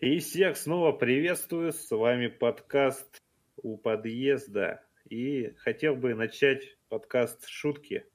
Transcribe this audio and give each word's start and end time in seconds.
И 0.00 0.20
всех 0.20 0.56
снова 0.56 0.92
приветствую, 0.92 1.72
с 1.72 1.90
вами 1.90 2.28
подкаст 2.28 3.20
у 3.56 3.76
подъезда. 3.76 4.80
И 5.10 5.52
хотел 5.56 5.96
бы 5.96 6.14
начать 6.14 6.76
подкаст 6.88 7.48
шутки. 7.48 8.06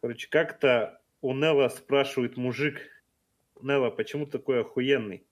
Короче, 0.00 0.28
как-то 0.28 1.00
у 1.20 1.34
Нелла 1.34 1.68
спрашивает 1.68 2.36
мужик, 2.36 2.80
Нелла, 3.62 3.90
почему 3.90 4.26
ты 4.26 4.38
такой 4.38 4.62
охуенный? 4.62 5.24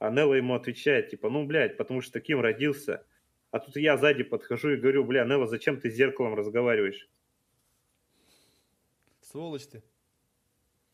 А 0.00 0.10
Нелла 0.10 0.34
ему 0.34 0.56
отвечает, 0.56 1.10
типа, 1.10 1.30
ну, 1.30 1.46
блядь, 1.46 1.76
потому 1.76 2.00
что 2.00 2.12
таким 2.12 2.40
родился. 2.40 3.06
А 3.52 3.60
тут 3.60 3.76
я 3.76 3.96
сзади 3.96 4.24
подхожу 4.24 4.70
и 4.70 4.76
говорю, 4.76 5.04
бля, 5.04 5.24
Нелла, 5.24 5.46
зачем 5.46 5.80
ты 5.80 5.88
с 5.88 5.94
зеркалом 5.94 6.34
разговариваешь? 6.34 7.08
Сволочь 9.20 9.68
ты. 9.68 9.84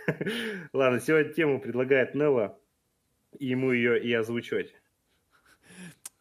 Ладно, 0.74 1.00
сегодня 1.00 1.32
тему 1.32 1.62
предлагает 1.62 2.14
Нелла 2.14 2.60
ему 3.40 3.72
ее 3.72 4.02
и 4.02 4.12
озвучивать. 4.12 4.74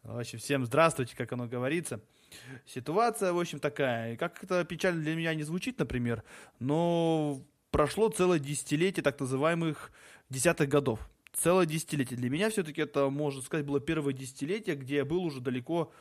В 0.03 0.19
общем, 0.19 0.37
всем 0.37 0.65
здравствуйте, 0.65 1.15
как 1.15 1.33
оно 1.33 1.47
говорится. 1.47 1.99
Ситуация, 2.65 3.33
в 3.33 3.39
общем, 3.39 3.59
такая. 3.59 4.17
Как 4.17 4.43
это 4.43 4.63
печально 4.63 5.01
для 5.01 5.15
меня 5.15 5.33
не 5.33 5.43
звучит, 5.43 5.79
например, 5.79 6.23
но 6.59 7.41
прошло 7.71 8.09
целое 8.09 8.39
десятилетие 8.39 9.03
так 9.03 9.19
называемых 9.19 9.91
десятых 10.29 10.69
годов. 10.69 10.99
Целое 11.33 11.65
десятилетие. 11.65 12.17
Для 12.17 12.29
меня 12.29 12.49
все-таки 12.49 12.81
это, 12.81 13.09
можно 13.09 13.41
сказать, 13.41 13.65
было 13.65 13.79
первое 13.79 14.13
десятилетие, 14.13 14.75
где 14.75 14.97
я 14.97 15.05
был 15.05 15.23
уже 15.23 15.41
далеко, 15.41 15.91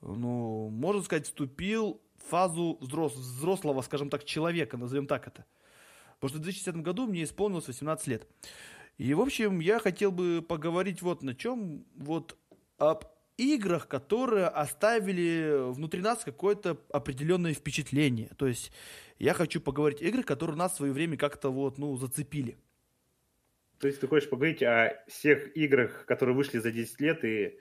ну, 0.00 0.68
можно 0.68 1.02
сказать, 1.02 1.26
вступил 1.26 2.00
в 2.18 2.30
фазу 2.30 2.78
взрос, 2.80 3.14
взрослого, 3.14 3.82
скажем 3.82 4.10
так, 4.10 4.24
человека, 4.24 4.76
назовем 4.76 5.06
так 5.06 5.26
это. 5.26 5.44
Потому 6.20 6.28
что 6.28 6.38
в 6.38 6.42
2010 6.42 6.82
году 6.82 7.06
мне 7.06 7.24
исполнилось 7.24 7.66
18 7.66 8.06
лет. 8.08 8.28
И, 8.98 9.14
в 9.14 9.20
общем, 9.20 9.60
я 9.60 9.78
хотел 9.78 10.10
бы 10.10 10.44
поговорить 10.46 11.02
вот 11.02 11.22
на 11.22 11.34
чем, 11.34 11.84
вот 11.96 12.36
об 12.78 13.04
играх, 13.36 13.86
которые 13.86 14.46
оставили 14.46 15.70
внутри 15.72 16.00
нас 16.00 16.24
какое-то 16.24 16.76
определенное 16.90 17.54
впечатление. 17.54 18.30
То 18.36 18.48
есть 18.48 18.72
я 19.18 19.34
хочу 19.34 19.60
поговорить 19.60 20.02
игры, 20.02 20.24
которые 20.24 20.56
нас 20.56 20.72
в 20.72 20.76
свое 20.76 20.92
время 20.92 21.16
как-то 21.16 21.50
вот, 21.50 21.78
ну, 21.78 21.96
зацепили. 21.96 22.58
То 23.78 23.86
есть 23.86 24.00
ты 24.00 24.08
хочешь 24.08 24.28
поговорить 24.28 24.62
о 24.64 25.00
всех 25.06 25.56
играх, 25.56 26.04
которые 26.04 26.34
вышли 26.34 26.58
за 26.58 26.72
10 26.72 27.00
лет 27.00 27.24
и 27.24 27.56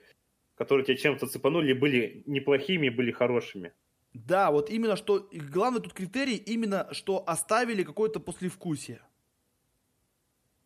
которые 0.55 0.85
тебя 0.85 0.97
чем-то 0.97 1.27
цепанули, 1.27 1.73
были 1.73 2.23
неплохими, 2.25 2.89
были 2.89 3.11
хорошими? 3.11 3.73
Да, 4.13 4.49
вот 4.49 4.71
именно 4.71 4.95
что, 4.95 5.29
главный 5.31 5.79
тут 5.81 5.93
критерий, 5.93 6.37
именно 6.37 6.87
что 6.93 7.23
оставили 7.27 7.83
какое-то 7.83 8.19
послевкусие. 8.19 9.01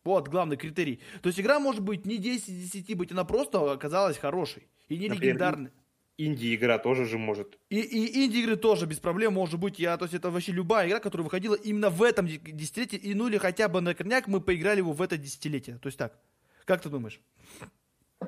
Вот 0.04 0.28
главный 0.28 0.56
критерий. 0.56 1.00
То 1.22 1.28
есть 1.28 1.38
игра 1.38 1.60
может 1.60 1.82
быть 1.82 2.06
не 2.06 2.18
10 2.18 2.48
из 2.48 2.70
10 2.72 2.96
быть, 2.96 3.12
она 3.12 3.24
просто 3.24 3.72
оказалась 3.72 4.18
хорошей. 4.18 4.66
И 4.88 4.96
не 4.98 5.08
Например, 5.08 5.34
легендарной. 5.34 5.70
Инди-игра 6.18 6.78
тоже 6.78 7.06
же 7.06 7.18
может. 7.18 7.58
И, 7.70 7.80
и 7.80 8.26
инди-игры 8.26 8.56
тоже 8.56 8.86
без 8.86 8.98
проблем 8.98 9.32
может 9.32 9.58
быть. 9.58 9.78
Я, 9.78 9.96
то 9.96 10.04
есть 10.04 10.14
это 10.14 10.30
вообще 10.30 10.52
любая 10.52 10.86
игра, 10.88 11.00
которая 11.00 11.24
выходила 11.24 11.54
именно 11.54 11.88
в 11.88 12.02
этом 12.02 12.26
десятилетии, 12.26 12.96
и, 12.96 13.14
ну 13.14 13.28
или 13.28 13.38
хотя 13.38 13.68
бы 13.68 13.80
на 13.80 13.94
корняк 13.94 14.28
мы 14.28 14.40
поиграли 14.40 14.78
его 14.78 14.92
в 14.92 15.00
это 15.00 15.16
десятилетие. 15.16 15.78
То 15.78 15.86
есть 15.86 15.98
так. 15.98 16.18
Как 16.64 16.82
ты 16.82 16.90
думаешь? 16.90 17.20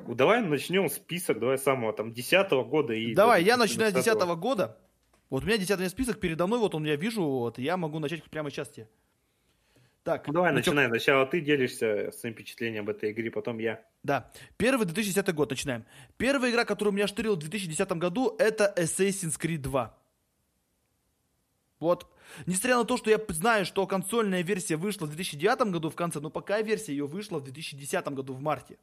Давай 0.08 0.42
начнем 0.42 0.88
список, 0.88 1.38
давай 1.38 1.58
самого 1.58 1.92
там 1.92 2.12
десятого 2.12 2.64
года. 2.64 2.94
И 2.94 3.14
давай, 3.14 3.44
я 3.44 3.56
начинаю 3.56 3.92
с 3.92 3.94
десятого 3.94 4.34
года. 4.34 4.78
Вот 5.30 5.42
у 5.42 5.46
меня 5.46 5.58
десятый 5.58 5.88
список 5.88 6.20
передо 6.20 6.46
мной, 6.46 6.58
вот 6.58 6.74
он 6.74 6.84
я 6.84 6.96
вижу, 6.96 7.22
вот 7.22 7.58
я 7.58 7.76
могу 7.76 7.98
начать 7.98 8.22
прямо 8.24 8.50
сейчас 8.50 8.70
тебе. 8.70 8.88
Так, 10.04 10.26
ну 10.26 10.34
давай 10.34 10.52
ну, 10.52 10.58
начинай. 10.58 10.84
Чё... 10.84 10.90
Сначала 10.90 11.24
ты 11.24 11.40
делишься 11.40 12.12
своим 12.12 12.34
впечатлением 12.34 12.84
об 12.84 12.90
этой 12.90 13.10
игре, 13.10 13.30
потом 13.30 13.58
я. 13.58 13.82
Да. 14.02 14.30
Первый 14.58 14.84
2010 14.84 15.34
год, 15.34 15.50
начинаем. 15.50 15.86
Первая 16.18 16.50
игра, 16.50 16.66
которую 16.66 16.92
меня 16.92 17.06
штырил 17.06 17.36
в 17.36 17.38
2010 17.38 17.90
году, 17.92 18.36
это 18.38 18.72
Assassin's 18.76 19.40
Creed 19.40 19.58
2. 19.58 19.98
Вот. 21.80 22.06
Несмотря 22.44 22.76
на 22.76 22.84
то, 22.84 22.98
что 22.98 23.08
я 23.10 23.18
знаю, 23.28 23.64
что 23.64 23.86
консольная 23.86 24.42
версия 24.42 24.76
вышла 24.76 25.06
в 25.06 25.08
2009 25.08 25.72
году 25.72 25.88
в 25.88 25.96
конце, 25.96 26.20
но 26.20 26.28
пока 26.28 26.60
версия 26.60 26.92
ее 26.92 27.06
вышла 27.06 27.38
в 27.38 27.44
2010 27.44 28.06
году 28.08 28.34
в 28.34 28.42
марте. 28.42 28.76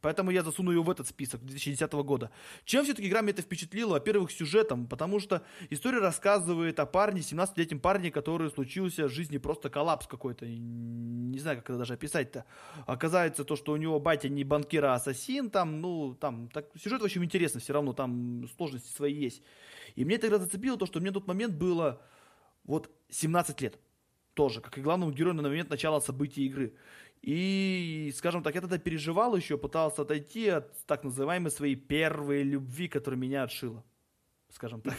Поэтому 0.00 0.30
я 0.30 0.42
засуну 0.42 0.70
ее 0.70 0.82
в 0.82 0.90
этот 0.90 1.08
список 1.08 1.44
2010 1.44 1.92
года. 1.92 2.30
Чем 2.64 2.84
все-таки 2.84 3.08
игра 3.08 3.22
меня 3.22 3.32
это 3.32 3.42
впечатлила? 3.42 3.94
Во-первых, 3.94 4.30
сюжетом, 4.30 4.86
потому 4.86 5.20
что 5.20 5.42
история 5.70 5.98
рассказывает 5.98 6.78
о 6.78 6.86
парне, 6.86 7.20
17-летнем 7.22 7.80
парне, 7.80 8.10
который 8.10 8.50
случился 8.50 9.08
в 9.08 9.12
жизни 9.12 9.38
просто 9.38 9.70
коллапс 9.70 10.06
какой-то. 10.06 10.46
Не 10.46 11.38
знаю, 11.38 11.58
как 11.58 11.70
это 11.70 11.78
даже 11.78 11.94
описать-то. 11.94 12.44
Оказывается, 12.86 13.44
то, 13.44 13.56
что 13.56 13.72
у 13.72 13.76
него 13.76 13.98
батя 13.98 14.28
не 14.28 14.44
банкир, 14.44 14.84
а 14.84 14.94
ассасин, 14.94 15.50
там, 15.50 15.80
ну, 15.80 16.14
там, 16.14 16.48
так, 16.48 16.66
сюжет, 16.80 17.00
в 17.00 17.04
общем, 17.04 17.24
интересно 17.24 17.60
все 17.60 17.72
равно, 17.72 17.92
там 17.92 18.46
сложности 18.56 18.94
свои 18.94 19.14
есть. 19.14 19.42
И 19.94 20.04
мне 20.04 20.18
тогда 20.18 20.38
зацепило 20.38 20.76
то, 20.76 20.86
что 20.86 21.00
мне 21.00 21.10
тот 21.10 21.26
момент 21.26 21.54
было 21.54 22.02
вот 22.64 22.90
17 23.08 23.60
лет 23.62 23.78
тоже, 24.36 24.60
как 24.60 24.76
и 24.76 24.82
главному 24.82 25.12
герою 25.12 25.34
на 25.34 25.42
момент 25.42 25.70
начала 25.70 25.98
событий 26.00 26.44
игры. 26.44 26.74
И, 27.26 28.12
скажем 28.16 28.44
так, 28.44 28.54
я 28.54 28.60
тогда 28.60 28.78
переживал 28.78 29.34
еще, 29.34 29.58
пытался 29.58 30.02
отойти 30.02 30.46
от 30.46 30.86
так 30.86 31.02
называемой 31.02 31.50
своей 31.50 31.74
первой 31.74 32.44
любви, 32.44 32.86
которая 32.86 33.18
меня 33.18 33.42
отшила. 33.42 33.82
Скажем 34.48 34.80
так. 34.80 34.94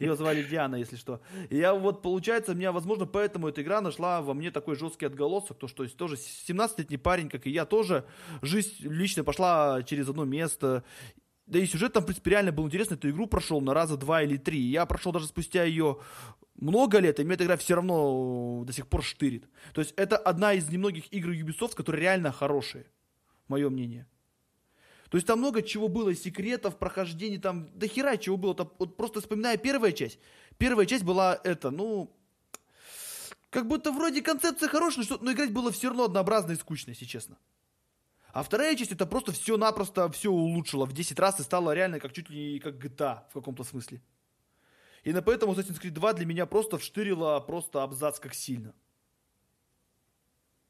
Ее 0.00 0.16
звали 0.16 0.42
Диана, 0.42 0.74
если 0.74 0.96
что. 0.96 1.20
И 1.50 1.56
я 1.56 1.72
вот, 1.72 2.02
получается, 2.02 2.54
меня, 2.54 2.72
возможно, 2.72 3.06
поэтому 3.06 3.46
эта 3.46 3.62
игра 3.62 3.80
нашла 3.80 4.22
во 4.22 4.34
мне 4.34 4.50
такой 4.50 4.74
жесткий 4.74 5.06
отголосок, 5.06 5.56
то, 5.56 5.68
что 5.68 5.86
тоже 5.88 6.16
17-летний 6.16 6.98
парень, 6.98 7.28
как 7.28 7.46
и 7.46 7.50
я, 7.50 7.64
тоже 7.64 8.06
жизнь 8.42 8.74
лично 8.80 9.22
пошла 9.22 9.84
через 9.84 10.08
одно 10.08 10.24
место. 10.24 10.82
Да 11.46 11.60
и 11.60 11.66
сюжет 11.66 11.92
там, 11.92 12.02
в 12.02 12.06
принципе, 12.06 12.32
реально 12.32 12.50
был 12.50 12.66
интересный. 12.66 12.96
Эту 12.96 13.08
игру 13.10 13.28
прошел 13.28 13.60
на 13.60 13.72
раза 13.72 13.96
два 13.96 14.22
или 14.22 14.36
три. 14.36 14.60
Я 14.60 14.84
прошел 14.84 15.12
даже 15.12 15.28
спустя 15.28 15.62
ее 15.62 15.98
много 16.62 17.00
лет, 17.00 17.18
и 17.18 17.24
мне 17.24 17.34
эта 17.34 17.44
игра 17.44 17.56
все 17.56 17.74
равно 17.74 18.62
до 18.64 18.72
сих 18.72 18.86
пор 18.86 19.02
штырит. 19.02 19.48
То 19.74 19.80
есть 19.80 19.92
это 19.96 20.16
одна 20.16 20.52
из 20.52 20.68
немногих 20.70 21.12
игр 21.12 21.30
Ubisoft, 21.30 21.74
которые 21.74 22.02
реально 22.02 22.30
хорошие, 22.30 22.86
мое 23.48 23.68
мнение. 23.68 24.06
То 25.10 25.16
есть 25.18 25.26
там 25.26 25.40
много 25.40 25.62
чего 25.62 25.88
было, 25.88 26.14
секретов, 26.14 26.78
прохождений, 26.78 27.38
там 27.38 27.68
до 27.76 27.88
хера 27.88 28.16
чего 28.16 28.36
было. 28.36 28.54
Там, 28.54 28.72
вот 28.78 28.96
просто 28.96 29.20
вспоминая 29.20 29.56
первая 29.56 29.90
часть. 29.90 30.20
Первая 30.56 30.86
часть 30.86 31.02
была 31.02 31.38
это, 31.42 31.72
ну, 31.72 32.16
как 33.50 33.66
будто 33.66 33.90
вроде 33.90 34.22
концепция 34.22 34.68
хорошая, 34.68 35.04
но, 35.10 35.18
но 35.20 35.32
играть 35.32 35.52
было 35.52 35.72
все 35.72 35.88
равно 35.88 36.04
однообразно 36.04 36.52
и 36.52 36.56
скучно, 36.56 36.90
если 36.90 37.04
честно. 37.04 37.38
А 38.32 38.44
вторая 38.44 38.76
часть 38.76 38.92
это 38.92 39.04
просто 39.04 39.32
все-напросто 39.32 40.08
все 40.12 40.30
улучшило 40.30 40.86
в 40.86 40.92
10 40.92 41.18
раз 41.18 41.40
и 41.40 41.42
стало 41.42 41.74
реально 41.74 41.98
как 41.98 42.12
чуть 42.12 42.30
ли 42.30 42.54
не 42.54 42.58
как 42.60 42.76
GTA 42.76 43.24
в 43.30 43.34
каком-то 43.34 43.64
смысле. 43.64 44.00
И 45.02 45.12
на 45.12 45.22
поэтому 45.22 45.52
Assassin's 45.52 45.80
Creed 45.80 45.90
2 45.90 46.12
для 46.14 46.26
меня 46.26 46.46
просто 46.46 46.78
вштырило 46.78 47.40
просто 47.40 47.82
абзац 47.82 48.20
как 48.20 48.34
сильно. 48.34 48.74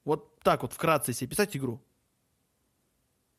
Вот 0.04 0.41
так 0.41 0.62
вот 0.62 0.72
вкратце 0.72 1.12
себе 1.12 1.31
писать 1.31 1.56
игру. 1.56 1.81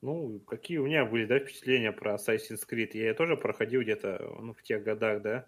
Ну, 0.02 0.40
какие 0.42 0.78
у 0.78 0.86
меня 0.86 1.06
были, 1.06 1.26
да, 1.26 1.40
впечатления 1.40 1.92
про 1.92 2.16
Assassin's 2.16 2.68
Creed? 2.70 2.92
Я 2.94 3.08
ее 3.08 3.14
тоже 3.14 3.38
проходил 3.38 3.82
где-то, 3.82 4.36
ну, 4.40 4.54
в 4.54 4.62
тех 4.62 4.84
годах, 4.84 5.22
да. 5.22 5.48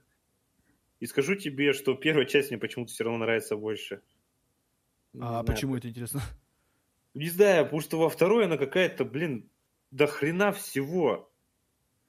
И 1.00 1.06
скажу 1.06 1.35
тебе, 1.35 1.73
что 1.73 1.94
первая 1.95 2.25
часть 2.25 2.50
мне 2.50 2.59
почему-то 2.59 2.91
все 2.91 3.03
равно 3.03 3.19
нравится 3.19 3.57
больше. 3.57 4.01
А 5.19 5.44
Не 5.44 5.44
почему 5.44 5.72
знаю. 5.72 5.79
это 5.79 5.89
интересно? 5.89 6.22
Не 7.13 7.29
знаю, 7.29 7.66
потому 7.66 7.81
что 7.81 7.97
во 8.00 8.09
второй 8.09 8.45
она 8.45 8.57
какая-то, 8.57 9.06
блин, 9.06 9.50
до 9.91 10.07
хрена 10.07 10.51
всего. 10.51 11.31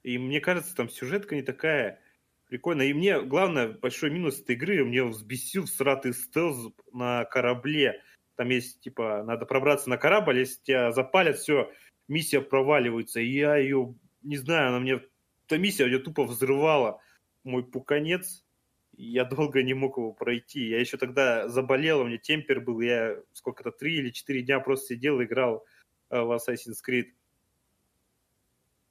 И 0.02 0.18
мне 0.18 0.40
кажется, 0.40 0.74
там 0.74 0.88
сюжетка 0.88 1.34
не 1.34 1.42
такая 1.42 2.00
Прикольно. 2.48 2.82
И 2.82 2.92
мне, 2.92 3.20
главное, 3.22 3.68
большой 3.68 4.10
минус 4.10 4.40
этой 4.40 4.54
игры, 4.54 4.84
мне 4.84 5.02
взбесил 5.04 5.66
сратый 5.66 6.12
стелс 6.12 6.72
на 6.92 7.24
корабле. 7.24 8.02
Там 8.36 8.50
есть, 8.50 8.80
типа, 8.80 9.24
надо 9.24 9.46
пробраться 9.46 9.90
на 9.90 9.96
корабль, 9.96 10.38
если 10.38 10.62
тебя 10.62 10.92
запалят, 10.92 11.38
все, 11.38 11.72
миссия 12.06 12.40
проваливается. 12.40 13.20
И 13.20 13.28
я 13.28 13.56
ее, 13.56 13.94
не 14.22 14.36
знаю, 14.36 14.68
она 14.68 14.80
мне... 14.80 15.00
Эта 15.46 15.58
миссия 15.58 15.86
ее 15.86 15.98
тупо 15.98 16.24
взрывала. 16.24 17.00
Мой 17.44 17.64
пуканец. 17.64 18.44
Я 18.96 19.24
долго 19.24 19.62
не 19.62 19.74
мог 19.74 19.98
его 19.98 20.12
пройти. 20.12 20.68
Я 20.68 20.80
еще 20.80 20.96
тогда 20.96 21.48
заболел, 21.48 22.00
у 22.00 22.04
меня 22.06 22.18
темпер 22.18 22.60
был. 22.60 22.80
Я 22.80 23.16
сколько-то, 23.32 23.70
три 23.70 23.96
или 23.96 24.10
четыре 24.10 24.42
дня 24.42 24.58
просто 24.60 24.94
сидел, 24.94 25.22
играл 25.22 25.64
э, 26.10 26.18
в 26.20 26.32
Assassin's 26.32 26.78
Creed. 26.86 27.06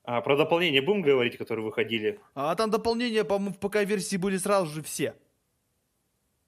А 0.05 0.21
про 0.21 0.37
дополнения 0.37 0.81
будем 0.81 1.01
говорить, 1.01 1.37
которые 1.37 1.65
выходили? 1.65 2.19
А 2.35 2.55
там 2.55 2.69
дополнения, 2.69 3.23
по-моему, 3.23 3.53
в 3.53 3.59
ПК-версии 3.59 4.17
были 4.17 4.37
сразу 4.37 4.71
же 4.71 4.83
все. 4.83 5.15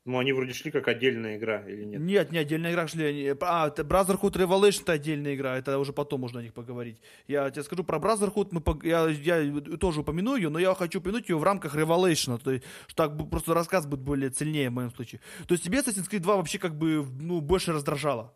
Ну, 0.06 0.20
они 0.20 0.32
вроде 0.32 0.54
шли 0.54 0.72
как 0.72 0.88
отдельная 0.88 1.36
игра, 1.36 1.68
или 1.68 1.84
нет? 1.84 2.00
Нет, 2.00 2.32
не 2.32 2.38
отдельная 2.38 2.72
игра 2.72 2.88
шли. 2.88 3.36
А, 3.42 3.68
Brotherhood 3.68 4.32
Revelation 4.36 4.84
это 4.84 4.94
отдельная 4.94 5.36
игра, 5.36 5.58
это 5.58 5.78
уже 5.80 5.92
потом 5.92 6.22
можно 6.22 6.40
о 6.40 6.44
них 6.44 6.54
поговорить. 6.54 7.02
Я 7.28 7.50
тебе 7.50 7.64
скажу 7.64 7.84
про 7.84 7.98
Brotherhood, 7.98 8.50
мы, 8.52 8.88
я, 8.88 9.10
я 9.10 9.62
тоже 9.78 10.02
упомяну 10.02 10.38
ее, 10.38 10.48
но 10.48 10.60
я 10.60 10.74
хочу 10.76 11.00
упомянуть 11.00 11.28
ее 11.28 11.38
в 11.38 11.44
рамках 11.44 11.76
Revelation, 11.76 12.40
то 12.42 12.52
есть, 12.52 12.64
что 12.88 13.10
так 13.10 13.30
просто 13.30 13.54
рассказ 13.54 13.86
будет 13.86 14.00
более 14.00 14.30
цельнее 14.30 14.70
в 14.70 14.74
моем 14.74 14.92
случае. 14.92 15.20
То 15.46 15.56
есть 15.56 15.66
тебе 15.66 15.80
Assassin's 15.80 16.10
Creed 16.10 16.20
2 16.20 16.38
вообще 16.38 16.58
как 16.58 16.78
бы, 16.78 17.06
ну, 17.20 17.42
больше 17.42 17.74
раздражало? 17.74 18.34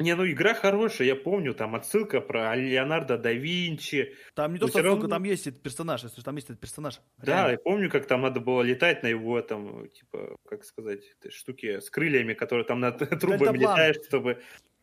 Не, 0.00 0.14
ну 0.14 0.24
игра 0.30 0.54
хорошая, 0.54 1.08
я 1.08 1.16
помню, 1.16 1.54
там 1.54 1.74
отсылка 1.74 2.20
про 2.20 2.54
Леонардо 2.54 3.18
да 3.18 3.32
Винчи. 3.32 4.14
Там 4.34 4.52
не 4.52 4.60
Но 4.60 4.66
то, 4.66 4.72
что 4.72 4.82
равно- 4.82 5.08
там 5.08 5.24
есть 5.24 5.48
этот 5.48 5.60
персонаж, 5.60 6.04
если 6.04 6.22
там 6.22 6.36
есть 6.36 6.48
этот 6.48 6.60
персонаж. 6.60 7.00
Да, 7.16 7.32
Реально. 7.32 7.50
я 7.50 7.58
помню, 7.58 7.90
как 7.90 8.06
там 8.06 8.20
надо 8.22 8.38
было 8.38 8.62
летать 8.62 9.02
на 9.02 9.08
его, 9.08 9.42
там, 9.42 9.88
типа, 9.88 10.36
как 10.48 10.64
сказать, 10.64 11.02
штуке 11.30 11.80
с 11.80 11.90
крыльями, 11.90 12.34
которые 12.34 12.64
там 12.64 12.78
над 12.78 12.98
трубами 13.20 13.58
летаешь, 13.58 13.96
чтобы... 14.06 14.40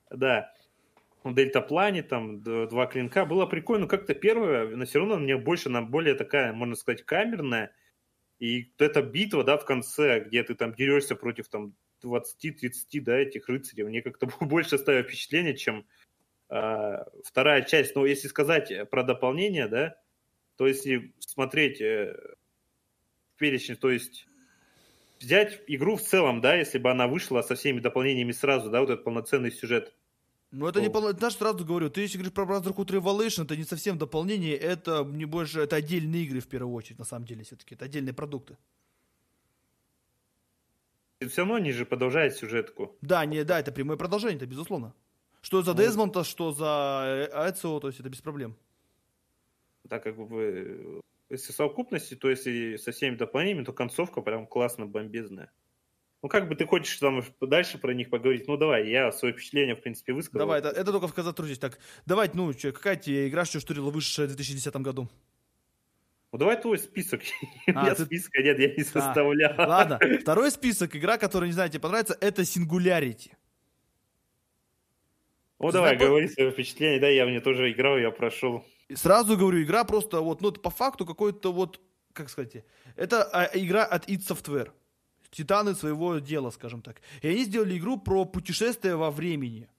Да. 0.10 0.54
В 1.24 1.34
дельтаплане, 1.34 2.04
там, 2.04 2.44
два 2.44 2.86
клинка. 2.86 3.26
Было 3.26 3.46
прикольно. 3.46 3.88
Как-то 3.88 4.14
первое, 4.14 4.68
но 4.76 4.86
все 4.86 5.00
равно 5.00 5.18
мне 5.18 5.38
больше, 5.38 5.70
на 5.70 5.82
более 5.82 6.16
такая, 6.16 6.54
можно 6.54 6.76
сказать, 6.76 7.04
камерная. 7.04 7.72
И 8.38 8.72
эта 8.78 9.02
битва, 9.02 9.44
да, 9.44 9.58
в 9.58 9.66
конце, 9.66 10.20
где 10.20 10.44
ты 10.44 10.56
там 10.56 10.74
дерешься 10.76 11.16
против, 11.16 11.48
там, 11.48 11.74
20-30, 12.04 13.02
да, 13.02 13.18
этих 13.18 13.48
рыцарей, 13.48 13.84
мне 13.84 14.02
как-то 14.02 14.28
больше 14.42 14.76
оставило 14.76 15.04
впечатление, 15.04 15.56
чем 15.56 15.86
а, 16.50 17.06
вторая 17.24 17.64
часть. 17.64 17.96
Но 17.96 18.06
если 18.06 18.28
сказать 18.28 18.90
про 18.90 19.04
дополнение, 19.04 19.68
да, 19.68 19.96
то 20.58 20.68
если 20.68 21.14
смотреть 21.20 21.82
э, 21.82 22.16
перечень, 23.38 23.76
то 23.76 23.90
есть 23.90 24.28
взять 25.20 25.62
игру 25.68 25.98
в 25.98 26.02
целом, 26.02 26.42
да, 26.42 26.56
если 26.56 26.78
бы 26.78 26.92
она 26.92 27.08
вышла 27.08 27.42
со 27.42 27.56
всеми 27.56 27.80
дополнениями 27.80 28.32
сразу, 28.32 28.70
да, 28.70 28.80
вот 28.80 28.90
этот 28.90 29.04
полноценный 29.04 29.52
сюжет. 29.52 29.94
Ну, 30.52 30.68
это 30.68 30.80
не 30.80 30.88
Ну. 30.88 30.94
полно... 30.94 31.12
Знаешь, 31.12 31.36
сразу 31.36 31.66
говорю, 31.66 31.90
ты 31.90 32.02
если 32.02 32.18
говоришь 32.18 32.34
про 32.34 32.46
Brotherhood 32.46 32.88
Revolution, 32.88 33.44
это 33.44 33.58
не 33.58 33.64
совсем 33.64 33.98
дополнение, 33.98 34.56
это 34.56 35.04
не 35.04 35.26
больше, 35.26 35.60
это 35.60 35.76
отдельные 35.76 36.24
игры 36.24 36.40
в 36.40 36.48
первую 36.48 36.74
очередь, 36.74 37.00
на 37.00 37.06
самом 37.06 37.26
деле, 37.26 37.44
все-таки, 37.44 37.76
это 37.76 37.86
отдельные 37.86 38.14
продукты. 38.14 38.58
Все 41.22 41.42
равно 41.42 41.56
они 41.56 41.72
же 41.72 41.86
продолжают 41.86 42.36
сюжетку. 42.36 42.98
Да, 43.02 43.26
не, 43.26 43.44
да, 43.44 43.60
это 43.60 43.72
прямое 43.72 43.98
продолжение, 43.98 44.38
это 44.38 44.46
безусловно. 44.46 44.94
Что 45.42 45.62
за 45.62 45.72
Ну. 45.74 45.78
Дезмонта, 45.78 46.24
что 46.24 46.52
за 46.52 47.30
Эцио, 47.34 47.80
то 47.80 47.88
есть 47.88 48.00
это 48.00 48.10
без 48.10 48.22
проблем. 48.22 48.58
Так 49.88 50.04
как 50.04 50.18
бы, 50.18 51.02
если 51.30 51.52
в 51.52 51.56
совокупности, 51.56 52.16
то 52.16 52.30
если 52.30 52.78
со 52.78 52.92
всеми 52.92 53.16
дополнениями, 53.16 53.64
то 53.64 53.72
концовка 53.72 54.22
прям 54.22 54.48
классно 54.48 54.88
бомбезная. 54.88 55.52
Ну, 56.24 56.30
как 56.30 56.50
бы 56.50 56.56
ты 56.56 56.66
хочешь 56.66 56.98
там 56.98 57.24
дальше 57.40 57.78
про 57.78 57.94
них 57.94 58.10
поговорить? 58.10 58.48
Ну, 58.48 58.58
давай, 58.58 58.90
я 58.90 59.12
свои 59.12 59.32
впечатления, 59.32 59.76
в 59.76 59.82
принципе, 59.82 60.12
высказал. 60.12 60.40
Давай, 60.40 60.60
это, 60.60 60.70
это 60.70 60.92
только 60.92 61.08
в 61.08 61.14
Казатрудись. 61.14 61.60
Так, 61.60 61.78
давай, 62.08 62.32
ну, 62.34 62.52
чё, 62.54 62.74
какая 62.74 62.96
тебе 62.96 63.30
игра, 63.30 63.46
что 63.46 63.60
штурила 63.60 63.92
вышедшая 63.92 64.26
в 64.26 64.30
2010 64.30 64.76
году? 64.78 65.08
Ну, 66.36 66.40
давай 66.40 66.62
твой 66.62 66.78
список. 66.78 67.22
У 67.68 67.72
А, 67.72 67.84
меня 67.84 67.96
ты- 67.96 68.04
списка 68.04 68.44
нет, 68.44 68.60
я 68.60 68.68
не 68.76 68.84
составлял. 68.84 69.54
Ладно, 69.58 69.98
второй 70.22 70.52
список, 70.52 70.94
игра, 70.94 71.18
которая, 71.18 71.48
не 71.48 71.54
знаю, 71.54 71.70
тебе 71.70 71.80
понравится, 71.80 72.18
это 72.20 72.42
Singularity. 72.42 73.32
Ну, 75.60 75.72
давай, 75.72 75.92
Знаком- 75.96 76.08
говори 76.10 76.28
свои 76.28 76.52
впечатления. 76.52 77.00
Да, 77.00 77.08
я 77.08 77.26
в 77.26 77.30
нее 77.30 77.40
тоже 77.40 77.72
играл, 77.72 77.98
я 77.98 78.12
прошел. 78.12 78.66
Сразу 78.94 79.38
говорю, 79.38 79.64
игра 79.64 79.86
просто 79.86 80.20
вот, 80.20 80.42
ну, 80.42 80.50
это 80.50 80.60
по 80.60 80.70
факту 80.70 81.06
какой-то 81.06 81.54
вот, 81.54 81.80
как 82.12 82.30
сказать, 82.30 82.66
это 82.98 83.24
а, 83.24 83.50
игра 83.54 83.86
от 83.86 84.10
id 84.10 84.20
Software. 84.28 84.72
Титаны 85.32 85.74
своего 85.74 86.20
дела, 86.20 86.50
скажем 86.50 86.82
так. 86.82 86.98
И 87.22 87.30
они 87.30 87.46
сделали 87.46 87.78
игру 87.78 87.98
про 87.98 88.26
путешествие 88.26 88.98
во 88.98 89.10
времени. 89.10 89.70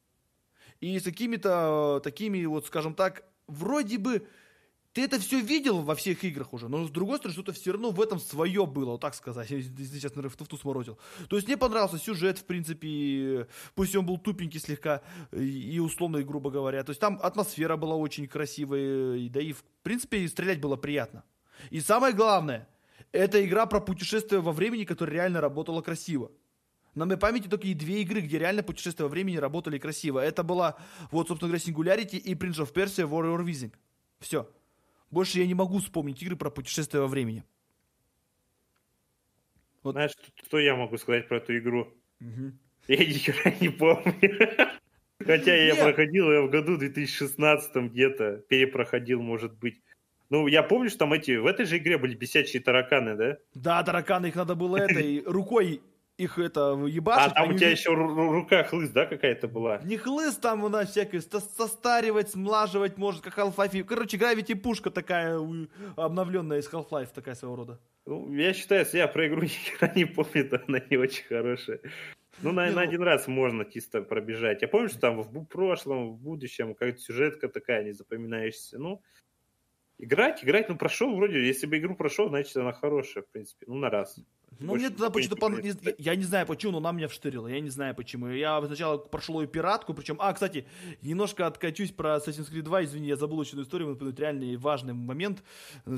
И 0.81 0.99
с 0.99 1.03
какими-то 1.03 1.99
э, 1.99 2.00
такими 2.03 2.47
вот, 2.47 2.67
скажем 2.67 2.94
так, 2.94 3.25
вроде 3.47 3.99
бы 3.99 4.26
ты 4.96 5.02
это 5.02 5.20
все 5.20 5.40
видел 5.40 5.82
во 5.82 5.94
всех 5.94 6.25
играх 6.25 6.54
уже, 6.54 6.70
но 6.70 6.87
с 6.87 6.90
другой 6.90 7.19
стороны, 7.19 7.34
что-то 7.34 7.52
все 7.52 7.72
равно 7.72 7.90
в 7.90 8.00
этом 8.00 8.19
свое 8.19 8.64
было, 8.64 8.93
вот 8.93 9.02
так 9.02 9.14
сказать. 9.14 9.50
Я 9.50 9.60
сейчас, 9.60 10.14
наверное, 10.14 10.31
в 10.31 10.37
туфту 10.37 10.56
сморозил. 10.56 10.98
То 11.28 11.37
есть 11.37 11.46
мне 11.46 11.58
понравился 11.58 11.98
сюжет, 11.98 12.38
в 12.38 12.44
принципе, 12.44 13.46
пусть 13.75 13.94
он 13.94 14.06
был 14.06 14.16
тупенький 14.16 14.58
слегка, 14.58 15.02
и 15.32 15.76
и 15.76 16.22
грубо 16.22 16.50
говоря. 16.50 16.82
То 16.82 16.93
есть 16.93 17.00
там 17.00 17.20
атмосфера 17.22 17.76
была 17.76 17.94
очень 17.94 18.26
красивая, 18.26 19.28
да 19.28 19.38
и, 19.43 19.52
в 19.52 19.62
принципе, 19.82 20.26
стрелять 20.28 20.62
было 20.62 20.76
приятно. 20.76 21.25
И 21.69 21.82
самое 21.82 22.14
главное, 22.14 22.66
это 23.12 23.44
игра 23.44 23.66
про 23.66 23.81
путешествие 23.81 24.40
во 24.40 24.52
времени, 24.52 24.84
которая 24.84 25.16
реально 25.16 25.43
работала 25.43 25.82
красиво. 25.82 26.31
На 26.94 27.04
моей 27.04 27.20
памяти 27.20 27.48
только 27.48 27.66
и 27.66 27.75
две 27.75 28.00
игры, 28.00 28.22
где 28.22 28.38
реально 28.38 28.62
путешествия 28.62 29.04
во 29.04 29.10
времени 29.10 29.37
работали 29.37 29.76
красиво. 29.76 30.20
Это 30.20 30.43
была, 30.43 30.78
вот, 31.10 31.28
собственно 31.28 31.52
говоря, 31.52 31.62
Singularity 31.62 32.16
и 32.16 32.32
Prince 32.32 32.64
of 32.64 32.72
Persia 32.72 33.06
Warrior 33.06 33.44
Wizing. 33.44 33.75
Все. 34.20 34.48
Больше 35.11 35.38
я 35.38 35.47
не 35.47 35.55
могу 35.55 35.79
вспомнить 35.79 36.23
игры 36.23 36.37
про 36.37 36.50
путешествия 36.50 37.00
во 37.00 37.06
времени. 37.06 37.44
Вот. 39.82 39.93
Знаешь, 39.93 40.12
что, 40.44 40.58
я 40.58 40.75
могу 40.75 40.97
сказать 40.99 41.29
про 41.29 41.37
эту 41.37 41.56
игру? 41.58 41.88
Я 42.88 42.99
ни 42.99 43.12
хера 43.12 43.55
не 43.61 43.69
помню. 43.69 44.14
Хотя 45.19 45.55
я 45.55 45.75
проходил 45.76 46.31
ее 46.31 46.43
в 46.43 46.50
году 46.50 46.76
2016 46.76 47.76
где-то. 47.91 48.38
Перепроходил, 48.49 49.23
может 49.23 49.56
быть. 49.58 49.81
Ну, 50.29 50.47
я 50.47 50.62
помню, 50.62 50.91
что 50.91 51.00
там 51.00 51.12
эти... 51.12 51.37
В 51.37 51.47
этой 51.47 51.67
же 51.67 51.79
игре 51.79 51.99
были 51.99 52.14
бесячие 52.14 52.62
тараканы, 52.62 53.17
да? 53.17 53.38
Да, 53.55 53.82
тараканы, 53.82 54.26
их 54.26 54.35
надо 54.35 54.55
было 54.56 54.76
этой 54.76 55.23
рукой 55.26 55.82
их 56.19 56.39
это 56.39 56.73
А 56.73 56.89
ебашить. 56.89 57.35
там 57.35 57.51
у 57.51 57.55
тебя 57.55 57.71
еще 57.71 57.91
ру- 57.91 58.09
ру- 58.15 58.33
рука 58.33 58.65
хлыст, 58.65 58.93
да, 58.93 59.05
какая-то 59.07 59.49
была? 59.49 59.79
Не 59.85 59.97
хлыст 59.99 60.41
там 60.41 60.65
у 60.65 60.69
нас 60.69 60.91
всякое, 60.91 61.21
ста- 61.21 61.41
состаривать, 61.41 62.31
смлаживать 62.31 62.97
может, 62.97 63.23
как 63.23 63.37
Half-Life. 63.39 63.85
Короче, 63.85 64.17
Gravity 64.17 64.55
пушка 64.55 64.91
такая 64.91 65.39
обновленная 65.97 66.59
из 66.61 66.69
Half-Life, 66.73 67.09
такая 67.15 67.35
своего 67.35 67.57
рода. 67.57 67.81
Ну, 68.07 68.33
я 68.35 68.55
считаю, 68.55 68.81
если 68.83 68.99
я 68.99 69.09
про 69.09 69.27
игру 69.29 69.41
ни 69.43 69.49
хера 69.49 69.93
не 69.95 70.05
помню, 70.07 70.49
то 70.49 70.63
она 70.67 70.81
не 70.91 70.97
очень 70.97 71.25
хорошая. 71.25 71.81
Ну, 72.43 72.53
на, 72.53 72.67
на 72.67 72.73
ну- 72.73 72.79
один 72.81 73.03
раз 73.03 73.29
можно 73.29 73.65
чисто 73.65 74.01
пробежать. 74.03 74.63
Я 74.63 74.69
помню, 74.69 74.89
что 74.89 75.01
там 75.01 75.21
в 75.23 75.45
прошлом, 75.45 76.13
в 76.15 76.19
будущем 76.19 76.75
какая-то 76.75 76.99
сюжетка 76.99 77.49
такая 77.49 77.85
не 77.85 77.93
запоминающаяся. 77.93 78.79
Ну, 78.79 79.03
играть, 79.99 80.43
играть, 80.45 80.69
ну, 80.69 80.77
прошел 80.77 81.15
вроде. 81.15 81.47
Если 81.47 81.67
бы 81.67 81.77
игру 81.79 81.95
прошел, 81.95 82.29
значит, 82.29 82.57
она 82.57 82.73
хорошая, 82.73 83.23
в 83.25 83.29
принципе. 83.29 83.67
Ну, 83.69 83.75
на 83.77 83.91
раз. 83.91 84.19
Ну, 84.58 84.69
Больше 84.69 84.87
мне 84.87 84.94
никакой 84.94 85.23
почему-то... 85.23 85.47
пон- 85.47 85.94
Я 85.99 86.17
не 86.17 86.25
знаю 86.25 86.47
почему, 86.47 86.73
но 86.73 86.79
она 86.79 86.93
меня 86.93 87.08
вштырила. 87.08 87.47
Я 87.49 87.61
не 87.61 87.70
знаю 87.70 87.94
почему. 87.94 88.29
Я 88.29 88.61
сначала 88.64 88.97
прошел 88.99 89.41
ее 89.41 89.47
пиратку, 89.47 89.93
причем... 89.94 90.17
А, 90.19 90.32
кстати, 90.32 90.67
немножко 91.03 91.47
откачусь 91.47 91.91
про 91.91 92.17
Assassin's 92.17 92.50
Creed 92.50 92.62
2. 92.62 92.85
Извини, 92.85 93.08
я 93.08 93.17
забыл 93.17 93.41
одну 93.41 93.62
историю. 93.62 93.93
Этот 93.94 94.19
реальный 94.19 94.56
важный 94.56 94.94
момент. 94.94 95.43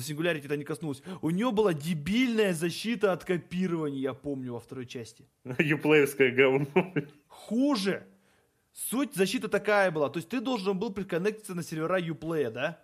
Сингулярити 0.01 0.47
это 0.47 0.57
не 0.57 0.65
коснулось. 0.65 1.03
У 1.23 1.31
нее 1.31 1.51
была 1.53 1.73
дебильная 1.73 2.53
защита 2.53 3.13
от 3.13 3.25
копирования, 3.25 4.01
я 4.01 4.15
помню, 4.15 4.55
во 4.55 4.61
второй 4.61 4.87
части. 4.87 5.25
Юплеевское 5.59 6.31
говно. 6.31 6.67
Хуже. 7.29 8.07
Суть 8.73 9.15
защиты 9.15 9.49
такая 9.49 9.91
была. 9.91 10.09
То 10.09 10.19
есть 10.19 10.29
ты 10.29 10.41
должен 10.41 10.79
был 10.79 10.93
приконнектиться 10.93 11.55
на 11.55 11.63
сервера 11.63 12.01
Uplay, 12.01 12.51
да? 12.51 12.81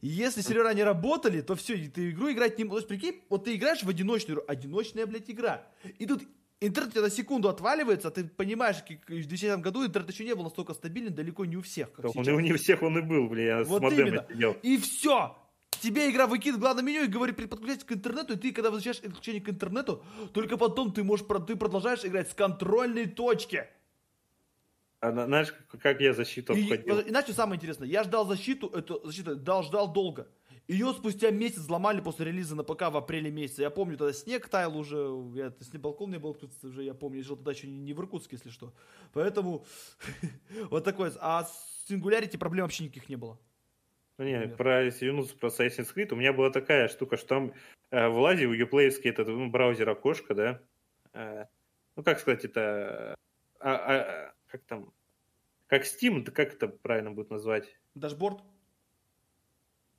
И 0.00 0.08
если 0.08 0.40
сервера 0.40 0.72
не 0.74 0.82
работали, 0.84 1.40
то 1.40 1.54
все, 1.54 1.76
ты 1.88 2.10
игру 2.10 2.30
играть 2.30 2.58
не 2.58 2.64
можешь. 2.64 2.86
Прикинь, 2.88 3.20
вот 3.28 3.44
ты 3.44 3.54
играешь 3.54 3.82
в 3.82 3.88
одиночную 3.88 4.36
игру. 4.38 4.44
Одиночная, 4.48 5.06
блядь, 5.06 5.30
игра. 5.30 5.66
И 5.98 6.06
тут 6.06 6.22
интернет 6.60 6.90
у 6.90 6.92
тебя 6.92 7.02
на 7.02 7.10
секунду 7.10 7.48
отваливается, 7.48 8.08
а 8.08 8.10
ты 8.10 8.24
понимаешь, 8.24 8.76
как 8.86 9.02
в 9.04 9.06
2010 9.06 9.60
году 9.60 9.84
интернет 9.84 10.10
еще 10.10 10.24
не 10.24 10.34
был 10.34 10.44
настолько 10.44 10.74
стабилен, 10.74 11.14
далеко 11.14 11.44
не 11.44 11.56
у 11.56 11.62
всех, 11.62 11.92
как 11.92 12.04
Он 12.06 12.12
сейчас. 12.12 12.28
и 12.28 12.32
у 12.32 12.40
не 12.40 12.52
всех 12.54 12.82
он 12.82 12.98
и 12.98 13.02
был, 13.02 13.28
бля, 13.28 13.58
я 13.58 13.64
Вот 13.64 13.80
с 13.80 13.82
модема 13.82 14.08
именно. 14.08 14.26
сидел. 14.30 14.56
И 14.62 14.76
все. 14.78 15.36
Тебе 15.80 16.10
игра 16.10 16.26
выкидывает 16.26 16.60
главное 16.60 16.82
меню 16.82 17.04
и 17.04 17.06
говорит 17.06 17.36
подключайся 17.36 17.84
к 17.84 17.92
интернету, 17.92 18.32
и 18.32 18.36
ты, 18.36 18.52
когда 18.52 18.70
возвращаешь 18.70 19.00
подключение 19.00 19.42
к 19.42 19.48
интернету, 19.50 20.02
только 20.32 20.56
потом 20.56 20.90
ты 20.92 21.04
можешь, 21.04 21.26
ты 21.46 21.54
продолжаешь 21.54 22.04
играть 22.04 22.30
с 22.30 22.34
контрольной 22.34 23.06
точки. 23.06 23.66
А 25.00 25.12
на- 25.12 25.26
знаешь, 25.26 25.54
как- 25.80 26.00
я 26.00 26.14
защиту 26.14 26.54
И, 26.54 26.62
обходил? 26.64 27.00
иначе 27.00 27.32
самое 27.32 27.56
интересное, 27.56 27.86
я 27.88 28.02
ждал 28.02 28.26
защиту, 28.26 28.68
эту 28.68 29.04
защиту 29.04 29.36
дал, 29.36 29.62
ждал 29.62 29.92
долго. 29.92 30.28
Ее 30.68 30.92
спустя 30.94 31.30
месяц 31.30 31.58
взломали 31.58 32.00
после 32.00 32.26
релиза 32.26 32.56
на 32.56 32.64
ПК 32.64 32.90
в 32.90 32.96
апреле 32.96 33.30
месяце. 33.30 33.62
Я 33.62 33.70
помню, 33.70 33.96
тогда 33.96 34.12
снег 34.12 34.48
таял 34.48 34.76
уже, 34.76 34.96
я 35.34 35.52
с 35.60 35.68
балкон 35.78 36.10
не 36.10 36.18
был 36.18 36.34
тут 36.34 36.50
уже, 36.64 36.82
я 36.82 36.92
помню, 36.92 37.18
я 37.18 37.24
жил 37.24 37.36
тогда 37.36 37.52
еще 37.52 37.68
не, 37.68 37.92
в 37.92 38.00
Иркутске, 38.00 38.36
если 38.36 38.50
что. 38.50 38.74
Поэтому 39.12 39.64
вот 40.70 40.82
такое. 40.82 41.12
А 41.20 41.44
с 41.44 41.86
Singularity 41.88 42.36
проблем 42.36 42.64
вообще 42.64 42.84
никаких 42.84 43.08
не 43.08 43.16
было. 43.16 43.38
Ну, 44.18 44.24
не, 44.24 44.48
про, 44.48 44.82
вернуться 44.84 45.36
про 45.36 45.50
Assassin's 45.50 45.94
Creed, 45.94 46.12
у 46.12 46.16
меня 46.16 46.32
была 46.32 46.50
такая 46.50 46.88
штука, 46.88 47.16
что 47.16 47.28
там 47.28 47.52
э, 47.90 48.08
в 48.08 48.18
ладе 48.18 48.46
у 48.46 48.52
юплеевский 48.52 49.10
этот 49.10 49.28
ну, 49.28 49.50
браузер 49.50 49.88
окошко, 49.90 50.34
да, 50.34 50.62
э, 51.12 51.44
ну, 51.96 52.02
как 52.02 52.18
сказать, 52.18 52.44
это, 52.46 53.14
а, 53.74 54.00
а, 54.28 54.34
как 54.48 54.62
там, 54.64 54.92
как 55.66 55.82
Steam, 55.84 56.20
это 56.22 56.30
как 56.32 56.54
это 56.54 56.68
правильно 56.68 57.10
будет 57.10 57.30
назвать? 57.30 57.76
Дашборд, 57.94 58.40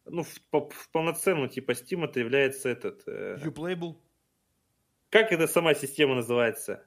Ну, 0.05 0.23
в, 0.23 0.41
по- 0.49 0.69
в 0.69 0.89
полноценном 0.91 1.49
типа 1.49 1.71
Steam 1.71 2.05
это 2.05 2.19
является 2.19 2.69
этот, 2.69 3.03
э, 3.07 3.37
Uplay 3.43 3.75
был, 3.75 4.01
как 5.09 5.31
эта 5.31 5.47
сама 5.47 5.73
система 5.73 6.15
называется? 6.15 6.85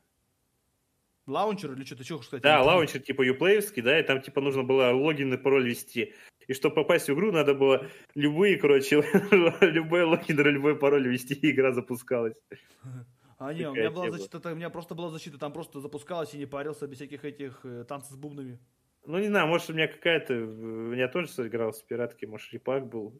лаунчер 1.26 1.72
или 1.72 1.84
что-то, 1.84 2.02
что 2.04 2.22
сказать? 2.22 2.42
Да, 2.42 2.62
лаунчер 2.62 3.00
типа 3.00 3.22
юплеевский, 3.22 3.82
да, 3.82 4.00
и 4.00 4.02
там 4.02 4.20
типа 4.20 4.40
нужно 4.40 4.62
было 4.64 4.90
логин 4.92 5.32
и 5.34 5.36
пароль 5.36 5.68
ввести. 5.68 6.14
И 6.48 6.54
чтобы 6.54 6.74
попасть 6.74 7.08
в 7.08 7.12
игру, 7.14 7.30
надо 7.30 7.54
было 7.54 7.86
любые, 8.14 8.56
короче, 8.56 8.96
любой 9.60 10.02
логин 10.04 10.40
любой 10.40 10.76
пароль 10.76 11.06
ввести, 11.06 11.34
и 11.34 11.50
игра 11.52 11.72
запускалась. 11.72 12.34
А 13.40 13.54
не, 13.54 13.66
у 13.66 13.74
меня 13.74 13.90
была 13.90 14.10
защита, 14.10 14.38
та- 14.38 14.52
у 14.52 14.54
меня 14.54 14.68
просто 14.68 14.94
была 14.94 15.08
защита, 15.08 15.38
там 15.38 15.52
просто 15.52 15.80
запускалась 15.80 16.34
и 16.34 16.38
не 16.38 16.44
парился 16.46 16.86
без 16.86 16.98
всяких 16.98 17.24
этих 17.24 17.60
э, 17.64 17.84
танцев 17.84 18.12
с 18.12 18.16
бубнами. 18.16 18.58
Ну, 19.06 19.18
не 19.18 19.28
знаю, 19.28 19.46
может, 19.48 19.70
у 19.70 19.72
меня 19.72 19.88
какая-то... 19.88 20.34
У 20.34 20.92
меня 20.92 21.08
тоже 21.08 21.28
сыграл 21.28 21.72
с 21.72 21.82
пиратки, 21.82 22.26
может, 22.26 22.52
репак 22.52 22.86
был. 22.86 23.18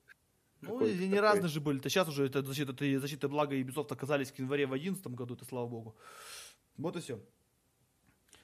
Ну, 0.60 0.72
какой-то 0.72 0.92
они 0.94 1.06
такой. 1.06 1.20
разные 1.20 1.48
же 1.48 1.60
были. 1.62 1.78
То 1.78 1.88
сейчас 1.88 2.06
уже 2.06 2.26
это 2.26 2.42
защита, 2.42 2.72
это 2.72 3.00
защита 3.00 3.28
блага 3.30 3.54
и 3.54 3.64
Ubisoft 3.64 3.90
оказались 3.92 4.30
в 4.30 4.38
январе 4.38 4.66
в 4.66 4.70
2011 4.70 5.06
году, 5.06 5.34
это 5.36 5.46
слава 5.46 5.66
богу. 5.66 5.96
Вот 6.76 6.96
и 6.96 7.00
все. 7.00 7.18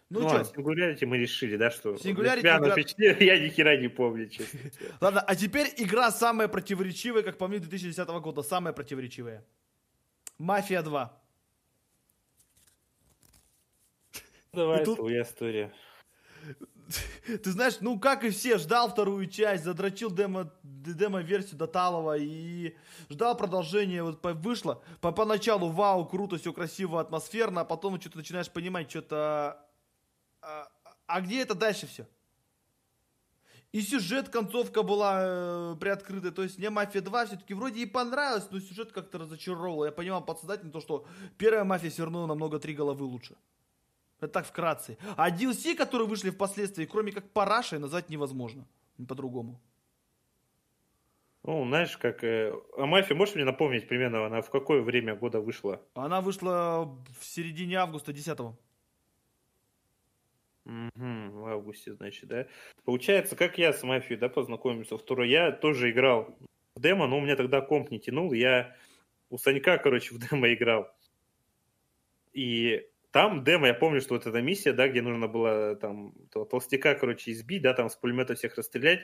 Ну, 0.09 0.21
Ну, 0.21 0.28
а 0.28 0.42
Singularity 0.45 1.04
мы 1.04 1.18
решили, 1.18 1.59
да, 1.59 1.71
что... 1.71 1.95
для 1.97 2.56
оно 2.56 2.68
игра- 2.68 2.73
впечатлило, 2.73 3.16
я 3.21 3.38
ни 3.38 3.50
хера 3.50 3.76
не 3.76 3.88
помню, 3.88 4.30
честно. 4.30 4.61
ладно, 5.02 5.21
а 5.21 5.37
теперь 5.37 5.66
игра 5.76 6.11
самая 6.11 6.49
противоречивая, 6.49 7.23
как 7.23 7.37
по 7.37 7.49
мне, 7.49 7.59
2010 7.59 8.09
года, 8.09 8.42
самая 8.42 8.73
противоречивая. 8.73 9.45
Мафия 10.38 10.83
2. 10.83 11.23
Давай, 14.56 14.82
И 14.82 14.84
тут- 14.86 14.96
твоя 14.96 15.22
история. 15.22 15.70
Ты 17.26 17.50
знаешь, 17.50 17.78
ну 17.80 18.00
как 18.00 18.25
и 18.25 18.30
все, 18.30 18.56
ждал 18.56 18.88
вторую 18.88 19.26
часть, 19.26 19.64
задрочил 19.64 20.10
демо, 20.10 20.50
демо-версию 20.62 21.58
до 21.58 21.66
Талова 21.66 22.16
и 22.16 22.75
ждал 23.10 23.36
продолжения, 23.36 24.02
вот 24.02 24.25
вышло. 24.25 24.82
По 25.02 25.12
поначалу, 25.12 25.68
вау, 25.68 26.06
круто, 26.06 26.38
все 26.38 26.52
красиво, 26.54 27.00
атмосферно, 27.00 27.60
а 27.60 27.64
потом 27.64 28.00
что-то 28.00 28.18
начинаешь 28.18 28.50
понимать, 28.50 28.88
что-то... 28.88 29.62
А, 30.40 30.68
а 31.06 31.20
где 31.20 31.42
это 31.42 31.54
дальше 31.54 31.86
все? 31.86 32.06
И 33.72 33.82
сюжет, 33.82 34.30
концовка 34.30 34.82
была 34.82 35.18
э, 35.20 35.76
приоткрыта. 35.78 36.32
То 36.32 36.42
есть 36.44 36.56
мне 36.56 36.70
Мафия 36.70 37.02
2 37.02 37.26
все-таки 37.26 37.52
вроде 37.52 37.80
и 37.80 37.86
понравилась, 37.86 38.46
но 38.50 38.58
сюжет 38.60 38.92
как-то 38.92 39.18
разочаровал. 39.18 39.84
Я 39.84 39.92
понимал 39.92 40.25
подсознательно 40.25 40.72
то, 40.72 40.80
что 40.80 41.04
первая 41.36 41.64
Мафия 41.64 41.90
все 41.90 42.04
равно 42.04 42.26
намного 42.26 42.58
три 42.58 42.75
головы 42.75 43.04
лучше. 43.04 43.36
Это 44.18 44.28
так 44.28 44.46
вкратце. 44.46 44.96
А 45.16 45.30
DLC, 45.30 45.75
которые 45.76 46.08
вышли 46.08 46.30
впоследствии, 46.30 46.87
кроме 46.87 47.12
как 47.12 47.30
парашей, 47.30 47.78
назвать 47.78 48.08
невозможно. 48.08 48.66
По-другому. 49.08 49.61
Ну, 51.42 51.64
знаешь, 51.66 51.96
как... 51.99 52.25
э, 52.25 52.52
А 52.76 52.87
мафия, 52.87 53.14
можешь 53.14 53.35
мне 53.35 53.44
напомнить 53.44 53.87
примерно, 53.87 54.26
она 54.26 54.40
в 54.40 54.50
какое 54.50 54.80
время 54.82 55.14
года 55.14 55.40
вышла? 55.40 55.80
Она 55.94 56.20
вышла 56.20 56.99
в 57.20 57.25
середине 57.25 57.76
августа 57.76 58.12
10 58.12 58.38
Мгм, 60.64 61.30
в 61.30 61.46
августе, 61.46 61.94
значит, 61.94 62.28
да? 62.28 62.46
Получается, 62.85 63.37
как 63.37 63.56
я 63.58 63.73
с 63.73 63.85
мафией, 63.85 64.18
да, 64.18 64.28
познакомился 64.28 64.99
второй, 64.99 65.30
я 65.30 65.52
тоже 65.52 65.92
играл 65.92 66.37
в 66.75 66.80
демо, 66.80 67.06
но 67.06 67.18
у 67.18 67.20
меня 67.20 67.37
тогда 67.37 67.61
комп 67.61 67.92
не 67.92 68.00
тянул, 68.00 68.32
я 68.32 68.75
у 69.30 69.38
Санька, 69.38 69.78
короче, 69.78 70.12
в 70.14 70.18
демо 70.18 70.52
играл. 70.52 70.88
И 72.32 72.85
там 73.16 73.44
демо, 73.44 73.68
я 73.68 73.73
помню, 73.73 74.02
что 74.02 74.12
вот 74.12 74.26
эта 74.26 74.42
миссия, 74.42 74.75
да, 74.75 74.88
где 74.88 75.00
нужно 75.00 75.26
было 75.26 75.75
там 75.76 76.12
тол- 76.35 76.44
толстяка, 76.44 76.94
короче, 76.94 77.32
избить, 77.32 77.62
да, 77.62 77.73
там 77.73 77.88
с 77.88 77.96
пулемета 77.96 78.35
всех 78.35 78.56
расстрелять, 78.56 79.00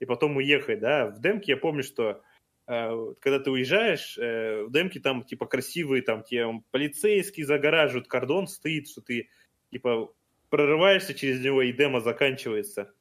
и 0.00 0.06
потом 0.06 0.36
уехать, 0.36 0.80
да. 0.80 1.06
В 1.06 1.20
демке 1.20 1.52
я 1.52 1.56
помню, 1.56 1.84
что 1.84 2.20
э, 2.66 3.14
когда 3.20 3.38
ты 3.38 3.52
уезжаешь, 3.52 4.18
э, 4.18 4.64
в 4.64 4.72
демке 4.72 4.98
там, 4.98 5.22
типа, 5.22 5.46
красивые, 5.46 6.02
там, 6.02 6.24
тебе 6.24 6.64
полицейские 6.72 7.46
загораживают, 7.46 8.08
кордон 8.08 8.48
стоит, 8.48 8.88
что 8.88 9.02
ты, 9.02 9.28
типа, 9.70 10.12
прорываешься 10.50 11.14
через 11.14 11.40
него, 11.40 11.62
и 11.62 11.72
демо 11.72 12.00
заканчивается. 12.00 12.92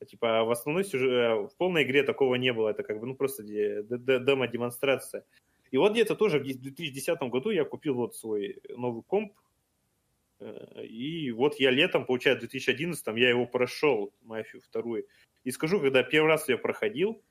А, 0.00 0.06
Типа, 0.06 0.40
а 0.40 0.44
в 0.44 0.50
основной 0.50 0.84
сюжет, 0.84 1.52
в 1.52 1.56
полной 1.58 1.82
игре 1.82 2.04
такого 2.04 2.36
не 2.36 2.54
было. 2.54 2.70
Это 2.70 2.84
как 2.84 3.00
бы, 3.00 3.06
ну, 3.06 3.14
просто 3.14 3.42
де- 3.42 3.82
де- 3.82 3.98
де- 3.98 4.18
демо-демонстрация. 4.18 5.24
И 5.70 5.76
вот 5.76 5.92
где-то 5.92 6.14
тоже 6.16 6.38
в 6.38 6.42
2010 6.42 7.20
году 7.28 7.50
я 7.50 7.66
купил 7.66 7.96
вот 7.96 8.16
свой 8.16 8.62
новый 8.74 9.02
комп. 9.02 9.34
Э, 10.40 10.84
И 10.84 11.30
вот 11.30 11.60
я 11.60 11.70
летом, 11.70 12.06
получается, 12.06 12.46
в 12.46 12.50
2011 12.50 13.06
я 13.16 13.28
его 13.28 13.46
прошел, 13.46 14.14
Мафию 14.22 14.62
вторую. 14.62 15.06
И 15.44 15.50
скажу, 15.50 15.80
когда 15.80 16.02
первый 16.02 16.28
раз 16.28 16.48
я 16.48 16.58
проходил, 16.58 17.22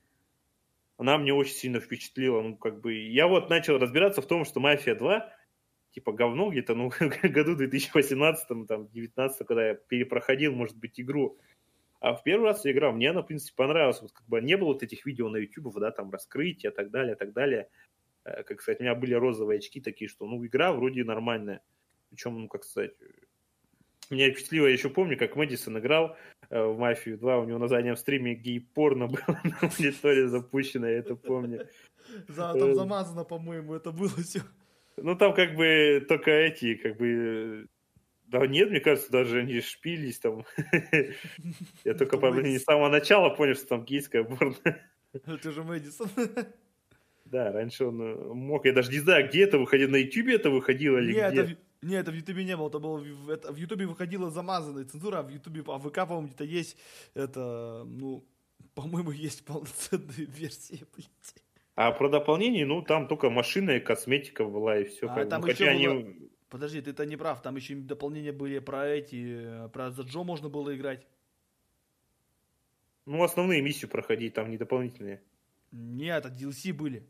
она 0.96 1.16
мне 1.18 1.32
очень 1.32 1.54
сильно 1.54 1.80
впечатлила. 1.80 2.42
Ну, 2.42 2.56
как 2.56 2.80
бы, 2.80 2.94
я 2.94 3.26
вот 3.26 3.50
начал 3.50 3.78
разбираться 3.78 4.22
в 4.22 4.26
том, 4.26 4.44
что 4.44 4.60
Мафия 4.60 4.94
2 4.94 5.32
типа 5.92 6.12
говно 6.12 6.50
где-то, 6.50 6.74
ну, 6.74 6.90
году 7.22 7.56
2018, 7.56 8.46
там, 8.68 8.88
19 8.88 9.46
когда 9.46 9.68
я 9.68 9.74
перепроходил, 9.74 10.52
может 10.54 10.76
быть, 10.76 11.00
игру. 11.00 11.38
А 12.00 12.14
в 12.14 12.22
первый 12.22 12.46
раз 12.46 12.64
я 12.64 12.72
играл, 12.72 12.92
мне 12.92 13.10
она, 13.10 13.22
в 13.22 13.26
принципе, 13.26 13.54
понравилась. 13.56 14.00
Вот 14.00 14.12
как 14.12 14.26
бы 14.28 14.40
не 14.40 14.56
было 14.56 14.68
вот 14.68 14.82
этих 14.82 15.04
видео 15.04 15.28
на 15.28 15.38
YouTube, 15.38 15.74
да, 15.80 15.90
там, 15.90 16.10
раскрытия, 16.10 16.70
так 16.70 16.90
далее, 16.90 17.16
так 17.16 17.32
далее. 17.32 17.68
Э, 18.24 18.42
Как 18.44 18.60
сказать, 18.62 18.80
у 18.80 18.84
меня 18.84 18.94
были 18.94 19.14
розовые 19.14 19.58
очки 19.58 19.80
такие, 19.80 20.08
что, 20.08 20.26
ну, 20.26 20.44
игра 20.46 20.72
вроде 20.72 21.04
нормальная. 21.04 21.62
Причем, 22.10 22.40
ну, 22.40 22.48
как 22.48 22.64
сказать, 22.64 22.92
меня 24.10 24.30
впечатлило, 24.30 24.66
я 24.66 24.72
еще 24.72 24.90
помню, 24.90 25.16
как 25.16 25.36
Мэдисон 25.36 25.78
играл 25.78 26.16
э, 26.50 26.62
в 26.62 26.78
Мафию 26.78 27.16
2, 27.16 27.38
у 27.38 27.44
него 27.44 27.58
на 27.58 27.68
заднем 27.68 27.96
стриме 27.96 28.34
гей-порно 28.34 29.06
было 29.06 29.40
на 29.44 29.58
мониторе 29.62 30.28
запущено, 30.28 30.88
я 30.88 30.98
это 30.98 31.14
помню. 31.14 31.68
За, 32.28 32.52
Э. 32.54 32.58
там 32.58 32.74
замазано, 32.74 33.24
по-моему, 33.24 33.74
это 33.74 33.92
было 33.92 34.08
все. 34.08 34.40
Ну, 34.96 35.16
там 35.16 35.34
как 35.34 35.54
бы 35.54 36.04
только 36.08 36.30
эти, 36.30 36.74
как 36.74 36.96
бы... 36.96 37.68
Да 38.26 38.46
нет, 38.46 38.70
мне 38.70 38.80
кажется, 38.80 39.10
даже 39.10 39.40
они 39.40 39.60
шпились 39.60 40.18
там. 40.18 40.44
Я 41.84 41.94
только, 41.94 42.16
не 42.42 42.58
с 42.58 42.64
самого 42.64 42.88
начала 42.88 43.30
понял, 43.30 43.54
что 43.54 43.66
там 43.66 43.84
гейская 43.84 44.22
порно. 44.22 44.54
Это 45.12 45.50
же 45.50 45.64
Мэдисон. 45.64 46.08
Да, 47.24 47.52
раньше 47.52 47.86
он 47.86 48.02
э, 48.02 48.34
мог, 48.34 48.66
я 48.66 48.72
даже 48.72 48.90
не 48.90 48.98
знаю, 48.98 49.28
где 49.28 49.44
это 49.44 49.56
выходило, 49.58 49.90
на 49.90 49.96
Ютубе 49.96 50.34
это 50.34 50.50
выходило 50.50 50.98
или 50.98 51.12
где. 51.12 51.56
Не, 51.82 51.94
это 51.94 52.10
в 52.10 52.14
Ютубе 52.14 52.44
не 52.44 52.56
было, 52.56 52.68
это 52.68 52.78
было 52.78 52.98
в, 52.98 53.30
это- 53.30 53.52
в 53.52 53.56
Ютубе 53.56 53.86
выходила 53.86 54.30
замазанная 54.30 54.84
цензура, 54.84 55.18
а 55.20 55.22
в 55.22 55.30
Ютубе, 55.30 55.62
а 55.66 55.78
в 55.78 55.88
ВК, 55.88 55.94
по-моему, 56.06 56.26
где-то 56.28 56.44
есть 56.44 56.76
это, 57.14 57.84
ну, 57.86 58.24
по-моему, 58.74 59.10
есть 59.10 59.44
полноценные 59.44 60.26
версии, 60.26 60.84
блядь. 60.94 61.34
А 61.76 61.92
про 61.92 62.08
дополнение, 62.10 62.66
ну, 62.66 62.82
там 62.82 63.08
только 63.08 63.30
машина 63.30 63.70
и 63.70 63.80
косметика 63.80 64.44
была, 64.44 64.78
и 64.78 64.84
все. 64.84 65.08
А 65.08 65.24
там 65.24 65.40
еще 65.46 65.64
было- 65.88 66.14
Подожди, 66.50 66.80
ты 66.82 66.90
это 66.90 67.06
не 67.06 67.16
прав, 67.16 67.40
там 67.42 67.56
еще 67.56 67.76
дополнения 67.76 68.32
были 68.32 68.58
про 68.58 68.86
эти, 68.88 69.68
про 69.72 69.90
за 69.92 70.02
Джо 70.02 70.24
можно 70.24 70.48
было 70.48 70.76
играть. 70.76 71.06
Ну, 73.06 73.22
основные 73.22 73.62
миссии 73.62 73.86
проходить, 73.86 74.34
там 74.34 74.50
не 74.50 74.58
дополнительные. 74.58 75.22
Нет, 75.72 76.26
это 76.26 76.34
DLC 76.34 76.72
были. 76.72 77.06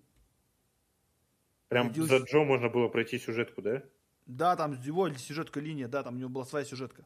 Прям 1.69 1.89
DLC. 1.89 2.03
за 2.03 2.17
Джо 2.19 2.45
можно 2.45 2.69
было 2.69 2.89
пройти 2.89 3.19
сюжетку, 3.19 3.63
да? 3.63 3.83
Да, 4.31 4.55
там 4.57 4.81
его 4.81 5.13
сюжетка 5.15 5.61
линия, 5.61 5.89
да, 5.89 6.03
там 6.03 6.15
у 6.15 6.19
него 6.19 6.31
была 6.31 6.45
своя 6.45 6.65
сюжетка. 6.65 7.05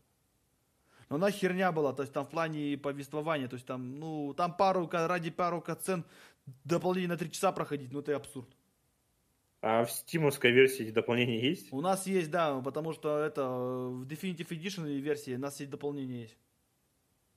Но 1.08 1.16
она 1.16 1.30
херня 1.30 1.72
была, 1.72 1.92
то 1.92 2.02
есть 2.02 2.12
там 2.12 2.26
в 2.26 2.30
плане 2.30 2.76
повествования, 2.76 3.48
то 3.48 3.54
есть 3.54 3.66
там, 3.66 3.98
ну, 3.98 4.34
там 4.34 4.56
пару, 4.56 4.88
ради 4.90 5.30
пару 5.30 5.60
катсцен 5.60 6.04
дополнение 6.64 7.08
на 7.08 7.16
три 7.16 7.30
часа 7.30 7.52
проходить, 7.52 7.92
ну 7.92 8.00
это 8.00 8.14
абсурд. 8.16 8.48
А 9.62 9.84
в 9.84 9.90
стимовской 9.90 10.50
версии 10.50 10.84
эти 10.84 10.92
дополнения 10.92 11.40
есть? 11.40 11.72
У 11.72 11.80
нас 11.80 12.06
есть, 12.06 12.30
да, 12.30 12.60
потому 12.60 12.92
что 12.92 13.18
это 13.18 13.40
э, 13.42 13.88
в 13.88 14.06
Definitive 14.06 14.48
Edition 14.48 14.86
версии 15.00 15.34
у 15.34 15.38
нас 15.38 15.58
есть 15.60 15.70
дополнение 15.70 16.22
есть. 16.22 16.38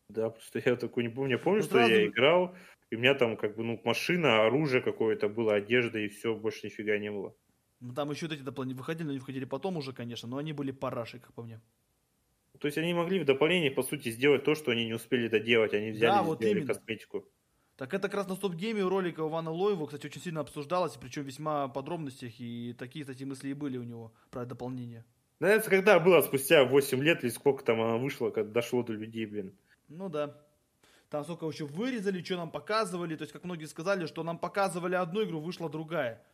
Да, 0.10 0.30
просто 0.30 0.62
я 0.66 0.76
такой 0.76 1.04
не 1.04 1.10
помню. 1.10 1.34
Я 1.34 1.38
помню, 1.38 1.60
Ну, 1.60 1.66
что 1.66 1.76
сразу- 1.76 1.92
я 1.94 2.08
играл, 2.08 2.56
и 2.90 2.96
у 2.96 3.00
меня 3.00 3.14
там 3.14 3.38
как 3.38 3.56
бы, 3.56 3.64
ну, 3.64 3.80
машина, 3.86 4.46
оружие 4.46 4.82
какое-то 4.82 5.30
было, 5.30 5.56
одежда, 5.56 6.00
и 6.00 6.10
все, 6.10 6.36
больше 6.36 6.68
нифига 6.68 6.98
не 6.98 7.12
было. 7.12 7.34
Ну, 7.80 7.94
там 7.94 8.10
еще 8.12 8.26
вот 8.28 8.34
эти 8.36 8.42
дополнения 8.42 8.78
выходили, 8.78 9.06
но 9.06 9.12
они 9.12 9.20
выходили 9.20 9.46
потом 9.46 9.78
уже, 9.78 9.94
конечно, 9.94 10.28
но 10.28 10.38
они 10.38 10.54
были 10.54 10.72
парашей, 10.72 11.20
как 11.20 11.34
по 11.34 11.44
мне. 11.44 11.62
То 12.60 12.68
есть 12.68 12.78
они 12.78 12.94
могли 12.94 13.20
в 13.20 13.26
дополнение, 13.26 13.72
по 13.72 13.84
сути, 13.84 14.10
сделать 14.10 14.44
то, 14.44 14.56
что 14.56 14.72
они 14.72 14.86
не 14.86 14.94
успели 14.94 15.28
доделать. 15.28 15.74
Они 15.74 15.92
взяли 15.92 16.18
Да, 16.18 16.22
и 16.22 16.24
вот 16.24 16.38
сделали 16.38 16.62
именно. 16.62 16.66
косметику. 16.66 17.26
Так 17.76 17.94
это 17.94 18.08
как 18.10 18.16
раз 18.16 18.28
на 18.28 18.36
стоп-гейме 18.36 18.84
у 18.84 18.90
ролика 18.90 19.22
Ивана 19.22 19.52
Лоева, 19.52 19.86
кстати, 19.86 20.08
очень 20.08 20.22
сильно 20.22 20.42
обсуждалось, 20.42 20.98
причем 20.98 21.24
весьма 21.24 21.68
в 21.68 21.74
подробностях, 21.74 22.40
и 22.40 22.74
такие, 22.74 23.06
кстати, 23.06 23.24
мысли 23.24 23.50
и 23.50 23.54
были 23.54 23.78
у 23.78 23.84
него 23.84 24.14
про 24.32 24.46
дополнение. 24.46 25.06
Да, 25.40 25.50
это 25.50 25.70
когда 25.70 26.00
было, 26.00 26.22
спустя 26.22 26.64
8 26.66 27.04
лет 27.04 27.24
или 27.24 27.30
сколько 27.30 27.64
там 27.64 27.80
она 27.80 27.98
вышла, 27.98 28.32
когда 28.32 28.52
дошло 28.52 28.82
до 28.82 28.94
людей, 28.94 29.28
блин. 29.28 29.56
Ну 29.88 30.10
да. 30.10 30.44
Там 31.10 31.24
сколько 31.24 31.46
еще 31.46 31.66
вырезали, 31.66 32.22
что 32.24 32.36
нам 32.38 32.52
показывали. 32.52 33.16
То 33.16 33.22
есть, 33.24 33.32
как 33.32 33.44
многие 33.44 33.66
сказали, 33.66 34.08
что 34.08 34.24
нам 34.24 34.40
показывали 34.40 34.96
одну 34.96 35.24
игру, 35.24 35.40
вышла 35.40 35.70
другая. 35.70 36.26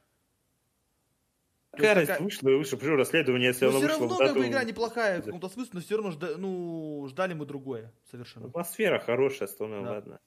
Какая 1.73 1.95
разница, 1.95 2.11
такая- 2.13 2.23
вышла 2.25 2.49
и 2.49 2.55
вышла, 2.55 2.77
почему 2.77 2.95
расследование, 2.97 3.47
если 3.47 3.65
Но 3.65 3.71
оно 3.71 3.79
все 3.79 3.87
вышло 3.87 4.01
равно, 4.01 4.15
в 4.15 4.17
как 4.19 4.27
дату... 4.27 4.39
бы, 4.39 4.47
игра 4.47 4.63
неплохая 4.63 5.21
в 5.21 5.25
каком-то 5.25 5.49
смысле, 5.49 5.71
но 5.73 5.81
все 5.81 5.95
равно 5.97 6.11
жда- 6.11 6.37
ну, 6.37 7.07
ждали 7.09 7.33
мы 7.33 7.45
другое 7.47 7.91
совершенно. 8.11 8.47
Атмосфера 8.47 8.99
хорошая, 8.99 9.47
остальное, 9.47 9.81
Да. 9.83 9.91
ладно. 9.91 10.19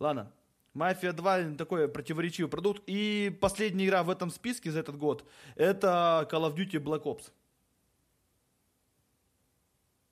Ладно. 0.00 0.32
Мафия 0.74 1.12
2 1.12 1.54
такой 1.56 1.88
противоречивый 1.88 2.50
продукт. 2.50 2.82
И 2.86 3.34
последняя 3.40 3.86
игра 3.86 4.02
в 4.02 4.10
этом 4.10 4.30
списке 4.30 4.70
за 4.70 4.80
этот 4.80 4.98
год 4.98 5.24
это 5.54 6.28
Call 6.30 6.50
of 6.52 6.54
Duty 6.56 6.82
Black 6.82 7.04
Ops. 7.04 7.30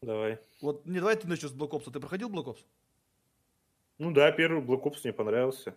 Давай. 0.02 0.38
Вот, 0.60 0.86
не, 0.86 1.00
давай 1.00 1.16
ты 1.16 1.26
начнешь 1.26 1.50
с 1.50 1.54
Black 1.54 1.70
Ops. 1.70 1.90
Ты 1.92 1.98
проходил 2.00 2.30
Black 2.30 2.44
Ops? 2.46 2.64
Ну 3.98 4.12
да, 4.12 4.30
первый 4.32 4.62
Black 4.62 4.82
Ops 4.84 5.00
мне 5.04 5.12
понравился. 5.12 5.74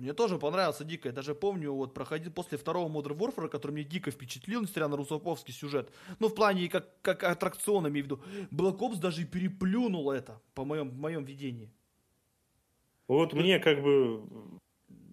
Мне 0.00 0.14
тоже 0.14 0.38
понравился 0.38 0.82
дико. 0.82 1.08
Я 1.08 1.12
даже 1.12 1.34
помню, 1.34 1.72
вот 1.72 1.92
проходил 1.92 2.32
после 2.32 2.56
второго 2.56 2.90
Modern 2.90 3.18
Warfare, 3.18 3.48
который 3.48 3.72
мне 3.72 3.84
дико 3.84 4.10
впечатлил, 4.10 4.62
несмотря 4.62 4.88
на 4.88 4.96
русоповский 4.96 5.52
сюжет. 5.52 5.92
Ну, 6.18 6.28
в 6.28 6.34
плане 6.34 6.68
как, 6.70 6.88
как 7.02 7.22
аттракцион, 7.22 7.86
имею 7.88 8.04
в 8.04 8.06
виду. 8.06 8.20
Black 8.50 8.78
Ops 8.78 8.98
даже 8.98 9.22
и 9.22 9.24
переплюнул 9.26 10.10
это, 10.10 10.40
по 10.54 10.64
моем, 10.64 10.94
моем 10.98 11.24
видении. 11.24 11.70
Вот 13.08 13.34
мне 13.34 13.58
как 13.58 13.82
бы 13.82 14.22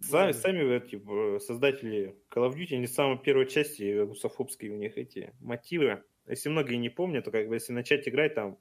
сами, 0.02 0.32
сами 0.32 0.78
эти 0.78 1.02
создатели 1.40 2.16
Call 2.30 2.50
of 2.50 2.56
Duty, 2.56 2.76
они 2.76 2.88
с 2.88 2.94
самой 2.94 3.18
первой 3.18 3.48
части 3.48 4.00
русофобские 4.00 4.72
у 4.72 4.78
них 4.78 4.98
эти 4.98 5.34
мотивы. 5.42 6.04
Если 6.28 6.48
многие 6.48 6.76
не 6.76 6.90
помнят, 6.90 7.26
то 7.26 7.32
как 7.32 7.50
бы 7.50 7.56
если 7.56 7.74
начать 7.74 8.08
играть 8.08 8.36
там 8.36 8.58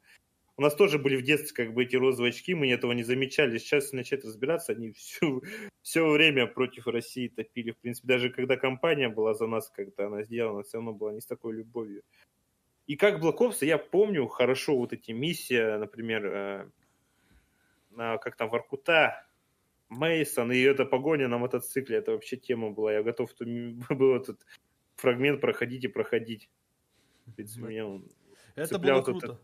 у 0.59 0.63
нас 0.63 0.75
тоже 0.75 0.99
были 0.99 1.17
в 1.17 1.23
детстве 1.23 1.67
как 1.67 1.75
бы 1.75 1.85
эти 1.85 1.97
розовые 1.97 2.31
очки, 2.31 2.55
мы 2.55 2.71
этого 2.71 2.93
не 2.93 3.03
замечали. 3.03 3.59
Сейчас, 3.59 3.93
начать 3.93 4.25
разбираться, 4.25 4.73
они 4.73 4.93
все, 4.93 5.43
все 5.83 6.09
время 6.09 6.47
против 6.47 6.87
России 6.87 7.29
топили. 7.29 7.73
В 7.73 7.77
принципе, 7.77 8.09
даже 8.09 8.31
когда 8.31 8.57
компания 8.57 9.09
была 9.09 9.35
за 9.35 9.47
нас, 9.47 9.71
когда 9.71 10.07
она 10.07 10.23
сделана, 10.23 10.63
все 10.63 10.79
равно 10.79 10.93
была 10.93 11.13
не 11.13 11.21
с 11.21 11.27
такой 11.27 11.55
любовью. 11.57 12.03
И 12.87 12.97
как 12.97 13.23
Black 13.23 13.39
Ops, 13.39 13.65
я 13.67 13.79
помню 13.79 14.27
хорошо 14.29 14.77
вот 14.79 14.93
эти 14.93 15.11
миссии, 15.11 15.79
например, 15.79 16.27
э, 16.27 16.69
как 17.97 18.37
там, 18.37 18.49
Воркута, 18.49 19.27
Мейсон 19.89 20.53
и 20.53 20.61
эта 20.61 20.85
погоня 20.85 21.29
на 21.29 21.39
мотоцикле, 21.39 21.99
это 21.99 22.13
вообще 22.13 22.37
тема 22.37 22.71
была. 22.71 22.93
Я 22.93 23.03
готов 23.03 23.31
был 23.41 24.17
этот 24.17 24.41
фрагмент 24.97 25.41
проходить 25.41 25.85
и 25.85 25.89
проходить. 25.89 26.49
В 27.27 27.35
принципе, 27.35 27.67
меня 27.67 28.01
это 28.55 28.79
было 28.79 29.03
круто. 29.03 29.27
Это, 29.27 29.41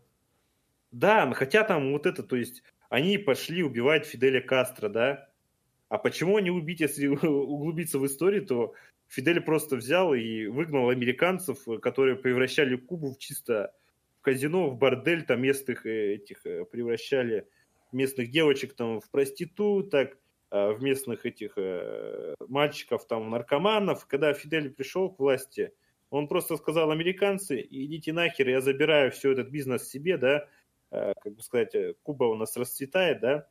да, 0.93 1.29
хотя 1.33 1.63
там 1.63 1.91
вот 1.91 2.05
это, 2.05 2.21
то 2.21 2.35
есть 2.35 2.63
они 2.87 3.17
пошли 3.17 3.63
убивать 3.63 4.05
Фиделя 4.05 4.41
Кастро, 4.41 4.89
да? 4.89 5.27
А 5.89 5.97
почему 5.97 6.37
они 6.37 6.51
убить, 6.51 6.81
если 6.81 7.07
углубиться 7.07 7.97
в 7.97 8.05
историю, 8.05 8.45
то 8.45 8.75
Фидель 9.07 9.41
просто 9.41 9.75
взял 9.75 10.13
и 10.13 10.45
выгнал 10.45 10.89
американцев, 10.89 11.65
которые 11.81 12.15
превращали 12.15 12.75
Кубу 12.75 13.11
в 13.11 13.17
чисто 13.17 13.73
в 14.19 14.21
казино, 14.21 14.69
в 14.69 14.77
бордель, 14.77 15.23
там 15.23 15.41
местных 15.41 15.85
э, 15.85 16.13
этих 16.13 16.45
э, 16.45 16.63
превращали 16.65 17.47
местных 17.91 18.29
девочек 18.31 18.73
там 18.75 19.01
в 19.01 19.09
проституток, 19.09 20.17
э, 20.51 20.71
в 20.73 20.81
местных 20.81 21.25
этих 21.25 21.57
мальчиков 22.47 23.07
там 23.07 23.31
наркоманов. 23.31 24.05
Когда 24.05 24.33
Фидель 24.33 24.69
пришел 24.69 25.09
к 25.09 25.19
власти, 25.19 25.73
он 26.11 26.27
просто 26.27 26.55
сказал, 26.57 26.91
американцы, 26.91 27.59
идите 27.67 28.13
нахер, 28.13 28.47
я 28.47 28.61
забираю 28.61 29.11
все 29.11 29.31
этот 29.31 29.49
бизнес 29.49 29.89
себе, 29.89 30.17
да, 30.17 30.47
Э, 30.47 30.62
как 30.93 31.33
бы 31.33 31.41
сказать, 31.41 31.73
э, 31.75 31.95
Куба 32.03 32.25
у 32.25 32.35
нас 32.35 32.55
расцветает, 32.55 33.19
да, 33.19 33.47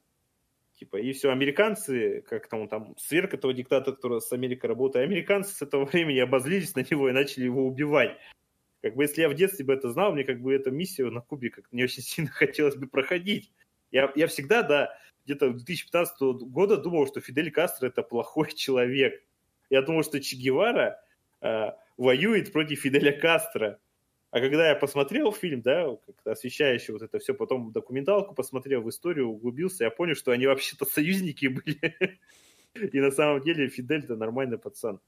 типа, 0.78 0.96
и 0.96 1.12
все, 1.12 1.30
американцы, 1.30 2.22
как 2.28 2.48
там, 2.48 2.68
там, 2.68 2.94
сверх 2.98 3.34
этого 3.34 3.52
диктатора, 3.52 3.94
который 3.94 4.20
с 4.20 4.32
Америкой 4.32 4.68
работает, 4.68 5.06
американцы 5.06 5.54
с 5.54 5.62
этого 5.62 5.84
времени 5.92 6.18
обозлились 6.18 6.74
на 6.74 6.80
него 6.80 7.08
и 7.08 7.12
начали 7.12 7.44
его 7.44 7.66
убивать. 7.66 8.16
Как 8.80 8.96
бы, 8.96 9.04
если 9.04 9.22
я 9.22 9.28
в 9.28 9.34
детстве 9.34 9.64
бы 9.64 9.72
это 9.74 9.90
знал, 9.90 10.12
мне 10.12 10.24
как 10.24 10.40
бы 10.40 10.54
эту 10.54 10.70
миссию 10.72 11.12
на 11.12 11.20
Кубе 11.20 11.50
как 11.50 11.72
не 11.72 11.84
очень 11.84 12.02
сильно 12.02 12.30
хотелось 12.30 12.76
бы 12.76 12.86
проходить. 12.86 13.52
Я, 13.90 14.12
я 14.16 14.26
всегда, 14.26 14.62
да, 14.62 14.98
где-то 15.24 15.50
2015 15.50 16.20
года 16.20 16.76
думал, 16.76 17.06
что 17.06 17.20
Фидель 17.20 17.50
Кастро 17.50 17.88
это 17.88 18.02
плохой 18.02 18.52
человек. 18.54 19.22
Я 19.70 19.82
думал, 19.82 20.02
что 20.02 20.20
Че 20.20 20.36
Гевара 20.36 21.02
э, 21.40 21.70
воюет 21.96 22.52
против 22.52 22.80
Фиделя 22.80 23.12
Кастро. 23.12 23.78
А 24.32 24.40
когда 24.40 24.70
я 24.70 24.74
посмотрел 24.74 25.30
фильм, 25.30 25.60
да, 25.60 25.94
освещающий 26.24 26.94
вот 26.94 27.02
это 27.02 27.18
все, 27.18 27.34
потом 27.34 27.70
документалку 27.70 28.34
посмотрел, 28.34 28.80
в 28.80 28.88
историю 28.88 29.28
углубился, 29.28 29.84
я 29.84 29.90
понял, 29.90 30.14
что 30.14 30.32
они 30.32 30.46
вообще-то 30.46 30.86
союзники 30.86 31.48
были. 31.48 32.18
И 32.74 32.98
на 32.98 33.10
самом 33.10 33.42
деле 33.42 33.68
Фидель-то 33.68 34.16
нормальный 34.16 34.56
пацан. 34.56 35.00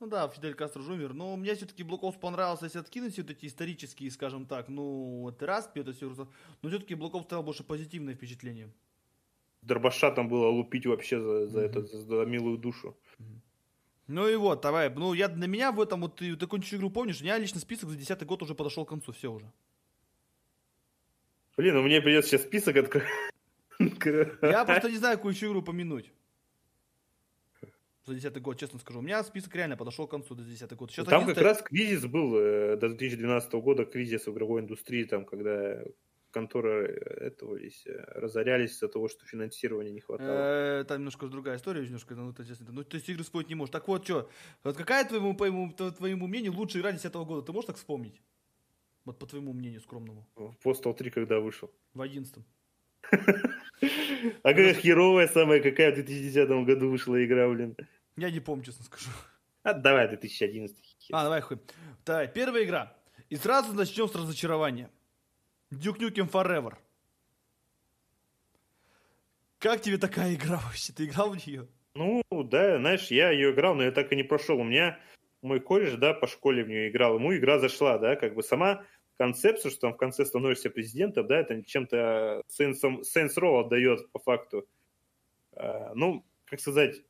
Ну 0.00 0.08
да, 0.08 0.26
Фидель 0.28 0.54
Кастро 0.54 0.82
умер. 0.82 1.14
Но 1.14 1.36
мне 1.36 1.54
все-таки 1.54 1.84
Блоков 1.84 2.18
понравился, 2.18 2.64
если 2.64 2.80
откинуть 2.80 3.16
вот 3.18 3.30
эти 3.30 3.46
исторические, 3.46 4.10
скажем 4.10 4.46
так, 4.46 4.68
ну, 4.68 5.32
Тераспи, 5.38 5.82
это 5.82 5.92
все, 5.92 6.12
но 6.62 6.68
все-таки 6.68 6.96
Блоков 6.96 7.22
стал 7.26 7.44
больше 7.44 7.62
позитивное 7.62 8.14
впечатление. 8.14 8.68
Дробаша 9.62 10.10
там 10.10 10.28
было 10.28 10.48
лупить 10.48 10.86
вообще 10.86 11.20
за, 11.20 11.46
за, 11.46 11.60
mm-hmm. 11.60 11.66
это, 11.66 11.82
за, 11.82 11.98
за 11.98 12.24
милую 12.24 12.58
душу. 12.58 12.96
Mm-hmm. 13.20 13.49
Ну 14.10 14.28
и 14.28 14.34
вот, 14.34 14.60
давай. 14.60 14.90
Ну, 14.90 15.14
я 15.14 15.28
на 15.28 15.44
меня 15.44 15.70
в 15.70 15.80
этом, 15.80 16.00
вот 16.00 16.16
ты 16.16 16.34
такую 16.34 16.60
игру 16.62 16.90
помнишь, 16.90 17.20
у 17.20 17.24
меня 17.24 17.38
лично 17.38 17.60
список 17.60 17.90
за 17.90 17.96
десятый 17.96 18.26
год 18.26 18.42
уже 18.42 18.56
подошел 18.56 18.84
к 18.84 18.88
концу, 18.88 19.12
все 19.12 19.30
уже. 19.30 19.46
Блин, 21.56 21.76
у 21.76 21.82
меня 21.82 22.02
придется 22.02 22.30
сейчас 22.30 22.42
список 22.42 22.76
открыть. 22.76 23.04
Я 23.78 24.64
просто 24.64 24.90
не 24.90 24.96
знаю, 24.96 25.16
какую 25.16 25.32
еще 25.32 25.46
игру 25.46 25.62
помянуть. 25.62 26.10
За 28.04 28.14
десятый 28.14 28.42
год, 28.42 28.58
честно 28.58 28.80
скажу. 28.80 28.98
У 28.98 29.02
меня 29.02 29.22
список 29.22 29.54
реально 29.54 29.76
подошел 29.76 30.08
к 30.08 30.10
концу 30.10 30.34
до 30.34 30.42
десятый 30.42 30.76
год. 30.76 30.90
Сейчас 30.90 31.06
там 31.06 31.22
11... 31.22 31.36
как 31.36 31.44
раз 31.44 31.62
кризис 31.62 32.04
был 32.04 32.34
э, 32.36 32.76
до 32.78 32.88
2012 32.88 33.52
года, 33.52 33.84
кризис 33.84 34.26
в 34.26 34.32
игровой 34.32 34.62
индустрии, 34.62 35.04
там, 35.04 35.24
когда 35.24 35.84
конторы 36.30 36.94
этого 37.20 37.58
здесь 37.58 37.86
э, 37.86 37.92
разорялись 38.14 38.72
из-за 38.72 38.88
того, 38.88 39.08
что 39.08 39.26
финансирования 39.26 39.90
не 39.90 40.00
хватало. 40.00 40.28
Э, 40.28 40.84
там 40.84 40.98
немножко 40.98 41.26
другая 41.28 41.56
история, 41.56 41.82
немножко, 41.82 42.14
ну, 42.14 42.32
то 42.32 42.42
есть, 42.42 42.60
ну, 42.68 42.84
то 42.84 42.96
есть 42.96 43.08
игры 43.08 43.24
спорить 43.24 43.48
не 43.48 43.54
можешь. 43.54 43.72
Так 43.72 43.88
вот, 43.88 44.04
что, 44.04 44.30
вот 44.64 44.76
какая, 44.76 45.04
твоему, 45.04 45.32
по 45.32 45.46
твоему, 45.46 45.72
твоему 45.72 46.26
мнению, 46.26 46.52
лучшая 46.52 46.82
игра 46.82 46.90
2010 46.90 47.14
года? 47.26 47.46
Ты 47.46 47.52
можешь 47.52 47.66
так 47.66 47.76
вспомнить? 47.76 48.20
Вот 49.04 49.18
по 49.18 49.26
твоему 49.26 49.52
мнению 49.52 49.80
скромному. 49.80 50.28
Postal 50.64 50.94
3 50.94 51.10
когда 51.10 51.40
вышел? 51.40 51.70
В 51.94 52.02
11 52.02 52.44
А 54.42 54.48
какая 54.48 54.74
херовая 54.74 55.26
самая, 55.26 55.60
какая 55.60 55.92
в 55.92 55.94
2010 55.94 56.48
году 56.66 56.90
вышла 56.90 57.24
игра, 57.24 57.48
блин? 57.48 57.76
Я 58.16 58.30
не 58.30 58.40
помню, 58.40 58.64
честно 58.64 58.84
скажу. 58.84 59.10
А 59.62 59.72
давай 59.72 60.08
2011. 60.08 60.76
А, 61.12 61.24
давай 61.24 61.40
хуй. 61.40 61.58
Давай, 62.04 62.28
первая 62.28 62.64
игра. 62.64 62.96
И 63.28 63.36
сразу 63.36 63.72
начнем 63.72 64.08
с 64.08 64.14
разочарования. 64.14 64.90
Duke 65.70 65.98
Nukem 65.98 66.28
Forever. 66.28 66.74
Как 69.58 69.82
тебе 69.82 69.98
такая 69.98 70.34
игра 70.34 70.56
вообще? 70.64 70.92
Ты 70.92 71.06
играл 71.06 71.30
в 71.30 71.46
нее? 71.46 71.68
Ну, 71.94 72.22
да, 72.30 72.78
знаешь, 72.78 73.10
я 73.10 73.30
ее 73.30 73.52
играл, 73.52 73.74
но 73.74 73.84
я 73.84 73.92
так 73.92 74.12
и 74.12 74.16
не 74.16 74.22
прошел. 74.22 74.58
У 74.58 74.64
меня 74.64 74.98
мой 75.42 75.60
кореш, 75.60 75.94
да, 75.94 76.14
по 76.14 76.26
школе 76.26 76.64
в 76.64 76.68
нее 76.68 76.90
играл, 76.90 77.16
ему 77.16 77.34
игра 77.34 77.58
зашла, 77.58 77.98
да, 77.98 78.16
как 78.16 78.34
бы 78.34 78.42
сама 78.42 78.84
концепция, 79.16 79.70
что 79.70 79.80
там 79.80 79.94
в 79.94 79.96
конце 79.96 80.24
становишься 80.24 80.70
президентом, 80.70 81.26
да, 81.26 81.40
это 81.40 81.62
чем-то 81.62 82.42
Saints, 82.48 82.80
Saints 82.82 83.36
Row 83.36 83.60
отдает 83.60 84.10
по 84.12 84.18
факту. 84.18 84.66
А, 85.52 85.92
ну, 85.94 86.24
как 86.46 86.60
сказать, 86.60 87.02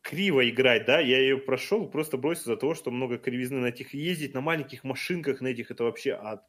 криво 0.00 0.48
играть, 0.48 0.86
да, 0.86 1.00
я 1.00 1.18
ее 1.18 1.38
прошел, 1.38 1.88
просто 1.88 2.16
бросил 2.16 2.44
за 2.44 2.56
того, 2.56 2.74
что 2.74 2.90
много 2.90 3.18
кривизны 3.18 3.60
на 3.60 3.66
этих 3.66 3.94
ездить, 3.94 4.34
на 4.34 4.40
маленьких 4.40 4.84
машинках 4.84 5.40
на 5.40 5.48
этих, 5.48 5.70
это 5.70 5.84
вообще 5.84 6.12
ад. 6.12 6.46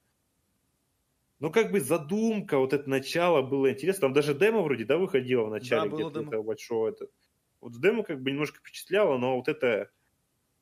Ну, 1.39 1.51
как 1.51 1.71
бы 1.71 1.79
задумка, 1.79 2.57
вот 2.57 2.73
это 2.73 2.89
начало 2.89 3.41
было 3.41 3.71
интересно. 3.71 4.01
Там 4.01 4.13
даже 4.13 4.33
демо 4.33 4.61
вроде, 4.61 4.85
да, 4.85 4.97
выходило 4.97 5.45
в 5.45 5.49
начале 5.49 5.89
да, 5.89 5.95
где-то 5.95 6.21
этого 6.21 6.43
большого. 6.43 6.89
Это. 6.89 7.07
Вот 7.61 7.79
демо 7.79 8.03
как 8.03 8.21
бы 8.21 8.31
немножко 8.31 8.59
впечатляло, 8.59 9.17
но 9.17 9.37
вот 9.37 9.47
это 9.47 9.89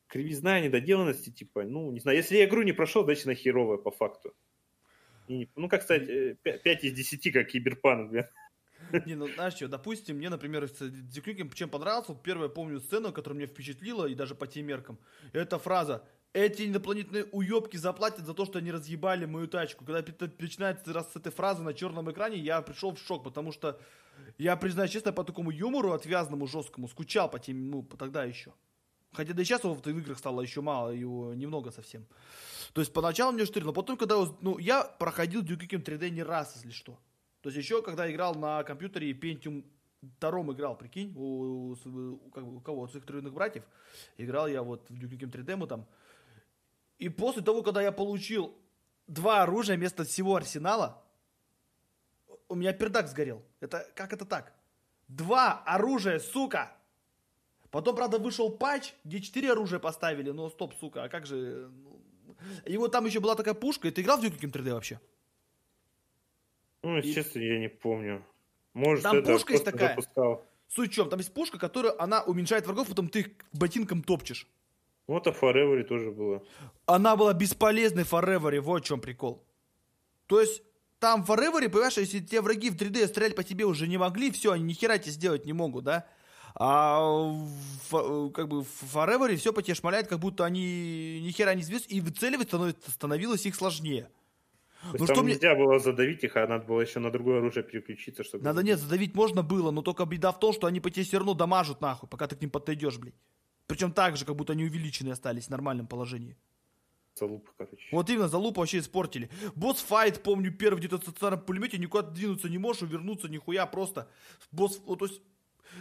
кривизна 0.08 0.60
недоделанности, 0.60 1.32
типа, 1.32 1.64
ну, 1.64 1.92
не 1.92 2.00
знаю, 2.00 2.18
если 2.18 2.38
я 2.38 2.46
игру 2.46 2.62
не 2.64 2.74
прошел, 2.74 3.04
значит, 3.04 3.26
она 3.26 3.36
херовая 3.36 3.78
по 3.78 3.92
факту. 3.92 4.34
И, 5.28 5.50
ну, 5.56 5.68
как 5.68 5.84
сказать, 5.84 6.08
5 6.42 6.66
э, 6.66 6.88
из 6.88 6.94
10, 6.94 7.34
как 7.34 7.48
киберпанк, 7.48 8.12
блин. 8.12 8.26
Не, 9.06 9.16
ну 9.16 9.28
знаешь 9.28 9.56
что, 9.56 9.68
допустим, 9.68 10.18
мне, 10.18 10.30
например, 10.30 10.68
с 10.68 10.78
Дикрюкем 10.80 11.52
чем 11.52 11.70
понравился, 11.70 12.16
первое 12.16 12.48
помню 12.48 12.80
сцену, 12.80 13.12
которая 13.12 13.38
меня 13.40 13.48
впечатлила, 13.48 14.06
и 14.06 14.16
даже 14.16 14.36
по 14.36 14.48
тем 14.48 14.68
меркам, 14.68 15.00
это 15.34 15.60
фраза 15.60 16.08
эти 16.38 16.68
инопланетные 16.68 17.26
уебки 17.32 17.78
заплатят 17.78 18.26
за 18.26 18.34
то, 18.34 18.46
что 18.46 18.60
они 18.60 18.72
разъебали 18.72 19.26
мою 19.26 19.48
тачку. 19.48 19.84
Когда 19.84 20.04
начинается 20.40 20.94
раз 20.94 21.12
с 21.12 21.16
этой 21.16 21.32
фразы 21.32 21.64
на 21.64 21.74
черном 21.74 22.12
экране, 22.12 22.38
я 22.38 22.62
пришел 22.62 22.94
в 22.94 23.00
шок, 23.00 23.24
потому 23.24 23.52
что 23.52 23.80
я, 24.38 24.56
признаю 24.56 24.88
честно, 24.88 25.12
по 25.12 25.24
такому 25.24 25.50
юмору 25.50 25.94
отвязному, 25.94 26.46
жесткому, 26.46 26.88
скучал 26.88 27.30
по 27.30 27.40
тем, 27.40 27.72
ну, 27.72 27.82
по 27.82 27.98
тогда 27.98 28.24
еще. 28.24 28.54
Хотя 29.14 29.34
да 29.34 29.42
и 29.42 29.46
сейчас 29.46 29.64
его 29.64 29.74
в 29.74 29.88
играх 29.88 30.20
стало 30.20 30.42
еще 30.42 30.62
мало, 30.62 30.92
его 30.92 31.34
немного 31.34 31.72
совсем. 31.72 32.06
То 32.74 32.82
есть 32.82 32.94
поначалу 32.94 33.32
мне 33.32 33.46
штырило, 33.46 33.72
потом, 33.72 33.98
когда, 33.98 34.18
ну, 34.42 34.60
я 34.60 34.84
проходил 34.84 35.42
Duke 35.42 35.68
Nukem 35.68 35.84
3D 35.84 36.12
не 36.12 36.22
раз, 36.22 36.54
если 36.56 36.70
что. 36.70 37.00
То 37.42 37.50
есть 37.50 37.58
еще, 37.58 37.82
когда 37.82 38.12
играл 38.12 38.36
на 38.36 38.64
компьютере 38.64 39.12
Pentium 39.14 39.64
втором 40.18 40.54
играл, 40.54 40.78
прикинь, 40.78 41.14
у, 41.16 41.72
у, 41.72 41.78
у, 41.86 42.58
у 42.58 42.60
кого, 42.60 42.82
у 42.84 42.88
своих 42.88 43.06
тройных 43.06 43.34
братьев, 43.34 43.64
играл 44.18 44.48
я 44.48 44.62
вот 44.62 44.88
в 44.90 44.94
Duke 44.94 45.18
Nukem 45.18 45.32
3D, 45.32 45.56
мы 45.56 45.66
там 45.66 45.88
и 47.00 47.10
после 47.10 47.42
того, 47.42 47.64
когда 47.64 47.82
я 47.82 47.92
получил 47.92 48.56
два 49.08 49.44
оружия 49.44 49.78
вместо 49.78 50.04
всего 50.04 50.36
арсенала, 50.36 51.04
у 52.50 52.56
меня 52.56 52.74
пердак 52.74 53.08
сгорел. 53.08 53.44
Это 53.60 53.90
как 53.96 54.14
это 54.14 54.26
так? 54.26 54.54
Два 55.08 55.64
оружия, 55.66 56.20
сука! 56.20 56.74
Потом, 57.70 57.96
правда, 57.96 58.18
вышел 58.18 58.50
патч, 58.50 58.94
где 59.04 59.20
четыре 59.20 59.52
оружия 59.52 59.80
поставили, 59.80 60.32
но 60.32 60.50
стоп, 60.50 60.74
сука, 60.80 61.04
а 61.04 61.10
как 61.10 61.26
же... 61.26 61.70
Ну, 61.70 62.00
и 62.66 62.78
вот 62.78 62.92
там 62.92 63.06
еще 63.06 63.20
была 63.20 63.36
такая 63.36 63.54
пушка, 63.54 63.88
и 63.88 63.92
ты 63.92 64.02
играл 64.02 64.18
в 64.18 64.24
Duke 64.24 64.40
Nukem 64.40 64.52
3D 64.52 64.74
вообще? 64.74 65.00
Ну, 66.84 66.98
и... 66.98 67.14
честно, 67.14 67.40
я 67.40 67.60
не 67.60 67.70
помню. 67.70 68.26
Может, 68.74 69.04
там 69.04 69.18
это 69.18 69.34
пушка 69.34 69.54
есть 69.54 69.66
такая. 69.66 69.90
Запускал. 69.90 70.46
Суть 70.70 70.92
в 70.92 70.94
чем? 70.94 71.10
Там 71.10 71.20
есть 71.20 71.34
пушка, 71.34 71.58
которая, 71.58 71.94
она 72.00 72.24
уменьшает 72.24 72.66
врагов, 72.66 72.88
потом 72.88 73.10
ты 73.10 73.20
их 73.22 73.30
ботинком 73.54 74.04
топчешь. 74.04 74.48
Вот 75.08 75.26
а 75.26 75.32
Forever 75.32 75.84
тоже 75.84 76.12
было. 76.12 76.44
Она 76.86 77.16
была 77.16 77.34
бесполезной 77.34 78.04
в 78.04 78.14
Forever, 78.14 78.60
вот 78.60 78.84
в 78.84 78.88
чем 78.88 79.00
прикол. 79.00 79.46
То 80.28 80.42
есть, 80.42 80.62
там 81.00 81.24
в 81.24 81.32
Forever, 81.32 81.70
понимаешь, 81.70 81.98
если 81.98 82.20
те 82.20 82.42
враги 82.42 82.70
в 82.70 82.76
3D 82.76 83.08
стрелять 83.08 83.36
по 83.36 83.44
тебе 83.44 83.66
уже 83.66 83.88
не 83.88 83.98
могли, 83.98 84.32
все, 84.32 84.52
они 84.52 84.64
ни 84.64 84.74
хера 84.74 84.98
тебе 84.98 85.12
сделать 85.12 85.46
не 85.46 85.54
могут, 85.54 85.86
да? 85.86 86.06
А 86.56 87.00
в, 87.90 88.32
как 88.32 88.50
бы 88.50 88.64
в 88.64 88.96
Forever 88.96 89.36
все 89.38 89.54
по 89.54 89.62
тебе 89.62 89.76
шмаляет, 89.76 90.08
как 90.08 90.20
будто 90.20 90.44
они 90.44 91.22
ни 91.22 91.32
хера 91.32 91.54
не 91.54 91.62
звезд, 91.62 91.86
и 91.88 92.02
выцеливать 92.02 92.48
становится, 92.48 92.92
становилось 92.92 93.46
их 93.46 93.56
сложнее. 93.56 94.10
То 94.82 94.94
есть 94.94 95.00
ну, 95.00 95.06
там 95.08 95.16
что 95.16 95.26
нельзя 95.26 95.54
мне... 95.54 95.64
было 95.64 95.80
задавить 95.80 96.24
их, 96.24 96.36
а 96.36 96.48
надо 96.48 96.66
было 96.66 96.82
еще 96.82 97.00
на 97.00 97.12
другое 97.12 97.40
оружие 97.40 97.64
переключиться, 97.64 98.24
чтобы... 98.24 98.44
Надо 98.44 98.64
нет, 98.64 98.80
задавить 98.80 99.16
можно 99.16 99.44
было, 99.44 99.72
но 99.72 99.82
только 99.82 100.06
беда 100.06 100.32
в 100.32 100.40
том, 100.40 100.54
что 100.54 100.68
они 100.68 100.80
по 100.80 100.90
тебе 100.90 101.06
все 101.06 101.18
равно 101.18 101.34
дамажут 101.34 101.82
нахуй, 101.82 102.10
пока 102.10 102.28
ты 102.28 102.36
к 102.36 102.42
ним 102.42 102.50
подойдешь, 102.50 102.98
блядь. 102.98 103.16
Причем 103.68 103.92
так 103.92 104.18
же, 104.18 104.26
как 104.26 104.36
будто 104.36 104.54
они 104.54 104.64
увеличенные 104.64 105.14
остались 105.14 105.48
в 105.48 105.50
нормальном 105.50 105.88
положении. 105.88 106.38
Залупа, 107.16 107.52
короче. 107.58 107.88
Вот 107.92 108.10
именно, 108.10 108.28
залупа 108.28 108.62
вообще 108.62 108.80
испортили. 108.80 109.30
Босс-файт, 109.56 110.24
помню, 110.24 110.52
первый 110.52 110.80
где-то 110.80 110.98
в 110.98 111.02
стационарном 111.02 111.46
пулемете, 111.46 111.78
никуда 111.78 112.08
двинуться 112.08 112.48
не 112.48 112.58
можешь, 112.58 112.84
увернуться 112.84 113.28
нихуя, 113.28 113.66
просто 113.66 114.08
босс... 114.52 114.80
Вот, 114.86 115.00
то 115.00 115.06
есть, 115.06 115.22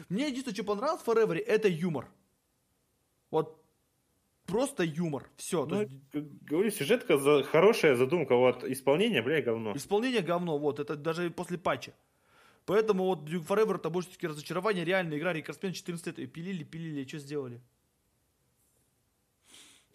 мне 0.09 0.29
единственное, 0.29 0.55
что 0.55 0.65
понравилось 0.65 1.03
в 1.03 1.09
Forever, 1.09 1.39
это 1.39 1.69
юмор. 1.69 2.09
Вот 3.31 3.63
просто 4.47 4.83
юмор. 4.83 5.29
Все. 5.37 5.67
Ну, 5.67 5.83
есть... 5.83 5.93
Говорю, 6.51 6.71
сюжетка 6.71 7.19
за... 7.19 7.43
хорошая 7.43 7.97
задумка, 7.97 8.35
вот 8.35 8.65
исполнение, 8.65 9.23
бля, 9.23 9.43
говно. 9.43 9.77
Исполнение 9.77 10.23
говно, 10.23 10.59
вот, 10.59 10.81
это 10.81 10.97
даже 10.97 11.31
после 11.31 11.59
патча. 11.59 11.93
Поэтому 12.65 13.05
вот 13.05 13.29
Duke 13.29 13.47
Forever 13.47 13.77
это 13.77 13.91
больше 13.91 14.11
таки 14.11 14.27
разочарование. 14.27 14.85
Реальная 14.85 15.19
игра 15.19 15.33
Рекордсмен 15.33 15.73
14 15.73 16.19
лет. 16.19 16.33
Пилили, 16.33 16.65
пилили, 16.65 17.03
и 17.03 17.07
что 17.07 17.19
сделали? 17.19 17.61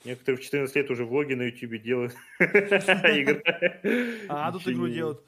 Некоторые 0.04 0.40
в 0.40 0.44
14 0.44 0.76
лет 0.76 0.90
уже 0.90 1.06
влоги 1.06 1.34
на 1.34 1.44
YouTube 1.44 1.82
делают. 1.82 2.16
А, 4.30 4.52
тут 4.52 4.68
игру 4.68 4.88
делают. 4.88 5.22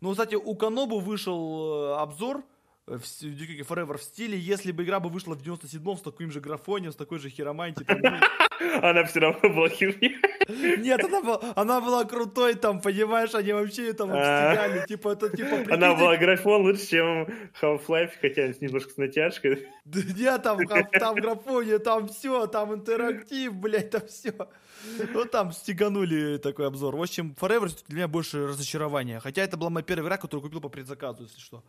Ну, 0.00 0.10
кстати, 0.10 0.34
у 0.34 0.54
Канобу 0.54 0.98
вышел 1.00 1.94
э, 1.94 2.02
обзор 2.02 2.44
в 2.86 3.02
Duke 3.22 3.66
Forever 3.66 3.98
в 3.98 4.02
стиле, 4.02 4.38
если 4.38 4.70
бы 4.70 4.84
игра 4.84 5.00
бы 5.00 5.08
вышла 5.08 5.34
в 5.34 5.42
97-м 5.42 5.96
с 5.96 6.02
таким 6.02 6.30
же 6.30 6.40
графонием, 6.40 6.92
с 6.92 6.96
такой 6.96 7.18
же 7.18 7.30
хиромантией. 7.30 7.86
Она 8.82 9.04
все 9.04 9.20
равно 9.20 9.48
была 9.48 9.68
херня. 9.68 10.10
Нет, 10.48 11.04
она 11.04 11.20
была, 11.20 11.40
она 11.56 11.80
была 11.80 12.04
крутой, 12.04 12.54
там, 12.54 12.80
понимаешь, 12.80 13.34
они 13.34 13.52
вообще 13.52 13.92
там 13.92 14.10
обстигали, 14.10 14.78
а. 14.78 14.86
типа, 14.86 15.10
это 15.10 15.36
типа... 15.36 15.74
Она 15.74 15.94
была 15.94 16.16
графон 16.16 16.62
лучше, 16.62 16.86
чем 16.86 17.28
Half-Life, 17.60 18.12
хотя 18.20 18.48
немножко 18.60 18.92
с 18.92 18.96
натяжкой. 18.96 19.66
Да 19.84 20.00
нет, 20.16 20.42
там, 20.42 20.58
там 20.92 21.14
графоне, 21.16 21.78
там 21.78 22.08
все, 22.08 22.46
там 22.46 22.74
интерактив, 22.74 23.52
блядь, 23.54 23.90
там 23.90 24.06
все. 24.06 24.32
Вот 25.12 25.30
там 25.32 25.52
стеганули 25.52 26.38
такой 26.38 26.68
обзор. 26.68 26.96
В 26.96 27.02
общем, 27.02 27.34
Forever 27.38 27.68
для 27.88 27.96
меня 27.96 28.08
больше 28.08 28.46
разочарование. 28.46 29.20
Хотя 29.20 29.42
это 29.42 29.56
была 29.56 29.70
моя 29.70 29.84
первая 29.84 30.06
игра, 30.06 30.16
которую 30.16 30.42
купил 30.42 30.60
по 30.60 30.68
предзаказу, 30.68 31.24
если 31.24 31.40
что. 31.40 31.64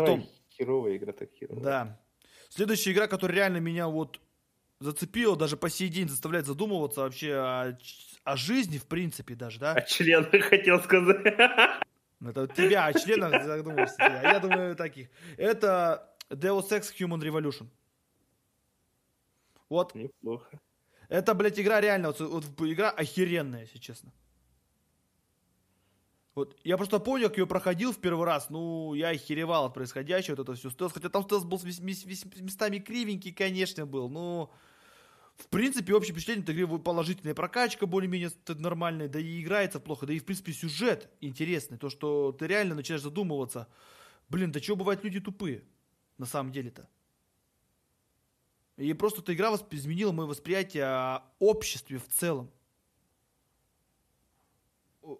Потом... 0.00 0.28
херовая 0.50 0.96
игра 0.96 1.12
так 1.12 1.30
херовая. 1.32 1.62
Да. 1.62 2.00
Следующая 2.50 2.92
игра, 2.92 3.08
которая 3.08 3.36
реально 3.38 3.58
меня 3.58 3.88
вот 3.88 4.20
зацепила, 4.80 5.36
даже 5.36 5.56
по 5.56 5.70
сей 5.70 5.88
день 5.88 6.08
заставляет 6.08 6.46
задумываться 6.46 7.00
вообще 7.00 7.34
о, 7.34 7.78
о 8.24 8.36
жизни, 8.36 8.78
в 8.78 8.86
принципе, 8.86 9.34
даже, 9.34 9.58
да? 9.58 9.72
О 9.72 9.82
членах 9.82 10.30
хотел 10.44 10.80
сказать. 10.80 11.24
Это 12.20 12.46
тебя, 12.48 12.86
о 12.86 12.92
членах 12.92 13.44
задумывался. 13.44 13.96
А 13.98 14.32
я 14.32 14.38
думаю, 14.40 14.76
таких. 14.76 15.08
Это 15.36 16.14
Deus 16.30 16.70
Ex 16.70 16.92
Human 16.98 17.20
Revolution. 17.20 17.68
Вот. 19.68 19.94
Неплохо. 19.94 20.60
Это, 21.08 21.34
блядь, 21.34 21.60
игра 21.60 21.80
реально, 21.80 22.08
вот, 22.08 22.20
вот 22.20 22.44
игра 22.60 22.90
охеренная, 22.90 23.62
если 23.62 23.78
честно. 23.78 24.12
Вот, 26.34 26.58
я 26.64 26.76
просто 26.76 26.98
помню, 26.98 27.28
как 27.28 27.38
ее 27.38 27.46
проходил 27.46 27.92
в 27.92 27.98
первый 27.98 28.26
раз, 28.26 28.50
ну, 28.50 28.94
я 28.94 29.10
охеревал 29.10 29.66
от 29.66 29.74
происходящего, 29.74 30.34
вот 30.34 30.48
это 30.48 30.58
все 30.58 30.70
стелс, 30.70 30.92
хотя 30.92 31.08
там 31.08 31.22
стелс 31.22 31.44
был 31.44 31.60
местами 31.62 32.78
кривенький, 32.78 33.32
конечно, 33.32 33.86
был, 33.86 34.08
но 34.08 34.52
в 35.36 35.46
принципе, 35.48 35.94
общее 35.94 36.12
впечатление 36.12 36.42
от 36.42 36.50
игры 36.50 36.78
положительная 36.78 37.34
прокачка 37.34 37.86
более-менее 37.86 38.30
нормальная, 38.48 39.08
да 39.08 39.20
и 39.20 39.42
играется 39.42 39.78
плохо, 39.78 40.06
да 40.06 40.12
и, 40.12 40.18
в 40.18 40.24
принципе, 40.24 40.52
сюжет 40.52 41.08
интересный, 41.20 41.78
то, 41.78 41.88
что 41.88 42.32
ты 42.32 42.48
реально 42.48 42.74
начинаешь 42.74 43.02
задумываться, 43.02 43.68
блин, 44.28 44.50
да 44.50 44.60
чего 44.60 44.76
бывают 44.76 45.04
люди 45.04 45.20
тупые, 45.20 45.62
на 46.18 46.26
самом 46.26 46.50
деле-то. 46.50 46.88
И 48.76 48.92
просто 48.92 49.22
эта 49.22 49.34
игра 49.34 49.54
изменила 49.70 50.10
мое 50.10 50.26
восприятие 50.26 50.84
о 50.84 51.22
обществе 51.38 51.98
в 51.98 52.08
целом 52.08 52.50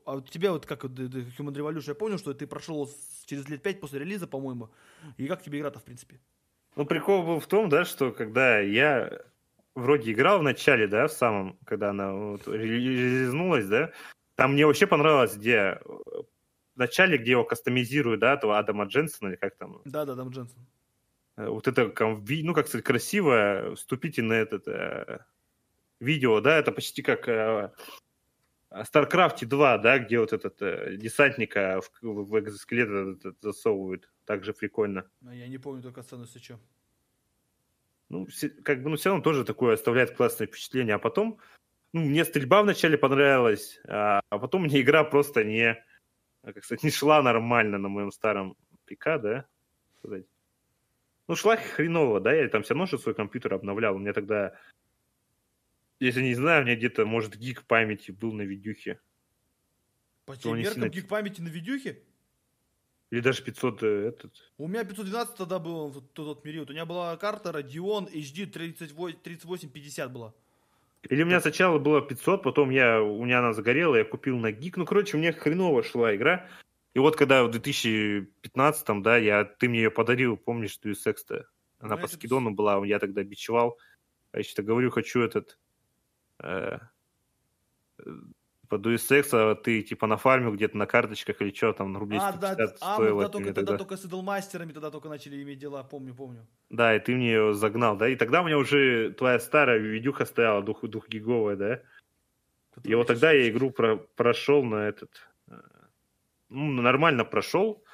а 0.05 0.17
у 0.17 0.21
тебя 0.21 0.53
вот 0.53 0.67
как 0.67 0.85
Human 0.85 1.55
Revolution, 1.55 1.89
я 1.89 1.95
понял, 1.95 2.19
что 2.19 2.35
ты 2.35 2.47
прошел 2.47 2.91
через 3.27 3.49
лет 3.49 3.63
пять 3.63 3.81
после 3.81 4.01
релиза, 4.01 4.27
по-моему, 4.27 4.71
и 5.17 5.27
как 5.27 5.43
тебе 5.43 5.59
игра-то, 5.59 5.79
в 5.79 5.85
принципе? 5.85 6.21
Ну, 6.77 6.87
прикол 6.87 7.23
был 7.23 7.41
в 7.41 7.47
том, 7.47 7.69
да, 7.69 7.85
что 7.85 8.13
когда 8.13 8.59
я 8.59 9.21
вроде 9.75 10.13
играл 10.13 10.41
в 10.41 10.43
начале, 10.43 10.87
да, 10.87 11.07
в 11.07 11.13
самом, 11.13 11.59
когда 11.65 11.91
она 11.91 12.13
вот 12.13 12.49
релизнулась, 12.49 13.67
да, 13.67 13.93
там 14.35 14.55
мне 14.55 14.67
вообще 14.67 14.87
понравилось, 14.87 15.37
где 15.37 15.81
в 15.85 16.79
начале, 16.79 17.19
где 17.19 17.33
его 17.33 17.45
кастомизируют, 17.45 18.21
да, 18.21 18.35
этого 18.35 18.59
Адама 18.59 18.85
Дженсона, 18.85 19.29
или 19.29 19.37
как 19.37 19.57
там? 19.57 19.81
Да, 19.85 20.05
да, 20.05 20.15
Адам 20.15 20.31
Дженсон. 20.31 20.67
Э, 21.37 21.49
вот 21.49 21.69
это, 21.69 21.93
ну, 21.99 22.55
как 22.55 22.69
сказать, 22.69 22.85
красиво, 22.85 23.75
вступите 23.77 24.23
на 24.23 24.35
этот 24.35 24.67
э, 24.67 25.21
видео, 26.01 26.41
да, 26.41 26.59
это 26.59 26.73
почти 26.73 27.03
как 27.03 27.29
э, 27.29 27.73
StarCraft 28.83 29.47
2, 29.47 29.79
да, 29.79 29.99
где 29.99 30.19
вот 30.19 30.33
этот 30.33 30.61
э, 30.61 30.97
десантника 30.97 31.81
в, 31.81 32.03
в 32.03 32.39
экзоскелет 32.41 33.23
засовывают. 33.41 34.11
Также 34.25 34.53
прикольно. 34.53 35.09
Ну, 35.21 35.33
я 35.33 35.47
не 35.49 35.59
помню 35.59 35.83
только 35.83 36.03
сцену, 36.03 36.23
если 36.23 36.39
что. 36.39 36.59
Ну, 38.09 38.27
как 38.63 38.83
бы, 38.83 38.91
ну, 38.91 38.97
все 38.97 39.11
равно 39.11 39.23
тоже 39.23 39.45
такое 39.45 39.75
оставляет 39.75 40.17
классное 40.17 40.47
впечатление. 40.47 40.95
А 40.97 40.99
потом, 40.99 41.39
ну, 41.93 42.03
мне 42.03 42.25
стрельба 42.25 42.63
вначале 42.63 42.99
понравилась, 42.99 43.81
а, 43.87 44.21
а 44.29 44.39
потом 44.39 44.65
мне 44.65 44.81
игра 44.81 45.05
просто 45.05 45.45
не, 45.45 45.83
как 46.43 46.65
сказать, 46.65 46.85
не 46.85 46.91
шла 46.91 47.23
нормально 47.23 47.79
на 47.79 47.89
моем 47.89 48.13
старом 48.13 48.57
ПК, 48.87 49.21
да, 49.21 49.47
сказать. 49.99 50.27
Ну, 51.29 51.37
шла 51.37 51.57
хреново, 51.57 52.21
да, 52.21 52.33
я 52.33 52.49
там 52.49 52.63
все 52.63 52.75
равно 52.75 52.87
же 52.87 52.99
свой 52.99 53.15
компьютер 53.15 53.55
обновлял. 53.55 53.95
У 53.95 53.99
меня 53.99 54.13
тогда 54.13 54.55
если 56.05 56.23
не 56.23 56.35
знаю, 56.35 56.63
у 56.63 56.67
меня 56.67 56.77
где-то, 56.77 57.07
может, 57.07 57.37
гиг 57.37 57.65
памяти 57.65 58.11
был 58.11 58.33
на 58.33 58.43
видюхе. 58.43 59.01
По 60.27 60.37
тем 60.37 60.57
меркам 60.57 60.75
сильно... 60.75 60.89
гиг 60.89 61.09
памяти 61.09 61.41
на 61.41 61.49
видюхе? 61.49 62.03
Или 63.11 63.21
даже 63.21 63.43
500 63.43 63.83
э, 63.83 64.09
этот. 64.09 64.33
У 64.59 64.67
меня 64.67 64.85
512 64.85 65.37
тогда 65.37 65.59
был 65.59 65.89
в 65.89 66.01
тот, 66.01 66.15
тот 66.15 66.43
период. 66.43 66.71
У 66.71 66.73
меня 66.73 66.85
была 66.85 67.17
карта 67.17 67.51
Radeon 67.51 68.13
HD 68.13 68.47
3850 68.47 70.13
была. 70.13 70.35
Или 71.09 71.23
у 71.23 71.27
меня 71.27 71.41
сначала 71.41 71.79
было 71.79 72.01
500, 72.01 72.43
потом 72.43 72.71
я, 72.71 73.03
у 73.03 73.25
меня 73.25 73.41
она 73.41 73.53
загорела, 73.53 73.97
я 73.97 74.05
купил 74.05 74.39
на 74.39 74.53
гиг. 74.53 74.77
Ну, 74.77 74.87
короче, 74.87 75.17
у 75.17 75.21
меня 75.21 75.33
хреново 75.33 75.83
шла 75.83 76.17
игра. 76.17 76.49
И 76.95 76.99
вот 76.99 77.17
когда 77.17 77.45
в 77.45 77.51
2015, 77.51 79.03
да, 79.03 79.17
я, 79.19 79.45
ты 79.45 79.69
мне 79.69 79.83
ее 79.83 79.91
подарил, 79.91 80.37
помнишь, 80.37 80.77
ты 80.79 80.95
секс-то? 80.95 81.47
Она 81.79 81.97
ну, 81.97 82.03
по 82.03 82.09
скидону 82.09 82.53
была, 82.53 82.85
я 82.87 82.99
тогда 82.99 83.23
бичевал. 83.23 83.79
А 84.33 84.39
я 84.39 84.45
что-то 84.45 84.63
говорю, 84.63 84.91
хочу 84.91 85.21
этот 85.21 85.59
э, 86.43 86.79
по 88.69 88.77
Deus 88.77 89.29
а 89.33 89.55
ты 89.55 89.83
типа 89.83 90.07
нафармил 90.07 90.53
где-то 90.53 90.77
на 90.77 90.87
карточках 90.87 91.41
или 91.41 91.55
что 91.55 91.73
там, 91.73 91.93
на 91.93 92.01
рублей 92.01 92.19
а, 92.21 92.33
да, 92.33 92.57
а, 92.59 92.69
стоило. 92.69 93.23
А, 93.23 93.25
тогда, 93.25 93.29
только, 93.29 93.55
тогда, 93.55 93.61
тогда 93.61 93.79
только 93.79 93.97
с 93.97 94.05
идолмастерами 94.05 94.73
тогда 94.73 94.91
только 94.91 95.09
начали 95.09 95.43
иметь 95.43 95.59
дела, 95.59 95.83
помню, 95.85 96.15
помню. 96.15 96.47
Да, 96.71 96.95
и 96.95 96.99
ты 96.99 97.15
мне 97.15 97.29
ее 97.29 97.55
загнал, 97.55 97.97
да, 97.97 98.09
и 98.09 98.17
тогда 98.17 98.43
у 98.43 98.47
меня 98.47 98.59
уже 98.59 99.13
твоя 99.13 99.39
старая 99.39 99.79
видюха 99.79 100.25
стояла, 100.25 100.63
дух, 100.63 100.83
двухгиговая, 100.83 101.57
да. 101.57 101.83
Который 102.75 102.93
и 102.93 102.95
вот 102.95 103.07
тогда 103.07 103.31
я 103.33 103.49
игру 103.49 103.71
про, 103.71 103.97
прошел 103.97 104.65
на 104.65 104.89
этот, 104.89 105.11
э, 105.49 105.55
ну, 106.49 106.83
нормально 106.83 107.25
прошел. 107.25 107.85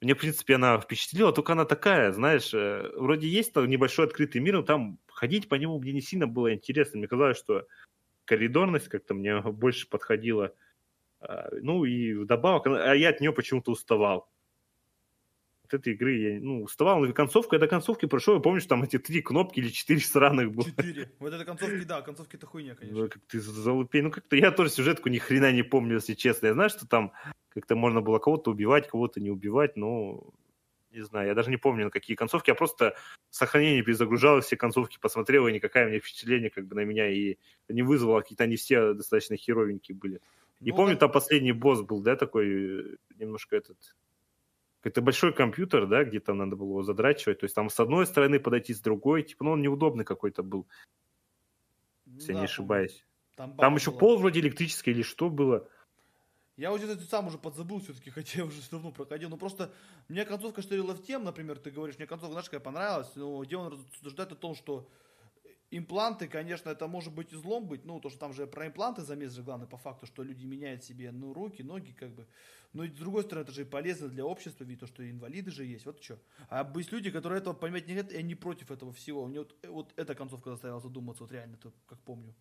Мне, 0.00 0.14
в 0.14 0.18
принципе, 0.18 0.54
она 0.54 0.80
впечатлила, 0.80 1.32
только 1.32 1.52
она 1.52 1.64
такая, 1.64 2.10
знаешь, 2.12 2.52
э, 2.54 2.90
вроде 2.96 3.28
есть 3.28 3.52
там 3.52 3.68
небольшой 3.68 4.06
открытый 4.06 4.40
мир, 4.40 4.54
но 4.56 4.62
там 4.62 4.98
ходить 5.20 5.50
по 5.50 5.54
нему 5.56 5.78
мне 5.78 5.92
не 5.92 6.00
сильно 6.00 6.26
было 6.26 6.54
интересно. 6.54 6.96
Мне 6.98 7.06
казалось, 7.06 7.36
что 7.36 7.66
коридорность 8.24 8.88
как-то 8.88 9.12
мне 9.12 9.40
больше 9.52 9.86
подходила. 9.86 10.54
А, 11.20 11.50
ну 11.60 11.84
и 11.84 12.14
вдобавок, 12.14 12.66
а 12.66 12.94
я 12.94 13.10
от 13.10 13.20
нее 13.20 13.30
почему-то 13.30 13.70
уставал. 13.70 14.30
От 15.64 15.74
этой 15.74 15.92
игры 15.92 16.16
я 16.16 16.40
ну, 16.40 16.62
уставал. 16.62 17.04
Но 17.04 17.12
концовку, 17.12 17.54
я 17.54 17.58
до 17.58 17.68
концовки 17.68 18.06
прошел, 18.06 18.36
я 18.36 18.40
помню, 18.40 18.60
что 18.60 18.70
там 18.70 18.82
эти 18.82 18.98
три 18.98 19.20
кнопки 19.20 19.60
или 19.60 19.68
четыре 19.68 20.00
сраных 20.00 20.52
было. 20.52 20.64
Четыре. 20.64 21.12
Вот 21.18 21.34
это 21.34 21.44
концовки, 21.44 21.84
да, 21.84 22.00
концовки 22.00 22.36
это 22.36 22.46
хуйня, 22.46 22.74
конечно. 22.74 23.02
Ну, 23.02 23.08
как 23.10 23.22
ты 23.26 23.40
залупей. 23.40 24.00
Ну, 24.00 24.10
как-то 24.10 24.36
я 24.36 24.50
тоже 24.50 24.70
сюжетку 24.70 25.10
ни 25.10 25.18
хрена 25.18 25.52
не 25.52 25.62
помню, 25.62 25.96
если 25.96 26.14
честно. 26.14 26.46
Я 26.46 26.54
знаю, 26.54 26.70
что 26.70 26.88
там 26.88 27.12
как-то 27.50 27.76
можно 27.76 28.00
было 28.00 28.18
кого-то 28.18 28.52
убивать, 28.52 28.88
кого-то 28.88 29.20
не 29.20 29.30
убивать, 29.30 29.76
но 29.76 30.32
не 30.90 31.02
знаю, 31.02 31.28
я 31.28 31.34
даже 31.34 31.50
не 31.50 31.56
помню, 31.56 31.84
на 31.84 31.90
какие 31.90 32.16
концовки, 32.16 32.50
я 32.50 32.54
просто 32.54 32.96
сохранение 33.30 33.82
перезагружал, 33.82 34.40
все 34.40 34.56
концовки 34.56 34.98
посмотрел, 35.00 35.46
и 35.46 35.52
никакое 35.52 35.88
мне 35.88 36.00
впечатление 36.00 36.50
как 36.50 36.66
бы 36.66 36.74
на 36.74 36.84
меня 36.84 37.08
и 37.08 37.36
не 37.68 37.82
вызвало, 37.82 38.20
какие-то 38.20 38.44
они 38.44 38.56
все 38.56 38.94
достаточно 38.94 39.36
херовенькие 39.36 39.96
были. 39.96 40.20
Не 40.60 40.72
ну, 40.72 40.76
помню, 40.76 40.94
да. 40.94 41.00
там 41.00 41.12
последний 41.12 41.52
босс 41.52 41.80
был, 41.80 42.02
да, 42.02 42.16
такой 42.16 42.98
немножко 43.18 43.56
этот... 43.56 43.78
Это 44.82 45.02
большой 45.02 45.34
компьютер, 45.34 45.86
да, 45.86 46.04
где 46.04 46.20
там 46.20 46.38
надо 46.38 46.56
было 46.56 46.68
его 46.68 46.82
задрачивать. 46.82 47.40
То 47.40 47.44
есть 47.44 47.54
там 47.54 47.68
с 47.68 47.78
одной 47.78 48.06
стороны 48.06 48.40
подойти, 48.40 48.72
с 48.72 48.80
другой. 48.80 49.22
Типа, 49.22 49.44
ну, 49.44 49.50
он 49.50 49.60
неудобный 49.60 50.06
какой-то 50.06 50.42
был. 50.42 50.66
Если 52.06 52.28
да, 52.28 52.32
я 52.32 52.38
не 52.38 52.44
ошибаюсь. 52.46 53.04
Там, 53.36 53.56
там 53.56 53.74
еще 53.74 53.92
пол 53.92 54.16
вроде 54.16 54.40
электрический 54.40 54.92
или 54.92 55.02
что 55.02 55.28
было. 55.28 55.68
Я 56.60 56.74
уже 56.74 56.86
это 56.86 57.02
сам 57.04 57.26
уже 57.26 57.38
подзабыл 57.38 57.80
все-таки, 57.80 58.10
хотя 58.16 58.40
я 58.40 58.44
уже 58.44 58.60
давно 58.70 58.92
проходил. 58.92 59.30
Но 59.30 59.38
просто 59.38 59.72
мне 60.08 60.26
концовка 60.26 60.60
штырила 60.60 60.92
в 60.92 61.02
тем, 61.02 61.24
например, 61.24 61.58
ты 61.58 61.70
говоришь, 61.70 61.96
мне 61.96 62.06
концовка, 62.06 62.32
знаешь, 62.32 62.50
какая 62.50 62.60
понравилась, 62.60 63.10
но 63.14 63.42
где 63.42 63.56
он 63.56 63.72
рассуждает 63.72 64.32
о 64.32 64.34
том, 64.34 64.54
что 64.54 64.86
импланты, 65.70 66.28
конечно, 66.28 66.68
это 66.68 66.86
может 66.86 67.14
быть 67.14 67.32
и 67.32 67.36
злом 67.36 67.66
быть, 67.66 67.86
ну, 67.86 67.98
то, 67.98 68.10
что 68.10 68.18
там 68.18 68.34
же 68.34 68.46
про 68.46 68.66
импланты 68.66 69.00
замес 69.00 69.32
же 69.32 69.42
главное 69.42 69.66
по 69.66 69.78
факту, 69.78 70.04
что 70.04 70.22
люди 70.22 70.44
меняют 70.44 70.84
себе, 70.84 71.10
ну, 71.12 71.32
руки, 71.32 71.62
ноги, 71.62 71.92
как 71.92 72.14
бы. 72.14 72.26
Но 72.74 72.84
с 72.84 72.90
другой 72.90 73.22
стороны, 73.22 73.44
это 73.44 73.52
же 73.52 73.62
и 73.62 73.64
полезно 73.64 74.08
для 74.08 74.26
общества, 74.26 74.64
ведь 74.64 74.80
то, 74.80 74.86
что 74.86 75.08
инвалиды 75.08 75.50
же 75.50 75.64
есть, 75.64 75.86
вот 75.86 76.02
что. 76.02 76.18
А 76.50 76.70
есть 76.76 76.92
люди, 76.92 77.10
которые 77.10 77.40
этого 77.40 77.54
понимать 77.54 77.88
не 77.88 77.94
хотят, 77.94 78.12
и 78.12 78.18
они 78.18 78.34
против 78.34 78.70
этого 78.70 78.92
всего. 78.92 79.24
Мне 79.26 79.38
вот, 79.38 79.56
вот 79.66 79.94
эта 79.96 80.14
концовка 80.14 80.50
заставила 80.50 80.80
задуматься, 80.80 81.22
вот 81.22 81.32
реально, 81.32 81.56
то, 81.56 81.72
как 81.86 81.98
помню. 82.00 82.34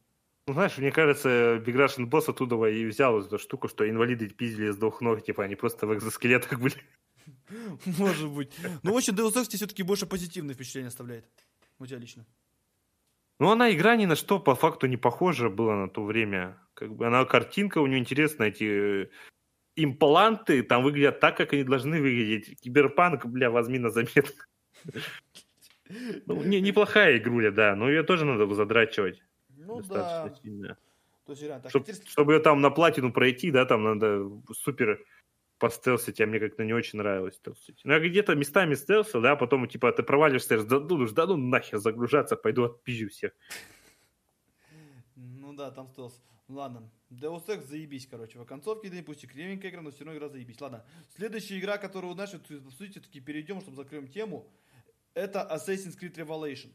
Ну, 0.49 0.53
знаешь, 0.53 0.79
мне 0.79 0.91
кажется, 0.91 1.57
Big 1.57 1.75
Russian 1.75 2.09
Boss 2.09 2.27
оттуда 2.27 2.55
и 2.65 2.83
взял 2.87 3.21
эту 3.21 3.37
штуку, 3.37 3.67
что 3.67 3.87
инвалиды 3.87 4.27
пиздили 4.29 4.71
с 4.71 4.77
двух 4.77 4.99
ног, 4.99 5.23
типа, 5.23 5.43
они 5.43 5.53
просто 5.53 5.85
в 5.85 5.93
экзоскелетах 5.93 6.59
были. 6.59 6.73
Может 7.85 8.29
быть. 8.29 8.51
Ну, 8.81 8.93
в 8.93 8.97
общем, 8.97 9.13
Deus 9.13 9.35
Ex 9.35 9.55
все-таки 9.55 9.83
больше 9.83 10.07
позитивное 10.07 10.55
впечатление 10.55 10.87
оставляет. 10.87 11.25
У 11.77 11.85
тебя 11.85 11.99
лично. 11.99 12.25
Ну, 13.39 13.51
она 13.51 13.71
игра 13.71 13.95
ни 13.95 14.07
на 14.07 14.15
что 14.15 14.39
по 14.39 14.55
факту 14.55 14.87
не 14.87 14.97
похожа 14.97 15.49
была 15.49 15.75
на 15.75 15.87
то 15.87 16.03
время. 16.03 16.57
Как 16.73 16.95
бы 16.95 17.05
она 17.05 17.25
картинка 17.25 17.77
у 17.77 17.85
нее 17.85 17.99
интересная, 17.99 18.47
эти 18.47 19.03
э, 19.03 19.09
импланты 19.75 20.63
там 20.63 20.81
выглядят 20.81 21.19
так, 21.19 21.37
как 21.37 21.53
они 21.53 21.63
должны 21.63 22.01
выглядеть. 22.01 22.59
Киберпанк, 22.59 23.27
бля, 23.27 23.51
возьми 23.51 23.77
на 23.77 23.91
заметку. 23.91 24.45
Ну, 26.27 26.43
не, 26.43 26.61
неплохая 26.61 27.17
игруля, 27.17 27.49
да, 27.49 27.75
но 27.75 27.89
ее 27.89 28.03
тоже 28.03 28.23
надо 28.23 28.45
задрачивать. 28.53 29.23
Ну 29.69 29.81
да. 29.81 30.33
Сильно. 30.43 30.77
То 31.25 31.33
есть, 31.33 31.43
реально, 31.43 31.69
Чтоб, 31.69 31.85
Чтобы 32.07 32.33
ее 32.33 32.39
там 32.39 32.59
на 32.61 32.71
платину 32.71 33.13
пройти, 33.13 33.51
да, 33.51 33.65
там 33.65 33.83
надо 33.83 34.31
супер 34.51 35.05
по 35.59 35.69
стелсити, 35.69 36.23
а 36.23 36.27
мне 36.27 36.39
как-то 36.39 36.63
не 36.63 36.73
очень 36.73 36.97
нравилось 36.97 37.35
стелсить. 37.35 37.81
Ну, 37.83 37.93
я 37.93 37.99
где-то 37.99 38.33
местами 38.33 38.75
стелсил, 38.75 39.21
да, 39.21 39.35
потом, 39.35 39.67
типа, 39.67 39.91
ты 39.91 40.01
провалишься, 40.01 40.63
да, 40.63 40.79
ну, 40.79 41.07
да 41.07 41.27
ну 41.27 41.37
нахер 41.37 41.77
загружаться, 41.77 42.35
пойду 42.35 42.63
отпизжу 42.63 43.09
всех. 43.09 43.33
Ну 45.15 45.53
да, 45.53 45.69
там 45.69 45.87
стелс. 45.89 46.19
Ладно, 46.47 46.89
Deus 47.11 47.45
Ex 47.45 47.67
заебись, 47.67 48.07
короче. 48.07 48.39
В 48.39 48.45
концовке, 48.45 48.89
да 48.89 48.97
пусть 49.05 49.23
и 49.23 49.27
кривенькая 49.27 49.69
игра, 49.69 49.81
но 49.81 49.91
все 49.91 50.03
равно 50.03 50.17
игра 50.17 50.29
заебись. 50.29 50.59
Ладно, 50.59 50.83
следующая 51.15 51.59
игра, 51.59 51.77
которую, 51.77 52.13
знаешь, 52.13 52.33
обсудите, 52.33 53.01
таки 53.01 53.19
перейдем, 53.19 53.61
чтобы 53.61 53.77
закроем 53.77 54.07
тему, 54.07 54.51
это 55.13 55.47
Assassin's 55.51 55.95
Creed 55.99 56.15
Revelation. 56.15 56.71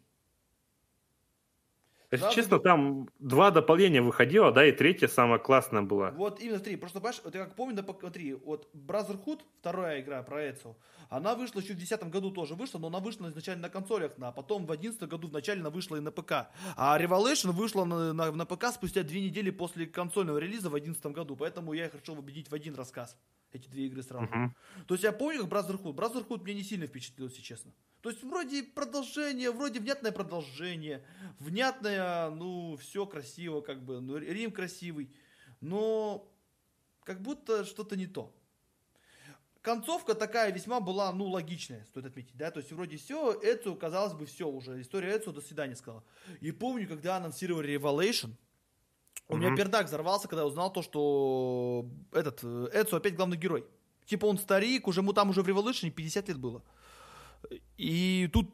Если 2.14 2.34
честно, 2.34 2.58
там 2.58 3.08
два 3.18 3.50
дополнения 3.50 4.02
выходило, 4.02 4.52
да, 4.52 4.66
и 4.66 4.72
третье 4.72 5.08
самое 5.08 5.38
классное 5.38 5.82
было. 5.82 6.12
Вот 6.16 6.40
именно 6.40 6.58
три. 6.58 6.76
Просто, 6.76 7.00
понимаешь, 7.00 7.20
вот 7.24 7.34
я 7.34 7.44
как 7.44 7.54
помню, 7.54 7.76
да, 7.76 7.84
смотри, 7.98 8.34
вот 8.34 8.68
Brotherhood, 8.74 9.40
вторая 9.60 10.00
игра 10.00 10.22
про 10.22 10.50
Эцио, 10.50 10.76
она 11.08 11.34
вышла 11.34 11.60
еще 11.60 11.74
в 11.74 11.76
2010 11.76 12.10
году 12.10 12.30
тоже 12.30 12.54
вышла, 12.54 12.78
но 12.78 12.88
она 12.88 13.00
вышла 13.00 13.28
изначально 13.28 13.62
на 13.62 13.68
консолях, 13.68 14.12
а 14.20 14.32
потом 14.32 14.64
в 14.64 14.66
2011 14.66 15.08
году 15.08 15.28
вначале 15.28 15.60
она 15.60 15.70
вышла 15.70 15.96
и 15.96 16.00
на 16.00 16.10
ПК. 16.10 16.48
А 16.76 17.00
Revelation 17.00 17.52
вышла 17.52 17.84
на, 17.84 18.12
на, 18.12 18.32
на 18.32 18.46
ПК 18.46 18.66
спустя 18.72 19.02
две 19.02 19.20
недели 19.22 19.50
после 19.50 19.86
консольного 19.86 20.38
релиза 20.38 20.68
в 20.68 20.72
2011 20.72 21.06
году, 21.06 21.36
поэтому 21.36 21.72
я 21.72 21.86
их 21.86 21.94
решил 21.94 22.18
объединить 22.18 22.50
в 22.50 22.54
один 22.54 22.74
рассказ, 22.74 23.16
эти 23.54 23.68
две 23.68 23.86
игры 23.86 24.02
сразу. 24.02 24.26
Uh-huh. 24.26 24.50
То 24.86 24.94
есть 24.94 25.04
я 25.04 25.12
помню, 25.12 25.46
как 25.46 25.52
Brotherhood. 25.52 25.94
Brotherhood 25.94 26.42
мне 26.42 26.54
не 26.54 26.62
сильно 26.62 26.86
впечатлил, 26.86 27.28
если 27.28 27.40
честно. 27.40 27.72
То 28.00 28.10
есть 28.10 28.22
вроде 28.22 28.62
продолжение, 28.62 29.50
вроде 29.50 29.80
внятное 29.80 30.12
продолжение, 30.12 31.02
внятное, 31.38 32.28
ну, 32.30 32.76
все 32.76 33.06
красиво, 33.06 33.62
как 33.62 33.82
бы, 33.82 34.00
ну, 34.00 34.18
Рим 34.18 34.52
красивый, 34.52 35.10
но 35.60 36.30
как 37.04 37.22
будто 37.22 37.64
что-то 37.64 37.96
не 37.96 38.06
то. 38.06 38.34
Концовка 39.62 40.14
такая 40.14 40.52
весьма 40.52 40.80
была, 40.80 41.10
ну, 41.14 41.24
логичная, 41.24 41.86
стоит 41.86 42.04
отметить, 42.04 42.36
да, 42.36 42.50
то 42.50 42.60
есть 42.60 42.70
вроде 42.72 42.98
все, 42.98 43.32
Эцу, 43.42 43.74
казалось 43.74 44.12
бы, 44.12 44.26
все 44.26 44.46
уже, 44.46 44.82
история 44.82 45.16
Эцу, 45.16 45.32
до 45.32 45.40
свидания 45.40 45.74
сказала. 45.74 46.04
И 46.42 46.52
помню, 46.52 46.86
когда 46.86 47.16
анонсировали 47.16 47.74
Revelation, 47.74 48.32
у 49.28 49.34
mm-hmm. 49.34 49.38
меня 49.38 49.56
пердак 49.56 49.86
взорвался, 49.86 50.28
когда 50.28 50.42
я 50.42 50.46
узнал 50.46 50.72
то, 50.72 50.82
что 50.82 51.88
этот 52.12 52.44
Эцу 52.44 52.96
опять 52.96 53.16
главный 53.16 53.36
герой. 53.36 53.64
Типа 54.06 54.26
он 54.26 54.38
старик, 54.38 54.86
уже 54.86 55.00
ему 55.00 55.12
там 55.12 55.30
уже 55.30 55.42
в 55.42 55.48
Revolution 55.48 55.90
50 55.90 56.28
лет 56.28 56.38
было. 56.38 56.62
И 57.78 58.28
тут 58.32 58.50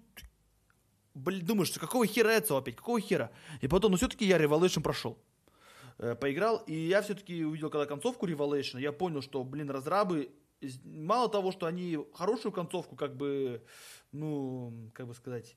блин, 1.15 1.45
думаешь, 1.45 1.71
какого 1.73 2.07
хера 2.07 2.31
это 2.31 2.57
опять, 2.57 2.77
какого 2.77 3.01
хера? 3.01 3.31
И 3.61 3.69
потом, 3.69 3.93
ну 3.93 3.97
все-таки 3.97 4.27
я 4.27 4.39
Revelation 4.39 4.83
прошел. 4.83 5.19
Э, 5.99 6.15
поиграл, 6.15 6.59
и 6.67 6.75
я 6.75 7.03
все-таки 7.03 7.45
увидел, 7.45 7.71
когда 7.71 7.87
концовку 7.87 8.27
Revelation, 8.27 8.81
я 8.81 8.93
понял, 8.93 9.23
что, 9.23 9.45
блин, 9.45 9.71
разрабы, 9.71 10.33
мало 10.85 11.29
того, 11.29 11.53
что 11.53 11.67
они 11.67 11.99
хорошую 12.15 12.53
концовку, 12.53 12.97
как 12.97 13.17
бы, 13.17 13.63
ну, 14.13 14.91
как 14.95 15.07
бы 15.07 15.15
сказать, 15.15 15.57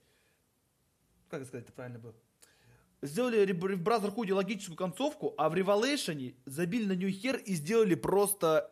как 1.29 1.45
сказать 1.45 1.65
это 1.65 1.73
правильно 1.73 1.99
было, 1.99 2.13
сделали 3.03 3.51
в 3.51 3.81
Brotherhood 3.81 4.33
логическую 4.33 4.77
концовку, 4.77 5.33
а 5.37 5.49
в 5.49 5.53
Revelation 5.53 6.35
забили 6.45 6.85
на 6.85 6.93
нее 6.93 7.11
хер 7.11 7.35
и 7.37 7.53
сделали 7.53 7.95
просто 7.95 8.69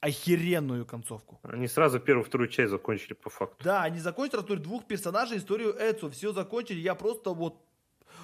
охеренную 0.00 0.86
концовку. 0.86 1.40
Они 1.42 1.66
сразу 1.66 1.98
первую, 1.98 2.24
вторую 2.24 2.48
часть 2.48 2.70
закончили 2.70 3.14
по 3.14 3.28
факту. 3.28 3.64
Да, 3.64 3.82
они 3.82 3.98
закончили 3.98 4.40
историю 4.40 4.62
двух 4.62 4.86
персонажей, 4.86 5.38
историю 5.38 5.74
Эцу. 5.78 6.10
Все 6.10 6.32
закончили. 6.32 6.80
Я 6.80 6.94
просто 6.94 7.30
вот 7.30 7.62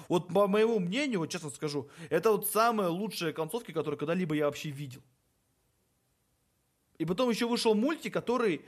вот 0.09 0.27
по 0.33 0.47
моему 0.47 0.79
мнению, 0.79 1.19
вот 1.19 1.29
честно 1.29 1.49
скажу, 1.49 1.89
это 2.09 2.31
вот 2.31 2.49
самые 2.49 2.89
лучшие 2.89 3.33
концовки, 3.33 3.71
которые 3.71 3.97
когда-либо 3.97 4.35
я 4.35 4.45
вообще 4.45 4.69
видел. 4.69 5.01
И 6.97 7.05
потом 7.05 7.29
еще 7.29 7.47
вышел 7.47 7.75
мультик, 7.75 8.13
который 8.13 8.65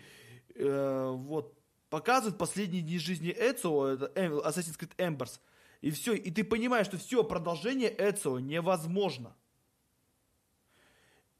э, 0.55 1.11
вот 1.15 1.57
показывает 1.89 2.37
последние 2.37 2.81
дни 2.81 2.99
жизни 2.99 3.33
Эцио, 3.37 3.87
это 3.87 4.11
Assassin's 4.15 4.77
Creed 4.77 4.95
Embers. 4.97 5.39
И 5.85 5.91
все, 5.91 6.15
и 6.15 6.31
ты 6.31 6.43
понимаешь, 6.43 6.87
что 6.87 6.97
все, 6.97 7.23
продолжение 7.23 7.93
Эцио 7.95 8.39
невозможно. 8.39 9.35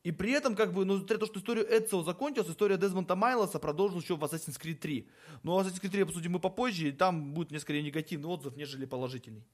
И 0.04 0.12
при 0.12 0.34
этом, 0.34 0.56
как 0.56 0.72
бы, 0.72 0.86
ну, 0.86 1.00
то, 1.00 1.26
что 1.26 1.40
историю 1.40 1.66
Эцио 1.68 2.04
закончилась, 2.04 2.52
история 2.52 2.78
Дезмонта 2.78 3.16
Майлоса 3.16 3.58
продолжилась 3.58 4.04
еще 4.04 4.18
в 4.18 4.24
Assassin's 4.24 4.62
Creed 4.62 4.76
3. 4.76 5.10
Но 5.42 5.60
Assassin's 5.60 5.82
Creed 5.82 5.90
3 5.90 6.04
обсудим 6.04 6.34
мы 6.34 6.40
попозже, 6.40 6.90
и 6.90 6.92
там 6.92 7.34
будет 7.34 7.50
несколько 7.50 7.82
негативный 7.82 8.30
отзыв, 8.30 8.56
нежели 8.56 8.86
положительный. 8.86 9.48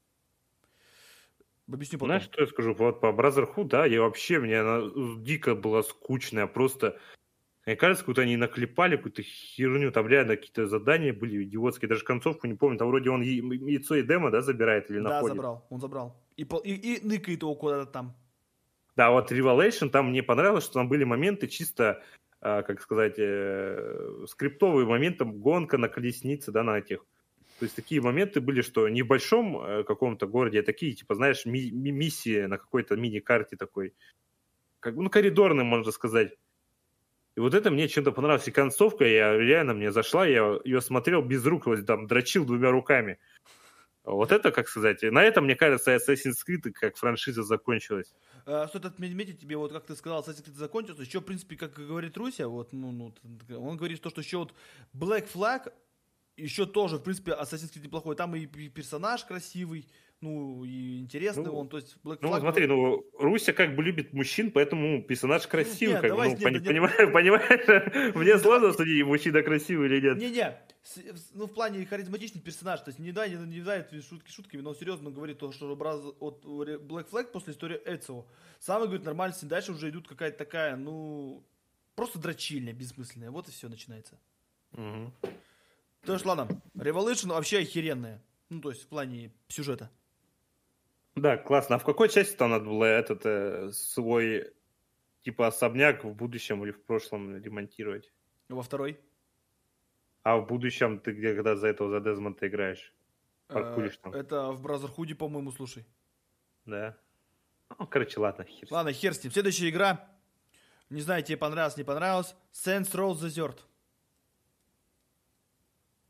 Объясню 1.69 1.97
потом. 1.97 2.10
Знаешь, 2.10 2.23
что 2.23 2.41
я 2.41 2.47
скажу? 2.47 2.73
Вот 2.73 2.99
по 2.99 3.13
Brotherhood, 3.13 3.69
да, 3.69 3.86
я 3.86 4.01
вообще, 4.01 4.39
мне 4.39 4.60
она 4.60 4.91
дико 5.23 5.56
была 5.56 5.84
скучная, 5.84 6.47
просто... 6.47 6.99
Мне 7.71 7.77
кажется, 7.77 8.03
какую-то 8.03 8.23
они 8.23 8.36
наклепали 8.36 8.97
какую-то 8.97 9.23
херню, 9.23 9.93
там 9.93 10.05
реально 10.05 10.36
какие-то 10.36 10.67
задания 10.67 11.13
были 11.13 11.41
идиотские, 11.43 11.88
даже 11.88 12.03
концовку 12.03 12.45
не 12.45 12.55
помню, 12.55 12.77
там 12.77 12.89
вроде 12.89 13.10
он 13.10 13.21
яйцо 13.21 13.95
и 13.95 14.03
демо, 14.03 14.29
да, 14.29 14.41
забирает 14.41 14.91
или 14.91 14.99
находит? 14.99 15.29
Да, 15.29 15.36
забрал, 15.36 15.67
он 15.69 15.79
забрал. 15.79 16.21
И, 16.36 16.43
и, 16.65 16.97
и 16.97 17.07
ныкает 17.07 17.43
его 17.43 17.55
куда-то 17.55 17.89
там. 17.89 18.13
Да, 18.97 19.12
вот 19.12 19.31
Revelation, 19.31 19.89
там 19.89 20.10
мне 20.10 20.21
понравилось, 20.21 20.65
что 20.65 20.73
там 20.73 20.89
были 20.89 21.05
моменты 21.05 21.47
чисто, 21.47 22.03
э, 22.41 22.62
как 22.63 22.81
сказать, 22.81 23.15
э, 23.17 24.25
скриптовые 24.27 24.86
моменты, 24.86 25.23
гонка 25.23 25.77
на 25.77 25.88
колеснице, 25.88 26.51
да, 26.51 26.63
на 26.63 26.77
этих. 26.77 27.05
То 27.60 27.63
есть 27.63 27.75
такие 27.77 28.01
моменты 28.01 28.41
были, 28.41 28.62
что 28.63 28.89
не 28.89 29.01
в 29.01 29.07
большом 29.07 29.63
э, 29.63 29.84
каком-то 29.86 30.27
городе, 30.27 30.60
а 30.60 30.63
такие, 30.63 30.91
типа, 30.91 31.15
знаешь, 31.15 31.45
ми- 31.45 31.71
ми- 31.71 31.91
миссии 31.91 32.47
на 32.47 32.57
какой-то 32.57 32.97
мини-карте 32.97 33.55
такой. 33.55 33.93
Как, 34.81 34.93
ну, 34.95 35.10
коридорный, 35.10 35.63
можно 35.63 35.91
сказать. 35.91 36.34
И 37.35 37.39
вот 37.39 37.53
это 37.53 37.71
мне 37.71 37.87
чем-то 37.87 38.11
понравилось. 38.11 38.47
И 38.47 38.51
концовка, 38.51 39.05
я 39.05 39.37
реально 39.37 39.73
мне 39.73 39.91
зашла, 39.91 40.27
я 40.27 40.59
ее 40.65 40.81
смотрел 40.81 41.21
без 41.21 41.45
рук, 41.45 41.65
вот, 41.65 41.85
там, 41.85 42.07
дрочил 42.07 42.45
двумя 42.45 42.71
руками. 42.71 43.19
Вот 44.03 44.31
это, 44.31 44.51
как 44.51 44.67
сказать, 44.67 45.03
на 45.03 45.23
этом, 45.23 45.45
мне 45.45 45.55
кажется, 45.55 45.95
Assassin's 45.95 46.37
Creed 46.47 46.71
как 46.71 46.97
франшиза 46.97 47.43
закончилась. 47.43 48.13
А, 48.45 48.67
стоит 48.67 48.85
отметить 48.85 49.39
тебе, 49.39 49.55
вот 49.57 49.71
как 49.71 49.85
ты 49.85 49.95
сказал, 49.95 50.21
Assassin's 50.21 50.43
Creed 50.43 50.55
закончился, 50.55 51.03
еще, 51.03 51.19
в 51.19 51.23
принципе, 51.23 51.55
как 51.55 51.73
говорит 51.73 52.17
Руся, 52.17 52.47
вот, 52.47 52.73
ну, 52.73 52.91
ну, 52.91 53.13
он 53.57 53.77
говорит, 53.77 54.01
то, 54.01 54.09
что 54.09 54.21
еще 54.21 54.37
вот 54.37 54.53
Black 54.93 55.27
Flag, 55.31 55.71
еще 56.35 56.65
тоже, 56.65 56.97
в 56.97 57.03
принципе, 57.03 57.31
Assassin's 57.31 57.71
Creed 57.71 57.83
неплохой, 57.83 58.15
там 58.15 58.35
и 58.35 58.47
персонаж 58.47 59.23
красивый, 59.23 59.87
ну, 60.21 60.63
и 60.63 60.99
интересный 60.99 61.45
Ну, 61.45 61.57
он, 61.57 61.67
то 61.67 61.77
есть 61.77 61.97
Black 62.03 62.19
Ну, 62.21 62.29
Flag- 62.29 62.41
смотри, 62.41 62.67
ну, 62.67 63.03
Руся 63.17 63.53
как 63.53 63.75
бы 63.75 63.84
любит 63.84 64.13
мужчин, 64.13 64.51
поэтому 64.51 65.01
персонаж 65.01 65.47
красивый. 65.47 65.95
Нет, 65.95 66.01
как 66.01 66.12
бы, 66.12 66.15
давай, 66.17 66.27
ну, 66.29 66.34
нет, 66.36 66.43
пони- 66.43 66.53
нет. 66.53 66.67
понимаешь, 66.67 67.13
понимаешь? 67.13 68.15
Мне 68.15 68.38
сложно 68.38 68.71
судить, 68.71 69.03
мужчина 69.03 69.41
красивый 69.41 69.88
или 69.88 69.99
нет. 69.99 70.17
Не-не, 70.19 70.62
ну 71.34 71.47
в 71.47 71.53
плане 71.53 71.86
харизматичный 71.88 72.39
персонаж, 72.39 72.81
то 72.81 72.89
есть 72.89 72.99
не 72.99 73.12
дай, 73.12 73.31
не, 73.31 73.36
не 73.47 73.62
дай 73.62 73.84
шутки 74.01 74.29
шутками, 74.29 74.62
но 74.62 74.75
серьезно 74.75 75.10
говорит 75.10 75.39
то, 75.39 75.51
что 75.51 75.71
образ 75.71 75.99
от 76.19 76.45
Black 76.45 77.10
Flag 77.10 77.31
после 77.31 77.53
истории 77.53 77.81
Эцио, 77.84 78.25
самый, 78.60 78.88
говорит, 78.88 79.05
нормальный 79.05 79.36
дальше 79.41 79.71
уже 79.71 79.89
идут 79.89 80.07
какая-то 80.07 80.38
такая, 80.38 80.75
ну, 80.75 81.43
просто 81.95 82.19
дрочильня, 82.19 82.73
бессмысленная, 82.73 83.31
вот 83.31 83.47
и 83.47 83.51
все 83.51 83.69
начинается. 83.69 84.19
Мгм. 84.73 85.12
То 86.05 86.13
есть, 86.13 86.25
ладно, 86.25 86.47
Revolution 86.75 87.29
вообще 87.29 87.60
охеренная, 87.60 88.21
ну, 88.49 88.62
то 88.62 88.69
есть 88.69 88.84
в 88.84 88.88
плане 88.88 89.31
сюжета. 89.47 89.89
Да, 91.15 91.38
классно. 91.38 91.76
А 91.76 91.80
в 91.80 91.84
какой 91.84 92.10
части 92.10 92.36
там 92.36 92.52
надо 92.52 92.65
было 92.65 92.86
этот 92.86 93.26
э, 93.26 93.71
свой 93.71 94.54
типа 95.21 95.47
особняк 95.47 96.04
в 96.04 96.13
будущем 96.13 96.63
или 96.63 96.71
в 96.71 96.84
прошлом 96.84 97.36
ремонтировать? 97.38 98.12
Во 98.50 98.62
второй. 98.62 99.00
А 100.24 100.38
в 100.38 100.47
будущем 100.47 101.00
ты 101.00 101.12
где, 101.12 101.34
когда 101.34 101.56
за 101.56 101.67
этого, 101.67 101.89
за 101.89 102.00
Дезмонта 102.00 102.47
играешь? 102.47 102.93
Паркуришь 103.47 103.95
э, 103.95 104.04
там. 104.04 104.13
Это 104.13 104.52
в 104.52 104.62
Бразерхуде, 104.62 105.15
по-моему, 105.15 105.52
слушай. 105.52 105.86
Да. 106.65 106.97
Ну, 107.78 107.88
короче, 107.88 108.19
ладно, 108.19 108.45
хер. 108.45 108.67
с 108.67 108.71
ним. 108.71 108.76
Ладно, 108.76 108.93
хер 108.93 109.13
с 109.13 109.24
ним. 109.24 109.34
Следующая 109.34 109.69
игра. 109.69 110.08
Не 110.89 111.02
знаю, 111.02 111.24
тебе 111.24 111.38
понравилось, 111.38 111.78
не 111.78 111.84
понравилось. 111.84 112.36
Saints 112.54 112.91
Row 112.91 113.13
Third. 113.13 113.60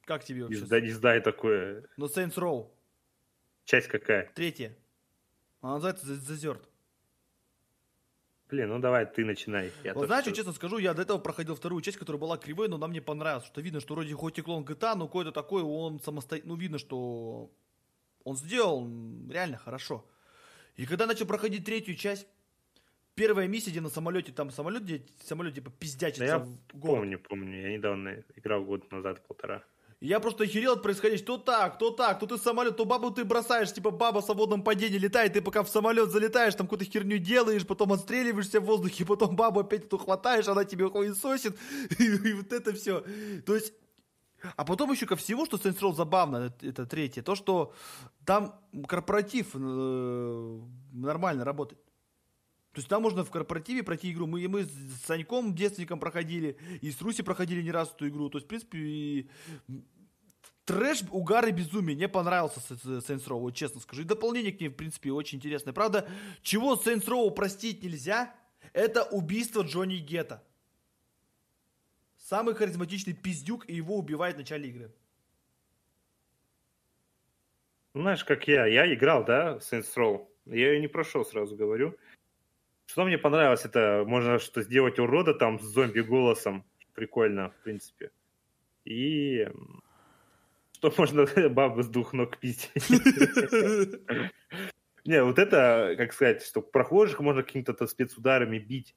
Как 0.05 0.23
тебе 0.23 0.43
вообще? 0.43 0.65
сдай, 0.65 0.81
не 0.81 0.89
сдай 0.89 1.21
такое. 1.21 1.85
Ну, 1.97 2.07
Saints 2.07 2.35
Row. 2.35 2.71
Часть 3.65 3.87
какая? 3.87 4.31
Третья. 4.33 4.75
Она 5.61 5.75
называется 5.75 6.07
Third. 6.07 6.61
Блин, 8.49 8.67
ну 8.67 8.79
давай, 8.79 9.05
ты 9.05 9.23
начинай. 9.23 9.71
Я 9.83 9.93
Вот 9.93 10.07
знаешь, 10.07 10.25
что, 10.25 10.33
честно 10.33 10.51
скажу, 10.51 10.77
я 10.77 10.93
до 10.93 11.03
этого 11.03 11.19
проходил 11.19 11.55
вторую 11.55 11.81
часть, 11.81 11.97
которая 11.97 12.19
была 12.19 12.37
кривой, 12.37 12.67
но 12.67 12.75
она 12.75 12.87
мне 12.87 13.01
понравилась. 13.01 13.45
Что 13.45 13.61
видно, 13.61 13.79
что 13.79 13.93
вроде 13.93 14.13
хоть 14.13 14.39
и 14.39 14.41
клон 14.41 14.65
GTA, 14.65 14.95
но 14.95 15.07
какой-то 15.07 15.31
такой 15.31 15.63
он 15.63 16.01
самостоятельно... 16.01 16.53
Ну, 16.53 16.59
видно, 16.59 16.77
что 16.77 17.49
он 18.25 18.35
сделал 18.35 18.85
реально 19.29 19.57
хорошо. 19.57 20.05
И 20.75 20.85
когда 20.85 21.05
начал 21.05 21.25
проходить 21.25 21.63
третью 21.63 21.95
часть, 21.95 22.27
первая 23.15 23.47
миссия, 23.47 23.71
где 23.71 23.79
на 23.79 23.89
самолете, 23.89 24.33
там 24.33 24.51
самолет, 24.51 24.83
где 24.83 25.05
самолет 25.23 25.55
типа 25.55 25.71
пиздячится 25.71 26.19
Да 26.19 26.25
я 26.25 26.39
в 26.39 26.49
город. 26.73 26.97
помню, 26.97 27.19
помню. 27.19 27.61
Я 27.61 27.77
недавно 27.77 28.23
играл 28.35 28.65
год 28.65 28.91
назад, 28.91 29.25
полтора. 29.25 29.63
Я 30.01 30.19
просто 30.19 30.45
охерел 30.45 30.73
от 30.73 30.81
происходящего. 30.81 31.25
То 31.25 31.37
так, 31.37 31.77
то 31.77 31.91
так, 31.91 32.19
то 32.19 32.25
ты 32.25 32.39
самолет, 32.39 32.75
то 32.75 32.85
бабу 32.85 33.11
ты 33.11 33.23
бросаешь, 33.23 33.71
типа 33.71 33.91
баба 33.91 34.21
в 34.21 34.25
свободном 34.25 34.63
падении 34.63 34.97
летает, 34.97 35.33
ты 35.33 35.41
пока 35.41 35.61
в 35.61 35.69
самолет 35.69 36.09
залетаешь, 36.09 36.55
там 36.55 36.65
какую-то 36.65 36.85
херню 36.85 37.19
делаешь, 37.19 37.67
потом 37.67 37.93
отстреливаешься 37.93 38.59
в 38.59 38.65
воздухе, 38.65 39.05
потом 39.05 39.35
бабу 39.35 39.59
опять 39.59 39.85
эту 39.85 39.99
хватаешь, 39.99 40.47
она 40.47 40.65
тебе 40.65 40.89
хуесосит, 40.89 41.55
и, 41.99 42.03
и 42.03 42.33
вот 42.33 42.51
это 42.51 42.73
все. 42.73 43.03
То 43.45 43.53
есть 43.53 43.73
а 44.55 44.65
потом 44.65 44.91
еще 44.91 45.05
ко 45.05 45.15
всему, 45.15 45.45
что 45.45 45.57
Saints 45.57 45.79
Row 45.79 45.93
забавно, 45.93 46.37
это, 46.47 46.67
это 46.67 46.85
третье, 46.87 47.21
то, 47.21 47.35
что 47.35 47.73
там 48.25 48.59
корпоратив 48.87 49.51
э, 49.53 50.59
нормально 50.93 51.45
работает. 51.45 51.79
То 52.73 52.79
есть 52.79 52.87
там 52.87 53.01
можно 53.01 53.25
в 53.25 53.31
корпоративе 53.31 53.83
пройти 53.83 54.11
игру. 54.11 54.27
Мы, 54.27 54.47
мы 54.47 54.63
с 54.63 54.71
Саньком, 55.05 55.53
девственником 55.53 55.99
проходили, 55.99 56.57
и 56.79 56.89
с 56.89 57.01
Руси 57.01 57.21
проходили 57.21 57.61
не 57.61 57.71
раз 57.71 57.91
эту 57.93 58.07
игру. 58.07 58.29
То 58.29 58.37
есть, 58.37 58.45
в 58.45 58.49
принципе, 58.49 58.77
и 58.79 59.29
трэш, 60.63 61.03
угар 61.11 61.47
и 61.47 61.51
безумие. 61.51 61.97
Мне 61.97 62.07
понравился 62.07 62.61
Saints 62.61 63.27
Row, 63.27 63.39
вот 63.39 63.55
честно 63.55 63.81
скажу. 63.81 64.03
И 64.03 64.05
дополнение 64.05 64.53
к 64.53 64.61
ней, 64.61 64.69
в 64.69 64.75
принципе, 64.75 65.11
очень 65.11 65.37
интересное. 65.37 65.73
Правда, 65.73 66.07
чего 66.41 66.75
Saints 66.75 67.07
Row 67.07 67.29
простить 67.31 67.83
нельзя, 67.83 68.33
это 68.71 69.03
убийство 69.03 69.63
Джонни 69.63 69.97
Гетта. 69.97 70.41
Самый 72.17 72.55
харизматичный 72.55 73.13
пиздюк, 73.13 73.67
и 73.67 73.75
его 73.75 73.97
убивает 73.97 74.35
в 74.35 74.39
начале 74.39 74.69
игры. 74.69 74.91
Ну, 77.93 78.03
знаешь, 78.03 78.23
как 78.23 78.47
я. 78.47 78.65
Я 78.65 78.93
играл, 78.93 79.25
да, 79.25 79.59
в 79.59 79.61
Saints 79.61 79.93
Row. 79.97 80.25
Я 80.45 80.71
ее 80.71 80.79
не 80.79 80.87
прошел, 80.87 81.25
сразу 81.25 81.57
говорю. 81.57 81.97
Что 82.91 83.05
мне 83.05 83.17
понравилось, 83.17 83.63
это 83.63 84.03
можно 84.05 84.37
что 84.37 84.61
сделать 84.63 84.99
урода 84.99 85.33
там 85.33 85.61
с 85.61 85.63
зомби-голосом. 85.63 86.65
Прикольно, 86.93 87.51
в 87.51 87.63
принципе. 87.63 88.11
И 88.83 89.47
что 90.73 90.93
можно 90.97 91.25
бабы 91.49 91.83
с 91.83 91.87
двух 91.87 92.11
ног 92.11 92.37
пить. 92.37 92.69
Не, 95.05 95.23
вот 95.23 95.39
это, 95.39 95.95
как 95.97 96.11
сказать, 96.11 96.43
что 96.43 96.61
прохожих 96.61 97.21
можно 97.21 97.43
какими-то 97.43 97.87
спецударами 97.87 98.59
бить. 98.59 98.93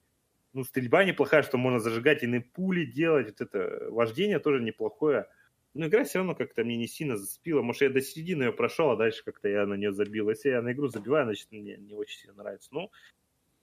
Ну, 0.55 0.65
стрельба 0.65 1.05
неплохая, 1.05 1.45
что 1.45 1.57
можно 1.57 1.79
зажигать 1.79 2.25
иные 2.25 2.41
пули 2.41 2.85
делать. 2.85 3.29
Вот 3.29 3.41
это 3.41 3.87
вождение 3.91 4.41
тоже 4.41 4.61
неплохое. 4.61 5.29
Но 5.73 5.87
игра 5.87 6.03
все 6.03 6.19
равно 6.19 6.35
как-то 6.35 6.65
мне 6.65 6.77
не 6.77 6.89
сильно 6.89 7.17
зацепила. 7.17 7.63
Может, 7.63 7.83
я 7.83 7.91
до 7.91 8.01
середины 8.01 8.43
ее 8.43 8.53
прошел, 8.53 8.91
а 8.91 8.97
дальше 8.97 9.23
как-то 9.25 9.49
я 9.49 9.67
на 9.67 9.75
нее 9.75 9.93
забил. 9.93 10.31
Если 10.31 10.49
я 10.49 10.63
на 10.63 10.73
игру 10.73 10.89
забиваю, 10.89 11.27
значит, 11.27 11.53
мне 11.53 11.77
не 11.77 11.95
очень 11.95 12.19
сильно 12.19 12.43
нравится. 12.43 12.71
Ну, 12.73 12.91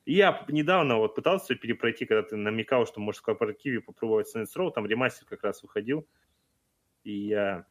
я 0.05 0.45
недавно 0.49 0.97
вот 0.97 1.15
пытался 1.15 1.55
перепройти, 1.55 2.05
когда 2.05 2.23
ты 2.23 2.35
намекал, 2.35 2.85
что 2.85 2.99
можешь 2.99 3.21
в 3.21 3.25
корпоративе 3.25 3.81
попробовать 3.81 4.33
Saints 4.35 4.55
Row, 4.57 4.71
там 4.71 4.85
ремастер 4.87 5.25
как 5.27 5.43
раз 5.43 5.61
выходил. 5.63 6.07
И 7.03 7.27
я 7.27 7.65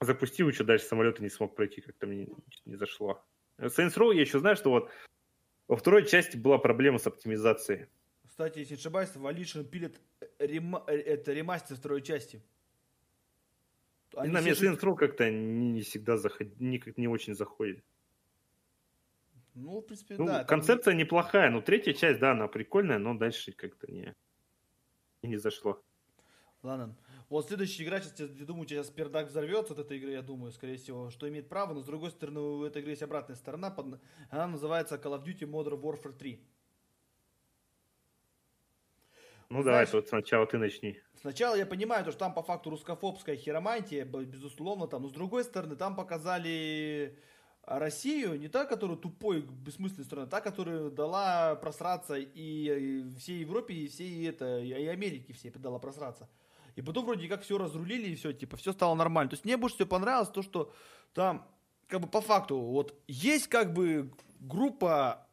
запустил, 0.00 0.48
еще 0.48 0.64
дальше 0.64 0.86
самолета 0.86 1.22
не 1.22 1.28
смог 1.28 1.54
пройти, 1.54 1.80
как-то 1.80 2.06
мне 2.06 2.28
не 2.64 2.76
зашло. 2.76 3.24
Saints 3.58 3.96
Row 3.96 4.14
я 4.14 4.22
еще 4.22 4.38
знаю, 4.38 4.56
что 4.56 4.70
вот 4.70 4.90
во 5.68 5.76
второй 5.76 6.06
части 6.06 6.36
была 6.36 6.58
проблема 6.58 6.98
с 6.98 7.06
оптимизацией. 7.06 7.86
Кстати, 8.26 8.60
если 8.60 8.74
не 8.74 8.80
ошибаюсь, 8.80 9.10
Volition 9.14 9.64
пилит 9.64 10.00
рема- 10.38 10.84
э, 10.86 10.94
это 10.96 11.32
ремастер 11.32 11.76
второй 11.76 12.00
части. 12.02 12.42
И 14.12 14.16
Они 14.16 14.32
на 14.32 14.40
жид- 14.40 14.58
Saints 14.60 14.80
Row 14.80 14.96
как-то 14.96 15.30
не, 15.30 15.70
не 15.72 15.82
всегда 15.82 16.16
заходит, 16.16 16.58
не, 16.58 16.82
не 16.96 17.06
очень 17.08 17.34
заходит. 17.34 17.84
Ну, 19.54 19.80
в 19.80 19.82
принципе, 19.82 20.14
Ну, 20.18 20.26
да. 20.26 20.38
там 20.38 20.46
концепция 20.46 20.94
неплохая, 20.94 21.50
но 21.50 21.60
третья 21.60 21.92
часть, 21.92 22.20
да, 22.20 22.32
она 22.32 22.46
прикольная, 22.48 22.98
но 22.98 23.14
дальше 23.14 23.52
как-то 23.52 23.90
не, 23.90 24.14
не 25.22 25.36
зашло. 25.36 25.82
Ладно. 26.62 26.94
Вот 27.28 27.46
следующая 27.48 27.84
игра, 27.84 28.00
сейчас, 28.00 28.20
я 28.20 28.44
думаю, 28.44 28.68
сейчас 28.68 28.90
пердак 28.90 29.28
взорвется 29.28 29.72
от 29.72 29.78
этой 29.78 29.98
игры, 29.98 30.10
я 30.12 30.22
думаю, 30.22 30.52
скорее 30.52 30.76
всего, 30.76 31.10
что 31.10 31.28
имеет 31.28 31.48
право, 31.48 31.72
но 31.74 31.80
с 31.80 31.84
другой 31.86 32.10
стороны, 32.10 32.40
у 32.40 32.64
этой 32.64 32.82
игры 32.82 32.92
есть 32.92 33.02
обратная 33.02 33.36
сторона, 33.36 33.70
под- 33.70 34.00
она 34.30 34.46
называется 34.46 34.96
Call 34.96 35.18
of 35.18 35.24
Duty 35.24 35.48
Modern 35.50 35.80
Warfare 35.80 36.12
3. 36.12 36.40
Ну, 39.48 39.62
Знаешь- 39.62 39.88
давай, 39.90 40.02
вот 40.02 40.08
сначала 40.08 40.46
ты 40.46 40.58
начни. 40.58 41.00
Сначала 41.20 41.56
я 41.56 41.66
понимаю, 41.66 42.04
то, 42.04 42.10
что 42.12 42.20
там 42.20 42.34
по 42.34 42.42
факту 42.42 42.70
русскофобская 42.70 43.36
хиромантия, 43.36 44.04
безусловно, 44.04 44.86
там, 44.86 45.02
но 45.02 45.08
с 45.08 45.12
другой 45.12 45.42
стороны, 45.44 45.74
там 45.76 45.96
показали 45.96 47.16
Россию 47.64 48.38
не 48.38 48.48
та, 48.48 48.64
которая 48.64 48.96
тупой, 48.96 49.42
бессмысленной 49.42 50.04
стороны, 50.04 50.26
а 50.26 50.30
та, 50.30 50.40
которая 50.40 50.90
дала 50.90 51.54
просраться 51.56 52.16
и 52.16 53.04
всей 53.18 53.40
Европе, 53.40 53.74
и 53.74 53.88
всей 53.88 54.28
это, 54.28 54.58
и 54.60 54.86
Америке 54.86 55.32
всей 55.32 55.50
дала 55.50 55.78
просраться. 55.78 56.28
И 56.76 56.82
потом 56.82 57.04
вроде 57.04 57.28
как 57.28 57.42
все 57.42 57.58
разрулили, 57.58 58.08
и 58.08 58.14
все, 58.14 58.32
типа, 58.32 58.56
все 58.56 58.72
стало 58.72 58.94
нормально. 58.94 59.30
То 59.30 59.34
есть 59.34 59.44
мне 59.44 59.56
больше 59.56 59.76
всего 59.76 59.88
понравилось 59.88 60.30
то, 60.30 60.42
что 60.42 60.72
там, 61.14 61.46
как 61.86 62.00
бы 62.00 62.08
по 62.08 62.20
факту, 62.20 62.58
вот 62.58 62.94
есть 63.06 63.48
как 63.48 63.72
бы 63.74 64.12
группа, 64.40 65.26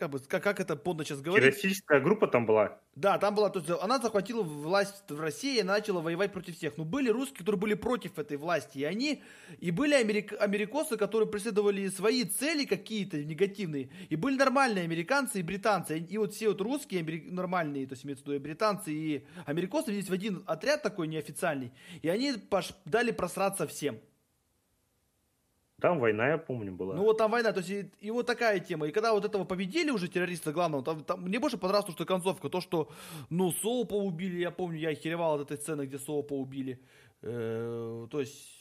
как 0.00 0.10
бы, 0.10 0.18
как, 0.18 0.42
как 0.42 0.58
это 0.60 0.74
подно 0.76 1.04
сейчас 1.04 1.20
говорить, 1.20 1.44
Террористическая 1.54 2.00
группа 2.00 2.26
там 2.26 2.46
была. 2.46 2.80
да, 2.96 3.18
там 3.18 3.34
была, 3.34 3.50
то 3.50 3.60
есть 3.60 3.70
она 3.82 3.98
захватила 3.98 4.42
власть 4.42 5.04
в 5.10 5.20
России 5.20 5.60
и 5.60 5.62
начала 5.62 6.00
воевать 6.00 6.32
против 6.32 6.56
всех. 6.56 6.78
Но 6.78 6.84
были 6.84 7.10
русские, 7.10 7.38
которые 7.40 7.60
были 7.60 7.74
против 7.74 8.18
этой 8.18 8.38
власти, 8.38 8.78
и 8.78 8.84
они, 8.84 9.22
и 9.58 9.70
были 9.70 9.94
америк- 9.94 10.34
америкосы, 10.40 10.96
которые 10.96 11.28
преследовали 11.28 11.86
свои 11.88 12.24
цели 12.24 12.64
какие-то 12.64 13.22
негативные, 13.22 13.90
и 14.08 14.16
были 14.16 14.36
нормальные 14.36 14.84
американцы 14.84 15.40
и 15.40 15.42
британцы. 15.42 15.98
И 15.98 16.18
вот 16.18 16.32
все 16.34 16.48
вот 16.48 16.60
русские, 16.62 17.02
амери- 17.02 17.30
нормальные, 17.30 17.86
то 17.86 17.92
есть 17.92 18.04
имеется 18.06 18.24
в 18.24 18.28
виду 18.28 18.36
и 18.36 18.38
британцы 18.42 18.92
и 18.92 19.26
америкосы, 19.46 19.92
здесь 19.92 20.08
в 20.08 20.12
один 20.12 20.42
отряд 20.46 20.82
такой 20.82 21.06
неофициальный, 21.08 21.72
и 22.00 22.08
они 22.08 22.32
пош- 22.50 22.74
дали 22.86 23.10
просраться 23.10 23.66
всем. 23.66 23.98
Там 25.80 25.98
война, 25.98 26.28
я 26.28 26.38
помню, 26.38 26.72
была. 26.72 26.94
Ну 26.94 27.02
вот 27.02 27.18
там 27.18 27.30
война, 27.30 27.52
то 27.52 27.60
есть 27.60 27.70
и, 27.70 27.90
и 28.00 28.10
вот 28.10 28.26
такая 28.26 28.60
тема. 28.60 28.86
И 28.86 28.92
когда 28.92 29.12
вот 29.12 29.24
этого 29.24 29.44
победили 29.44 29.90
уже 29.90 30.08
террориста 30.08 30.52
главного, 30.52 30.84
там, 30.84 31.04
там 31.04 31.22
мне 31.22 31.38
больше 31.38 31.58
понравилось, 31.58 31.86
то, 31.86 31.92
что 31.92 32.04
концовка, 32.04 32.48
то, 32.48 32.60
что, 32.60 32.90
ну, 33.30 33.50
Соупа 33.52 33.94
убили, 33.94 34.38
я 34.38 34.50
помню, 34.50 34.78
я 34.78 34.90
охеревал 34.90 35.36
от 35.36 35.42
этой 35.42 35.56
сцены, 35.56 35.86
где 35.86 35.98
Соупа 35.98 36.34
убили. 36.34 36.80
Э, 37.22 38.06
то 38.10 38.20
есть 38.20 38.60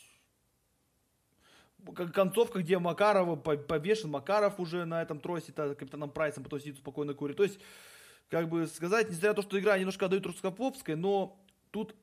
концовка, 2.14 2.60
где 2.60 2.78
Макарова 2.80 3.36
по- 3.36 3.58
повешен, 3.58 4.10
Макаров 4.10 4.60
уже 4.60 4.86
на 4.86 5.02
этом 5.02 5.20
тросе, 5.20 5.52
та, 5.52 5.76
капитаном 5.76 6.10
Прайсом, 6.12 6.44
потом 6.44 6.60
сидит 6.60 6.78
спокойно 6.78 7.14
курит. 7.14 7.38
То 7.38 7.44
есть, 7.44 7.60
как 8.30 8.50
бы 8.50 8.68
сказать, 8.68 9.08
несмотря 9.08 9.30
на 9.30 9.36
то, 9.36 9.42
что 9.42 9.60
игра 9.60 9.78
немножко 9.78 10.06
отдает 10.06 10.26
русскофобской, 10.26 10.96
но 10.96 11.40
тут 11.72 11.96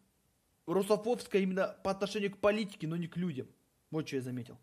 русофобская 0.66 1.42
именно 1.42 1.76
по 1.84 1.90
отношению 1.90 2.32
к 2.32 2.38
политике, 2.38 2.86
но 2.86 2.96
не 2.96 3.06
к 3.06 3.16
людям. 3.16 3.46
Вот 3.90 4.06
что 4.06 4.16
я 4.16 4.22
заметил. 4.22 4.58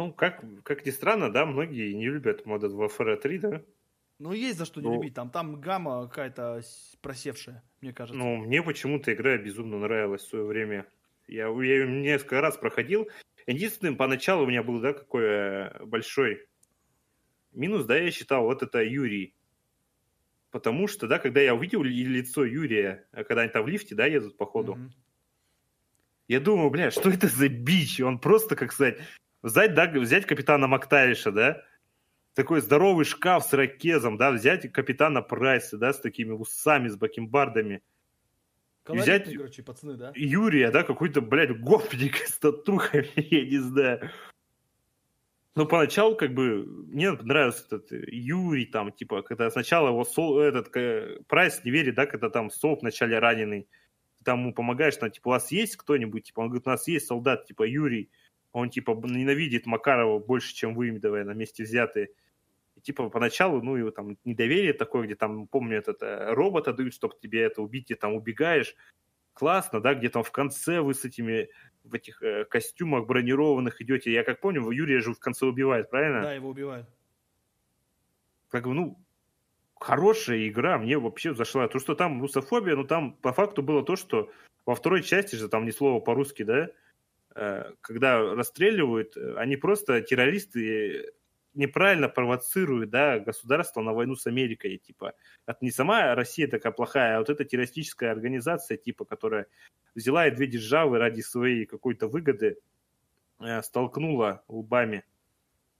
Ну, 0.00 0.14
как, 0.14 0.42
как 0.62 0.86
ни 0.86 0.90
странно, 0.90 1.30
да, 1.30 1.44
многие 1.44 1.92
не 1.92 2.06
любят 2.08 2.46
Modern 2.46 2.74
Warfare 2.74 3.16
3, 3.20 3.38
да? 3.38 3.62
Ну, 4.18 4.32
есть 4.32 4.56
за 4.56 4.64
что 4.64 4.80
не 4.80 4.88
Ну. 4.88 4.94
любить. 4.94 5.12
Там, 5.12 5.28
там 5.30 5.60
гамма 5.60 6.08
какая-то 6.08 6.62
просевшая, 7.02 7.62
мне 7.82 7.92
кажется. 7.92 8.18
Ну, 8.18 8.36
мне 8.38 8.62
почему-то 8.62 9.12
игра 9.12 9.36
безумно 9.36 9.78
нравилась 9.78 10.22
в 10.22 10.28
свое 10.28 10.46
время. 10.46 10.86
Я, 11.28 11.48
я 11.48 11.74
её 11.74 11.86
несколько 11.86 12.40
раз 12.40 12.56
проходил. 12.56 13.10
Единственным 13.46 13.96
поначалу 13.98 14.44
у 14.44 14.46
меня 14.46 14.62
был, 14.62 14.80
да, 14.80 14.94
какой 14.94 15.22
э, 15.24 15.84
большой 15.84 16.46
минус, 17.52 17.84
да, 17.84 17.98
я 17.98 18.10
считал, 18.10 18.44
вот 18.44 18.62
это 18.62 18.82
Юрий. 18.82 19.34
Потому 20.50 20.88
что, 20.88 21.08
да, 21.08 21.18
когда 21.18 21.42
я 21.42 21.54
увидел 21.54 21.82
ли- 21.82 22.04
лицо 22.04 22.46
Юрия, 22.46 23.06
э, 23.12 23.22
когда 23.24 23.42
они 23.42 23.52
там 23.52 23.64
в 23.64 23.68
лифте, 23.68 23.94
да, 23.94 24.06
едут 24.06 24.38
по 24.38 24.46
ходу, 24.46 24.76
Мгм. 24.76 24.94
я 26.26 26.40
думаю, 26.40 26.70
бля, 26.70 26.90
что 26.90 27.10
это 27.10 27.26
за 27.28 27.48
бич? 27.50 28.00
Он 28.00 28.18
просто, 28.18 28.56
как 28.56 28.72
сказать, 28.72 28.98
взять, 29.42 29.74
да, 29.74 29.86
взять 29.86 30.26
капитана 30.26 30.66
Мактавиша, 30.66 31.32
да, 31.32 31.62
такой 32.34 32.60
здоровый 32.60 33.04
шкаф 33.04 33.44
с 33.44 33.52
ракезом, 33.52 34.16
да, 34.16 34.30
взять 34.30 34.70
капитана 34.72 35.22
Прайса, 35.22 35.78
да, 35.78 35.92
с 35.92 36.00
такими 36.00 36.32
усами, 36.32 36.88
с 36.88 36.96
бакенбардами, 36.96 37.82
Колоритные, 38.82 39.18
взять- 39.20 39.36
короче, 39.36 39.62
пацаны, 39.62 39.94
да? 39.94 40.12
Юрия, 40.14 40.70
да, 40.70 40.82
какой-то, 40.82 41.20
блядь, 41.20 41.58
гопник 41.60 42.16
с 42.16 42.38
татухами, 42.38 43.08
я 43.16 43.44
не 43.44 43.58
знаю. 43.58 44.10
Ну, 45.56 45.66
поначалу, 45.66 46.16
как 46.16 46.32
бы, 46.32 46.64
мне 46.64 47.10
нравился 47.10 47.64
этот 47.66 47.90
Юрий, 47.90 48.66
там, 48.66 48.92
типа, 48.92 49.22
когда 49.22 49.50
сначала 49.50 49.88
его 49.88 50.04
Сол, 50.04 50.38
этот, 50.38 50.70
Прайс 51.26 51.64
не 51.64 51.72
верит, 51.72 51.96
да, 51.96 52.06
когда 52.06 52.30
там 52.30 52.50
Солт 52.50 52.82
вначале 52.82 53.18
раненый, 53.18 53.68
ты 54.18 54.24
там 54.24 54.40
ему 54.40 54.54
помогаешь, 54.54 54.96
там, 54.96 55.10
типа, 55.10 55.28
у 55.28 55.30
вас 55.32 55.50
есть 55.50 55.76
кто-нибудь, 55.76 56.24
типа, 56.24 56.40
он 56.40 56.46
говорит, 56.46 56.66
у 56.66 56.70
нас 56.70 56.86
есть 56.86 57.06
солдат, 57.06 57.46
типа, 57.46 57.64
Юрий, 57.64 58.10
он, 58.52 58.70
типа, 58.70 58.92
ненавидит 59.04 59.66
Макарова 59.66 60.18
больше, 60.18 60.54
чем 60.54 60.74
вы, 60.74 60.90
давай, 60.98 61.24
на 61.24 61.32
месте 61.32 61.62
взятые. 61.62 62.10
И, 62.76 62.80
типа, 62.80 63.08
поначалу, 63.10 63.62
ну, 63.62 63.76
его 63.76 63.90
там 63.90 64.16
недоверие 64.24 64.72
такое, 64.72 65.04
где 65.04 65.14
там, 65.14 65.46
помню, 65.46 65.78
этот 65.78 66.02
э, 66.02 66.32
робота 66.32 66.72
дают, 66.72 66.94
чтобы 66.94 67.14
тебе 67.20 67.42
это 67.42 67.62
убить, 67.62 67.86
ты 67.86 67.94
там 67.94 68.14
убегаешь. 68.14 68.74
Классно, 69.32 69.80
да, 69.80 69.94
где 69.94 70.08
там 70.08 70.22
в 70.22 70.32
конце 70.32 70.80
вы 70.80 70.94
с 70.94 71.04
этими 71.04 71.48
в 71.84 71.94
этих 71.94 72.22
э, 72.22 72.44
костюмах 72.44 73.06
бронированных 73.06 73.80
идете. 73.80 74.12
Я 74.12 74.24
как 74.24 74.40
помню, 74.40 74.68
Юрия 74.70 75.00
же 75.00 75.14
в 75.14 75.18
конце 75.18 75.46
убивает, 75.46 75.90
правильно? 75.90 76.22
Да, 76.22 76.34
его 76.34 76.50
убивают. 76.50 76.86
Как 78.48 78.64
бы, 78.64 78.74
ну, 78.74 78.98
хорошая 79.78 80.48
игра, 80.48 80.78
мне 80.78 80.98
вообще 80.98 81.34
зашла. 81.34 81.68
То, 81.68 81.78
что 81.78 81.94
там 81.94 82.20
русофобия, 82.20 82.76
ну, 82.76 82.84
там 82.84 83.14
по 83.14 83.32
факту 83.32 83.62
было 83.62 83.84
то, 83.84 83.96
что 83.96 84.30
во 84.66 84.74
второй 84.74 85.02
части 85.02 85.36
же, 85.36 85.48
там 85.48 85.64
ни 85.64 85.70
слова 85.70 86.00
по-русски, 86.00 86.42
да, 86.42 86.70
когда 87.80 88.34
расстреливают, 88.34 89.16
э, 89.16 89.34
они 89.36 89.56
просто 89.56 90.00
террористы 90.00 91.12
неправильно 91.54 92.08
провоцируют, 92.08 92.90
да, 92.90 93.18
государство 93.18 93.80
на 93.80 93.92
войну 93.92 94.14
с 94.16 94.26
Америкой, 94.26 94.78
типа. 94.78 95.14
Это 95.46 95.58
не 95.60 95.70
сама 95.70 96.14
Россия 96.14 96.48
такая 96.48 96.72
плохая, 96.72 97.16
а 97.16 97.18
вот 97.18 97.30
эта 97.30 97.44
террористическая 97.44 98.12
организация, 98.12 98.76
типа, 98.76 99.04
которая 99.04 99.46
взяла 99.94 100.26
и 100.26 100.30
две 100.30 100.46
державы 100.46 100.98
ради 100.98 101.20
своей 101.20 101.66
какой-то 101.66 102.08
выгоды 102.08 102.58
э, 103.40 103.62
столкнула 103.62 104.44
лбами. 104.48 105.04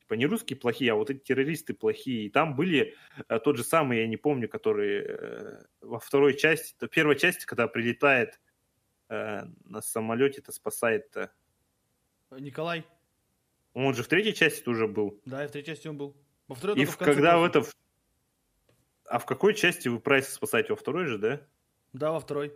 Типа 0.00 0.14
не 0.14 0.26
русские 0.26 0.58
плохие, 0.58 0.92
а 0.92 0.96
вот 0.96 1.10
эти 1.10 1.20
террористы 1.20 1.72
плохие. 1.72 2.26
И 2.26 2.30
там 2.30 2.56
были 2.56 2.96
э, 3.28 3.38
тот 3.38 3.56
же 3.56 3.64
самый, 3.64 3.98
я 3.98 4.08
не 4.08 4.16
помню, 4.16 4.48
который 4.48 5.04
э, 5.06 5.62
во 5.80 6.00
второй 6.00 6.36
части, 6.36 6.74
то 6.78 6.88
первой 6.88 7.16
части, 7.16 7.46
когда 7.46 7.68
прилетает 7.68 8.40
э, 9.08 9.44
на 9.64 9.80
самолете-то 9.80 10.52
спасает 10.52 11.14
-то. 11.14 11.30
Николай, 12.38 12.84
Он 13.74 13.94
же 13.94 14.02
в 14.02 14.08
третьей 14.08 14.34
части 14.34 14.68
уже 14.68 14.86
был. 14.86 15.20
да, 15.24 15.44
и 15.44 15.48
в 15.48 15.50
третьей 15.50 15.74
части 15.74 15.88
он 15.88 15.96
был. 15.96 16.16
Во 16.48 16.54
второй 16.54 16.76
И 16.80 16.84
в- 16.84 16.90
в 16.92 16.96
когда 16.96 17.38
в 17.38 17.44
это... 17.44 17.64
А 19.06 19.18
в 19.18 19.26
какой 19.26 19.54
части 19.54 19.88
вы 19.88 19.98
Прайса 20.00 20.32
спасаете? 20.32 20.72
Во 20.72 20.76
второй 20.76 21.06
же, 21.06 21.18
да? 21.18 21.40
Да, 21.92 22.12
во 22.12 22.20
второй. 22.20 22.52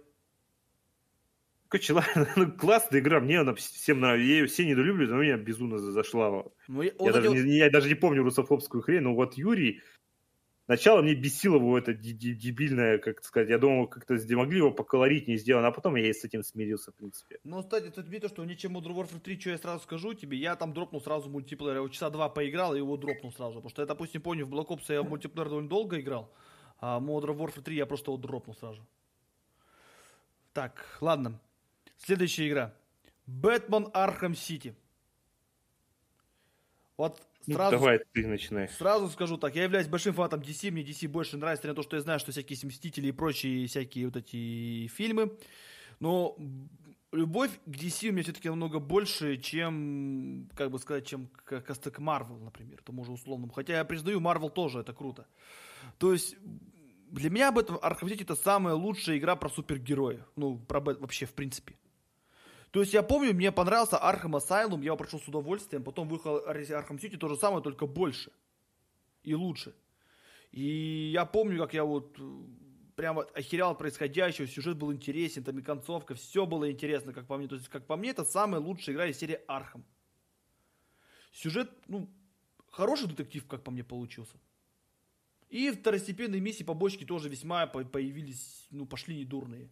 Короче, 1.68 1.93
ладно, 1.93 2.29
ну, 2.37 2.53
классная 2.53 3.01
игра, 3.01 3.18
мне 3.20 3.41
она 3.41 3.55
всем 3.55 4.01
нравится. 4.01 4.27
Я 4.27 4.35
ее 4.39 4.47
все 4.47 4.64
недолюбливают, 4.64 5.11
но 5.11 5.22
меня 5.22 5.37
безумно 5.37 5.79
за- 5.79 5.91
зашла. 5.91 6.45
Ну, 6.68 6.83
я, 6.83 6.93
даже, 7.12 7.29
вот- 7.29 7.37
не, 7.39 7.57
я 7.59 7.70
даже 7.70 7.89
не 7.89 7.95
помню 7.97 8.22
русофобскую 8.22 8.83
хрень, 8.83 9.01
но 9.03 9.14
вот 9.14 9.35
Юрий... 9.35 9.83
Сначала 10.67 11.03
мне 11.03 11.15
бесило 11.15 11.57
его 11.57 11.77
это 11.79 11.93
дебильное, 11.93 12.99
как 12.99 13.23
сказать, 13.23 13.51
я 13.51 13.59
думал, 13.59 13.87
как-то 13.87 14.15
могли 14.35 14.59
его 14.59 14.71
поколоритнее 14.71 15.37
сделано, 15.37 15.69
а 15.69 15.73
потом 15.73 15.97
я 15.97 16.09
и 16.09 16.12
с 16.12 16.25
этим 16.25 16.43
смирился, 16.43 16.91
в 16.91 16.95
принципе. 16.95 17.39
Ну, 17.45 17.62
кстати, 17.62 17.91
тут 17.91 18.09
видно, 18.09 18.31
что 18.31 18.43
ничем 18.47 18.77
Modern 18.77 18.95
Warfare 18.95 19.21
3, 19.21 19.41
что 19.41 19.51
я 19.51 19.59
сразу 19.59 19.83
скажу 19.83 20.15
тебе, 20.15 20.39
я 20.39 20.57
там 20.57 20.73
дропнул 20.73 21.03
сразу 21.03 21.29
мультиплеер, 21.29 21.77
я 21.77 21.83
вот 21.83 21.93
часа 21.93 22.09
два 22.09 22.31
поиграл 22.31 22.75
и 22.75 22.79
его 22.79 22.97
дропнул 22.97 23.31
сразу, 23.33 23.57
потому 23.57 23.69
что 23.69 23.83
я, 23.83 23.87
допустим, 23.87 24.23
помню, 24.23 24.47
в 24.47 24.55
Black 24.55 24.69
Ops 24.69 24.85
я 24.89 25.03
в 25.03 25.09
мультиплеер 25.09 25.49
довольно 25.49 25.69
долго 25.69 26.01
играл, 26.01 26.33
а 26.81 26.99
Modern 26.99 27.37
Warfare 27.37 27.62
3 27.62 27.77
я 27.77 27.85
просто 27.85 28.11
его 28.11 28.17
дропнул 28.17 28.57
сразу. 28.57 28.87
Так, 30.55 30.97
ладно. 31.03 31.41
Следующая 31.99 32.49
игра. 32.49 32.75
Бэтмен 33.27 33.89
Arkham 33.93 34.35
City. 34.35 34.75
Вот 36.97 37.21
Ну, 37.47 37.55
сразу 37.55 37.77
давай 37.77 38.01
ты 38.13 38.27
начинай. 38.27 38.69
Сразу 38.69 39.09
скажу 39.09 39.37
так, 39.37 39.55
я 39.57 39.65
являюсь 39.65 39.89
большим 39.89 40.15
фанатом 40.15 40.41
DC, 40.41 40.71
мне 40.71 40.83
DC 40.83 41.09
больше 41.09 41.37
нравится, 41.37 41.69
на 41.69 41.75
то, 41.75 41.83
что 41.83 41.97
я 41.97 42.03
знаю, 42.03 42.21
что 42.21 42.33
всякие 42.33 42.59
Мстители 42.65 43.09
и 43.09 43.13
прочие 43.13 43.67
всякие 43.67 44.07
вот 44.07 44.17
эти 44.17 44.87
фильмы. 44.89 45.37
Но 46.01 46.37
любовь 47.13 47.51
к 47.67 47.71
DC 47.71 48.09
у 48.09 48.13
меня 48.13 48.23
все-таки 48.23 48.49
намного 48.49 48.79
больше, 48.79 49.37
чем, 49.37 50.49
как 50.55 50.71
бы 50.71 50.79
сказать, 50.79 51.07
чем 51.07 51.29
к, 51.29 51.61
к, 51.61 51.99
Marvel, 51.99 52.43
например, 52.43 52.81
тому 52.85 53.05
же 53.05 53.13
условному. 53.13 53.53
Хотя 53.53 53.79
я 53.79 53.85
признаю, 53.85 54.21
Marvel 54.21 54.51
тоже 54.51 54.81
это 54.81 54.93
круто. 54.93 55.27
То 55.99 56.13
есть 56.13 56.37
для 57.11 57.31
меня 57.31 57.49
Бэтмен 57.49 57.77
Arkham 57.77 58.21
это 58.21 58.35
самая 58.35 58.75
лучшая 58.75 59.19
игра 59.19 59.37
про 59.37 59.49
супергероев. 59.49 60.25
Ну, 60.37 60.59
про 60.59 60.81
Бэт- 60.81 61.01
вообще, 61.01 61.27
в 61.27 61.33
принципе. 61.33 61.75
То 62.75 62.81
есть 62.81 62.93
я 62.93 63.05
помню, 63.05 63.33
мне 63.33 63.53
понравился 63.53 63.95
Arkham 64.03 64.33
Asylum, 64.33 64.81
я 64.81 64.87
его 64.87 64.97
прошел 64.97 65.20
с 65.20 65.29
удовольствием, 65.29 65.85
потом 65.85 66.09
вышел 66.09 66.41
Arkham 66.41 66.99
City, 66.99 67.16
то 67.16 67.29
же 67.29 67.37
самое, 67.37 67.62
только 67.62 67.87
больше 67.87 68.33
и 69.22 69.33
лучше. 69.33 69.77
И 70.51 71.12
я 71.12 71.25
помню, 71.25 71.57
как 71.61 71.72
я 71.72 71.85
вот 71.85 72.18
э, 72.18 72.43
прямо 72.97 73.22
охерял 73.33 73.70
от 73.70 73.79
происходящего, 73.79 74.49
сюжет 74.49 74.77
был 74.77 74.93
интересен, 74.93 75.45
там 75.45 75.57
и 75.57 75.62
концовка, 75.62 76.16
все 76.16 76.47
было 76.47 76.68
интересно, 76.68 77.12
как 77.12 77.29
по 77.29 77.37
мне. 77.37 77.47
То 77.47 77.55
есть, 77.55 77.68
как 77.68 77.87
по 77.87 77.97
мне, 77.97 78.11
это 78.11 78.25
самая 78.25 78.61
лучшая 78.61 78.97
игра 78.97 79.07
из 79.07 79.18
серии 79.18 79.39
Arkham. 79.47 79.85
Сюжет, 81.31 81.70
ну, 81.87 82.11
хороший 82.72 83.07
детектив, 83.07 83.47
как 83.47 83.62
по 83.62 83.70
мне, 83.70 83.85
получился. 83.85 84.37
И 85.49 85.70
второстепенные 85.70 86.41
миссии, 86.41 86.64
побочки 86.64 87.05
тоже 87.05 87.29
весьма 87.29 87.68
по- 87.68 87.85
появились, 87.85 88.66
ну, 88.70 88.85
пошли 88.85 89.16
недурные. 89.16 89.70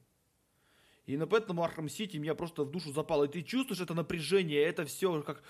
И 1.06 1.16
на 1.16 1.26
поэтому 1.26 1.64
Arkham 1.64 1.88
City 1.88 2.16
меня 2.16 2.34
просто 2.34 2.64
в 2.64 2.70
душу 2.70 2.92
запало. 2.92 3.24
И 3.24 3.28
ты 3.28 3.42
чувствуешь 3.42 3.80
это 3.80 3.94
напряжение, 3.94 4.62
это 4.62 4.84
все 4.84 5.22
как... 5.22 5.42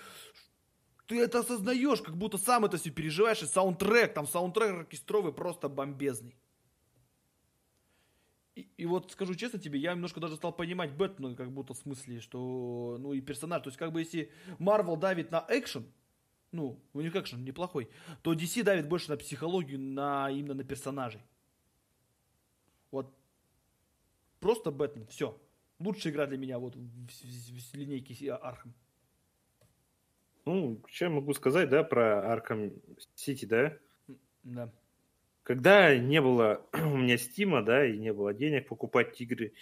Ты 1.05 1.19
это 1.19 1.39
осознаешь, 1.39 2.01
как 2.01 2.17
будто 2.17 2.37
сам 2.37 2.65
это 2.65 2.77
все 2.77 2.89
переживаешь. 2.89 3.43
И 3.43 3.45
саундтрек, 3.45 4.13
там 4.13 4.25
саундтрек 4.25 4.79
оркестровый 4.79 5.33
просто 5.33 5.69
бомбезный. 5.69 6.35
И, 8.55 8.67
и 8.77 8.85
вот 8.85 9.11
скажу 9.11 9.35
честно 9.35 9.59
тебе, 9.59 9.79
я 9.79 9.93
немножко 9.93 10.19
даже 10.19 10.35
стал 10.35 10.53
понимать 10.53 10.95
Бэтмена, 10.95 11.35
как 11.35 11.51
будто 11.51 11.73
в 11.73 11.77
смысле, 11.77 12.19
что, 12.19 12.97
ну 12.99 13.13
и 13.13 13.21
персонаж, 13.21 13.63
то 13.63 13.69
есть 13.69 13.79
как 13.79 13.91
бы 13.91 14.01
если 14.01 14.31
Марвел 14.59 14.95
давит 14.95 15.31
на 15.31 15.43
экшен, 15.49 15.91
ну, 16.51 16.79
у 16.93 17.01
них 17.01 17.15
экшен 17.15 17.43
неплохой, 17.43 17.89
то 18.21 18.33
DC 18.33 18.61
давит 18.61 18.87
больше 18.87 19.09
на 19.09 19.17
психологию, 19.17 19.79
на 19.79 20.29
именно 20.29 20.53
на 20.53 20.63
персонажей. 20.63 21.21
Вот 22.91 23.11
просто 24.43 24.71
Бэтмен, 24.71 25.07
все. 25.07 25.39
Лучшая 25.79 26.13
игра 26.13 26.27
для 26.27 26.37
меня 26.37 26.59
вот 26.59 26.75
в, 26.75 26.79
в- 26.79 27.71
в 27.71 27.73
линейке 27.75 28.31
Arkham. 28.33 28.73
Ну, 30.45 30.81
что 30.87 31.05
я 31.05 31.09
могу 31.11 31.33
сказать, 31.33 31.69
да, 31.69 31.83
про 31.83 32.35
Arkham 32.35 32.79
City, 33.15 33.47
да? 33.47 33.77
Да. 34.43 34.71
Когда 35.43 35.97
не 35.97 36.21
было 36.21 36.65
у 36.73 36.97
меня 36.97 37.17
Стима, 37.17 37.63
да, 37.63 37.85
и 37.85 37.97
не 37.97 38.13
было 38.13 38.33
денег 38.33 38.67
покупать 38.67 39.19
игры, 39.21 39.53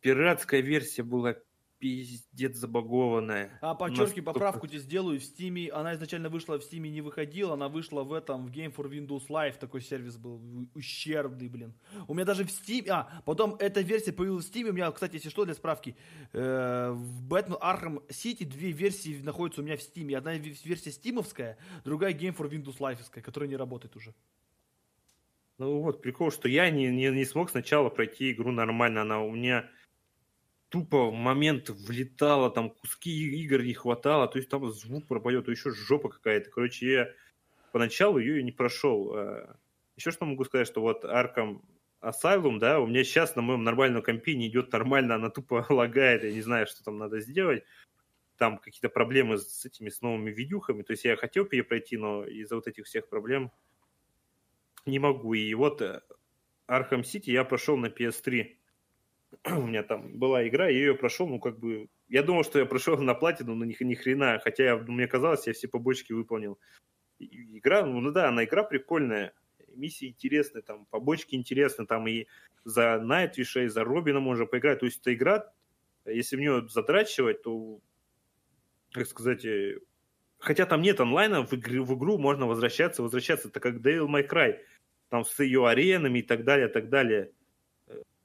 пиратская 0.00 0.60
версия 0.60 1.02
была 1.02 1.36
пиздец 1.78 2.56
забагованная. 2.56 3.58
А 3.62 3.74
подчерки, 3.74 4.00
Настолько- 4.20 4.22
поправку 4.22 4.66
тебе 4.66 4.80
сделаю. 4.80 5.20
В 5.20 5.22
Steam, 5.22 5.70
она 5.70 5.94
изначально 5.94 6.28
вышла 6.28 6.58
в 6.58 6.62
Steam 6.62 6.80
не 6.88 7.00
выходила, 7.00 7.54
она 7.54 7.68
вышла 7.68 8.02
в 8.02 8.12
этом, 8.12 8.46
в 8.46 8.50
Game 8.50 8.74
for 8.74 8.90
Windows 8.90 9.28
Live, 9.28 9.58
такой 9.58 9.80
сервис 9.80 10.16
был, 10.16 10.40
ущербный, 10.74 11.48
блин. 11.48 11.74
У 12.08 12.14
меня 12.14 12.24
даже 12.24 12.44
в 12.44 12.48
Steam, 12.48 12.88
а, 12.88 13.22
потом 13.24 13.54
эта 13.60 13.80
версия 13.80 14.12
появилась 14.12 14.46
в 14.46 14.54
Steam, 14.54 14.68
у 14.68 14.72
меня, 14.72 14.90
кстати, 14.90 15.14
если 15.14 15.28
что, 15.28 15.44
для 15.44 15.54
справки, 15.54 15.96
э, 16.32 16.90
в 16.90 17.26
Batman 17.28 17.60
Arkham 17.60 18.06
City 18.08 18.44
две 18.44 18.72
версии 18.72 19.20
находятся 19.22 19.60
у 19.62 19.64
меня 19.64 19.76
в 19.76 19.80
Steam. 19.80 20.14
Одна 20.16 20.36
ве- 20.36 20.56
версия 20.64 20.90
стимовская, 20.90 21.58
другая 21.84 22.12
Game 22.12 22.36
for 22.36 22.50
Windows 22.50 22.78
Live, 22.78 23.20
которая 23.22 23.48
не 23.48 23.56
работает 23.56 23.94
уже. 23.96 24.14
Ну 25.58 25.80
вот, 25.80 26.02
прикол, 26.02 26.30
что 26.30 26.48
я 26.48 26.70
не, 26.70 26.86
не, 26.88 27.08
не 27.10 27.24
смог 27.24 27.50
сначала 27.50 27.88
пройти 27.88 28.30
игру 28.32 28.52
нормально. 28.52 29.02
Она 29.02 29.20
у 29.22 29.32
меня 29.32 29.68
тупо 30.68 31.10
в 31.10 31.14
момент 31.14 31.70
влетало, 31.70 32.50
там 32.50 32.70
куски 32.70 33.10
игр 33.10 33.62
не 33.62 33.74
хватало, 33.74 34.28
то 34.28 34.38
есть 34.38 34.50
там 34.50 34.70
звук 34.70 35.06
пропадет, 35.06 35.46
то 35.46 35.50
еще 35.50 35.70
жопа 35.70 36.08
какая-то. 36.08 36.50
Короче, 36.50 36.90
я 36.90 37.08
поначалу 37.72 38.18
ее 38.18 38.42
не 38.42 38.52
прошел. 38.52 39.14
А, 39.14 39.56
еще 39.96 40.10
что 40.10 40.26
могу 40.26 40.44
сказать, 40.44 40.66
что 40.66 40.80
вот 40.80 41.04
Arkham 41.04 41.60
Asylum, 42.00 42.58
да, 42.58 42.80
у 42.80 42.86
меня 42.86 43.02
сейчас 43.02 43.34
на 43.34 43.42
моем 43.42 43.64
нормальном 43.64 44.02
компе 44.02 44.34
не 44.36 44.48
идет 44.48 44.72
нормально, 44.72 45.16
она 45.16 45.30
тупо 45.30 45.66
лагает, 45.70 46.24
я 46.24 46.32
не 46.32 46.42
знаю, 46.42 46.66
что 46.66 46.84
там 46.84 46.98
надо 46.98 47.20
сделать. 47.20 47.64
Там 48.36 48.58
какие-то 48.58 48.88
проблемы 48.88 49.38
с 49.38 49.64
этими, 49.64 49.88
с 49.88 50.00
новыми 50.00 50.30
видюхами, 50.30 50.82
то 50.82 50.92
есть 50.92 51.04
я 51.04 51.16
хотел 51.16 51.44
перепройти, 51.44 51.96
но 51.96 52.24
из-за 52.24 52.54
вот 52.54 52.68
этих 52.68 52.86
всех 52.86 53.08
проблем 53.08 53.50
не 54.86 55.00
могу. 55.00 55.34
И 55.34 55.52
вот 55.54 55.82
э, 55.82 56.02
Arkham 56.68 57.02
City 57.02 57.32
я 57.32 57.42
прошел 57.42 57.76
на 57.76 57.86
PS3. 57.86 58.57
у 59.44 59.66
меня 59.66 59.82
там 59.82 60.18
была 60.18 60.46
игра, 60.46 60.68
я 60.68 60.78
ее 60.78 60.94
прошел, 60.94 61.26
ну, 61.26 61.38
как 61.38 61.58
бы... 61.58 61.88
Я 62.08 62.22
думал, 62.22 62.44
что 62.44 62.58
я 62.58 62.66
прошел 62.66 62.96
на 62.98 63.14
платину, 63.14 63.54
но 63.54 63.64
ни, 63.64 63.76
ни 63.82 63.94
хрена, 63.94 64.40
хотя 64.42 64.64
я, 64.64 64.76
ну, 64.76 64.92
мне 64.92 65.06
казалось, 65.06 65.46
я 65.46 65.52
все 65.52 65.68
побочки 65.68 66.12
выполнил. 66.12 66.58
Игра, 67.18 67.84
ну, 67.84 68.00
ну 68.00 68.10
да, 68.12 68.28
она 68.28 68.44
игра 68.44 68.62
прикольная, 68.62 69.32
миссии 69.74 70.08
интересные, 70.08 70.62
там, 70.62 70.86
побочки 70.86 71.34
интересные, 71.34 71.86
там 71.86 72.06
и 72.06 72.26
за 72.64 72.98
Найтвиша, 73.00 73.64
и 73.64 73.68
за 73.68 73.84
Робина 73.84 74.20
можно 74.20 74.46
поиграть. 74.46 74.80
То 74.80 74.86
есть 74.86 75.00
эта 75.00 75.14
игра, 75.14 75.52
если 76.04 76.36
в 76.36 76.40
нее 76.40 76.68
задрачивать, 76.68 77.42
то, 77.42 77.80
как 78.92 79.06
сказать, 79.06 79.44
э, 79.44 79.78
хотя 80.38 80.66
там 80.66 80.82
нет 80.82 81.00
онлайна, 81.00 81.44
в, 81.44 81.52
игру, 81.54 81.84
в 81.84 81.96
игру 81.96 82.18
можно 82.18 82.46
возвращаться, 82.46 83.02
возвращаться, 83.02 83.48
это 83.48 83.60
как 83.60 83.76
Devil 83.76 84.06
May 84.06 84.28
Cry, 84.28 84.58
там 85.08 85.24
с 85.24 85.38
ее 85.38 85.66
аренами 85.66 86.20
и 86.20 86.22
так 86.22 86.44
далее, 86.44 86.68
так 86.68 86.88
далее. 86.88 87.32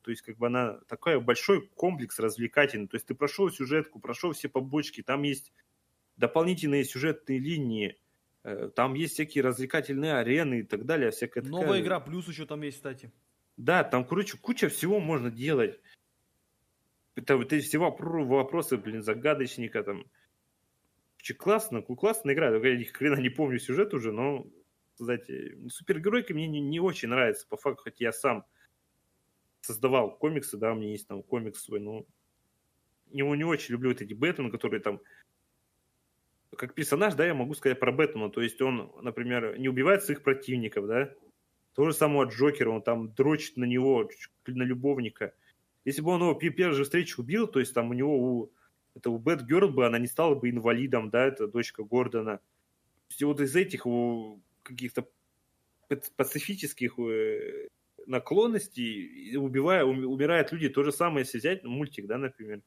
То 0.03 0.11
есть, 0.11 0.21
как 0.21 0.37
бы 0.37 0.47
она 0.47 0.79
такой 0.87 1.19
большой 1.19 1.67
комплекс 1.75 2.19
развлекательный. 2.19 2.87
То 2.87 2.95
есть, 2.95 3.07
ты 3.07 3.15
прошел 3.15 3.49
сюжетку, 3.49 3.99
прошел 3.99 4.33
все 4.33 4.49
побочки, 4.49 5.01
там 5.01 5.23
есть 5.23 5.51
дополнительные 6.17 6.85
сюжетные 6.85 7.39
линии, 7.39 7.97
Э, 8.43 8.69
там 8.75 8.93
есть 8.93 9.13
всякие 9.13 9.43
развлекательные 9.43 10.15
арены 10.15 10.59
и 10.59 10.63
так 10.63 10.85
далее. 10.85 11.11
Всякая 11.11 11.43
Новая 11.43 11.67
такая... 11.67 11.81
игра 11.81 11.99
плюс 11.99 12.27
еще 12.27 12.45
там 12.45 12.61
есть, 12.61 12.77
кстати. 12.77 13.11
Да, 13.57 13.83
там, 13.83 14.05
короче, 14.05 14.37
куча 14.37 14.67
всего 14.69 14.99
можно 14.99 15.31
делать. 15.31 15.79
Это, 17.15 17.35
это 17.35 17.59
все 17.59 17.77
вопросы, 17.77 18.77
блин, 18.77 19.03
загадочника 19.03 19.83
там. 19.83 20.05
Очень 21.19 21.35
классно, 21.35 21.81
классная 21.81 22.33
игра. 22.33 22.49
Я 22.49 22.75
ни 22.75 22.83
хрена 22.83 23.19
не 23.21 23.29
помню 23.29 23.59
сюжет 23.59 23.93
уже, 23.93 24.11
но, 24.11 24.45
кстати, 24.95 25.57
супергеройка 25.69 26.33
мне 26.33 26.47
не, 26.47 26.59
не 26.59 26.81
очень 26.81 27.09
нравится, 27.09 27.47
по 27.47 27.55
факту, 27.55 27.83
хоть 27.83 28.01
я 28.01 28.11
сам 28.11 28.45
создавал 29.63 30.15
комиксы, 30.17 30.57
да, 30.57 30.73
у 30.73 30.75
меня 30.75 30.91
есть 30.91 31.07
там 31.07 31.23
комикс 31.23 31.63
свой, 31.63 31.79
но 31.79 32.05
его 33.11 33.35
не 33.35 33.43
очень 33.43 33.73
люблю 33.73 33.89
вот 33.89 34.01
эти 34.01 34.13
Бэтмены, 34.13 34.51
которые 34.51 34.81
там 34.81 35.01
как 36.55 36.75
персонаж, 36.75 37.15
да, 37.15 37.25
я 37.25 37.33
могу 37.33 37.55
сказать 37.55 37.79
про 37.79 37.91
Бэтмена. 37.91 38.29
То 38.29 38.41
есть 38.41 38.61
он, 38.61 38.91
например, 39.01 39.57
не 39.57 39.69
убивает 39.69 40.03
своих 40.03 40.21
противников, 40.21 40.87
да. 40.87 41.13
То 41.73 41.85
же 41.85 41.93
самое 41.93 42.29
Джокера, 42.29 42.69
он 42.69 42.83
там 42.83 43.13
дрочит 43.13 43.57
на 43.57 43.63
него, 43.63 44.09
на 44.45 44.63
любовника. 44.63 45.33
Если 45.85 46.01
бы 46.01 46.11
он 46.11 46.21
его 46.21 46.35
при 46.35 46.49
первой 46.49 46.75
же 46.75 46.83
встрече 46.83 47.15
убил, 47.17 47.47
то 47.47 47.59
есть 47.59 47.73
там 47.73 47.89
у 47.89 47.93
него 47.93 48.15
у, 48.15 48.51
это 48.95 49.09
у 49.09 49.17
Бэт 49.17 49.41
Герл 49.43 49.69
бы, 49.69 49.85
она 49.85 49.97
не 49.97 50.07
стала 50.07 50.35
бы 50.35 50.49
инвалидом, 50.49 51.09
да, 51.09 51.25
это 51.25 51.47
дочка 51.47 51.83
Гордона. 51.83 52.39
Есть 53.09 53.23
вот 53.23 53.41
из 53.41 53.55
этих 53.55 53.85
каких-то 54.61 55.07
пацифических 56.15 56.99
э, 56.99 57.67
наклонностей, 58.05 59.35
убивая, 59.37 59.83
умирают 59.83 60.51
люди. 60.51 60.69
То 60.69 60.83
же 60.83 60.91
самое, 60.91 61.25
если 61.25 61.37
взять 61.37 61.63
мультик, 61.63 62.07
да, 62.07 62.17
например, 62.17 62.61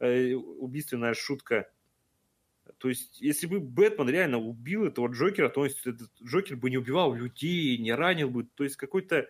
э, 0.00 0.34
убийственная 0.34 1.14
шутка– 1.14 1.70
то 2.78 2.88
есть, 2.88 3.20
если 3.20 3.46
бы 3.46 3.60
Бэтмен 3.60 4.08
реально 4.08 4.38
убил 4.38 4.84
этого 4.84 5.08
Джокера, 5.08 5.48
то 5.48 5.64
есть 5.64 5.86
этот 5.86 6.10
Джокер 6.22 6.56
бы 6.56 6.70
не 6.70 6.78
убивал 6.78 7.14
людей, 7.14 7.78
не 7.78 7.92
ранил 7.92 8.30
бы. 8.30 8.44
То 8.44 8.64
есть 8.64 8.76
какой-то 8.76 9.28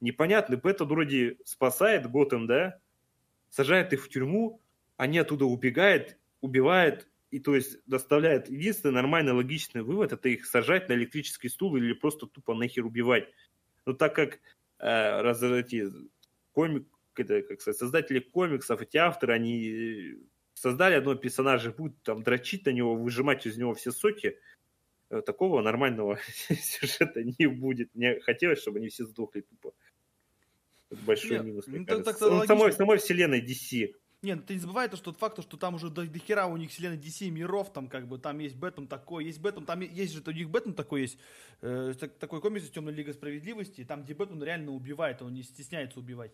непонятный 0.00 0.56
Бэтмен 0.56 0.88
вроде 0.88 1.38
спасает 1.44 2.10
Готэм, 2.10 2.46
да, 2.46 2.80
сажает 3.50 3.92
их 3.92 4.04
в 4.04 4.08
тюрьму, 4.08 4.60
они 4.96 5.18
оттуда 5.18 5.44
убегают, 5.44 6.16
убивают, 6.40 7.08
и 7.30 7.40
то 7.40 7.54
есть 7.54 7.78
доставляет 7.86 8.48
единственный 8.48 8.92
нормальный 8.92 9.32
логичный 9.32 9.82
вывод, 9.82 10.12
это 10.12 10.28
их 10.28 10.46
сажать 10.46 10.88
на 10.88 10.94
электрический 10.94 11.48
стул 11.48 11.76
или 11.76 11.92
просто 11.92 12.26
тупо 12.26 12.54
нахер 12.54 12.86
убивать. 12.86 13.28
Но 13.84 13.92
так 13.92 14.14
как 14.14 14.40
э, 14.78 15.20
раз 15.22 15.42
эти 15.42 15.90
комик, 16.52 16.88
это, 17.16 17.42
как 17.42 17.60
сказать, 17.60 17.78
создатели 17.78 18.20
комиксов, 18.20 18.80
эти 18.80 18.96
авторы, 18.96 19.34
они 19.34 20.16
создали 20.54 20.94
одного 20.94 21.16
персонажа, 21.16 21.72
будут 21.72 22.02
там 22.02 22.22
дрочить 22.22 22.66
на 22.66 22.70
него, 22.70 22.94
выжимать 22.94 23.46
из 23.46 23.56
него 23.56 23.74
все 23.74 23.92
соки, 23.92 24.38
э, 25.10 25.22
такого 25.22 25.62
нормального 25.62 26.18
сюжета 26.48 27.22
не 27.22 27.46
будет. 27.46 27.94
Мне 27.94 28.20
хотелось, 28.20 28.60
чтобы 28.60 28.78
они 28.78 28.88
все 28.88 29.04
сдохли 29.04 29.42
тупо. 29.42 29.72
Это 30.90 31.02
большой 31.02 31.30
Нет, 31.32 31.44
минус, 31.44 31.66
мне 31.66 31.80
ну, 31.80 31.86
кажется. 31.86 32.12
Так, 32.12 32.18
так, 32.18 32.46
самой, 32.46 32.72
самой 32.72 32.98
вселенной 32.98 33.42
DC. 33.42 33.94
Не, 34.20 34.34
ну 34.34 34.42
ты 34.42 34.54
не 34.54 34.60
забывай 34.60 34.88
то, 34.88 34.96
что 34.96 35.12
тот 35.12 35.20
факт, 35.20 35.40
что 35.42 35.56
там 35.56 35.76
уже 35.76 35.90
до, 35.90 36.04
до 36.04 36.18
хера 36.18 36.46
у 36.48 36.56
них 36.56 36.70
вселенной 36.70 36.98
DC 36.98 37.30
миров, 37.30 37.72
там 37.72 37.88
как 37.88 38.08
бы, 38.08 38.18
там 38.18 38.40
есть 38.40 38.56
Бэтмен 38.56 38.88
такой, 38.88 39.24
есть 39.24 39.40
Бэтмен, 39.40 39.64
там 39.64 39.80
есть 39.80 40.12
же 40.12 40.22
у 40.26 40.30
них 40.32 40.50
Бэтмен 40.50 40.74
такой 40.74 41.02
есть, 41.02 41.18
э, 41.60 41.94
такой 42.18 42.40
комикс 42.40 42.68
Темная 42.68 42.92
Лига 42.92 43.12
Справедливости, 43.12 43.84
там 43.84 44.02
где 44.02 44.14
Бэтмен 44.14 44.42
реально 44.42 44.72
убивает, 44.72 45.22
он 45.22 45.34
не 45.34 45.44
стесняется 45.44 46.00
убивать. 46.00 46.32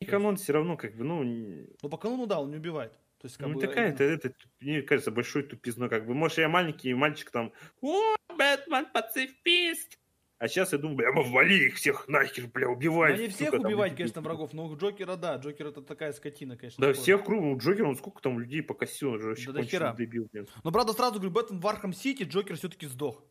И 0.00 0.04
канон 0.04 0.36
все 0.36 0.52
равно 0.52 0.76
как 0.76 0.96
бы, 0.96 1.04
ну... 1.04 1.22
Ну, 1.22 1.88
по 1.88 1.96
канону, 1.96 2.26
да, 2.26 2.40
он 2.40 2.50
не 2.50 2.56
убивает. 2.56 2.92
То 3.18 3.26
есть, 3.26 3.36
как 3.36 3.48
ну, 3.48 3.54
бы, 3.54 3.60
такая, 3.60 3.92
это, 3.92 4.04
это, 4.04 4.32
мне 4.60 4.82
кажется, 4.82 5.10
большой 5.10 5.42
тупизной, 5.42 5.90
как 5.90 6.06
бы. 6.06 6.14
Может, 6.14 6.38
я 6.38 6.48
маленький 6.48 6.94
мальчик 6.94 7.30
там, 7.30 7.52
о, 7.82 8.16
Бэтмен 8.36 8.86
пацифист! 8.92 9.99
А 10.40 10.48
сейчас 10.48 10.72
я 10.72 10.78
думаю, 10.78 10.96
бля, 10.96 11.10
вали 11.12 11.66
их 11.66 11.74
всех 11.74 12.08
нахер, 12.08 12.46
бля, 12.46 12.66
убивай. 12.70 13.12
Ну, 13.12 13.20
не 13.20 13.28
всех 13.28 13.50
сука, 13.50 13.66
убивать, 13.66 13.90
там, 13.90 13.96
конечно, 13.98 14.20
врагов, 14.22 14.54
но 14.54 14.74
Джокера, 14.74 15.16
да, 15.16 15.36
Джокер 15.36 15.66
это 15.66 15.82
такая 15.82 16.14
скотина, 16.14 16.56
конечно. 16.56 16.80
Да, 16.80 16.92
такой. 16.92 17.02
всех 17.02 17.24
кругом, 17.26 17.50
ну, 17.50 17.58
Джокер, 17.58 17.84
он 17.84 17.94
сколько 17.94 18.22
там 18.22 18.40
людей 18.40 18.62
покосил, 18.62 19.10
он 19.12 19.20
же 19.20 19.28
вообще 19.28 19.52
да, 19.52 19.62
хера. 19.62 19.92
дебил, 19.92 20.30
блин. 20.32 20.48
Но, 20.64 20.72
правда, 20.72 20.94
сразу 20.94 21.16
говорю, 21.16 21.30
Бэтмен 21.30 21.60
в 21.60 21.66
Arkham 21.66 21.92
City 21.92 22.22
Джокер 22.22 22.56
все-таки 22.56 22.86
сдох. 22.86 23.22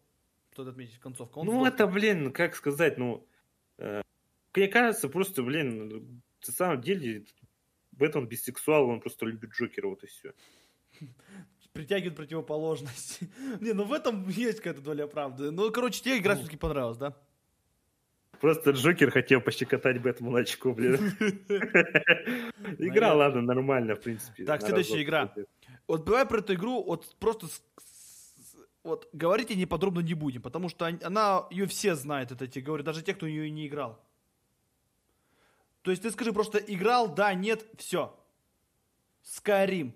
Стоит 0.51 0.67
отметить 0.67 0.99
концовку. 0.99 1.39
Он 1.39 1.47
ну, 1.47 1.53
сдох. 1.53 1.67
это, 1.67 1.87
блин, 1.87 2.31
как 2.31 2.55
сказать, 2.55 2.99
ну, 2.99 3.27
э, 3.79 4.03
мне 4.55 4.67
кажется, 4.67 5.09
просто, 5.09 5.41
блин, 5.41 6.21
на 6.45 6.53
самом 6.53 6.79
деле 6.79 7.25
Бэтмен 7.93 8.27
бисексуал, 8.27 8.87
он 8.87 8.99
просто 8.99 9.25
любит 9.25 9.49
Джокера, 9.49 9.87
вот 9.87 10.03
и 10.03 10.07
все. 10.07 10.33
Притягивает 11.79 12.17
противоположность. 12.17 13.21
Не, 13.61 13.71
ну 13.71 13.85
в 13.85 13.93
этом 13.93 14.27
есть 14.27 14.57
какая-то 14.57 14.81
доля 14.81 15.07
правды. 15.07 15.49
Ну, 15.49 15.71
короче, 15.71 16.01
тебе 16.01 16.17
игра 16.17 16.33
ну. 16.33 16.39
все-таки 16.39 16.57
понравилась, 16.57 16.97
да? 16.97 17.15
Просто 18.41 18.71
Джокер 18.71 19.11
хотел 19.11 19.39
пощекотать 19.39 20.01
Бэтмену 20.01 20.35
очко, 20.35 20.73
блин. 20.73 20.95
Игра, 22.79 23.13
ладно, 23.13 23.41
нормально, 23.41 23.95
в 23.95 24.01
принципе. 24.01 24.43
Так, 24.43 24.61
следующая 24.61 25.03
игра. 25.03 25.33
Вот 25.87 26.03
давай 26.03 26.25
про 26.25 26.39
эту 26.39 26.55
игру 26.55 26.83
вот 26.83 27.15
просто 27.17 27.47
вот 28.83 29.07
говорить 29.13 29.49
о 29.51 29.55
ней 29.55 29.65
подробно 29.65 30.01
не 30.01 30.15
будем, 30.15 30.41
потому 30.41 30.67
что 30.67 30.85
она, 30.85 31.47
ее 31.49 31.65
все 31.65 31.95
знают, 31.95 32.33
это 32.33 32.45
те 32.45 32.59
говорят, 32.59 32.85
даже 32.85 33.03
те, 33.03 33.13
кто 33.13 33.25
ее 33.25 33.49
не 33.49 33.67
играл. 33.67 34.03
То 35.83 35.91
есть 35.91 36.03
ты 36.03 36.11
скажи 36.11 36.33
просто 36.33 36.57
играл, 36.57 37.07
да, 37.07 37.33
нет, 37.33 37.65
все. 37.77 38.19
Скарим. 39.23 39.93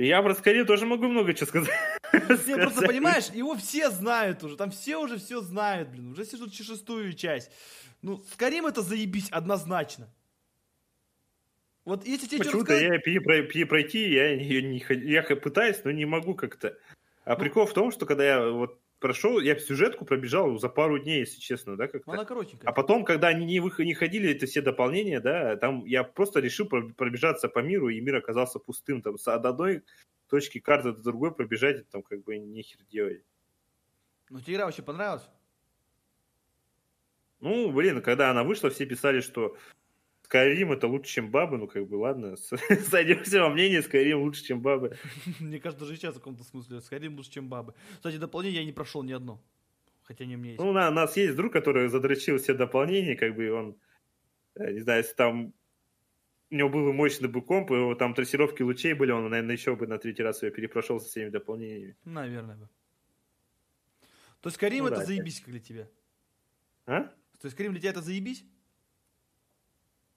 Я 0.00 0.22
про 0.22 0.34
Скарим 0.34 0.64
тоже 0.64 0.86
могу 0.86 1.08
много 1.08 1.34
чего 1.34 1.46
сказать. 1.46 1.74
Ты 2.10 2.56
просто 2.56 2.86
понимаешь, 2.86 3.28
его 3.34 3.54
все 3.54 3.90
знают 3.90 4.42
уже, 4.42 4.56
там 4.56 4.70
все 4.70 4.96
уже 4.96 5.18
все 5.18 5.42
знают, 5.42 5.90
блин, 5.90 6.12
уже 6.12 6.24
сижут 6.24 6.54
шестую 6.54 7.12
часть. 7.12 7.50
Ну, 8.00 8.24
Скарим 8.32 8.66
это 8.66 8.80
заебись 8.80 9.28
однозначно. 9.30 10.08
Вот 11.84 12.06
если 12.06 12.28
тебе 12.28 12.44
Почему-то 12.44 12.74
я 12.74 12.98
перепройти, 12.98 14.10
я, 14.10 14.34
я, 14.34 14.62
не, 14.62 14.82
я 14.88 15.22
пытаюсь, 15.22 15.80
но 15.84 15.90
не 15.90 16.06
могу 16.06 16.34
как-то. 16.34 16.78
А 17.24 17.34
ну, 17.34 17.36
прикол 17.36 17.66
в 17.66 17.74
том, 17.74 17.90
что 17.90 18.06
когда 18.06 18.24
я 18.24 18.48
вот 18.48 18.79
прошел, 19.00 19.40
я 19.40 19.58
сюжетку 19.58 20.04
пробежал 20.04 20.58
за 20.58 20.68
пару 20.68 20.98
дней, 20.98 21.20
если 21.20 21.40
честно, 21.40 21.76
да, 21.76 21.88
как-то. 21.88 22.12
Она 22.12 22.24
коротенькая. 22.24 22.68
А 22.70 22.72
потом, 22.72 23.04
когда 23.04 23.28
они 23.28 23.44
не, 23.44 23.58
выход, 23.58 23.86
не 23.86 23.94
ходили, 23.94 24.30
это 24.30 24.46
все 24.46 24.60
дополнения, 24.60 25.20
да, 25.20 25.56
там 25.56 25.84
я 25.86 26.04
просто 26.04 26.40
решил 26.40 26.66
пробежаться 26.68 27.48
по 27.48 27.58
миру, 27.60 27.88
и 27.88 28.00
мир 28.00 28.16
оказался 28.16 28.58
пустым, 28.58 29.02
там, 29.02 29.18
с 29.18 29.26
одной 29.26 29.82
точки 30.28 30.60
карты 30.60 30.92
до 30.92 31.02
другой 31.02 31.34
пробежать, 31.34 31.88
там, 31.88 32.02
как 32.02 32.22
бы, 32.22 32.38
нехер 32.38 32.84
делать. 32.84 33.24
Ну, 34.28 34.40
тебе 34.40 34.54
игра 34.54 34.66
вообще 34.66 34.82
понравилась? 34.82 35.28
Ну, 37.40 37.72
блин, 37.72 38.02
когда 38.02 38.30
она 38.30 38.44
вышла, 38.44 38.70
все 38.70 38.86
писали, 38.86 39.20
что 39.20 39.56
Скайрим 40.30 40.70
это 40.70 40.86
лучше, 40.86 41.12
чем 41.12 41.28
бабы, 41.32 41.58
ну 41.58 41.66
как 41.66 41.88
бы 41.88 41.96
ладно, 41.96 42.36
сойдемся 42.88 43.40
во 43.40 43.48
мнении, 43.48 43.80
Скайрим 43.80 44.20
лучше, 44.20 44.44
чем 44.44 44.62
бабы. 44.62 44.96
Мне 45.40 45.58
кажется, 45.58 45.84
даже 45.84 45.98
сейчас 45.98 46.14
в 46.14 46.18
каком-то 46.18 46.44
смысле 46.44 46.80
Скайрим 46.80 47.16
лучше, 47.16 47.32
чем 47.32 47.48
бабы. 47.48 47.74
Кстати, 47.96 48.16
дополнение 48.16 48.60
я 48.60 48.64
не 48.64 48.70
прошел 48.70 49.02
ни 49.02 49.10
одно. 49.10 49.42
Хотя 50.04 50.26
не 50.26 50.36
меня 50.36 50.52
есть. 50.52 50.62
Ну, 50.62 50.68
у 50.68 50.72
нас 50.72 51.16
есть 51.16 51.34
друг, 51.34 51.52
который 51.52 51.88
задрочил 51.88 52.38
все 52.38 52.54
дополнения, 52.54 53.16
как 53.16 53.34
бы 53.34 53.50
он 53.50 53.76
Да, 54.54 54.70
не 54.70 54.78
знаю, 54.78 55.02
если 55.02 55.14
там 55.14 55.52
у 56.50 56.54
него 56.54 56.68
был 56.68 56.84
бы 56.84 56.92
мощный 56.92 57.28
бы 57.28 57.42
комп, 57.42 57.72
и 57.72 57.94
там 57.98 58.14
трассировки 58.14 58.62
лучей 58.62 58.94
были, 58.94 59.10
он, 59.10 59.28
наверное, 59.28 59.56
еще 59.56 59.74
бы 59.74 59.88
на 59.88 59.98
третий 59.98 60.22
раз 60.22 60.44
ее 60.44 60.52
перепрошел 60.52 61.00
со 61.00 61.08
всеми 61.08 61.30
дополнениями. 61.30 61.96
Наверное 62.04 62.54
бы. 62.54 62.68
То 64.40 64.48
есть 64.48 64.58
Карим 64.58 64.84
Ну 64.84 64.90
это 64.90 65.00
да, 65.00 65.06
заебись 65.06 65.40
как 65.40 65.50
для 65.50 65.60
тебя? 65.60 65.88
А? 66.86 67.02
То 67.40 67.46
есть 67.46 67.56
Карим 67.56 67.72
для 67.72 67.80
тебя 67.80 67.90
это 67.90 68.00
заебись? 68.00 68.44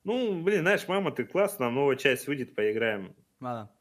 Ну, 0.04 0.42
блин, 0.42 0.62
знаешь, 0.62 0.88
мама, 0.88 1.12
ты 1.12 1.24
классно, 1.26 1.70
новая 1.70 1.96
часть 1.96 2.28
выйдет, 2.28 2.56
поиграем. 2.56 3.16
Ладно. 3.40 3.72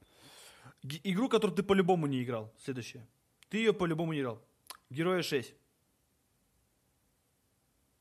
Г- 0.82 1.00
игру, 1.04 1.28
которую 1.28 1.56
ты 1.56 1.62
по-любому 1.62 2.06
не 2.06 2.22
играл. 2.22 2.52
Следующая. 2.58 3.06
Ты 3.48 3.58
ее 3.58 3.72
по-любому 3.72 4.12
не 4.12 4.20
играл. 4.20 4.40
Героя 4.90 5.22
6. 5.22 5.54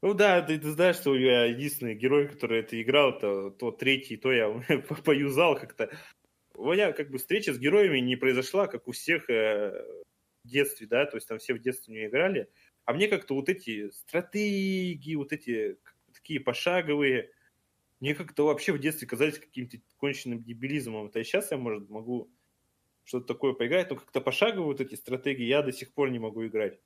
Ну 0.01 0.13
да, 0.15 0.41
ты, 0.41 0.59
ты 0.59 0.71
знаешь, 0.71 0.95
что 0.95 1.15
я 1.15 1.45
единственный 1.45 1.93
герой, 1.93 2.27
который 2.27 2.59
это 2.61 2.81
играл, 2.81 3.19
то, 3.19 3.51
то 3.51 3.71
третий, 3.71 4.17
то 4.17 4.31
я 4.31 4.49
поюзал 5.05 5.59
как-то. 5.59 5.91
У 6.55 6.71
меня 6.73 6.91
как 6.91 7.11
бы 7.11 7.17
встреча 7.17 7.53
с 7.53 7.59
героями 7.59 7.99
не 7.99 8.15
произошла, 8.15 8.67
как 8.67 8.87
у 8.87 8.91
всех 8.91 9.29
э, 9.29 9.83
в 10.43 10.47
детстве, 10.47 10.87
да, 10.87 11.05
то 11.05 11.17
есть 11.17 11.27
там 11.27 11.37
все 11.37 11.53
в 11.53 11.59
детстве 11.59 11.93
не 11.93 12.05
играли. 12.07 12.49
А 12.85 12.93
мне 12.93 13.07
как-то 13.07 13.35
вот 13.35 13.47
эти 13.47 13.89
стратегии, 13.91 15.15
вот 15.15 15.33
эти 15.33 15.77
такие 16.13 16.39
пошаговые, 16.39 17.31
мне 18.01 18.15
как-то 18.15 18.45
вообще 18.45 18.73
в 18.73 18.79
детстве 18.79 19.07
казались 19.07 19.39
каким-то 19.39 19.77
конченным 19.97 20.43
дебилизмом. 20.43 21.07
Это 21.07 21.23
сейчас 21.23 21.51
я, 21.51 21.57
может, 21.57 21.89
могу 21.89 22.33
что-то 23.03 23.27
такое 23.27 23.53
поиграть, 23.53 23.89
но 23.91 23.97
как-то 23.97 24.21
пошаговые 24.21 24.65
вот 24.67 24.81
эти 24.81 24.95
стратегии 24.95 25.45
я 25.45 25.63
до 25.63 25.73
сих 25.73 25.93
пор 25.93 26.11
не 26.11 26.19
могу 26.19 26.45
играть. 26.47 26.81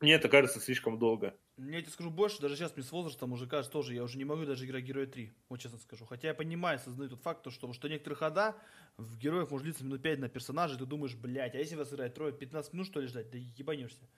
Мне 0.00 0.14
это 0.14 0.28
кажется 0.28 0.60
слишком 0.60 0.98
долго. 0.98 1.38
Я 1.58 1.80
тебе 1.80 1.90
скажу 1.90 2.10
больше, 2.10 2.42
даже 2.42 2.54
сейчас 2.54 2.76
мне 2.76 2.84
с 2.84 2.92
возрастом 2.92 3.32
уже 3.32 3.46
кажется 3.46 3.72
тоже, 3.72 3.94
я 3.94 4.02
уже 4.04 4.18
не 4.18 4.26
могу 4.26 4.44
даже 4.44 4.66
играть 4.66 4.84
Героя 4.84 5.06
3, 5.06 5.32
вот 5.48 5.58
честно 5.58 5.78
скажу. 5.78 6.04
Хотя 6.04 6.28
я 6.28 6.34
понимаю, 6.34 6.78
сознаю 6.78 7.08
тот 7.08 7.22
факт, 7.22 7.42
то, 7.44 7.50
что, 7.50 7.72
что 7.72 7.88
некоторые 7.88 8.18
хода 8.18 8.56
в 8.98 9.16
героях 9.16 9.50
может 9.50 9.64
длиться 9.64 9.82
минут 9.82 10.02
5 10.02 10.18
на 10.18 10.28
персонажа, 10.28 10.74
и 10.74 10.78
ты 10.78 10.84
думаешь, 10.84 11.14
блядь, 11.14 11.54
а 11.54 11.58
если 11.58 11.74
вас 11.76 11.90
играть 11.94 12.12
трое, 12.12 12.34
15 12.34 12.74
минут 12.74 12.86
что 12.88 13.00
ли 13.00 13.06
ждать? 13.06 13.30
Да 13.30 13.38
ебанешься. 13.38 14.10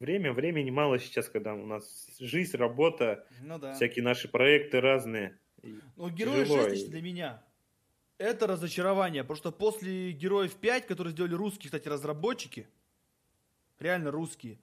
Время, 0.00 0.32
времени 0.32 0.70
мало 0.70 0.98
сейчас, 0.98 1.28
когда 1.28 1.52
у 1.54 1.66
нас 1.66 2.16
жизнь, 2.18 2.56
работа, 2.56 3.26
Ну 3.42 3.58
да. 3.58 3.74
всякие 3.74 4.02
наши 4.02 4.28
проекты 4.28 4.80
разные. 4.80 5.38
Ну, 5.62 6.08
Герои 6.08 6.44
Тяжело, 6.44 6.62
6 6.62 6.70
лично 6.74 6.90
для 6.92 7.02
меня 7.02 7.44
это 8.16 8.46
разочарование, 8.46 9.22
потому 9.24 9.36
что 9.36 9.52
после 9.52 10.12
Героев 10.12 10.54
5, 10.56 10.86
которые 10.86 11.12
сделали 11.12 11.34
русские, 11.34 11.66
кстати, 11.66 11.88
разработчики, 11.88 12.66
реально 13.78 14.10
русские, 14.10 14.58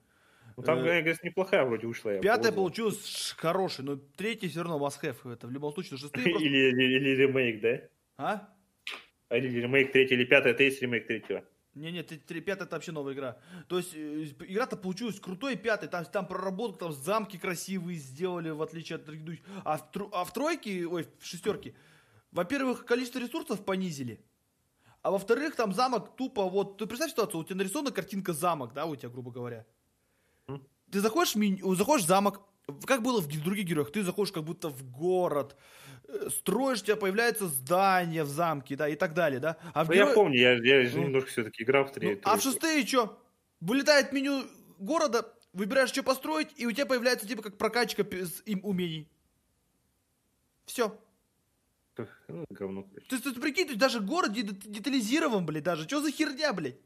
Ну, 0.56 0.62
там, 0.64 0.78
Э, 0.80 0.96
я 0.96 1.02
говорю, 1.02 1.16
неплохая 1.22 1.64
вроде 1.64 1.86
ушла. 1.86 2.14
я 2.14 2.20
Пятая 2.20 2.50
получилась 2.52 3.34
хорошей, 3.36 3.84
но 3.84 3.96
третий 3.96 4.48
все 4.48 4.62
равно 4.64 4.84
must 4.84 5.00
have. 5.02 5.32
Это 5.32 5.46
в 5.46 5.52
любом 5.52 5.72
случае, 5.72 5.98
шестые 5.98 6.24
просто... 6.30 6.48
Или, 6.48 6.68
или, 6.70 6.82
или 6.98 7.22
ремейк, 7.22 7.60
да? 7.60 7.80
А? 8.16 8.48
А 9.28 9.36
Или 9.36 9.60
ремейк 9.60 9.92
третий, 9.92 10.14
или 10.14 10.24
пятый, 10.24 10.52
это 10.52 10.62
есть 10.62 10.80
ремейк 10.82 11.06
третьего. 11.06 11.44
Не-не, 11.78 12.02
пятая 12.02 12.66
это 12.66 12.76
вообще 12.76 12.92
новая 12.92 13.14
игра. 13.14 13.38
То 13.68 13.78
есть 13.78 13.94
э, 13.94 14.24
игра-то 14.46 14.76
получилась 14.76 15.20
крутой 15.20 15.56
пятый, 15.56 15.88
там, 15.88 16.04
там 16.04 16.26
проработка, 16.26 16.80
там 16.80 16.92
замки 16.92 17.38
красивые 17.38 17.98
сделали, 17.98 18.50
в 18.50 18.60
отличие 18.62 18.96
от 18.96 19.04
предыдущих. 19.04 19.44
А 19.64 19.76
в, 19.78 19.90
тру- 19.90 20.10
а 20.12 20.24
в 20.24 20.32
тройке, 20.32 20.86
ой, 20.86 21.06
в 21.18 21.24
шестерке, 21.24 21.74
во-первых, 22.32 22.84
количество 22.84 23.20
ресурсов 23.20 23.64
понизили. 23.64 24.20
А 25.02 25.10
во-вторых, 25.10 25.54
там 25.54 25.72
замок 25.72 26.16
тупо 26.16 26.48
вот... 26.48 26.76
Ты 26.78 26.86
представь 26.86 27.12
ситуацию, 27.12 27.40
у 27.40 27.44
тебя 27.44 27.56
нарисована 27.56 27.92
картинка 27.92 28.32
замок, 28.32 28.74
да, 28.74 28.84
у 28.86 28.96
тебя, 28.96 29.08
грубо 29.08 29.30
говоря. 29.30 29.64
Ты 30.90 31.00
заходишь 31.00 31.34
в, 31.34 31.38
меню- 31.38 31.74
заходишь 31.74 32.04
в 32.04 32.08
замок, 32.08 32.42
как 32.84 33.02
было 33.02 33.20
в 33.20 33.28
других 33.28 33.66
героях, 33.66 33.92
ты 33.92 34.02
заходишь 34.02 34.32
как 34.32 34.44
будто 34.44 34.68
в 34.68 34.90
город, 34.90 35.56
строишь, 36.30 36.80
у 36.82 36.84
тебя 36.84 36.96
появляется 36.96 37.48
здание 37.48 38.24
в 38.24 38.28
замке, 38.28 38.76
да, 38.76 38.88
и 38.88 38.96
так 38.96 39.14
далее, 39.14 39.40
да. 39.40 39.56
А 39.74 39.84
в 39.84 39.88
Ну, 39.88 39.94
я 39.94 40.04
геро- 40.04 40.14
помню, 40.14 40.38
я, 40.38 40.52
я 40.82 40.90
Ну. 40.94 41.02
немножко 41.04 41.30
все-таки 41.30 41.62
играл 41.62 41.84
в 41.84 41.88
ну, 41.88 41.94
три. 41.94 42.20
а 42.24 42.36
в 42.36 42.42
шестые 42.42 42.86
что? 42.86 43.22
Вылетает 43.60 44.12
меню 44.12 44.44
города, 44.78 45.32
выбираешь, 45.52 45.90
что 45.90 46.02
построить, 46.02 46.48
и 46.56 46.66
у 46.66 46.72
тебя 46.72 46.86
появляется 46.86 47.26
типа 47.26 47.42
как 47.42 47.58
прокачка 47.58 48.04
с 48.04 48.42
им 48.46 48.60
умений. 48.64 49.08
Все. 50.66 50.98
Ну, 52.28 52.44
говно, 52.50 52.84
короче. 52.84 53.06
Ты, 53.08 53.18
ты, 53.18 53.32
ты 53.34 53.40
прикинь, 53.40 53.64
то 53.64 53.70
есть 53.72 53.80
даже 53.80 54.00
город 54.00 54.32
дет- 54.32 54.66
детализирован, 54.70 55.44
блядь, 55.44 55.64
даже. 55.64 55.84
Что 55.84 56.00
за 56.00 56.12
херня, 56.12 56.52
блядь? 56.52 56.76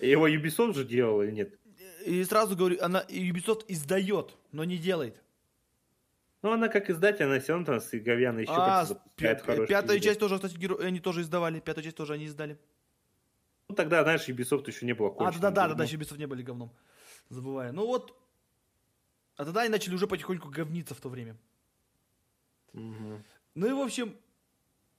Его 0.00 0.28
Ubisoft 0.28 0.74
же 0.74 0.84
делал 0.84 1.22
или 1.22 1.30
нет? 1.30 1.54
И 2.04 2.24
сразу 2.24 2.56
говорю, 2.56 2.78
она 2.80 3.04
Ubisoft 3.08 3.64
издает, 3.68 4.36
но 4.50 4.64
не 4.64 4.76
делает. 4.78 5.16
Ну, 6.42 6.52
она 6.52 6.68
как 6.68 6.88
издатель, 6.88 7.24
она 7.24 7.40
все 7.40 7.52
равно 7.52 7.66
там 7.66 7.80
с 7.80 7.90
говяной 7.90 8.42
еще 8.42 8.52
А, 8.54 8.84
запускает 8.84 9.42
хорошие 9.42 9.66
пятая 9.66 9.96
игры. 9.96 10.04
часть 10.08 10.20
тоже, 10.20 10.36
кстати, 10.36 10.54
геро- 10.56 10.80
они 10.84 11.00
тоже 11.00 11.22
издавали. 11.22 11.58
Пятую 11.58 11.84
часть 11.84 11.96
тоже 11.96 12.12
они 12.14 12.26
издали. 12.26 12.58
Ну, 13.68 13.74
тогда, 13.74 14.02
знаешь, 14.04 14.26
Ubisoft 14.28 14.64
еще 14.68 14.86
не 14.86 14.92
было 14.94 15.08
А, 15.08 15.10
конченным 15.10 15.40
да, 15.42 15.50
да, 15.50 15.54
да, 15.54 15.62
дерьмом. 15.62 15.78
да, 15.78 15.84
еще 15.84 15.96
Ubisoft 15.96 16.18
не 16.18 16.26
были 16.26 16.42
говном. 16.42 16.72
Забываю. 17.28 17.74
Ну 17.74 17.86
вот. 17.86 18.16
А 19.36 19.44
тогда 19.44 19.62
они 19.62 19.68
начали 19.70 19.94
уже 19.94 20.06
потихоньку 20.06 20.48
говниться 20.48 20.94
в 20.94 21.00
то 21.00 21.08
время. 21.08 21.36
Мгм. 22.72 23.24
Ну 23.54 23.66
и, 23.66 23.72
в 23.72 23.80
общем, 23.80 24.14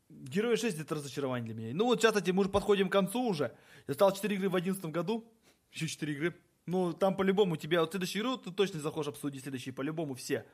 Герои 0.10 0.56
6 0.56 0.80
это 0.80 0.96
разочарование 0.96 1.54
для 1.54 1.64
меня. 1.64 1.76
Ну 1.76 1.86
вот 1.86 2.02
сейчас, 2.02 2.14
кстати, 2.14 2.32
мы 2.32 2.42
уже 2.42 2.50
подходим 2.50 2.90
к 2.90 2.92
концу 2.92 3.22
уже. 3.24 3.56
Я 3.88 3.94
стал 3.94 4.12
4 4.12 4.36
игры 4.36 4.50
в 4.50 4.52
2011 4.52 4.92
году. 4.92 5.26
Еще 5.72 5.88
4 5.88 6.14
игры. 6.14 6.36
Ну, 6.66 6.94
там 6.94 7.16
по-любому 7.16 7.56
тебя... 7.58 7.82
Вот 7.82 7.92
следующую 7.92 8.22
игру 8.24 8.38
ты 8.38 8.52
точно 8.52 8.80
захочешь 8.80 9.10
обсудить 9.10 9.44
следующие. 9.44 9.74
По-любому 9.74 10.16
все. 10.16 10.46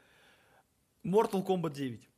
Mortal 1.06 1.43
Kombat 1.43 1.74
9. 1.74 2.10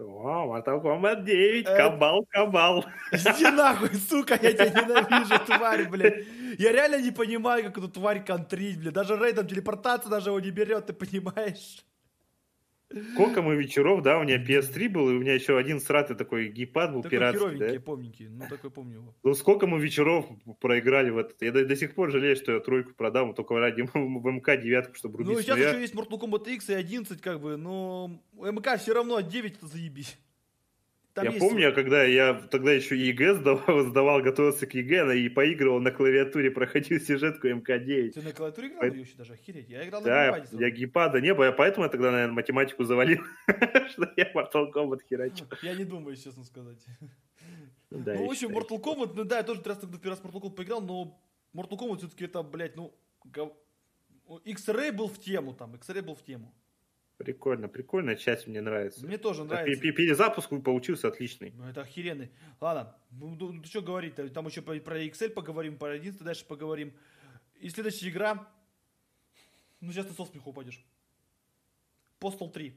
О, 0.00 0.46
Mortal 0.46 0.80
Kombat 0.82 1.24
9, 1.24 1.66
Э, 1.68 1.76
кабал, 1.76 2.26
кабал. 2.28 2.84
Иди 3.12 3.48
нахуй, 3.50 3.94
сука, 4.08 4.34
я 4.42 4.52
тебя 4.52 4.68
ненавижу, 4.70 5.38
тварь, 5.46 5.88
блядь. 5.88 6.26
Я 6.58 6.72
реально 6.72 7.00
не 7.00 7.12
понимаю, 7.12 7.62
как 7.64 7.78
эту 7.78 7.88
тварь 7.88 8.24
контрить, 8.24 8.80
блядь. 8.80 8.94
Даже 8.94 9.16
рейдом 9.16 9.46
телепортация 9.46 10.10
даже 10.10 10.30
его 10.30 10.40
не 10.40 10.50
берет, 10.50 10.86
ты 10.86 10.92
понимаешь? 10.92 11.84
Сколько 13.14 13.42
мы 13.42 13.56
вечеров, 13.56 14.02
да, 14.02 14.18
у 14.18 14.22
меня 14.24 14.42
PS3 14.42 14.88
был, 14.88 15.10
и 15.10 15.14
у 15.14 15.20
меня 15.20 15.34
еще 15.34 15.56
один 15.58 15.80
сратый 15.80 16.16
такой 16.16 16.48
гейпад 16.48 16.92
был 16.92 17.02
Такой 17.02 17.18
пиратский, 17.18 17.58
да? 17.58 17.80
помненький. 17.80 18.28
Ну, 18.28 18.44
такой 18.48 18.70
помню 18.70 18.94
его. 18.96 19.14
Ну, 19.22 19.34
сколько 19.34 19.66
мы 19.66 19.80
вечеров 19.80 20.26
проиграли 20.60 21.10
в 21.10 21.18
этот. 21.18 21.42
Я 21.42 21.52
до, 21.52 21.64
до 21.64 21.76
сих 21.76 21.94
пор 21.94 22.10
жалею, 22.10 22.36
что 22.36 22.52
я 22.52 22.60
тройку 22.60 22.92
продам, 22.94 23.34
только 23.34 23.58
ради 23.58 23.82
МК 23.94 24.56
девятку, 24.56 24.94
чтобы 24.94 25.18
Ну, 25.24 25.30
рубить. 25.30 25.44
сейчас 25.44 25.56
Но 25.56 25.62
я- 25.62 25.70
еще 25.70 25.80
есть 25.80 25.94
Mortal 25.94 26.20
Kombat 26.20 26.48
X 26.54 26.70
и 26.70 26.74
11, 26.74 27.20
как 27.20 27.40
бы, 27.40 27.56
но 27.56 28.10
МК 28.34 28.76
все 28.76 28.94
равно 28.94 29.20
9 29.20 29.56
это 29.56 29.66
заебись. 29.66 30.16
Там 31.14 31.26
я 31.26 31.30
есть 31.30 31.46
помню, 31.46 31.72
когда 31.72 32.02
я 32.02 32.34
тогда 32.34 32.72
еще 32.72 32.96
ЕГЭ 32.96 33.34
сдавал, 33.34 33.80
сдавал, 33.86 34.20
готовился 34.20 34.66
к 34.66 34.74
ЕГЭ, 34.74 35.16
и 35.16 35.28
поигрывал 35.28 35.78
на 35.80 35.92
клавиатуре, 35.92 36.50
проходил 36.50 37.00
сюжетку 37.00 37.46
МК-9. 37.46 38.10
Ты 38.10 38.22
на 38.22 38.32
клавиатуре 38.32 38.68
играл 38.68 38.82
ее 38.82 39.00
еще 39.02 39.14
даже? 39.14 39.34
Охереть. 39.34 39.68
Я 39.68 39.86
играл 39.86 40.00
на 40.00 40.06
Да, 40.06 40.24
геймпаде 40.24 40.48
я 40.50 40.58
своем. 40.58 40.74
геймпада 40.74 41.20
не 41.20 41.32
было, 41.32 41.52
поэтому 41.52 41.84
я 41.84 41.90
тогда, 41.90 42.10
наверное, 42.10 42.34
математику 42.34 42.82
завалил, 42.82 43.20
что 43.46 44.12
я 44.16 44.32
Mortal 44.32 44.72
Kombat 44.72 45.02
херачил. 45.08 45.46
Я 45.62 45.76
не 45.76 45.84
думаю, 45.84 46.16
честно 46.16 46.42
сказать. 46.42 46.84
Ну, 47.90 48.00
да, 48.00 48.14
ну, 48.14 48.22
я 48.22 48.26
в 48.26 48.30
общем, 48.30 48.48
Mortal 48.48 48.82
Kombat, 48.82 49.12
ну 49.14 49.22
да, 49.22 49.36
я 49.36 49.42
тоже 49.44 49.62
раз 49.64 49.78
тогда 49.78 49.98
первый 49.98 50.16
раз 50.16 50.24
Mortal 50.24 50.42
Kombat 50.42 50.54
поиграл, 50.56 50.80
но 50.80 51.16
Mortal 51.54 51.78
Kombat 51.78 51.98
все-таки 51.98 52.24
это, 52.24 52.42
блядь, 52.42 52.74
ну, 52.74 52.92
X-Ray 54.44 54.90
был 54.90 55.06
в 55.06 55.20
тему 55.20 55.54
там, 55.54 55.76
X-Ray 55.76 56.02
был 56.02 56.16
в 56.16 56.24
тему. 56.24 56.52
Прикольно, 57.18 57.68
прикольная 57.68 58.16
часть 58.16 58.48
мне 58.48 58.60
нравится. 58.60 59.06
Мне 59.06 59.18
тоже 59.18 59.44
нравится. 59.44 59.80
пе- 59.80 59.92
пе- 59.92 59.96
Перезапуск 59.96 60.50
получился 60.64 61.06
отличный. 61.08 61.52
Ну, 61.54 61.68
это 61.68 61.82
охеренный. 61.82 62.30
Ладно, 62.60 62.96
ну, 63.12 63.36
ну, 63.36 63.62
что 63.64 63.82
говорить, 63.82 64.16
там 64.32 64.46
еще 64.46 64.62
про, 64.62 64.78
про 64.80 65.00
Excel 65.04 65.30
поговорим, 65.30 65.78
про 65.78 65.90
11 65.92 66.20
дальше 66.22 66.44
поговорим. 66.44 66.92
И 67.60 67.68
следующая 67.70 68.08
игра, 68.08 68.48
ну, 69.80 69.92
сейчас 69.92 70.06
ты 70.06 70.12
со 70.12 70.24
смеху 70.24 70.50
упадешь. 70.50 70.84
Postal 72.20 72.50
3. 72.50 72.76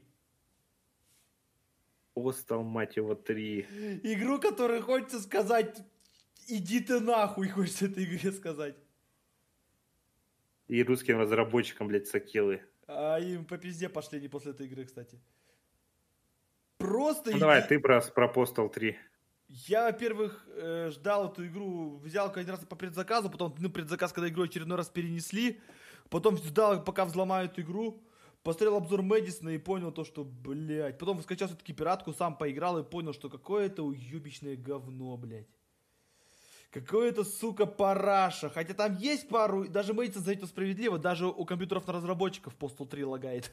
Постал, 2.14 2.62
мать 2.62 2.96
его, 2.96 3.14
3. 3.16 4.00
Игру, 4.04 4.38
которую 4.40 4.82
хочется 4.82 5.20
сказать, 5.20 5.82
иди 6.46 6.78
ты 6.80 7.00
нахуй, 7.00 7.48
хочется 7.48 7.86
этой 7.86 8.04
игре 8.04 8.30
сказать. 8.30 8.76
И 10.68 10.82
русским 10.84 11.18
разработчикам, 11.18 11.88
блядь, 11.88 12.06
сакелы. 12.06 12.62
А 12.88 13.18
им 13.18 13.44
по 13.44 13.58
пизде 13.58 13.88
пошли 13.88 14.20
не 14.20 14.28
после 14.28 14.52
этой 14.52 14.66
игры, 14.66 14.84
кстати. 14.84 15.20
Просто 16.78 17.32
Ну 17.32 17.38
давай, 17.38 17.66
ты 17.66 17.78
про, 17.78 18.00
про 18.00 18.32
Postal 18.32 18.70
3. 18.70 18.96
Я, 19.48 19.84
во-первых, 19.86 20.46
э, 20.56 20.90
ждал 20.90 21.30
эту 21.30 21.46
игру, 21.46 21.98
взял 21.98 22.30
один 22.34 22.50
раз 22.50 22.60
по 22.64 22.76
предзаказу, 22.76 23.30
потом 23.30 23.54
ну, 23.58 23.70
предзаказ, 23.70 24.12
когда 24.12 24.28
игру 24.28 24.44
очередной 24.44 24.76
раз 24.76 24.88
перенесли, 24.88 25.60
потом 26.10 26.36
ждал, 26.36 26.84
пока 26.84 27.04
взломают 27.04 27.58
игру, 27.58 28.02
посмотрел 28.42 28.76
обзор 28.76 29.02
Мэдисона 29.02 29.50
и 29.50 29.58
понял 29.58 29.90
то, 29.90 30.04
что, 30.04 30.24
блядь, 30.24 30.98
потом 30.98 31.22
скачал 31.22 31.48
все-таки 31.48 31.72
пиратку, 31.72 32.12
сам 32.12 32.36
поиграл 32.36 32.78
и 32.78 32.84
понял, 32.84 33.12
что 33.12 33.28
какое-то 33.28 33.84
уебищное 33.84 34.56
говно, 34.56 35.16
блядь. 35.16 35.48
Какое-то, 36.70 37.24
сука, 37.24 37.64
параша. 37.64 38.50
Хотя 38.50 38.74
там 38.74 38.96
есть 38.96 39.28
пару, 39.28 39.68
даже 39.68 39.94
Мэдисон 39.94 40.22
за 40.22 40.32
это 40.32 40.46
справедливо, 40.46 40.98
даже 40.98 41.26
у 41.26 41.44
компьютеров 41.44 41.86
на 41.86 41.94
разработчиков 41.94 42.54
Postal 42.58 42.86
3 42.86 43.04
лагает. 43.04 43.52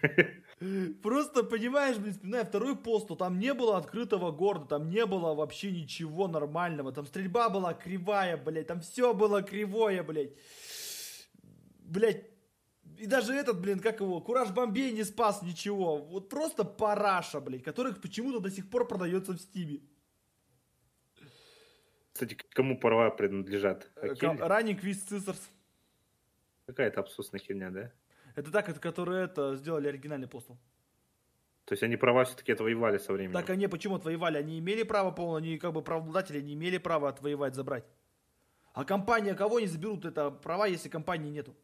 Просто, 1.02 1.42
понимаешь, 1.42 1.98
блин, 1.98 2.14
вспоминаю 2.14 2.46
второй 2.46 2.76
пост, 2.76 3.08
там 3.18 3.38
не 3.38 3.52
было 3.52 3.76
открытого 3.76 4.30
города, 4.30 4.66
там 4.66 4.88
не 4.88 5.04
было 5.04 5.34
вообще 5.34 5.70
ничего 5.70 6.28
нормального, 6.28 6.92
там 6.92 7.06
стрельба 7.06 7.50
была 7.50 7.74
кривая, 7.74 8.38
блядь, 8.38 8.66
там 8.66 8.80
все 8.80 9.12
было 9.12 9.42
кривое, 9.42 10.02
блядь. 10.02 10.32
Блядь, 11.80 12.24
и 12.96 13.06
даже 13.06 13.34
этот, 13.34 13.60
блин, 13.60 13.80
как 13.80 14.00
его, 14.00 14.20
Кураж 14.22 14.50
Бомбей 14.50 14.92
не 14.92 15.04
спас 15.04 15.42
ничего. 15.42 15.98
Вот 15.98 16.30
просто 16.30 16.64
параша, 16.64 17.40
блядь, 17.40 17.62
которых 17.62 18.00
почему-то 18.00 18.40
до 18.40 18.50
сих 18.50 18.70
пор 18.70 18.88
продается 18.88 19.32
в 19.32 19.38
Стиме. 19.38 19.80
Кстати, 22.16 22.34
кому 22.54 22.78
права 22.78 23.10
принадлежат? 23.10 23.90
Ранник 23.94 24.80
Квиз 24.80 25.02
Цисарс. 25.02 25.50
Какая-то 26.64 27.00
абсурдная 27.00 27.40
херня, 27.40 27.70
да? 27.70 27.92
Это 28.34 28.50
так, 28.50 28.70
это 28.70 28.80
которые 28.80 29.24
это 29.24 29.54
сделали 29.56 29.88
оригинальный 29.88 30.26
постол. 30.26 30.56
То 31.66 31.74
есть 31.74 31.82
они 31.82 31.96
права 31.98 32.24
все-таки 32.24 32.52
отвоевали 32.52 32.96
со 32.96 33.12
временем? 33.12 33.34
Так 33.34 33.50
они 33.50 33.66
почему 33.68 33.96
отвоевали? 33.96 34.38
Они 34.38 34.58
имели 34.58 34.82
право 34.82 35.10
полное, 35.10 35.42
они 35.42 35.58
как 35.58 35.74
бы 35.74 35.82
правообладатели 35.82 36.40
не 36.40 36.54
имели 36.54 36.78
права 36.78 37.10
отвоевать, 37.10 37.54
забрать. 37.54 37.84
А 38.72 38.86
компания 38.86 39.34
кого 39.34 39.60
не 39.60 39.66
заберут 39.66 40.06
это 40.06 40.30
права, 40.30 40.66
если 40.66 40.88
компании 40.88 41.30
нету? 41.30 41.54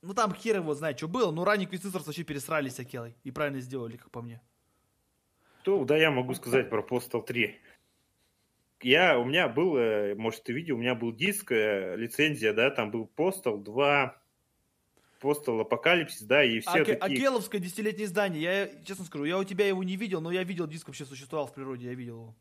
Ну 0.00 0.14
там 0.14 0.32
хер 0.32 0.56
его 0.56 0.72
знает, 0.72 0.96
что 0.96 1.08
было, 1.08 1.30
но 1.30 1.44
ранее 1.44 1.68
Квизистерс 1.68 2.06
вообще 2.06 2.24
пересрались 2.24 2.76
с 2.76 2.80
Акелой. 2.80 3.14
И 3.22 3.30
правильно 3.30 3.60
сделали, 3.60 3.98
как 3.98 4.10
по 4.10 4.22
мне. 4.22 4.40
То, 5.66 5.84
да, 5.84 5.96
я 5.96 6.12
могу 6.12 6.32
сказать 6.34 6.70
про 6.70 6.80
Postal 6.80 7.24
3 7.26 7.58
я, 8.82 9.18
у 9.18 9.24
меня 9.24 9.48
был, 9.48 9.76
э, 9.76 10.14
может, 10.14 10.44
ты 10.44 10.52
видел, 10.52 10.76
у 10.76 10.78
меня 10.78 10.94
был 10.94 11.12
диск, 11.12 11.50
э, 11.50 11.96
лицензия, 11.96 12.52
да, 12.52 12.70
там 12.70 12.92
был 12.92 13.10
Postal 13.16 13.60
2, 13.60 14.22
Postal 15.20 15.62
Апокалипсис, 15.62 16.22
да, 16.22 16.44
и 16.44 16.60
все 16.60 16.82
Аке, 16.82 16.94
такие... 16.94 17.18
Акеловское 17.18 17.60
десятилетнее 17.60 18.04
издание, 18.04 18.42
я, 18.42 18.84
честно 18.84 19.04
скажу, 19.04 19.24
я 19.24 19.38
у 19.38 19.42
тебя 19.42 19.66
его 19.66 19.82
не 19.82 19.96
видел, 19.96 20.20
но 20.20 20.30
я 20.30 20.44
видел, 20.44 20.68
диск 20.68 20.86
вообще 20.86 21.04
существовал 21.04 21.48
в 21.48 21.54
природе, 21.54 21.86
я 21.86 21.94
видел 21.94 22.20
его. 22.20 22.36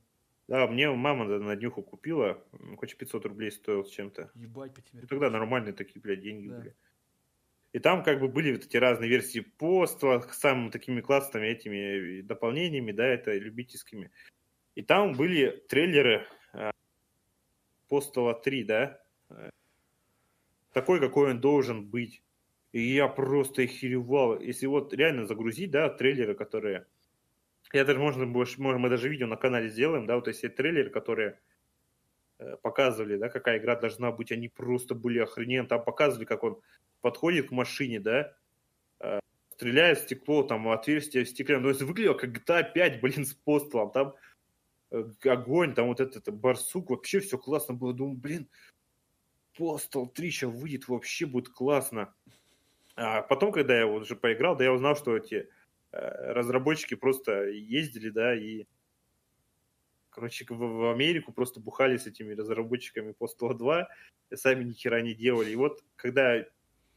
Да, 0.48 0.68
мне 0.68 0.92
мама 0.92 1.26
на 1.26 1.56
днюху 1.56 1.82
купила, 1.82 2.40
хоть 2.78 2.96
500 2.96 3.26
рублей 3.26 3.52
стоил 3.52 3.84
с 3.84 3.90
чем-то. 3.90 4.30
Ебать, 4.36 4.76
по 4.76 4.82
тебе. 4.82 5.02
Ну, 5.02 5.08
тогда 5.08 5.32
нормальные 5.32 5.74
такие, 5.74 6.00
блядь, 6.00 6.22
деньги 6.22 6.50
да. 6.50 6.58
были. 6.58 6.76
И 7.76 7.80
там 7.80 8.04
как 8.04 8.22
бы 8.22 8.30
были 8.30 8.54
вот 8.54 8.64
эти 8.64 8.78
разные 8.78 9.10
версии 9.10 9.42
поства 9.42 10.22
с 10.22 10.38
самыми 10.38 10.70
такими 10.70 11.02
классными 11.02 11.48
этими 11.48 12.22
дополнениями, 12.22 12.94
да, 12.94 13.06
это 13.06 13.38
любительскими. 13.38 14.12
И 14.76 14.82
там 14.82 15.12
были 15.12 15.62
трейлеры 15.68 16.26
Постала 17.90 18.34
3, 18.34 18.64
да? 18.64 19.02
Такой, 20.72 21.02
какой 21.02 21.32
он 21.32 21.42
должен 21.42 21.86
быть. 21.86 22.24
И 22.72 22.82
я 22.82 23.10
просто 23.10 23.64
охеревал. 23.64 24.40
Если 24.40 24.68
вот 24.68 24.94
реально 24.94 25.26
загрузить, 25.26 25.72
да, 25.72 25.90
трейлеры, 25.90 26.34
которые... 26.34 26.88
Я 27.74 27.84
даже, 27.84 28.00
можно, 28.00 28.26
больше, 28.26 28.62
можно, 28.62 28.80
мы 28.80 28.88
даже 28.88 29.10
видео 29.10 29.28
на 29.28 29.36
канале 29.36 29.68
сделаем, 29.68 30.06
да, 30.06 30.16
вот 30.16 30.28
если 30.30 30.48
трейлеры, 30.48 30.92
которые 30.92 31.32
э, 31.32 31.38
показывали, 32.62 33.18
да, 33.18 33.30
какая 33.30 33.58
игра 33.58 33.76
должна 33.76 34.12
быть, 34.12 34.32
они 34.32 34.50
просто 34.50 34.96
были 34.96 35.20
охрененные. 35.20 35.68
Там 35.68 35.84
показывали, 35.84 36.26
как 36.26 36.44
он 36.44 36.62
подходит 37.02 37.50
к 37.50 37.52
машине, 37.52 38.00
да, 38.00 38.34
э, 39.00 39.20
стреляет 39.54 40.00
в 40.00 40.04
стекло, 40.04 40.44
там, 40.44 40.68
отверстие 40.70 41.24
в 41.24 41.30
стекле. 41.30 41.60
Ну, 41.60 41.70
это 41.70 41.86
выглядело 41.86 42.14
как 42.14 42.32
GTA 42.32 42.72
5, 42.74 43.02
блин, 43.02 43.26
с 43.26 43.34
постолом. 43.34 43.92
Там 43.92 44.16
Э, 44.92 45.04
огонь, 45.26 45.74
там 45.74 45.88
вот 45.88 46.00
этот 46.00 46.34
барсук, 46.34 46.90
вообще 46.90 47.20
все 47.20 47.38
классно 47.38 47.74
было. 47.74 47.94
Думаю, 47.94 48.18
блин, 48.18 48.50
Postal 49.58 50.08
3 50.08 50.32
сейчас 50.32 50.52
выйдет, 50.52 50.88
вообще 50.88 51.26
будет 51.26 51.50
классно. 51.50 52.14
А 52.96 53.22
потом, 53.22 53.52
когда 53.52 53.78
я 53.78 53.88
вот 53.88 54.04
уже 54.04 54.16
поиграл, 54.16 54.56
да 54.56 54.64
я 54.64 54.72
узнал, 54.72 54.96
что 54.96 55.18
эти 55.18 55.50
э, 55.92 56.34
разработчики 56.34 56.96
просто 56.96 57.48
ездили, 57.48 58.10
да, 58.10 58.36
и 58.36 58.66
короче, 60.16 60.46
в, 60.50 60.92
Америку 60.92 61.34
просто 61.34 61.60
бухали 61.60 61.98
с 61.98 62.08
этими 62.08 62.34
разработчиками 62.34 63.14
Postal 63.20 63.54
2, 63.54 63.88
и 64.32 64.36
сами 64.38 64.64
ни 64.64 64.72
хера 64.72 65.02
не 65.02 65.14
делали. 65.14 65.52
И 65.52 65.56
вот 65.56 65.84
когда 65.98 66.46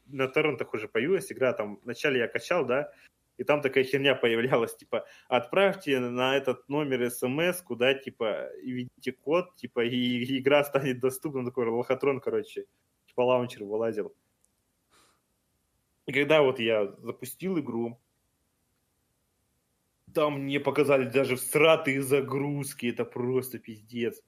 на 0.07 0.29
торрентах 0.29 0.73
уже 0.73 0.89
появилась 0.89 1.31
игра, 1.33 1.53
там 1.53 1.81
вначале 1.83 2.21
я 2.21 2.29
качал, 2.29 2.65
да, 2.65 2.93
и 3.37 3.45
там 3.45 3.61
такая 3.61 3.85
херня 3.85 4.15
появлялась, 4.15 4.77
типа, 4.77 5.07
отправьте 5.29 5.99
на 6.01 6.37
этот 6.37 6.69
номер 6.69 7.11
смс, 7.11 7.61
куда, 7.63 7.95
типа, 7.95 8.51
и 8.63 8.71
введите 8.71 9.13
код, 9.13 9.55
типа, 9.57 9.85
и 9.85 10.39
игра 10.39 10.65
станет 10.65 11.01
доступна, 11.01 11.45
такой 11.45 11.67
лохотрон, 11.67 12.21
короче, 12.21 12.67
типа, 13.07 13.23
лаунчер 13.23 13.65
вылазил. 13.65 14.15
И 16.07 16.13
когда 16.13 16.43
вот 16.43 16.59
я 16.59 16.87
запустил 16.99 17.59
игру, 17.59 18.01
там 20.15 20.43
мне 20.43 20.61
показали 20.61 21.09
даже 21.09 21.37
всратые 21.37 22.03
загрузки, 22.03 22.87
это 22.87 23.05
просто 23.05 23.59
пиздец. 23.59 24.23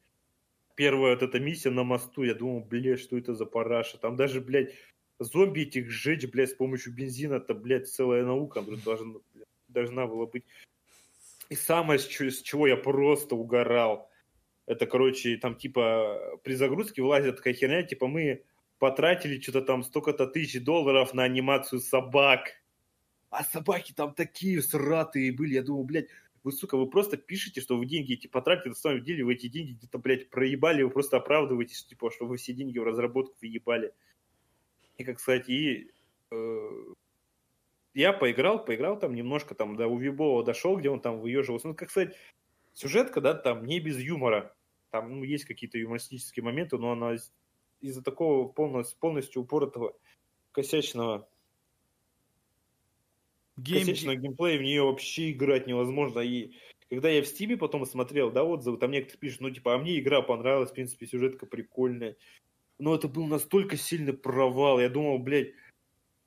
Первая 0.75 1.15
вот 1.15 1.23
эта 1.23 1.41
миссия 1.41 1.71
на 1.71 1.85
мосту, 1.85 2.23
я 2.23 2.35
думал, 2.35 2.61
блядь, 2.61 3.01
что 3.01 3.19
это 3.19 3.35
за 3.35 3.47
параша. 3.47 3.99
Там 3.99 4.17
даже, 4.17 4.41
блядь, 4.41 4.75
зомби 5.19 5.63
этих 5.63 5.91
сжечь, 5.91 6.27
блядь, 6.27 6.51
с 6.51 6.55
помощью 6.55 6.95
бензина, 6.95 7.35
это, 7.35 7.55
блядь, 7.55 7.89
целая 7.89 8.25
наука 8.25 8.63
должна, 8.85 9.21
должна 9.69 10.07
была 10.07 10.27
быть. 10.27 10.45
И 11.51 11.57
самое, 11.57 11.99
с 11.99 12.07
чего 12.07 12.67
я 12.67 12.77
просто 12.77 13.35
угорал, 13.35 14.09
это, 14.67 14.87
короче, 14.87 15.37
там, 15.37 15.57
типа, 15.57 16.39
при 16.45 16.55
загрузке 16.55 17.03
вылазит 17.03 17.37
такая 17.37 17.55
херня, 17.55 17.83
типа, 17.83 18.07
мы 18.07 18.45
потратили 18.79 19.41
что-то 19.41 19.63
там 19.63 19.83
столько-то 19.83 20.27
тысяч 20.27 20.63
долларов 20.63 21.13
на 21.13 21.25
анимацию 21.25 21.81
собак. 21.81 22.60
А 23.31 23.45
собаки 23.45 23.93
там 23.93 24.15
такие 24.15 24.61
сратые 24.61 25.33
были. 25.33 25.55
Я 25.55 25.63
думаю, 25.63 25.85
блядь, 25.85 26.09
вы, 26.43 26.53
сука, 26.53 26.77
вы 26.77 26.89
просто 26.89 27.17
пишете, 27.17 27.61
что 27.61 27.77
вы 27.77 27.87
деньги 27.87 28.15
эти 28.15 28.27
потратили, 28.27 28.71
на 28.71 28.75
самом 28.75 29.03
деле 29.03 29.25
вы 29.25 29.35
эти 29.35 29.49
деньги 29.49 29.73
где-то, 29.73 29.99
блядь, 29.99 30.31
проебали, 30.31 30.83
вы 30.83 30.91
просто 30.91 31.19
оправдываетесь, 31.19 31.85
типа, 31.85 32.11
что 32.11 32.27
вы 32.27 32.39
все 32.39 32.53
деньги 32.53 32.79
в 32.79 32.85
разработку 32.85 33.37
въебали. 33.41 33.93
И, 34.97 35.05
как 35.05 35.21
сказать, 35.21 35.49
и 35.49 35.91
э, 36.31 36.71
я 37.95 38.13
поиграл, 38.13 38.65
поиграл 38.65 38.99
там 38.99 39.15
немножко, 39.15 39.55
там 39.55 39.77
до 39.77 39.87
Увибова 39.87 40.45
дошел, 40.45 40.77
где 40.77 40.91
он 40.91 41.01
там 41.01 41.21
выеживался. 41.21 41.69
Ну, 41.69 41.75
как 41.75 41.91
сказать, 41.91 42.17
сюжетка, 42.73 43.21
да, 43.21 43.35
там 43.35 43.65
не 43.65 43.81
без 43.81 43.99
юмора. 43.99 44.55
Там 44.91 45.21
ну, 45.21 45.25
есть 45.25 45.45
какие-то 45.45 45.79
юмористические 45.79 46.43
моменты, 46.43 46.79
но 46.79 46.93
она 46.93 47.17
из-за 47.81 48.03
такого 48.03 48.49
полностью, 48.49 48.99
полностью 48.99 49.43
упоротого 49.43 49.97
косячного 50.53 51.29
Гейм... 53.63 53.81
косячного 53.81 54.17
геймплея 54.17 54.59
в 54.59 54.63
нее 54.63 54.83
вообще 54.83 55.33
играть 55.33 55.67
невозможно. 55.67 56.21
И 56.21 56.53
когда 56.89 57.09
я 57.09 57.23
в 57.23 57.27
Стиме 57.27 57.57
потом 57.57 57.87
смотрел, 57.87 58.31
да, 58.31 58.45
отзывы, 58.45 58.79
там 58.79 58.91
некоторые 58.91 59.21
пишут, 59.21 59.41
ну, 59.41 59.51
типа, 59.51 59.75
а 59.75 59.79
мне 59.79 59.99
игра 59.99 60.23
понравилась, 60.23 60.71
в 60.71 60.75
принципе, 60.75 61.07
сюжетка 61.07 61.47
прикольная 61.47 62.17
но 62.81 62.95
это 62.95 63.09
был 63.09 63.27
настолько 63.27 63.77
сильный 63.77 64.15
провал. 64.15 64.81
Я 64.81 64.89
думал, 64.89 65.19
блядь, 65.19 65.53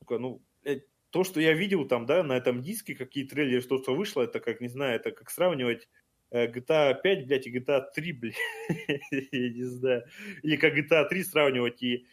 ну, 0.08 0.42
блядь, 0.64 0.84
то, 1.10 1.24
что 1.24 1.42
я 1.42 1.54
видел 1.54 1.86
там, 1.88 2.06
да, 2.06 2.24
на 2.24 2.34
этом 2.38 2.62
диске, 2.62 2.96
какие 2.96 3.26
трейлеры, 3.26 3.62
что, 3.62 3.82
что 3.82 3.96
вышло, 3.96 4.22
это 4.22 4.40
как, 4.40 4.62
не 4.62 4.68
знаю, 4.68 4.96
это 4.96 5.12
как 5.12 5.30
сравнивать 5.30 5.90
э, 6.32 6.48
GTA 6.48 6.96
5, 7.02 7.28
блядь, 7.28 7.48
и 7.48 7.58
GTA 7.58 7.84
3, 7.94 8.12
блядь, 8.14 8.36
я 9.12 9.50
не 9.50 9.64
знаю. 9.64 10.04
Или 10.44 10.56
как 10.56 10.78
GTA 10.78 11.08
3 11.10 11.24
сравнивать 11.24 11.84
и 11.84 12.06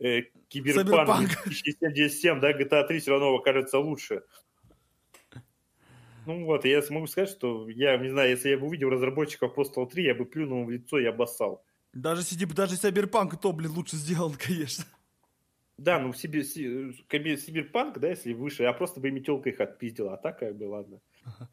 э, 0.00 0.22
Киберпанк 0.48 1.30
2077, 1.44 2.40
да, 2.40 2.52
GTA 2.52 2.86
3 2.86 2.98
все 2.98 3.12
равно 3.12 3.38
кажется 3.38 3.78
лучше. 3.78 4.22
Ну 6.26 6.44
вот, 6.44 6.64
я 6.64 6.82
смогу 6.82 7.06
сказать, 7.06 7.30
что 7.30 7.68
я, 7.68 7.96
не 7.98 8.08
знаю, 8.08 8.30
если 8.30 8.50
я 8.50 8.58
бы 8.58 8.66
увидел 8.66 8.88
разработчиков 8.88 9.56
Postal 9.56 9.88
3, 9.88 10.04
я 10.04 10.14
бы 10.14 10.24
плюнул 10.24 10.64
в 10.64 10.70
лицо 10.70 10.98
и 10.98 11.04
обоссал. 11.04 11.64
Даже, 11.92 12.22
даже 12.46 12.74
Cyberpunk 12.74 13.36
то, 13.40 13.52
блин, 13.52 13.72
лучше 13.72 13.96
сделан, 13.96 14.34
конечно. 14.38 14.84
Да, 15.76 15.98
ну 15.98 16.12
Сибир, 16.12 16.44
Сибирпанк, 16.44 17.98
да, 17.98 18.08
если 18.08 18.32
выше, 18.32 18.62
я 18.62 18.72
просто 18.72 19.00
бы 19.00 19.10
метелка 19.10 19.50
их 19.50 19.60
отпиздил, 19.60 20.08
а 20.10 20.16
так 20.16 20.38
как 20.38 20.56
бы, 20.56 20.64
ладно. 20.64 21.00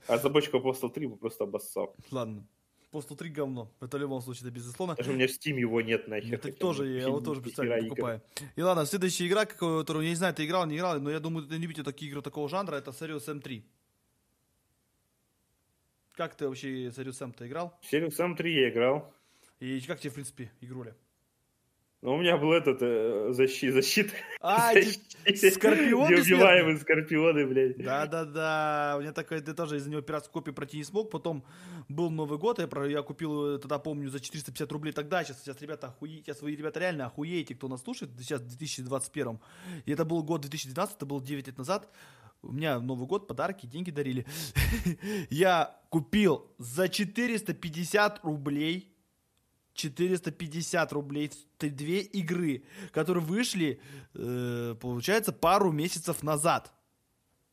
А 0.08 0.18
забочка 0.18 0.58
Postal 0.58 0.92
3 0.92 1.08
бы 1.08 1.18
просто 1.18 1.46
обоссал. 1.46 1.96
Ладно. 2.12 2.48
Postal 2.92 3.16
3 3.16 3.30
говно. 3.30 3.72
Это 3.80 3.98
в 3.98 4.02
любом 4.02 4.22
случае, 4.22 4.50
это 4.50 4.56
безусловно. 4.56 4.96
Даже 4.96 5.12
у 5.12 5.14
меня 5.14 5.28
в 5.28 5.32
Steam 5.32 5.58
его 5.58 5.82
нет 5.82 6.08
нахер. 6.08 6.32
Ну, 6.34 6.38
так 6.38 6.56
тоже, 6.58 6.88
я 6.88 7.04
его 7.04 7.22
тоже 7.22 7.42
представляю, 7.42 7.88
покупаю. 7.88 8.22
И 8.56 8.62
ладно, 8.62 8.86
следующая 8.86 9.28
игра, 9.28 9.46
которую, 9.46 10.04
я 10.04 10.10
не 10.10 10.16
знаю, 10.16 10.36
ты 10.36 10.46
играл, 10.46 10.66
не 10.68 10.78
играл, 10.78 11.00
но 11.00 11.10
я 11.10 11.20
думаю, 11.20 11.48
ты 11.48 11.56
не 11.56 11.62
любите 11.62 11.84
такие 11.84 12.12
игры 12.12 12.22
такого 12.22 12.50
жанра, 12.50 12.76
это 12.76 12.92
Serious 12.92 13.28
M3. 13.28 13.64
Как 16.22 16.36
ты 16.36 16.48
вообще 16.48 16.90
Serious 16.90 17.18
M-то 17.20 17.48
играл? 17.48 17.76
Serious 17.92 18.20
M3 18.20 18.48
я 18.48 18.70
играл. 18.70 19.12
И 19.60 19.82
как 19.82 20.00
тебе, 20.00 20.12
в 20.12 20.14
принципе, 20.14 20.52
игруля? 20.62 20.94
Ну, 22.04 22.14
у 22.14 22.18
меня 22.20 22.38
был 22.38 22.52
этот 22.54 22.78
э, 22.82 23.30
защит, 23.32 23.74
защита. 23.74 24.14
А, 24.40 24.72
скорпион 25.36 26.12
Неубиваемые 26.12 26.78
скорпионы, 26.78 27.48
блядь. 27.48 27.84
Да-да-да, 27.84 28.98
у 28.98 29.02
меня 29.02 29.14
такой, 29.14 29.42
ты 29.42 29.56
тоже 29.56 29.78
из-за 29.78 29.90
него 29.90 30.02
пиратскую 30.02 30.34
копию 30.34 30.54
пройти 30.54 30.78
не 30.78 30.84
смог. 30.84 31.10
Потом 31.10 31.44
был 31.90 32.12
Новый 32.12 32.38
год, 32.38 32.60
я, 32.60 32.68
про, 32.68 32.88
я 32.88 33.02
купил, 33.02 33.56
э, 33.56 33.58
тогда 33.58 33.80
помню, 33.80 34.12
за 34.12 34.20
450 34.20 34.72
рублей 34.72 34.92
тогда. 34.94 35.24
Сейчас, 35.24 35.42
сейчас 35.42 35.60
ребята 35.60 35.88
охуеете, 35.88 36.26
сейчас 36.26 36.44
вы, 36.44 36.56
ребята, 36.56 36.80
реально 36.80 37.08
охуеете, 37.08 37.56
кто 37.56 37.68
нас 37.68 37.82
слушает, 37.82 38.12
сейчас 38.20 38.42
в 38.42 38.48
2021. 38.48 39.40
И 39.86 39.92
это 39.92 40.06
был 40.06 40.22
год 40.22 40.42
2012, 40.42 40.98
это 40.98 41.06
было 41.08 41.20
9 41.20 41.48
лет 41.48 41.58
назад. 41.58 41.90
У 42.44 42.52
меня 42.52 42.80
Новый 42.80 43.08
год, 43.08 43.28
подарки, 43.28 43.66
деньги 43.66 43.92
дарили. 43.92 44.26
Я 45.30 45.80
купил 45.90 46.48
за 46.58 46.90
450 46.90 48.24
рублей 48.24 48.92
450 49.74 50.94
рублей 50.94 51.32
две 51.60 52.02
игры, 52.02 52.64
которые 52.92 53.24
вышли, 53.24 53.80
э, 54.14 54.76
получается, 54.80 55.32
пару 55.32 55.72
месяцев 55.72 56.24
назад. 56.24 56.74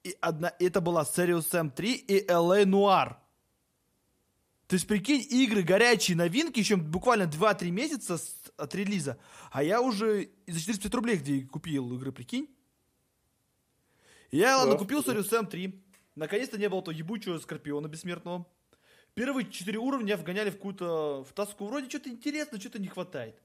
И 0.02 0.16
одна, 0.20 0.52
это 0.58 0.80
была 0.80 1.02
Serious 1.02 1.46
Sam 1.50 1.70
3 1.70 1.94
и 1.94 2.26
LA 2.26 2.64
Noir. 2.64 3.16
То 4.66 4.74
есть, 4.74 4.86
прикинь, 4.86 5.24
игры, 5.30 5.62
горячие 5.62 6.16
новинки, 6.16 6.58
еще 6.58 6.76
буквально 6.76 7.22
2-3 7.22 7.70
месяца 7.70 8.18
с, 8.18 8.34
от 8.56 8.74
релиза. 8.74 9.18
А 9.50 9.62
я 9.62 9.80
уже 9.80 10.30
за 10.46 10.60
450 10.60 10.94
рублей 10.94 11.16
где 11.16 11.42
купил 11.42 11.94
игры, 11.94 12.12
прикинь. 12.12 12.48
Я, 14.30 14.58
ладно, 14.58 14.76
купил 14.76 15.00
Sam 15.00 15.46
3. 15.46 15.82
Наконец-то 16.14 16.58
не 16.58 16.68
было 16.68 16.82
то 16.82 16.90
ебучего 16.90 17.38
Скорпиона 17.38 17.86
бессмертного. 17.86 18.46
Первые 19.14 19.50
четыре 19.50 19.78
уровня 19.78 20.16
вгоняли 20.16 20.50
в 20.50 20.56
какую-то 20.56 21.24
в 21.24 21.32
тоску. 21.32 21.66
Вроде 21.66 21.88
что-то 21.88 22.10
интересно, 22.10 22.60
что-то 22.60 22.78
не 22.78 22.88
хватает. 22.88 23.40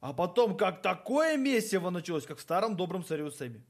А 0.00 0.12
потом, 0.12 0.56
как 0.56 0.82
такое 0.82 1.36
месиво 1.36 1.90
началось, 1.90 2.26
как 2.26 2.38
в 2.38 2.40
старом 2.40 2.76
добром 2.76 3.04
Сариусеме. 3.04 3.62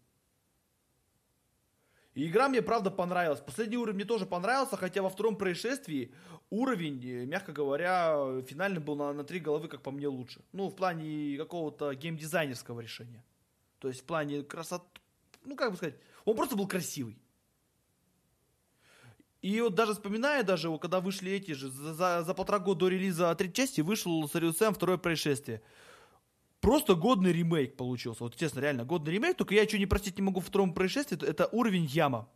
И 2.14 2.26
игра 2.26 2.48
мне, 2.48 2.62
правда, 2.62 2.90
понравилась. 2.90 3.40
Последний 3.40 3.76
уровень 3.76 3.96
мне 3.96 4.04
тоже 4.04 4.26
понравился, 4.26 4.76
хотя 4.76 5.02
во 5.02 5.10
втором 5.10 5.36
происшествии 5.36 6.14
уровень, 6.50 7.04
э, 7.06 7.26
мягко 7.26 7.52
говоря, 7.52 8.42
финальный 8.46 8.80
был 8.80 8.96
на, 8.96 9.12
на 9.12 9.24
три 9.24 9.40
головы, 9.40 9.68
как 9.68 9.82
по 9.82 9.90
мне, 9.90 10.08
лучше. 10.08 10.42
Ну, 10.52 10.68
в 10.68 10.76
плане 10.76 11.36
какого-то 11.36 11.94
геймдизайнерского 11.94 12.80
решения. 12.80 13.24
То 13.78 13.88
есть 13.88 14.00
в 14.00 14.04
плане 14.04 14.42
красоты, 14.42 15.00
ну, 15.44 15.56
как 15.56 15.70
бы 15.70 15.76
сказать, 15.76 15.96
он 16.24 16.36
просто 16.36 16.56
был 16.56 16.66
красивый. 16.66 17.18
И 19.40 19.60
вот 19.60 19.74
даже 19.74 19.94
вспоминая, 19.94 20.44
даже 20.44 20.70
когда 20.78 21.00
вышли 21.00 21.32
эти 21.32 21.52
же, 21.52 21.68
за, 21.68 22.22
за 22.22 22.34
полтора 22.34 22.60
года 22.60 22.80
до 22.80 22.88
релиза 22.88 23.34
третьей 23.34 23.66
части 23.66 23.80
вышел 23.80 24.24
Serious 24.24 24.58
Sam 24.58 24.72
второе 24.72 24.98
происшествие. 24.98 25.62
Просто 26.60 26.94
годный 26.94 27.32
ремейк 27.32 27.76
получился. 27.76 28.22
Вот 28.22 28.36
честно, 28.36 28.60
реально, 28.60 28.84
годный 28.84 29.12
ремейк, 29.12 29.36
только 29.36 29.56
я 29.56 29.66
что 29.66 29.78
не 29.78 29.86
простить 29.86 30.16
не 30.16 30.22
могу 30.22 30.38
в 30.38 30.46
втором 30.46 30.72
происшествии, 30.72 31.20
это 31.26 31.48
уровень 31.50 31.86
яма. 31.86 32.28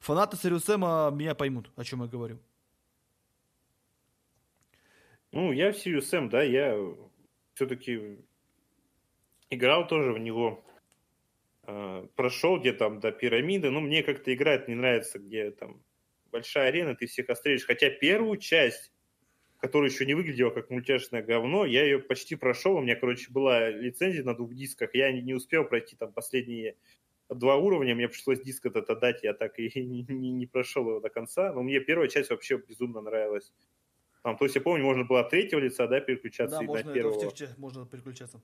Фанаты 0.00 0.36
Sam 0.36 1.14
меня 1.14 1.34
поймут, 1.34 1.70
о 1.76 1.84
чем 1.84 2.02
я 2.02 2.08
говорю. 2.08 2.38
Ну, 5.32 5.52
я 5.52 5.72
в 5.72 5.76
Sam, 5.76 6.28
да, 6.28 6.42
я 6.42 6.76
все-таки 7.54 8.18
играл 9.48 9.86
тоже 9.86 10.12
в 10.12 10.18
него. 10.18 10.62
Э, 11.72 12.06
прошел 12.16 12.58
где 12.58 12.72
там 12.72 12.98
до 12.98 13.12
пирамиды, 13.12 13.70
но 13.70 13.80
мне 13.80 14.02
как-то 14.02 14.34
играть 14.34 14.66
не 14.66 14.74
нравится, 14.74 15.20
где 15.20 15.52
там 15.52 15.84
большая 16.32 16.68
арена, 16.68 16.96
ты 16.96 17.06
всех 17.06 17.30
отстрелишь. 17.30 17.64
Хотя 17.64 17.90
первую 17.90 18.38
часть, 18.38 18.92
которая 19.58 19.88
еще 19.88 20.04
не 20.04 20.14
выглядела 20.14 20.50
как 20.50 20.70
мультяшное 20.70 21.22
говно, 21.22 21.64
я 21.64 21.84
ее 21.84 22.00
почти 22.00 22.34
прошел. 22.34 22.74
У 22.74 22.80
меня, 22.80 22.96
короче, 22.96 23.30
была 23.30 23.68
лицензия 23.68 24.24
на 24.24 24.34
двух 24.34 24.52
дисках. 24.52 24.94
Я 24.94 25.12
не, 25.12 25.32
успел 25.32 25.64
пройти 25.64 25.94
там 25.94 26.12
последние 26.12 26.76
два 27.28 27.56
уровня. 27.56 27.94
Мне 27.94 28.08
пришлось 28.08 28.40
диск 28.40 28.66
этот 28.66 28.90
отдать. 28.90 29.22
Я 29.22 29.32
так 29.32 29.58
и 29.60 29.70
не, 29.80 30.04
не, 30.08 30.32
не 30.32 30.46
прошел 30.46 30.88
его 30.88 30.98
до 30.98 31.08
конца. 31.08 31.52
Но 31.52 31.62
мне 31.62 31.78
первая 31.78 32.08
часть 32.08 32.30
вообще 32.30 32.58
безумно 32.58 33.00
нравилась. 33.00 33.52
Там, 34.24 34.36
то 34.36 34.44
есть 34.44 34.56
я 34.56 34.60
помню, 34.60 34.84
можно 34.84 35.04
было 35.04 35.20
от 35.20 35.30
третьего 35.30 35.60
лица, 35.60 35.86
да, 35.86 36.00
переключаться 36.00 36.58
да, 36.58 36.64
и 36.64 36.66
можно, 36.66 36.88
на 36.88 36.94
первого. 36.94 37.32
тех, 37.32 37.56
можно 37.58 37.86
переключаться. 37.86 38.42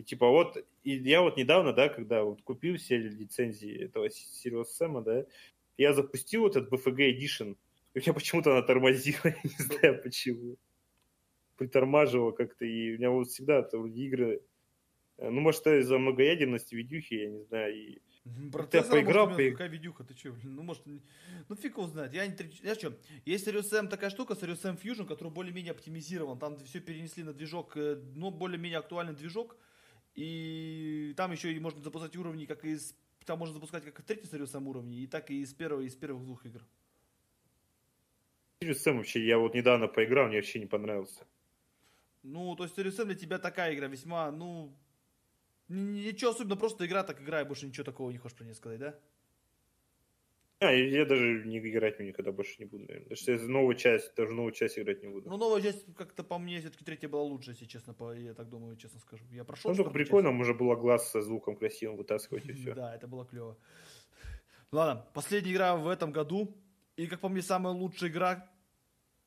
И 0.00 0.02
типа 0.02 0.28
вот, 0.28 0.56
и 0.82 0.96
я 0.96 1.20
вот 1.20 1.36
недавно, 1.36 1.74
да, 1.74 1.90
когда 1.90 2.22
вот 2.22 2.40
купил 2.40 2.78
все 2.78 2.96
лицензии 2.96 3.84
этого 3.84 4.06
Serious 4.06 4.68
Sam, 4.80 5.04
да, 5.04 5.26
я 5.76 5.92
запустил 5.92 6.46
этот 6.46 6.72
BFG 6.72 7.18
Edition, 7.18 7.58
и 7.92 7.98
у 7.98 8.00
меня 8.00 8.14
почему-то 8.14 8.52
она 8.52 8.62
тормозила, 8.62 9.20
я 9.24 9.36
не 9.44 9.64
знаю 9.64 10.00
почему. 10.02 10.56
Притормаживала 11.58 12.32
как-то, 12.32 12.64
и 12.64 12.94
у 12.94 12.98
меня 12.98 13.10
вот 13.10 13.28
всегда 13.28 13.58
это 13.58 13.76
вроде 13.76 14.02
игры... 14.02 14.42
Э, 15.18 15.28
ну, 15.28 15.42
может, 15.42 15.66
из-за 15.66 15.98
многоядерности 15.98 16.74
видюхи, 16.74 17.14
я 17.14 17.28
не 17.28 17.42
знаю, 17.42 17.76
и... 17.76 17.98
Брат, 18.24 18.72
я 18.72 18.82
поиграл, 18.82 19.26
может, 19.26 19.36
поиг... 19.36 19.52
какая 19.52 19.68
видюха, 19.68 20.04
ты 20.04 20.14
че, 20.14 20.34
Ну, 20.44 20.62
может, 20.62 20.82
ну 20.86 21.56
фиг 21.56 21.76
его 21.76 21.86
знает. 21.88 22.14
Я, 22.14 22.26
не... 22.26 22.34
я 22.62 22.74
что, 22.74 22.96
есть 23.26 23.46
Serious 23.46 23.86
такая 23.88 24.08
штука, 24.08 24.32
Serious 24.32 24.62
Fusion, 24.82 25.06
который 25.06 25.30
более-менее 25.30 25.72
оптимизирован. 25.72 26.38
Там 26.38 26.58
все 26.64 26.80
перенесли 26.80 27.22
на 27.22 27.34
движок, 27.34 27.76
э, 27.76 28.00
но 28.14 28.30
более-менее 28.30 28.78
актуальный 28.78 29.14
движок. 29.14 29.58
И 30.20 31.14
там 31.16 31.32
еще 31.32 31.50
и 31.50 31.58
можно 31.58 31.80
запускать 31.80 32.14
уровни, 32.14 32.44
как 32.44 32.62
из 32.66 32.94
там 33.24 33.38
можно 33.38 33.54
запускать 33.54 33.84
как 33.86 34.00
и 34.00 34.02
третий 34.02 34.26
Serious 34.26 34.52
Sam 34.52 34.68
уровни, 34.68 34.98
и 35.00 35.06
так 35.06 35.30
и 35.30 35.40
из 35.40 35.54
первого, 35.54 35.80
из 35.80 35.94
первых 35.94 36.24
двух 36.24 36.44
игр. 36.44 36.62
Serious 38.60 38.84
Sam 38.84 38.98
вообще, 38.98 39.24
я 39.24 39.38
вот 39.38 39.54
недавно 39.54 39.88
поиграл, 39.88 40.28
мне 40.28 40.36
вообще 40.36 40.60
не 40.60 40.66
понравился. 40.66 41.26
Ну, 42.22 42.54
то 42.54 42.64
есть 42.64 42.76
Serious 42.76 42.98
Sam 42.98 43.06
для 43.06 43.14
тебя 43.14 43.38
такая 43.38 43.74
игра 43.74 43.86
весьма, 43.86 44.30
ну, 44.30 44.76
ничего 45.68 46.32
особенно, 46.32 46.56
просто 46.56 46.84
игра 46.84 47.02
так 47.02 47.22
играй, 47.22 47.46
больше 47.46 47.66
ничего 47.66 47.84
такого 47.84 48.10
не 48.10 48.18
хочешь 48.18 48.36
про 48.36 48.44
нее 48.44 48.54
сказать, 48.54 48.78
да? 48.78 48.98
А, 50.62 50.72
я 50.72 51.06
даже 51.06 51.42
не 51.46 51.58
играть 51.58 51.98
мне 51.98 52.08
никогда 52.08 52.32
больше 52.32 52.56
не 52.58 52.66
буду, 52.66 52.84
наверное. 52.84 53.08
Даже 53.08 53.30
если 53.32 53.46
новую 53.46 53.76
часть, 53.76 54.14
даже 54.14 54.34
новую 54.34 54.52
часть 54.52 54.78
играть 54.78 55.02
не 55.02 55.08
буду. 55.08 55.30
Ну, 55.30 55.38
новая 55.38 55.62
часть, 55.62 55.86
как-то 55.96 56.22
по 56.22 56.38
мне, 56.38 56.60
все-таки 56.60 56.84
третья 56.84 57.08
была 57.08 57.22
лучше, 57.22 57.52
если 57.52 57.64
честно, 57.64 57.94
по, 57.94 58.12
я 58.12 58.34
так 58.34 58.50
думаю, 58.50 58.76
честно 58.76 59.00
скажу. 59.00 59.24
Я 59.30 59.44
прошел. 59.44 59.70
Ну, 59.70 59.76
только 59.76 59.90
прикольно, 59.90 60.28
часть. 60.28 60.36
можно 60.36 60.54
было 60.54 60.76
глаз 60.76 61.10
со 61.10 61.22
звуком 61.22 61.56
красивым 61.56 61.96
вытаскивать 61.96 62.44
и 62.46 62.52
все. 62.52 62.74
Да, 62.80 62.94
это 62.94 63.08
было 63.08 63.24
клево. 63.24 63.56
Ладно, 64.72 65.06
последняя 65.14 65.52
игра 65.52 65.76
в 65.76 65.88
этом 65.88 66.12
году. 66.12 66.54
И, 66.96 67.06
как 67.06 67.20
по 67.20 67.30
мне, 67.30 67.40
самая 67.40 67.72
лучшая 67.72 68.10
игра, 68.10 68.50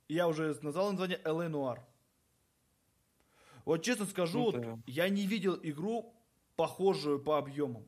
я 0.08 0.28
уже 0.28 0.56
назвал 0.62 0.92
название 0.92 1.20
LA 1.24 1.50
Noir. 1.50 1.80
Вот 3.66 3.84
честно 3.84 4.06
скажу, 4.06 4.52
ну, 4.52 4.76
вот, 4.76 4.80
я 4.86 5.10
не 5.10 5.26
видел 5.26 5.58
игру, 5.64 6.14
похожую 6.56 7.20
по 7.20 7.40
объемам. 7.40 7.88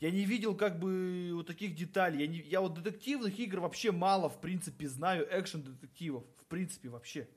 Я 0.00 0.10
не 0.12 0.24
видел 0.24 0.56
как 0.56 0.78
бы 0.78 1.32
вот 1.34 1.46
таких 1.46 1.74
деталей. 1.74 2.20
Я, 2.20 2.26
не, 2.28 2.38
я 2.38 2.60
вот 2.60 2.74
детективных 2.74 3.38
игр 3.38 3.60
вообще 3.60 3.90
мало, 3.90 4.28
в 4.28 4.40
принципе, 4.40 4.88
знаю. 4.88 5.26
Экшен 5.30 5.62
детективов, 5.62 6.24
в 6.40 6.44
принципе, 6.44 6.88
вообще. 6.88 7.28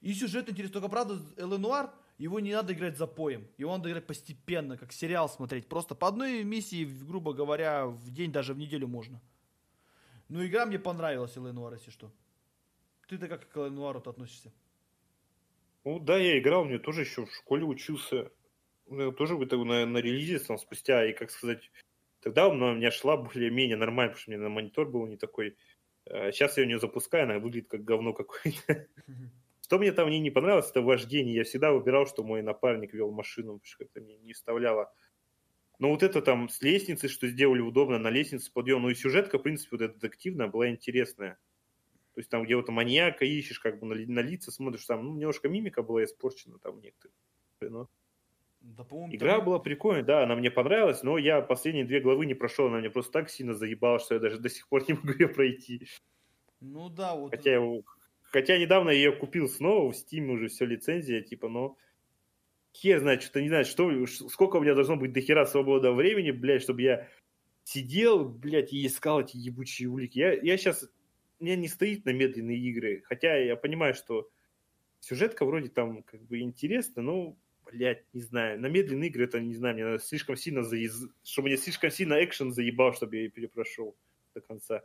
И 0.00 0.12
сюжет 0.12 0.50
интересный. 0.50 0.74
Только, 0.74 0.88
правда, 0.88 1.18
Эленуар, 1.36 1.90
его 2.18 2.38
не 2.40 2.52
надо 2.52 2.74
играть 2.74 2.98
за 2.98 3.06
поем. 3.06 3.48
Его 3.56 3.74
надо 3.76 3.88
играть 3.88 4.06
постепенно, 4.06 4.76
как 4.76 4.92
сериал 4.92 5.28
смотреть. 5.28 5.68
Просто 5.68 5.94
по 5.94 6.08
одной 6.08 6.44
миссии, 6.44 6.84
грубо 6.84 7.32
говоря, 7.32 7.86
в 7.86 8.10
день, 8.10 8.30
даже 8.30 8.52
в 8.52 8.58
неделю 8.58 8.86
можно. 8.86 9.20
Ну, 10.28 10.44
игра 10.44 10.66
мне 10.66 10.78
понравилась, 10.78 11.36
Эленуар, 11.36 11.74
если 11.74 11.90
что. 11.90 12.12
Ты-то 13.08 13.28
как 13.28 13.48
к 13.48 13.56
Эленуару 13.56 14.00
относишься? 14.00 14.52
Ну 15.84 15.98
да, 15.98 16.18
я 16.18 16.38
играл, 16.38 16.64
мне 16.64 16.78
тоже 16.78 17.02
еще 17.02 17.26
в 17.26 17.34
школе 17.34 17.64
учился 17.64 18.30
тоже 19.16 19.36
на, 19.36 19.86
на 19.86 19.98
релизе 19.98 20.38
там, 20.38 20.58
спустя, 20.58 21.04
и 21.08 21.12
как 21.12 21.30
сказать, 21.30 21.70
тогда 22.20 22.48
у 22.48 22.54
меня 22.54 22.90
шла 22.90 23.16
более-менее 23.16 23.76
нормально, 23.76 24.12
потому 24.12 24.20
что 24.20 24.30
у 24.30 24.34
меня 24.34 24.42
на 24.42 24.48
монитор 24.48 24.88
был 24.88 25.06
не 25.06 25.16
такой. 25.16 25.56
Сейчас 26.06 26.56
я 26.56 26.64
ее 26.64 26.68
не 26.74 26.78
запускаю, 26.78 27.24
она 27.24 27.38
выглядит 27.38 27.68
как 27.68 27.84
говно 27.84 28.12
какое-то. 28.12 28.86
Что 29.62 29.78
мне 29.78 29.92
там 29.92 30.10
не 30.10 30.30
понравилось, 30.30 30.68
это 30.68 30.82
вождение. 30.82 31.34
Я 31.34 31.44
всегда 31.44 31.72
выбирал, 31.72 32.06
что 32.06 32.22
мой 32.22 32.42
напарник 32.42 32.92
вел 32.92 33.10
машину, 33.10 33.54
потому 33.54 33.64
что 33.64 33.84
это 33.84 34.00
мне 34.02 34.18
не 34.18 34.34
вставляло. 34.34 34.92
Но 35.78 35.88
вот 35.88 36.02
это 36.02 36.20
там 36.20 36.50
с 36.50 36.60
лестницы, 36.60 37.08
что 37.08 37.26
сделали 37.26 37.60
удобно, 37.60 37.98
на 37.98 38.10
лестнице 38.10 38.52
подъем. 38.52 38.82
Ну 38.82 38.90
и 38.90 38.94
сюжетка, 38.94 39.38
в 39.38 39.42
принципе, 39.42 39.76
вот 39.76 39.80
эта 39.80 39.94
детективная 39.94 40.48
была 40.48 40.68
интересная. 40.68 41.38
То 42.14 42.20
есть 42.20 42.28
там, 42.28 42.44
где 42.44 42.56
вот 42.56 42.68
маньяка 42.68 43.24
ищешь, 43.24 43.60
как 43.60 43.80
бы 43.80 43.86
на, 43.86 43.94
на 43.94 44.20
лица 44.20 44.52
смотришь, 44.52 44.84
там, 44.84 45.04
ну, 45.04 45.14
немножко 45.16 45.48
мимика 45.48 45.82
была 45.82 46.04
испорчена 46.04 46.58
там 46.58 46.78
некоторые. 46.80 47.16
Но 47.62 47.88
да, 48.62 48.84
Игра 49.10 49.36
там... 49.36 49.44
была 49.44 49.58
прикольная, 49.58 50.04
да, 50.04 50.22
она 50.22 50.36
мне 50.36 50.50
понравилась, 50.50 51.02
но 51.02 51.18
я 51.18 51.40
последние 51.40 51.84
две 51.84 52.00
главы 52.00 52.26
не 52.26 52.34
прошел, 52.34 52.66
она 52.66 52.78
мне 52.78 52.90
просто 52.90 53.12
так 53.12 53.30
сильно 53.30 53.54
заебала, 53.54 53.98
что 53.98 54.14
я 54.14 54.20
даже 54.20 54.38
до 54.38 54.48
сих 54.48 54.68
пор 54.68 54.84
не 54.88 54.94
могу 55.02 55.12
ее 55.12 55.28
пройти. 55.28 55.86
Ну 56.60 56.88
да, 56.88 57.14
вот. 57.14 57.32
Хотя, 57.32 57.54
я, 57.54 57.82
хотя 58.22 58.58
недавно 58.58 58.90
я 58.90 58.96
ее 58.96 59.12
купил 59.12 59.48
снова, 59.48 59.90
в 59.90 59.96
Steam 59.96 60.30
уже 60.30 60.48
все 60.48 60.64
лицензия, 60.64 61.22
типа, 61.22 61.48
но 61.48 61.76
хер 62.72 63.00
знает, 63.00 63.22
что-то 63.22 63.42
не 63.42 63.48
знаю, 63.48 63.64
что, 63.64 64.06
сколько 64.06 64.56
у 64.56 64.60
меня 64.60 64.74
должно 64.74 64.96
быть 64.96 65.12
до 65.12 65.20
хера 65.20 65.44
свободного 65.44 65.94
времени, 65.94 66.30
блядь, 66.30 66.62
чтобы 66.62 66.82
я 66.82 67.08
сидел, 67.64 68.28
блядь, 68.28 68.72
и 68.72 68.86
искал 68.86 69.20
эти 69.20 69.36
ебучие 69.36 69.88
улики. 69.88 70.18
Я, 70.18 70.32
я 70.34 70.56
сейчас, 70.56 70.88
у 71.40 71.44
меня 71.44 71.56
не 71.56 71.68
стоит 71.68 72.04
на 72.04 72.10
медленные 72.10 72.58
игры, 72.58 73.02
хотя 73.06 73.36
я 73.36 73.56
понимаю, 73.56 73.94
что 73.94 74.28
сюжетка 75.00 75.44
вроде 75.44 75.68
там 75.68 76.04
как 76.04 76.22
бы 76.22 76.40
интересна, 76.40 77.02
но 77.02 77.36
блядь, 77.72 78.04
не 78.12 78.20
знаю. 78.20 78.60
На 78.60 78.66
медленные 78.66 79.08
игры 79.08 79.24
это, 79.24 79.40
не 79.40 79.54
знаю, 79.54 79.74
мне 79.74 79.98
слишком 79.98 80.36
сильно 80.36 80.62
заез... 80.62 81.08
что 81.22 81.42
мне 81.42 81.56
слишком 81.56 81.90
сильно 81.90 82.22
экшен 82.22 82.52
заебал, 82.52 82.94
чтобы 82.94 83.16
я 83.16 83.22
ее 83.22 83.30
перепрошел 83.30 83.96
до 84.34 84.40
конца. 84.40 84.84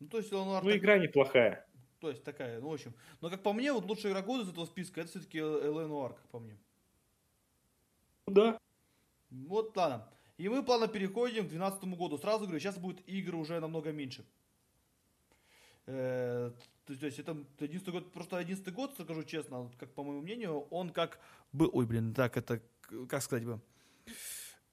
Ну, 0.00 0.08
то 0.08 0.18
есть, 0.18 0.32
он 0.32 0.48
ну, 0.64 0.76
игра 0.76 0.98
неплохая. 0.98 1.66
То 2.00 2.10
есть, 2.10 2.24
такая, 2.24 2.60
ну, 2.60 2.68
в 2.68 2.74
общем. 2.74 2.94
Но, 3.20 3.30
как 3.30 3.42
по 3.42 3.52
мне, 3.52 3.72
вот 3.72 3.84
лучшая 3.86 4.12
игра 4.12 4.22
года 4.22 4.44
из 4.44 4.50
этого 4.50 4.66
списка, 4.66 5.00
это 5.00 5.10
все-таки 5.10 5.40
ЛНУАР, 5.42 6.14
как 6.14 6.28
по 6.28 6.38
мне. 6.38 6.58
Да. 8.26 8.58
Вот, 9.30 9.76
ладно. 9.76 10.08
И 10.36 10.48
мы 10.48 10.62
плавно 10.62 10.88
переходим 10.88 11.46
к 11.46 11.48
2012 11.48 11.84
году. 11.98 12.18
Сразу 12.18 12.44
говорю, 12.44 12.60
сейчас 12.60 12.78
будет 12.78 13.08
игры 13.08 13.36
уже 13.36 13.58
намного 13.60 13.92
меньше. 13.92 14.24
Э, 15.86 16.50
то, 16.84 16.98
то 16.98 17.06
есть 17.06 17.18
это 17.18 17.36
11 17.60 17.88
год, 17.88 18.12
просто 18.12 18.36
11 18.36 18.72
год, 18.72 18.94
скажу 19.00 19.22
честно, 19.24 19.70
как 19.78 19.92
по 19.92 20.02
моему 20.02 20.22
мнению, 20.22 20.60
он 20.70 20.90
как 20.90 21.18
был, 21.52 21.70
ой, 21.72 21.86
блин, 21.86 22.14
так 22.14 22.36
это, 22.36 22.60
как 23.08 23.22
сказать 23.22 23.44
бы, 23.44 23.60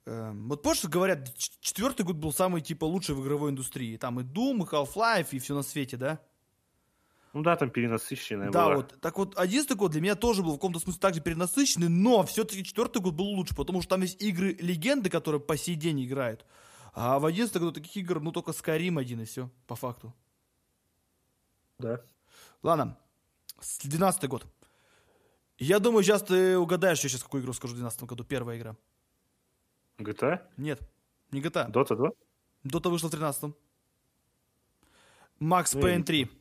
э, 0.05 0.31
вот 0.33 0.61
позже 0.61 0.87
говорят, 0.87 1.35
четвертый 1.37 2.03
год 2.03 2.17
был 2.17 2.33
самый, 2.33 2.61
типа, 2.61 2.85
лучший 2.85 3.15
в 3.15 3.23
игровой 3.23 3.51
индустрии. 3.51 3.97
Там 3.97 4.19
и 4.19 4.23
Doom, 4.23 4.63
и 4.63 4.67
Half-Life, 4.67 5.27
и 5.31 5.39
все 5.39 5.55
на 5.55 5.63
свете, 5.63 5.97
да? 5.97 6.19
Ну 7.33 7.41
да, 7.41 7.55
там 7.55 7.71
перенасыщенная 7.71 8.51
Да, 8.51 8.65
была. 8.65 8.75
вот. 8.75 8.95
Так 9.01 9.17
вот, 9.17 9.37
одиннадцатый 9.39 9.75
год 9.75 9.91
для 9.91 10.01
меня 10.01 10.13
тоже 10.15 10.43
был 10.43 10.51
в 10.51 10.55
каком-то 10.55 10.79
смысле 10.79 10.99
также 10.99 11.21
перенасыщенный, 11.21 11.89
но 11.89 12.23
все-таки 12.23 12.63
четвертый 12.63 13.01
год 13.01 13.15
был 13.15 13.25
лучше, 13.25 13.55
потому 13.55 13.81
что 13.81 13.89
там 13.89 14.01
есть 14.01 14.21
игры 14.21 14.55
легенды, 14.59 15.09
которые 15.09 15.41
по 15.41 15.57
сей 15.57 15.75
день 15.75 16.05
играют. 16.05 16.45
А 16.93 17.17
в 17.17 17.25
одиннадцатом 17.25 17.63
году 17.63 17.81
таких 17.81 17.97
игр, 17.97 18.19
ну, 18.19 18.31
только 18.31 18.51
Skyrim 18.51 18.99
один 18.99 19.21
и 19.21 19.25
все, 19.25 19.49
по 19.65 19.75
факту. 19.75 20.13
Да. 21.83 21.99
Ладно, 22.63 22.97
12 23.83 24.29
год. 24.29 24.45
Я 25.57 25.79
думаю, 25.79 26.03
сейчас 26.03 26.23
ты 26.23 26.57
угадаешь, 26.57 27.03
я 27.03 27.09
сейчас 27.09 27.23
какую 27.23 27.43
игру 27.43 27.53
скажу 27.53 27.73
в 27.73 27.77
12 27.77 28.03
году. 28.03 28.23
Первая 28.23 28.57
игра. 28.57 28.75
GTA? 29.97 30.39
Нет, 30.57 30.79
не 31.31 31.41
GTA. 31.41 31.69
Dota 31.69 31.95
2? 31.95 32.09
Dota 32.63 32.89
вышла 32.89 33.09
в 33.09 33.11
13 33.11 33.53
Max 35.41 35.75
Payne 35.75 36.03
3. 36.03 36.31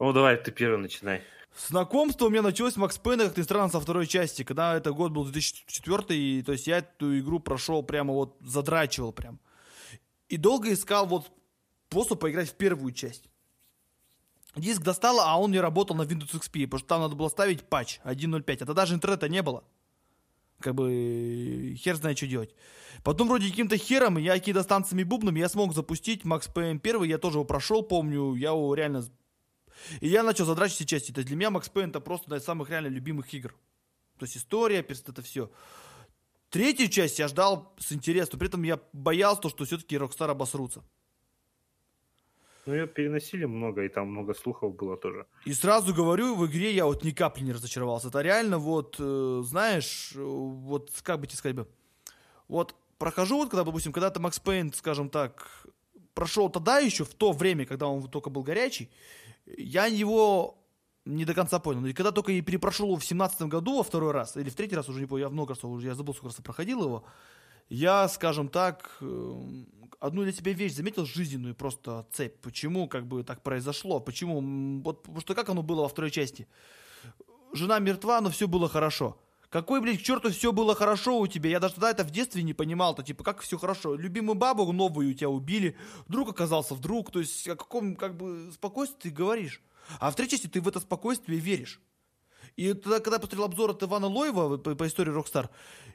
Ну, 0.00 0.12
давай, 0.12 0.36
ты 0.36 0.50
первый 0.50 0.78
начинай. 0.78 1.22
Знакомство 1.68 2.26
у 2.26 2.30
меня 2.30 2.42
началось 2.42 2.74
с 2.74 2.76
Макс 2.76 2.98
Пейна, 2.98 3.26
как 3.26 3.36
ни 3.36 3.42
странно, 3.42 3.68
со 3.68 3.80
второй 3.80 4.06
части, 4.06 4.44
когда 4.44 4.76
это 4.76 4.92
год 4.92 5.12
был 5.12 5.24
2004, 5.24 6.18
и, 6.18 6.42
то 6.42 6.52
есть 6.52 6.66
я 6.66 6.78
эту 6.78 7.18
игру 7.18 7.40
прошел 7.40 7.82
прямо 7.82 8.14
вот, 8.14 8.36
задрачивал 8.40 9.12
прям. 9.12 9.40
И 10.28 10.36
долго 10.36 10.72
искал 10.72 11.06
вот 11.06 11.30
способ 11.88 12.20
поиграть 12.20 12.50
в 12.50 12.54
первую 12.54 12.92
часть. 12.92 13.24
Диск 14.56 14.82
достала, 14.82 15.24
а 15.26 15.38
он 15.38 15.50
не 15.50 15.60
работал 15.60 15.96
на 15.96 16.02
Windows 16.02 16.32
XP, 16.32 16.64
потому 16.64 16.78
что 16.78 16.88
там 16.88 17.00
надо 17.00 17.14
было 17.14 17.28
ставить 17.28 17.62
патч 17.62 18.00
1.05. 18.04 18.44
Это 18.46 18.74
даже 18.74 18.94
интернета 18.94 19.28
не 19.28 19.42
было. 19.42 19.64
Как 20.60 20.74
бы 20.74 21.74
хер 21.78 21.96
знает, 21.96 22.18
что 22.18 22.26
делать. 22.26 22.54
Потом 23.04 23.28
вроде 23.28 23.48
каким-то 23.48 23.76
хером, 23.76 24.18
я 24.18 24.32
какие-то 24.32 24.62
станциями 24.62 25.04
бубнами, 25.04 25.38
я 25.38 25.48
смог 25.48 25.72
запустить 25.72 26.24
Max 26.24 26.52
Payne 26.52 26.80
1, 26.82 27.04
я 27.04 27.18
тоже 27.18 27.36
его 27.36 27.44
прошел, 27.44 27.82
помню, 27.82 28.34
я 28.34 28.48
его 28.50 28.74
реально... 28.74 29.04
И 30.00 30.08
я 30.08 30.24
начал 30.24 30.44
задрачивать 30.44 30.76
все 30.76 30.86
части. 30.86 31.12
То 31.12 31.20
есть 31.20 31.28
для 31.28 31.36
меня 31.36 31.50
Max 31.50 31.72
Payne 31.72 31.90
это 31.90 32.00
просто 32.00 32.26
одна 32.26 32.38
из 32.38 32.44
самых 32.44 32.70
реально 32.70 32.88
любимых 32.88 33.32
игр. 33.32 33.54
То 34.18 34.24
есть 34.24 34.36
история, 34.36 34.80
это 34.80 35.22
все. 35.22 35.50
Третью 36.50 36.88
часть 36.88 37.20
я 37.20 37.28
ждал 37.28 37.72
с 37.78 37.92
интересом, 37.92 38.40
при 38.40 38.48
этом 38.48 38.64
я 38.64 38.80
боялся, 38.92 39.48
что 39.48 39.64
все-таки 39.64 39.96
Rockstar 39.96 40.30
обосрутся. 40.30 40.82
Ну, 42.68 42.74
ее 42.74 42.86
переносили 42.86 43.46
много, 43.46 43.82
и 43.82 43.88
там 43.88 44.08
много 44.08 44.34
слухов 44.34 44.76
было 44.76 44.98
тоже. 44.98 45.24
И 45.46 45.54
сразу 45.54 45.94
говорю, 45.94 46.34
в 46.34 46.46
игре 46.46 46.74
я 46.74 46.84
вот 46.84 47.02
ни 47.02 47.12
капли 47.12 47.42
не 47.42 47.52
разочаровался. 47.52 48.08
Это 48.08 48.20
реально 48.20 48.58
вот, 48.58 48.96
э, 48.98 49.42
знаешь, 49.42 50.12
э, 50.14 50.20
вот 50.20 50.90
как 51.02 51.18
бы 51.18 51.26
тебе 51.26 51.38
сказать 51.38 51.56
бы, 51.56 51.66
вот 52.46 52.74
прохожу 52.98 53.38
вот, 53.38 53.48
когда, 53.48 53.64
допустим, 53.64 53.90
когда-то 53.90 54.20
Макс 54.20 54.38
Пейн, 54.38 54.70
скажем 54.74 55.08
так, 55.08 55.66
прошел 56.12 56.50
тогда 56.50 56.78
еще, 56.78 57.06
в 57.06 57.14
то 57.14 57.32
время, 57.32 57.64
когда 57.64 57.86
он 57.86 58.06
только 58.06 58.28
был 58.28 58.42
горячий, 58.42 58.90
я 59.46 59.86
его 59.86 60.58
не 61.06 61.24
до 61.24 61.32
конца 61.32 61.60
понял. 61.60 61.86
И 61.86 61.94
когда 61.94 62.12
только 62.12 62.32
и 62.32 62.42
перепрошел 62.42 62.88
его 62.88 62.96
в 62.98 63.04
семнадцатом 63.04 63.48
году 63.48 63.78
во 63.78 63.82
второй 63.82 64.12
раз, 64.12 64.36
или 64.36 64.50
в 64.50 64.54
третий 64.54 64.76
раз, 64.76 64.90
уже 64.90 65.00
не 65.00 65.06
помню, 65.06 65.24
я 65.24 65.30
много 65.30 65.54
раз, 65.54 65.64
уже 65.64 65.86
я 65.86 65.94
забыл, 65.94 66.12
сколько 66.12 66.34
раз 66.34 66.44
проходил 66.44 66.84
его, 66.84 67.04
я, 67.70 68.08
скажем 68.08 68.48
так, 68.48 68.98
э, 69.00 69.04
одну 70.00 70.22
для 70.22 70.32
себя 70.32 70.52
вещь 70.52 70.74
заметил 70.74 71.04
жизненную 71.04 71.54
просто 71.54 72.06
цепь. 72.12 72.40
Почему 72.40 72.88
как 72.88 73.06
бы 73.06 73.24
так 73.24 73.42
произошло? 73.42 74.00
Почему? 74.00 74.82
Вот, 74.82 75.02
потому 75.02 75.20
что 75.20 75.34
как 75.34 75.48
оно 75.48 75.62
было 75.62 75.82
во 75.82 75.88
второй 75.88 76.10
части? 76.10 76.46
Жена 77.52 77.78
мертва, 77.78 78.20
но 78.20 78.30
все 78.30 78.46
было 78.46 78.68
хорошо. 78.68 79.18
Какой, 79.50 79.80
блядь, 79.80 80.00
к 80.00 80.02
черту 80.02 80.30
все 80.30 80.52
было 80.52 80.74
хорошо 80.74 81.18
у 81.18 81.26
тебя? 81.26 81.48
Я 81.48 81.60
даже 81.60 81.74
тогда 81.74 81.90
это 81.90 82.04
в 82.04 82.10
детстве 82.10 82.42
не 82.42 82.52
понимал. 82.52 82.94
То 82.94 83.02
типа, 83.02 83.24
как 83.24 83.40
все 83.40 83.56
хорошо. 83.56 83.94
Любимую 83.94 84.34
бабу 84.34 84.70
новую 84.72 85.10
у 85.10 85.14
тебя 85.14 85.30
убили. 85.30 85.76
Друг 86.06 86.28
оказался 86.30 86.74
вдруг. 86.74 87.10
То 87.10 87.20
есть, 87.20 87.48
о 87.48 87.56
каком, 87.56 87.96
как 87.96 88.16
бы, 88.16 88.50
спокойствии 88.52 89.08
ты 89.08 89.10
говоришь. 89.10 89.62
А 90.00 90.10
в 90.10 90.16
третьей 90.16 90.36
части 90.36 90.48
ты 90.48 90.60
в 90.60 90.68
это 90.68 90.80
спокойствие 90.80 91.38
веришь. 91.38 91.80
И 92.56 92.74
тогда, 92.74 93.00
когда 93.00 93.18
посмотрел 93.18 93.44
обзор 93.44 93.70
от 93.70 93.82
Ивана 93.82 94.06
Лоева 94.06 94.58
по, 94.58 94.74
по 94.74 94.86
истории 94.86 95.16
Rockstar, 95.16 95.48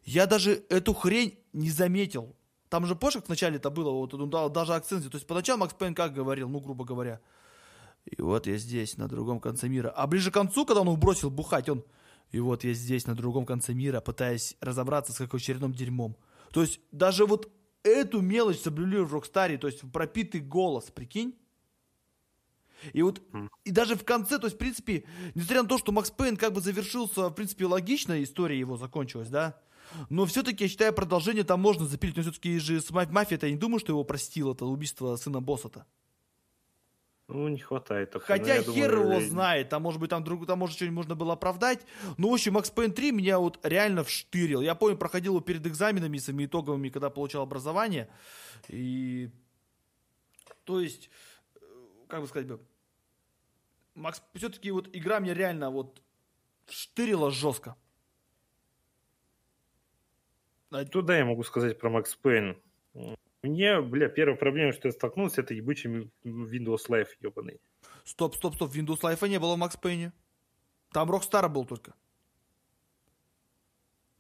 я 0.04 0.26
даже 0.26 0.64
эту 0.70 0.94
хрень 0.94 1.38
не 1.52 1.70
заметил. 1.70 2.36
Там 2.74 2.88
же, 2.88 2.96
позже, 2.96 3.22
вначале 3.24 3.58
это 3.58 3.70
было, 3.70 3.92
вот, 3.92 4.16
он 4.16 4.32
дал 4.32 4.50
даже 4.50 4.74
акцент. 4.74 5.08
То 5.08 5.16
есть 5.16 5.28
поначалу 5.28 5.60
Макс 5.60 5.76
Пейн 5.76 5.94
как 5.94 6.12
говорил, 6.12 6.50
ну, 6.50 6.60
грубо 6.60 6.86
говоря. 6.86 7.22
И 8.04 8.20
вот 8.20 8.48
я 8.48 8.58
здесь, 8.58 8.98
на 8.98 9.08
другом 9.08 9.40
конце 9.40 9.70
мира. 9.70 9.94
А 9.96 10.08
ближе 10.08 10.32
к 10.32 10.34
концу, 10.34 10.66
когда 10.66 10.82
он 10.82 11.00
бросил 11.00 11.30
бухать, 11.30 11.70
он... 11.70 11.84
И 12.32 12.40
вот 12.40 12.64
я 12.64 12.74
здесь, 12.74 13.06
на 13.06 13.14
другом 13.14 13.46
конце 13.46 13.76
мира, 13.76 14.02
пытаясь 14.02 14.58
разобраться 14.60 15.14
с 15.14 15.18
какой 15.18 15.40
очередным 15.40 15.72
дерьмом. 15.72 16.18
То 16.52 16.62
есть 16.62 16.80
даже 16.92 17.28
вот 17.28 17.52
эту 17.84 18.22
мелочь 18.22 18.60
соблюли 18.60 18.98
в 19.02 19.14
Рокстаре, 19.14 19.60
то 19.60 19.68
есть 19.68 19.82
пропитый 19.92 20.42
голос, 20.42 20.86
прикинь? 20.86 21.38
И 22.92 23.04
вот, 23.04 23.22
и 23.66 23.70
даже 23.70 23.96
в 23.96 24.04
конце, 24.04 24.40
то 24.40 24.48
есть, 24.48 24.56
в 24.56 24.60
принципе, 24.60 25.04
несмотря 25.36 25.62
на 25.62 25.70
то, 25.70 25.78
что 25.78 25.92
Макс 25.92 26.10
Пейн 26.10 26.38
как 26.38 26.54
бы 26.54 26.60
завершился, 26.60 27.30
в 27.30 27.34
принципе, 27.34 27.68
логично, 27.68 28.24
история 28.24 28.58
его 28.58 28.78
закончилась, 28.78 29.30
да, 29.30 29.62
но 30.10 30.26
все-таки, 30.26 30.66
я 30.66 30.70
считаю, 30.70 30.94
продолжение 30.94 31.44
там 31.44 31.60
можно 31.60 31.86
запилить. 31.86 32.16
Но 32.16 32.24
все-таки 32.24 32.58
же 32.60 32.82
с 32.82 32.90
мафией-то 32.92 33.48
я 33.48 33.52
не 33.52 33.58
думаю, 33.58 33.80
что 33.80 33.92
его 33.92 34.04
простил 34.04 34.52
это 34.52 34.66
убийство 34.66 35.16
сына 35.16 35.42
босса-то. 35.42 35.86
Ну, 37.30 37.48
не 37.48 37.60
хватает. 37.60 38.14
Хотя 38.22 38.58
ну, 38.58 38.74
хер 38.74 38.92
думаю, 38.92 39.12
его 39.12 39.22
я... 39.22 39.30
знает, 39.30 39.70
там, 39.70 39.82
может 39.82 40.00
быть, 40.00 40.10
там, 40.10 40.24
друг, 40.24 40.46
там 40.46 40.60
может, 40.60 40.76
что-нибудь 40.76 40.98
можно 40.98 41.16
было 41.16 41.34
оправдать. 41.34 41.80
Но, 42.18 42.30
в 42.30 42.34
общем, 42.34 42.54
Макс 42.54 42.70
Пейн 42.70 42.92
3 42.92 43.12
меня 43.12 43.40
вот 43.40 43.60
реально 43.64 44.04
вштырил. 44.04 44.62
Я 44.62 44.76
помню, 44.76 44.98
проходил 44.98 45.34
его 45.34 45.42
перед 45.42 45.66
экзаменами, 45.66 46.18
своими 46.18 46.46
итоговыми, 46.46 46.90
когда 46.90 47.10
получал 47.10 47.44
образование. 47.44 48.10
И, 48.68 49.32
то 50.66 50.82
есть, 50.82 51.10
э, 51.56 51.60
как 52.10 52.22
бы 52.22 52.28
сказать 52.28 52.48
бы, 52.48 52.60
Макс, 53.96 54.22
все-таки 54.36 54.72
вот 54.72 54.90
игра 54.94 55.20
мне 55.20 55.34
реально 55.34 55.70
вот 55.70 56.02
вштырила 56.66 57.32
жестко. 57.32 57.76
А 60.74 60.86
туда 60.86 61.16
я 61.16 61.24
могу 61.24 61.44
сказать 61.44 61.78
про 61.78 61.92
Макс 61.92 62.16
Пейн. 62.16 62.58
Мне, 63.44 63.80
бля, 63.80 64.10
первая 64.10 64.36
проблема, 64.36 64.74
что 64.74 64.88
я 64.88 64.92
столкнулся, 64.92 65.42
это 65.42 65.54
ебучий 65.54 66.10
Windows 66.24 66.90
Live 66.90 67.10
ебаный. 67.22 67.60
Стоп, 68.04 68.36
стоп, 68.36 68.56
стоп, 68.56 68.74
Windows 68.74 69.02
Live 69.02 69.28
не 69.30 69.40
было 69.40 69.54
в 69.54 69.60
Макс 69.60 69.78
Пейне. 69.78 70.14
Там 70.92 71.12
Rockstar 71.12 71.48
был 71.48 71.66
только. 71.66 71.94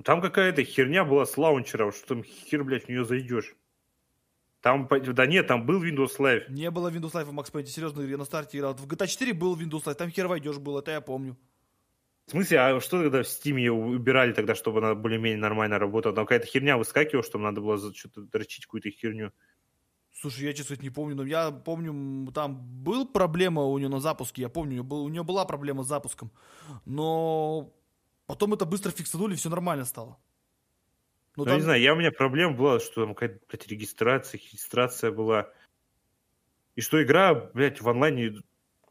Там 0.04 0.22
какая-то 0.22 0.64
херня 0.64 1.04
была 1.04 1.26
с 1.26 1.38
лаунчером, 1.38 1.92
что 1.92 2.10
там 2.10 2.24
хер, 2.24 2.64
блядь, 2.64 2.86
в 2.86 2.90
нее 2.90 3.04
зайдешь. 3.04 3.56
Там, 4.62 4.88
да 4.88 5.26
нет, 5.26 5.48
там 5.48 5.66
был 5.66 5.84
Windows 5.84 6.20
Live. 6.20 6.50
Не 6.50 6.70
было 6.70 6.92
Windows 6.92 7.14
Live 7.14 7.26
в 7.26 7.34
Max 7.34 7.52
Payne, 7.52 7.66
серьезно, 7.66 8.02
я 8.02 8.18
на 8.18 8.26
старте 8.26 8.60
играл. 8.60 8.76
В 8.76 8.86
GTA 8.86 9.08
4 9.08 9.34
был 9.34 9.58
Windows 9.58 9.86
Live, 9.86 9.96
там 9.96 10.12
хер 10.12 10.28
войдешь 10.28 10.60
был, 10.60 10.78
это 10.78 10.92
я 10.92 11.02
помню. 11.02 11.36
В 12.26 12.32
смысле, 12.32 12.60
а 12.60 12.80
что 12.80 13.04
тогда 13.04 13.24
в 13.24 13.26
Steam 13.26 13.68
убирали 13.70 14.32
тогда, 14.32 14.56
чтобы 14.56 14.80
она 14.80 14.96
более-менее 14.96 15.40
нормально 15.40 15.78
работала? 15.78 16.16
Там 16.16 16.26
какая-то 16.26 16.48
херня 16.48 16.78
выскакивала, 16.78 17.24
чтобы 17.24 17.44
надо 17.44 17.62
было 17.62 17.94
что-то 17.94 18.22
дрочить 18.22 18.66
какую-то 18.66 18.90
херню. 18.92 19.34
Слушай, 20.14 20.46
я, 20.46 20.54
честно 20.54 20.76
не 20.76 20.90
помню, 20.90 21.16
но 21.16 21.26
я 21.26 21.52
помню, 21.52 22.32
там 22.32 22.56
был 22.84 23.06
проблема 23.08 23.64
у 23.64 23.78
нее 23.78 23.90
на 23.90 24.00
запуске, 24.00 24.44
я 24.44 24.50
помню, 24.50 24.84
у 24.84 25.10
нее, 25.10 25.24
была 25.24 25.44
проблема 25.44 25.84
с 25.84 25.88
запуском, 25.88 26.32
но 26.86 27.74
потом 28.28 28.54
это 28.54 28.66
быстро 28.66 28.92
фиксанули, 28.92 29.36
все 29.36 29.50
нормально 29.50 29.86
стало. 29.86 30.18
Ну, 31.36 31.44
ну 31.44 31.46
там... 31.46 31.56
не 31.56 31.62
знаю, 31.62 31.82
я, 31.82 31.94
у 31.94 31.98
меня 31.98 32.12
проблема 32.12 32.54
была, 32.54 32.80
что 32.80 33.06
там 33.06 33.16
какая-то, 33.16 33.44
блядь, 33.50 33.68
регистрация, 33.68 34.40
регистрация 34.40 35.12
была. 35.12 35.52
И 36.76 36.82
что 36.82 37.04
игра, 37.04 37.34
блядь, 37.34 37.82
в 37.82 37.90
онлайне, 37.90 38.36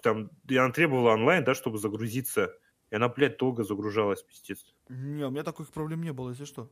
там, 0.02 0.30
она 0.50 0.70
требовала 0.70 1.12
онлайн, 1.12 1.44
да, 1.44 1.54
чтобы 1.54 1.78
загрузиться. 1.78 2.52
И 2.92 2.94
она, 2.94 3.08
блядь, 3.08 3.38
долго 3.38 3.64
загружалась, 3.64 4.22
пиздец. 4.22 4.62
Не, 4.90 5.24
у 5.24 5.30
меня 5.30 5.42
таких 5.44 5.72
проблем 5.72 6.02
не 6.02 6.12
было, 6.12 6.28
если 6.28 6.44
что. 6.44 6.70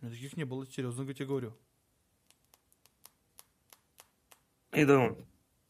У 0.00 0.06
меня 0.06 0.14
таких 0.14 0.34
не 0.38 0.44
было, 0.44 0.66
серьезно 0.66 1.02
я 1.02 1.12
тебе 1.12 1.26
говорю. 1.26 1.54
И 4.72 4.86
да, 4.86 5.14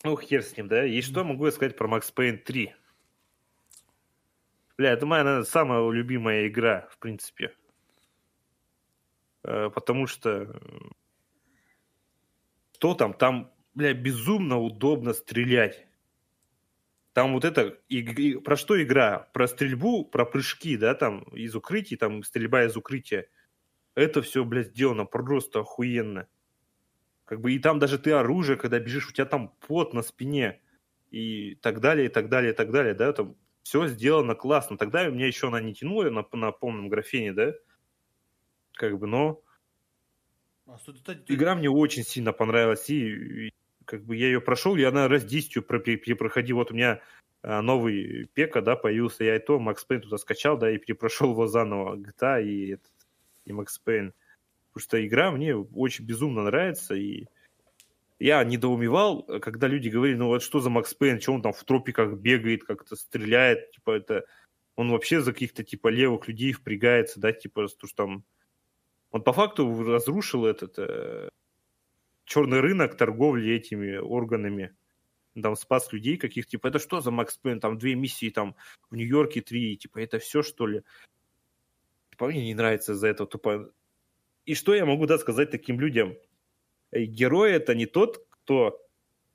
ну 0.04 0.16
хер 0.16 0.44
с 0.44 0.56
ним, 0.56 0.68
да. 0.68 0.86
И 0.86 1.00
что 1.00 1.24
могу 1.24 1.46
я 1.46 1.50
сказать 1.50 1.76
про 1.76 1.88
Max 1.88 2.14
Payne 2.14 2.36
3? 2.36 2.72
Бля, 4.78 4.92
это 4.92 5.04
моя, 5.04 5.24
наверное, 5.24 5.46
самая 5.46 5.90
любимая 5.90 6.46
игра, 6.46 6.88
в 6.92 6.98
принципе. 6.98 7.52
Э, 9.42 9.68
потому 9.68 10.06
что... 10.06 10.62
Что 12.74 12.94
там? 12.94 13.14
Там, 13.14 13.52
бля, 13.74 13.94
безумно 13.94 14.60
удобно 14.60 15.12
стрелять. 15.12 15.88
Там 17.12 17.34
вот 17.34 17.44
это... 17.44 17.78
И, 17.88 17.98
и, 17.98 18.36
про 18.36 18.56
что 18.56 18.82
игра? 18.82 19.30
Про 19.32 19.46
стрельбу, 19.46 20.04
про 20.04 20.24
прыжки, 20.24 20.76
да, 20.76 20.94
там, 20.94 21.22
из 21.34 21.54
укрытий, 21.54 21.96
там, 21.96 22.22
стрельба 22.22 22.64
из 22.64 22.76
укрытия. 22.76 23.26
Это 23.94 24.22
все, 24.22 24.44
блядь, 24.44 24.68
сделано 24.68 25.04
просто 25.04 25.60
охуенно. 25.60 26.26
Как 27.24 27.40
бы 27.40 27.52
и 27.52 27.58
там 27.58 27.78
даже 27.78 27.98
ты 27.98 28.12
оружие, 28.12 28.56
когда 28.56 28.78
бежишь, 28.78 29.08
у 29.08 29.12
тебя 29.12 29.26
там 29.26 29.54
пот 29.66 29.92
на 29.94 30.02
спине 30.02 30.60
и 31.10 31.54
так 31.56 31.80
далее, 31.80 32.06
и 32.06 32.08
так 32.08 32.28
далее, 32.28 32.52
и 32.52 32.54
так 32.56 32.70
далее, 32.70 32.94
да, 32.94 33.12
там 33.12 33.36
все 33.62 33.86
сделано 33.86 34.34
классно. 34.34 34.78
Тогда 34.78 35.06
меня 35.06 35.26
еще 35.26 35.48
она 35.48 35.60
не 35.60 35.74
тянула 35.74 36.10
на, 36.10 36.26
на 36.32 36.52
полном 36.52 36.88
графене, 36.88 37.32
да, 37.32 37.52
как 38.72 38.98
бы, 38.98 39.06
но 39.06 39.42
а, 40.66 40.76
игра 41.28 41.54
мне 41.54 41.70
очень 41.70 42.04
сильно 42.04 42.32
понравилась, 42.32 42.88
и, 42.88 43.48
и 43.48 43.54
как 43.92 44.06
бы 44.06 44.16
я 44.16 44.28
ее 44.28 44.40
прошел, 44.40 44.74
и 44.74 44.82
она 44.82 45.06
раз 45.06 45.22
10 45.22 45.66
перепроходил. 45.66 46.56
Вот 46.56 46.70
у 46.70 46.74
меня 46.74 47.02
а, 47.42 47.60
новый 47.60 48.24
пека, 48.32 48.62
да, 48.62 48.74
появился, 48.74 49.22
я 49.22 49.36
и 49.36 49.38
то 49.38 49.58
Макс 49.58 49.84
Пейн 49.84 50.00
туда 50.00 50.16
скачал, 50.16 50.56
да, 50.56 50.70
и 50.70 50.78
перепрошел 50.78 51.32
его 51.32 51.46
заново, 51.46 51.96
GTA 51.96 52.42
и, 52.42 52.78
и 53.44 53.52
Макс 53.52 53.78
Пейн. 53.78 54.14
Потому 54.72 54.82
что 54.82 55.06
игра 55.06 55.30
мне 55.30 55.54
очень 55.54 56.06
безумно 56.06 56.44
нравится, 56.44 56.94
и 56.94 57.26
я 58.18 58.42
недоумевал, 58.44 59.24
когда 59.42 59.66
люди 59.66 59.90
говорили, 59.90 60.16
ну 60.16 60.28
вот 60.28 60.42
что 60.42 60.60
за 60.60 60.70
Макс 60.70 60.94
Пейн, 60.94 61.20
что 61.20 61.34
он 61.34 61.42
там 61.42 61.52
в 61.52 61.62
тропиках 61.62 62.14
бегает, 62.14 62.64
как-то 62.64 62.96
стреляет, 62.96 63.72
типа 63.72 63.90
это... 63.90 64.24
Он 64.74 64.90
вообще 64.90 65.20
за 65.20 65.34
каких-то 65.34 65.64
типа 65.64 65.88
левых 65.88 66.28
людей 66.28 66.54
впрягается, 66.54 67.20
да, 67.20 67.30
типа, 67.32 67.68
то, 67.68 67.86
что 67.86 67.94
там... 67.94 68.24
Он 69.10 69.22
по 69.22 69.34
факту 69.34 69.84
разрушил 69.84 70.46
этот 70.46 70.78
э, 70.78 71.28
черный 72.32 72.60
рынок 72.60 72.96
торговли 72.96 73.52
этими 73.52 73.96
органами. 73.96 74.74
Там 75.40 75.56
спас 75.56 75.92
людей 75.92 76.16
каких 76.16 76.46
типа, 76.46 76.68
это 76.68 76.78
что 76.78 77.00
за 77.00 77.10
Макс 77.10 77.36
Пейн, 77.36 77.60
там 77.60 77.78
две 77.78 77.94
миссии 77.94 78.30
там 78.30 78.54
в 78.90 78.96
Нью-Йорке, 78.96 79.40
три, 79.40 79.76
типа, 79.76 79.98
это 79.98 80.18
все 80.18 80.42
что 80.42 80.66
ли? 80.66 80.82
Типа, 82.10 82.26
мне 82.26 82.44
не 82.44 82.54
нравится 82.54 82.94
за 82.94 83.08
это 83.08 83.26
тупо 83.26 83.72
и 84.44 84.54
что 84.54 84.74
я 84.74 84.84
могу 84.84 85.06
да, 85.06 85.18
сказать 85.18 85.50
таким 85.50 85.78
людям? 85.80 86.16
Герой 86.92 87.52
это 87.52 87.74
не 87.74 87.86
тот, 87.86 88.26
кто, 88.28 88.84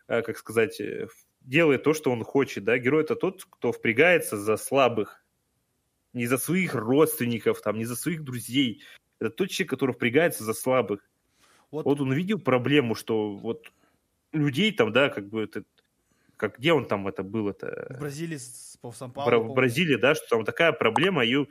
э, 0.07 0.21
как 0.21 0.37
сказать, 0.37 0.79
э, 0.81 1.07
делает 1.41 1.83
то, 1.83 1.93
что 1.93 2.11
он 2.11 2.23
хочет. 2.23 2.65
Да? 2.65 2.77
Герой 2.77 3.03
это 3.03 3.15
тот, 3.15 3.45
кто 3.45 3.71
впрягается 3.71 4.37
за 4.37 4.57
слабых. 4.57 5.23
Не 6.13 6.27
за 6.27 6.37
своих 6.37 6.75
родственников, 6.75 7.61
там, 7.61 7.77
не 7.77 7.85
за 7.85 7.95
своих 7.95 8.23
друзей. 8.23 8.83
Это 9.19 9.31
тот 9.31 9.49
человек, 9.49 9.69
который 9.69 9.93
впрягается 9.93 10.43
за 10.43 10.53
слабых. 10.53 11.09
Вот, 11.71 11.85
вот 11.85 11.99
он 11.99 12.11
увидел 12.11 12.39
проблему, 12.39 12.95
что 12.95 13.33
вот 13.33 13.71
людей 14.31 14.71
там, 14.71 14.91
да, 14.91 15.09
как 15.09 15.27
бы 15.29 15.43
это 15.43 15.63
как 16.37 16.59
где 16.59 16.71
он 16.71 16.85
там 16.85 17.07
это 17.07 17.23
был 17.23 17.49
это 17.49 17.87
в 17.89 17.99
Бразилии 17.99 18.37
по 18.79 18.91
сан 18.91 19.11
в 19.11 19.53
Бразилии 19.53 19.95
да 19.95 20.13
что 20.13 20.27
там 20.29 20.45
такая 20.45 20.71
проблема 20.71 21.25
и 21.25 21.47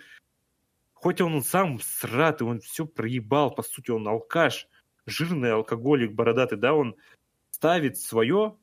Хоть 0.96 1.20
он 1.20 1.42
сам 1.42 1.78
сратый, 1.78 2.48
он 2.48 2.60
все 2.60 2.86
проебал, 2.86 3.54
по 3.54 3.62
сути, 3.62 3.90
он 3.90 4.08
алкаш, 4.08 4.66
жирный 5.04 5.52
алкоголик, 5.52 6.12
бородатый, 6.12 6.56
да, 6.56 6.72
он 6.72 6.96
ставит 7.50 7.98
свое 7.98 8.56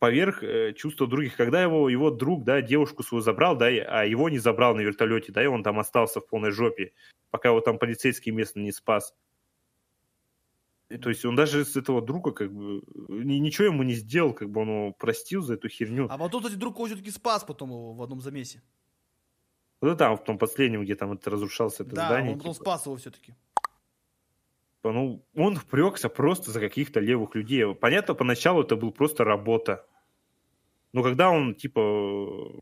поверх 0.00 0.42
э, 0.42 0.72
чувства 0.72 1.06
других. 1.06 1.36
Когда 1.36 1.62
его, 1.62 1.88
его 1.88 2.10
друг, 2.10 2.44
да, 2.44 2.60
девушку 2.60 3.04
свою 3.04 3.22
забрал, 3.22 3.56
да, 3.56 3.66
а 3.66 4.04
его 4.04 4.28
не 4.28 4.38
забрал 4.38 4.74
на 4.74 4.80
вертолете, 4.80 5.30
да, 5.30 5.44
и 5.44 5.46
он 5.46 5.62
там 5.62 5.78
остался 5.78 6.20
в 6.20 6.26
полной 6.26 6.50
жопе, 6.50 6.92
пока 7.30 7.50
его 7.50 7.60
там 7.60 7.78
полицейский 7.78 8.32
местно 8.32 8.58
не 8.58 8.72
спас. 8.72 9.14
То 10.88 11.08
есть 11.08 11.24
он 11.24 11.34
даже 11.34 11.64
с 11.64 11.76
этого 11.76 12.02
друга 12.02 12.32
как 12.32 12.52
бы 12.52 12.82
ничего 13.08 13.66
ему 13.66 13.82
не 13.82 13.94
сделал, 13.94 14.34
как 14.34 14.50
бы 14.50 14.60
он 14.60 14.68
его 14.68 14.92
простил 14.92 15.42
за 15.42 15.54
эту 15.54 15.68
херню. 15.68 16.06
А 16.10 16.18
потом, 16.18 16.42
кстати, 16.42 16.58
друг 16.58 16.76
его 16.76 16.86
все-таки 16.86 17.10
спас 17.10 17.42
потом 17.44 17.70
его 17.70 17.94
в 17.94 18.02
одном 18.02 18.20
замесе. 18.20 18.62
Ну 19.80 19.96
там, 19.96 20.16
в 20.16 20.24
том 20.24 20.38
последнем, 20.38 20.82
где 20.82 20.94
там 20.94 21.12
это 21.12 21.30
разрушался 21.30 21.82
это 21.82 21.94
да, 21.94 22.06
здание. 22.06 22.32
он 22.32 22.38
потом 22.38 22.52
типа. 22.52 22.64
спас 22.64 22.86
его 22.86 22.96
все-таки. 22.96 23.34
Типа, 24.76 24.92
ну, 24.92 25.24
он 25.34 25.56
впрекся 25.56 26.08
просто 26.08 26.50
за 26.50 26.60
каких-то 26.60 27.00
левых 27.00 27.34
людей. 27.34 27.74
Понятно, 27.74 28.14
поначалу 28.14 28.62
это 28.62 28.76
был 28.76 28.92
просто 28.92 29.24
работа. 29.24 29.86
Но 30.92 31.02
когда 31.02 31.30
он, 31.30 31.54
типа, 31.54 32.60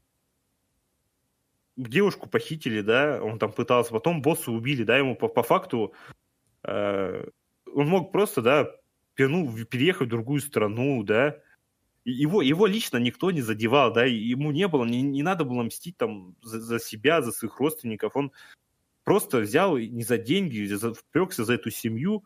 девушку 1.76 2.28
похитили, 2.28 2.80
да, 2.80 3.20
он 3.22 3.38
там 3.38 3.52
пытался, 3.52 3.90
потом 3.90 4.22
босса 4.22 4.50
убили, 4.50 4.84
да, 4.84 4.96
ему 4.96 5.16
по, 5.16 5.28
по 5.28 5.42
факту 5.42 5.92
э, 6.62 7.24
он 7.74 7.88
мог 7.88 8.12
просто, 8.12 8.42
да, 8.42 8.70
ну, 9.18 9.52
переехать 9.64 10.08
в 10.08 10.10
другую 10.10 10.40
страну, 10.40 11.02
да, 11.02 11.38
его, 12.04 12.42
его 12.42 12.66
лично 12.66 12.96
никто 12.96 13.30
не 13.30 13.42
задевал, 13.42 13.92
да, 13.92 14.04
ему 14.04 14.50
не 14.50 14.66
было, 14.68 14.84
не, 14.84 15.02
не 15.02 15.22
надо 15.22 15.44
было 15.44 15.62
мстить 15.62 15.96
там 15.96 16.34
за, 16.42 16.60
за 16.60 16.78
себя, 16.80 17.22
за 17.22 17.32
своих 17.32 17.58
родственников, 17.60 18.16
он 18.16 18.32
просто 19.04 19.38
взял 19.38 19.76
не 19.76 20.02
за 20.02 20.18
деньги, 20.18 20.64
за, 20.66 20.94
впрекся 20.94 21.44
за 21.44 21.54
эту 21.54 21.70
семью 21.70 22.24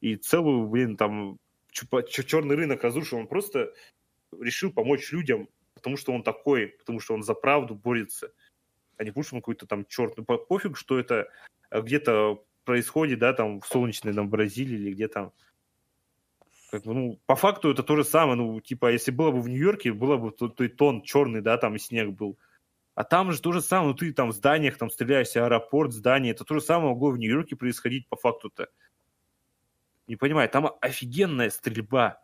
и 0.00 0.16
целую, 0.16 0.66
блин, 0.68 0.96
там, 0.96 1.38
черный 1.70 2.56
рынок 2.56 2.82
разрушил, 2.82 3.18
он 3.18 3.28
просто 3.28 3.72
решил 4.40 4.72
помочь 4.72 5.12
людям, 5.12 5.48
потому 5.74 5.96
что 5.96 6.12
он 6.12 6.22
такой, 6.22 6.68
потому 6.68 7.00
что 7.00 7.14
он 7.14 7.22
за 7.22 7.34
правду 7.34 7.74
борется, 7.74 8.32
а 8.96 9.04
не 9.04 9.10
потому 9.10 9.26
он 9.32 9.40
какой-то 9.40 9.66
там 9.66 9.84
черт, 9.86 10.16
ну, 10.16 10.24
пофиг, 10.24 10.76
что 10.76 10.98
это 10.98 11.28
где-то 11.70 12.44
происходит, 12.64 13.18
да, 13.18 13.32
там, 13.32 13.60
в 13.60 13.66
солнечной 13.66 14.14
там, 14.14 14.28
Бразилии 14.28 14.74
или 14.74 14.92
где 14.92 15.08
там, 15.08 15.32
как 16.70 16.82
бы, 16.82 16.94
ну, 16.94 17.20
по 17.26 17.36
факту 17.36 17.70
это 17.70 17.84
то 17.84 17.94
же 17.94 18.04
самое. 18.04 18.36
Ну, 18.36 18.60
типа, 18.60 18.90
если 18.90 19.12
было 19.12 19.30
бы 19.30 19.40
в 19.40 19.48
Нью-Йорке, 19.48 19.92
было 19.92 20.16
бы 20.16 20.32
тот, 20.32 20.56
тот 20.56 20.76
тон 20.76 21.02
черный, 21.02 21.40
да, 21.40 21.56
там 21.56 21.76
и 21.76 21.78
снег 21.78 22.10
был. 22.10 22.36
А 22.94 23.04
там 23.04 23.32
же 23.32 23.40
то 23.40 23.52
же 23.52 23.60
самое, 23.60 23.90
ну 23.90 23.94
ты 23.94 24.12
там 24.12 24.30
в 24.30 24.32
зданиях 24.32 24.76
там 24.76 24.90
стреляешься, 24.90 25.44
аэропорт, 25.44 25.92
здание, 25.92 26.32
это 26.32 26.44
то 26.44 26.54
же 26.54 26.60
самое 26.60 26.90
могло 26.90 27.10
в 27.10 27.18
Нью-Йорке 27.18 27.56
происходить 27.56 28.08
по 28.08 28.16
факту-то. 28.16 28.68
Не 30.06 30.16
понимаю, 30.16 30.48
там 30.48 30.70
офигенная 30.80 31.50
стрельба. 31.50 32.20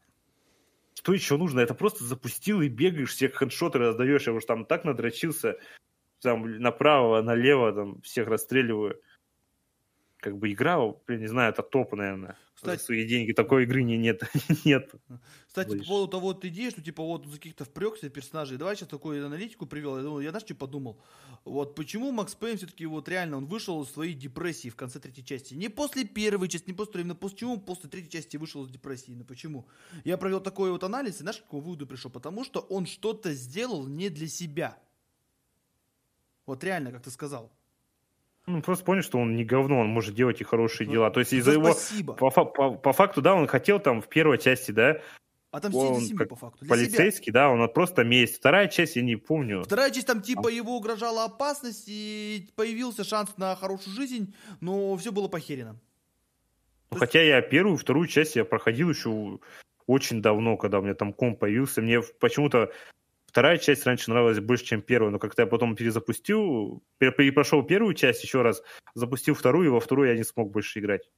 Что 0.95 1.13
еще 1.13 1.37
нужно? 1.37 1.61
Это 1.61 1.75
просто 1.75 2.05
запустил 2.05 2.61
и 2.61 2.69
бегаешь, 2.69 3.11
всех 3.11 3.35
хедшоты 3.35 3.79
раздаешь, 3.79 4.27
я 4.27 4.33
уж 4.33 4.45
там 4.45 4.65
так 4.65 4.85
надрочился, 4.85 5.59
там 6.21 6.59
направо, 6.59 7.23
налево, 7.23 7.73
там 7.73 8.01
всех 8.03 8.29
расстреливаю 8.29 9.01
как 10.21 10.37
бы 10.39 10.53
игра, 10.53 10.79
не 11.09 11.27
знаю, 11.27 11.53
это 11.53 11.63
топ, 11.63 11.93
наверное. 11.93 12.37
Кстати, 12.55 12.83
свои 12.83 13.07
деньги 13.07 13.33
такой 13.33 13.63
игры 13.63 13.83
не, 13.83 13.97
нет. 13.97 14.23
нет. 14.65 14.93
Кстати, 15.47 15.69
Больше. 15.69 15.85
по 15.85 15.89
поводу 15.89 16.11
того 16.11 16.27
вот 16.29 16.45
идеи, 16.45 16.69
что 16.69 16.83
типа 16.83 17.03
вот 17.03 17.27
за 17.27 17.37
каких-то 17.37 17.65
впрекся 17.65 18.11
персонажей, 18.11 18.59
давай 18.59 18.77
сейчас 18.77 18.89
такую 18.89 19.25
аналитику 19.25 19.65
привел. 19.65 19.97
Я, 19.97 20.03
думал, 20.03 20.21
я 20.21 20.31
знаешь, 20.31 20.45
что 20.45 20.55
подумал? 20.55 21.01
Вот 21.45 21.75
почему 21.75 22.13
Макс 22.13 22.35
Пейн 22.35 22.59
все-таки 22.59 22.85
вот 22.85 23.09
реально 23.09 23.39
он 23.39 23.47
вышел 23.47 23.83
из 23.83 23.91
своей 23.91 24.13
депрессии 24.13 24.69
в 24.69 24.77
конце 24.77 25.01
третьей 25.01 25.25
части. 25.25 25.55
Не 25.55 25.71
после 25.71 26.05
первой 26.05 26.49
части, 26.49 26.69
не 26.69 26.75
после 26.75 27.01
именно 27.01 27.15
после 27.15 27.39
чего 27.39 27.57
после 27.57 27.89
третьей 27.89 28.11
части 28.11 28.37
вышел 28.37 28.63
из 28.65 28.71
депрессии. 28.71 29.13
Ну 29.13 29.25
почему? 29.25 29.67
Я 30.05 30.19
провел 30.19 30.41
такой 30.41 30.71
вот 30.71 30.85
анализ, 30.85 31.17
и 31.17 31.23
знаешь, 31.23 31.39
к 31.39 31.45
какому 31.45 31.63
выводу 31.63 31.87
пришел? 31.87 32.11
Потому 32.11 32.45
что 32.45 32.61
он 32.61 32.85
что-то 32.85 33.33
сделал 33.33 33.87
не 33.87 34.11
для 34.11 34.29
себя. 34.29 34.79
Вот 36.45 36.63
реально, 36.63 36.93
как 36.93 37.03
ты 37.03 37.11
сказал. 37.11 37.51
Ну, 38.47 38.63
просто 38.63 38.85
понял, 38.85 39.03
что 39.03 39.19
он 39.19 39.37
не 39.37 39.45
говно, 39.45 39.79
он 39.81 39.89
может 39.89 40.15
делать 40.15 40.41
и 40.41 40.45
хорошие 40.45 40.87
ну, 40.87 40.95
дела. 40.95 41.11
То 41.11 41.21
есть 41.21 41.33
из-за 41.33 41.53
его... 41.53 41.75
По, 42.15 42.31
по, 42.31 42.71
по 42.73 42.93
факту, 42.93 43.23
да, 43.23 43.35
он 43.35 43.47
хотел 43.47 43.79
там 43.79 44.01
в 44.01 44.09
первой 44.09 44.39
части, 44.39 44.73
да, 44.73 45.01
а 45.53 45.61
там 45.61 45.75
он, 45.75 46.01
семью, 46.01 46.29
по 46.29 46.37
факту. 46.37 46.65
полицейский, 46.65 47.33
себя. 47.33 47.49
да, 47.49 47.51
он 47.51 47.69
просто 47.73 48.05
месть. 48.05 48.37
Вторая 48.37 48.69
часть 48.69 48.95
я 48.95 49.03
не 49.03 49.17
помню. 49.17 49.65
Вторая 49.65 49.91
часть 49.91 50.07
там 50.07 50.23
типа 50.23 50.49
его 50.49 50.77
угрожала 50.77 51.25
опасность 51.25 51.85
и 51.89 52.49
появился 52.55 53.03
шанс 53.03 53.37
на 53.37 53.57
хорошую 53.57 53.97
жизнь, 53.97 54.35
но 54.61 54.97
все 54.97 55.11
было 55.11 55.27
похерено. 55.27 55.77
Ну, 56.91 56.99
хотя 56.99 57.21
я 57.23 57.43
первую, 57.43 57.77
вторую 57.77 58.07
часть 58.07 58.37
я 58.37 58.45
проходил 58.45 58.91
еще 58.91 59.41
очень 59.87 60.23
давно, 60.23 60.57
когда 60.57 60.79
у 60.79 60.83
меня 60.83 60.95
там 60.95 61.13
комп 61.13 61.41
появился. 61.41 61.83
Мне 61.83 62.01
почему-то 62.21 62.71
Вторая 63.31 63.59
часть 63.59 63.87
раньше 63.87 64.11
нравилась 64.11 64.41
больше, 64.41 64.65
чем 64.65 64.83
первая, 64.83 65.13
но 65.13 65.21
как-то 65.21 65.43
я 65.43 65.47
потом 65.47 65.77
перезапустил, 65.77 66.83
перепрошел 66.99 67.63
первую 67.63 67.95
часть 67.95 68.25
еще 68.25 68.43
раз, 68.43 68.61
запустил 68.97 69.37
вторую, 69.37 69.69
и 69.69 69.71
во 69.71 69.79
вторую 69.79 70.09
я 70.09 70.17
не 70.17 70.25
смог 70.25 70.51
больше 70.51 70.81
играть. 70.81 71.09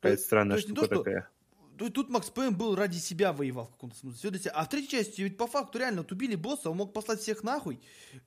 Какая 0.00 0.16
странная 0.16 0.58
штука 0.58 0.88
то, 0.88 0.96
такая. 0.96 1.30
То 1.78 1.84
есть 1.84 1.94
тут 1.94 2.10
Макс 2.10 2.28
Пейн 2.28 2.56
был 2.56 2.74
ради 2.74 2.98
себя 2.98 3.32
воевал 3.32 3.66
в 3.66 3.70
каком-то 3.70 3.96
смысле. 3.98 4.50
А 4.52 4.64
в 4.64 4.68
третьей 4.68 4.88
части 4.98 5.22
ведь 5.22 5.36
по 5.36 5.46
факту 5.46 5.78
реально 5.78 6.04
убили 6.10 6.34
босса, 6.34 6.70
он 6.70 6.78
мог 6.78 6.92
послать 6.92 7.20
всех 7.20 7.44
нахуй, 7.44 7.80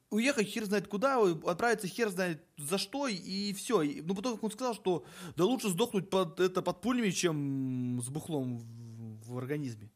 уехать 0.10 0.48
хер 0.48 0.64
знает 0.64 0.88
куда, 0.88 1.22
отправиться 1.22 1.90
хер 1.90 2.08
знает 2.08 2.46
за 2.56 2.78
что, 2.78 3.10
и 3.10 3.52
все. 3.52 3.82
И, 3.82 4.00
ну 4.04 4.16
потом, 4.16 4.36
как 4.36 4.44
он 4.46 4.52
сказал, 4.52 4.74
что 4.74 5.04
да 5.36 5.44
лучше 5.44 5.68
сдохнуть 5.68 6.10
под, 6.10 6.40
это, 6.40 6.62
под 6.62 6.80
пулями, 6.80 7.10
чем 7.10 8.00
с 8.02 8.08
бухлом 8.08 8.58
в, 8.58 9.34
в 9.34 9.38
организме. 9.38 9.92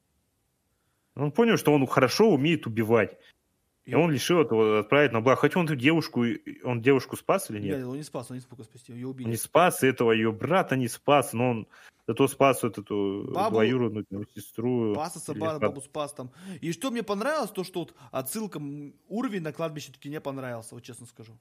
Он 1.20 1.32
понял, 1.32 1.58
что 1.58 1.74
он 1.74 1.86
хорошо 1.88 2.30
умеет 2.30 2.66
убивать. 2.68 3.18
И 3.86 3.96
он 3.96 4.12
решил 4.12 4.40
этого 4.41 4.80
отправить 4.80 5.12
на 5.14 5.22
благо. 5.22 5.41
Хотя 5.41 5.60
он 5.60 5.66
эту 5.66 5.76
девушку, 5.76 6.24
он 6.64 6.82
девушку 6.82 7.16
спас 7.18 7.50
или 7.50 7.60
нет? 7.60 7.78
Нет, 7.78 7.88
он 7.88 7.98
не 7.98 8.04
спас, 8.04 8.30
он 8.30 8.38
не 8.38 8.41
смог 8.41 8.64
спасти, 8.64 8.94
ее 8.94 9.08
убили. 9.08 9.26
Он 9.26 9.32
не 9.32 9.38
спас 9.38 9.82
этого, 9.84 10.12
ее 10.12 10.32
брата 10.32 10.76
не 10.76 10.88
спас, 10.88 11.34
но 11.34 11.50
он 11.50 11.68
зато 12.08 12.28
спас 12.28 12.62
вот 12.62 12.78
эту 12.78 13.32
Бабу- 13.34 13.52
двоюродную 13.52 14.06
сестру. 14.36 14.94
Паса, 14.94 15.18
Или 15.18 15.40
собака, 15.40 15.60
брат. 15.60 15.72
бабу 15.72 15.82
спас 15.82 16.14
там. 16.14 16.32
И 16.62 16.72
что 16.72 16.91
мне 16.91 17.02
понравилось, 17.02 17.50
то 17.50 17.64
что 17.64 17.80
вот 17.80 17.96
отсылка, 18.12 18.62
уровень 19.08 19.41
на 19.41 19.54
кладбище 19.54 19.91
таки 19.91 20.10
не 20.10 20.22
понравился, 20.22 20.76
вот 20.76 20.84
честно 20.84 21.08
скажу. 21.08 21.34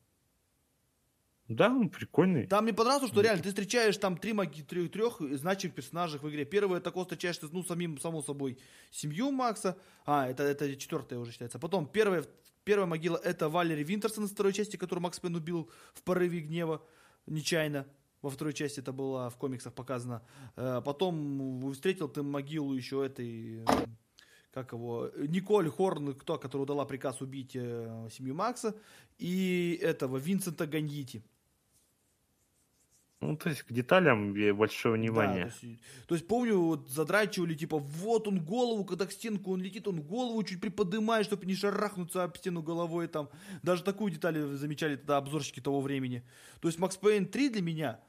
Да, 1.49 1.69
он 1.69 1.89
прикольный. 1.89 2.47
Там 2.47 2.65
мне 2.65 2.75
понравилось, 2.75 3.11
что 3.11 3.23
реально 3.23 3.43
ты 3.43 3.49
встречаешь 3.49 3.97
там 3.97 4.19
три 4.19 4.35
маги, 4.35 4.61
трех, 4.61 4.91
трех 4.91 5.21
значимых 5.39 5.75
персонажей 5.75 6.21
в 6.21 6.29
игре. 6.29 6.45
Первый 6.45 6.77
это 6.77 6.85
такой 6.85 7.05
встречаешь, 7.05 7.39
ты, 7.39 7.49
ну, 7.51 7.65
самим, 7.65 7.99
само 7.99 8.23
собой, 8.23 8.59
семью 8.91 9.31
Макса. 9.31 9.79
А, 10.05 10.29
это, 10.29 10.43
это 10.43 10.77
четвертая 10.77 11.19
уже 11.19 11.33
считается. 11.33 11.59
Потом 11.59 11.87
первая, 11.87 12.25
первая 12.65 12.87
могила 12.87 13.17
это 13.17 13.49
Валери 13.49 13.83
Винтерсон 13.83 14.25
из 14.25 14.31
второй 14.31 14.53
части, 14.53 14.77
которую 14.77 15.03
Макс 15.03 15.19
Пен 15.19 15.35
убил 15.37 15.71
в 15.95 16.03
порыве 16.03 16.41
гнева 16.41 16.83
нечаянно. 17.27 17.87
Во 18.21 18.29
второй 18.29 18.53
части 18.53 18.81
это 18.81 18.93
было 18.93 19.31
в 19.31 19.37
комиксах 19.37 19.73
показано. 19.73 20.23
Э, 20.57 20.83
Потом 20.85 21.73
встретил 21.73 22.09
ты 22.09 22.23
могилу 22.23 22.75
еще 22.75 23.07
этой, 23.07 23.65
как 24.53 24.73
его, 24.73 25.11
Николь 25.17 25.71
Хорн, 25.71 26.15
кто, 26.15 26.37
которая 26.37 26.67
дала 26.67 26.85
приказ 26.85 27.23
убить 27.23 27.53
э, 27.55 28.09
семью 28.13 28.35
Макса, 28.35 28.75
и 29.17 29.79
этого 29.81 30.19
Винсента 30.19 30.67
Ганьити. 30.67 31.23
Ну, 33.21 33.37
то 33.37 33.49
есть 33.49 33.63
к 33.63 33.73
деталям 33.73 34.33
э, 34.37 34.53
большого 34.53 34.97
Да, 34.97 35.33
то, 35.33 35.67
есть, 35.67 35.81
то 36.07 36.15
есть 36.15 36.29
помню, 36.29 36.61
вот 36.61 36.89
задрачивали, 36.89 37.55
типа, 37.55 37.79
вот 37.79 38.29
он 38.29 38.39
голову, 38.39 38.85
когда 38.85 39.07
к 39.07 39.13
стенку 39.13 39.53
он 39.53 39.61
летит, 39.61 39.89
он 39.89 40.03
голову 40.03 40.41
чуть 40.45 40.61
приподнимает, 40.61 41.27
чтобы 41.27 41.45
не 41.47 41.57
шарахнуться 41.57 42.23
об 42.23 42.37
стену 42.37 42.63
головой 42.63 43.09
там. 43.09 43.29
Даже 43.65 43.83
такую 43.83 44.13
деталь 44.13 44.39
замечали 44.55 44.95
тогда 44.95 45.17
обзорщики 45.17 45.61
того 45.61 45.81
времени. 45.81 46.23
То 46.61 46.69
есть 46.69 46.79
Макс 46.79 46.97
Пейн 46.97 47.27
3 47.27 47.49
для 47.51 47.63
меня, 47.63 48.01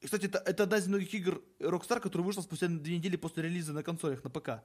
кстати, 0.00 0.26
это, 0.26 0.38
это 0.38 0.62
одна 0.62 0.76
из 0.76 0.86
многих 0.86 1.12
игр 1.14 1.42
Rockstar, 1.58 1.98
которая 1.98 2.24
вышла 2.24 2.42
спустя 2.42 2.68
две 2.68 2.98
недели 2.98 3.16
после 3.16 3.42
релиза 3.42 3.72
на 3.72 3.82
консолях, 3.82 4.22
на 4.22 4.30
ПК. 4.30 4.62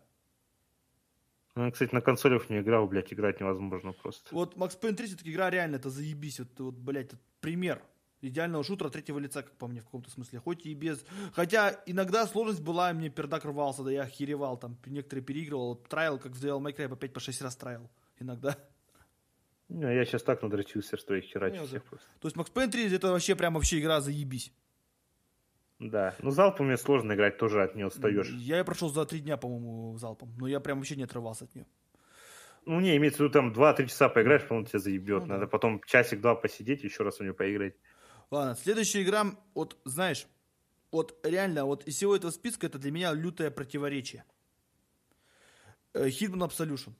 Ну, 1.55 1.71
кстати, 1.71 1.95
на 1.95 2.01
консолях 2.01 2.47
не 2.51 2.59
играл, 2.59 2.87
блядь, 2.87 3.11
играть 3.11 3.39
невозможно 3.39 3.93
просто. 3.93 4.35
Вот 4.35 4.55
Макс 4.55 4.75
Пейн 4.75 4.95
3 4.95 5.07
все-таки 5.07 5.31
игра 5.31 5.49
реально, 5.49 5.77
это 5.77 5.89
заебись. 5.89 6.37
Вот, 6.37 6.59
вот 6.59 6.75
блядь, 6.75 7.07
это 7.07 7.17
пример 7.41 7.81
идеального 8.21 8.63
шутера 8.63 8.89
третьего 8.89 9.19
лица, 9.19 9.43
как 9.43 9.53
по 9.53 9.67
мне, 9.67 9.81
в 9.81 9.85
каком-то 9.85 10.09
смысле. 10.09 10.39
Хоть 10.39 10.65
и 10.65 10.73
без... 10.73 11.05
Хотя 11.33 11.81
иногда 11.85 12.27
сложность 12.27 12.61
была, 12.61 12.91
и 12.91 12.93
мне 12.93 13.09
пердак 13.09 13.45
рвался, 13.45 13.83
да 13.83 13.91
я 13.91 14.03
охеревал, 14.03 14.57
там 14.57 14.77
некоторые 14.85 15.23
переигрывал. 15.23 15.75
Трайл, 15.75 16.19
как 16.19 16.33
в 16.33 16.43
Devil 16.43 16.59
May 16.61 16.75
Cry, 16.75 16.89
по 16.89 16.95
5 16.95 17.13
по 17.13 17.19
6 17.19 17.41
раз 17.41 17.55
трайл 17.55 17.89
иногда. 18.19 18.57
Не, 19.69 19.95
я 19.95 20.03
сейчас 20.05 20.23
так 20.23 20.41
надрочился, 20.41 20.97
что 20.97 21.15
я 21.15 21.21
херачу 21.21 21.65
всех 21.65 21.83
просто. 21.83 22.07
То 22.19 22.27
есть 22.27 22.35
Макс 22.35 22.49
Пейн 22.49 22.71
3 22.71 22.95
это 22.95 23.11
вообще 23.11 23.35
прям 23.35 23.53
вообще 23.53 23.79
игра 23.79 24.01
заебись. 24.01 24.51
Да. 25.79 26.15
Ну, 26.21 26.31
залпом 26.31 26.67
мне 26.67 26.77
сложно 26.77 27.13
играть, 27.13 27.37
тоже 27.37 27.63
от 27.63 27.75
нее 27.75 27.87
отстаешь. 27.87 28.29
Я 28.29 28.57
ее 28.57 28.63
прошел 28.65 28.89
за 28.89 29.05
три 29.05 29.19
дня, 29.19 29.37
по-моему, 29.37 29.97
залпом. 29.97 30.33
Но 30.37 30.47
я 30.47 30.59
прям 30.59 30.79
вообще 30.79 30.97
не 30.97 31.03
отрывался 31.03 31.45
от 31.45 31.55
нее. 31.55 31.65
Ну, 32.65 32.81
не, 32.81 32.97
имеется 32.97 33.19
в 33.19 33.21
виду, 33.21 33.31
там 33.31 33.53
2-3 33.53 33.87
часа 33.87 34.09
поиграешь, 34.09 34.45
по-моему, 34.45 34.67
тебя 34.67 34.79
заебет. 34.79 35.21
Ну, 35.21 35.27
да. 35.27 35.33
Надо 35.35 35.47
потом 35.47 35.81
часик-два 35.85 36.35
посидеть, 36.35 36.83
еще 36.83 37.03
раз 37.03 37.17
в 37.17 37.21
нее 37.21 37.33
поиграть. 37.33 37.75
Ладно, 38.31 38.55
следующая 38.55 39.01
игра, 39.03 39.25
вот 39.55 39.77
знаешь, 39.85 40.27
вот 40.91 41.19
реально, 41.25 41.65
вот 41.65 41.87
из 41.87 41.95
всего 41.95 42.15
этого 42.15 42.31
списка 42.31 42.67
это 42.67 42.77
для 42.77 42.91
меня 42.91 43.13
лютое 43.13 43.49
противоречие. 43.51 44.23
Э, 45.93 46.07
Hitman 46.07 46.47
Absolution. 46.47 46.93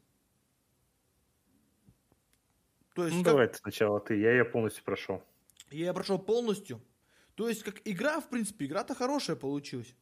То 2.95 3.05
есть, 3.05 3.17
Ну, 3.17 3.23
как- 3.23 3.33
давай 3.33 3.47
ты 3.47 3.57
сначала 3.57 3.99
ты, 3.99 4.17
я 4.19 4.31
ее 4.31 4.45
полностью 4.45 4.83
прошел. 4.83 5.23
я 5.71 5.87
ее 5.87 5.93
прошел 5.93 6.17
полностью. 6.19 6.81
То 7.35 7.47
есть, 7.47 7.63
как 7.63 7.81
игра, 7.85 8.19
в 8.19 8.29
принципе, 8.29 8.65
игра-то 8.65 8.95
хорошая 8.95 9.35
получилась. 9.35 9.95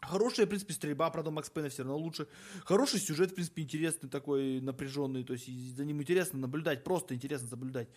Хорошая, 0.00 0.46
в 0.46 0.48
принципе, 0.48 0.74
стрельба, 0.74 1.08
правда, 1.10 1.30
Макс 1.30 1.48
Пейна 1.48 1.68
все 1.70 1.84
равно 1.84 1.96
лучше. 1.96 2.26
Хороший 2.64 2.98
сюжет, 2.98 3.30
в 3.30 3.34
принципе, 3.34 3.62
интересный, 3.62 4.10
такой 4.10 4.60
напряженный. 4.60 5.22
То 5.22 5.32
есть, 5.34 5.46
за 5.76 5.84
ним 5.84 6.02
интересно 6.02 6.40
наблюдать, 6.40 6.82
просто 6.82 7.14
интересно 7.14 7.48
наблюдать. 7.52 7.88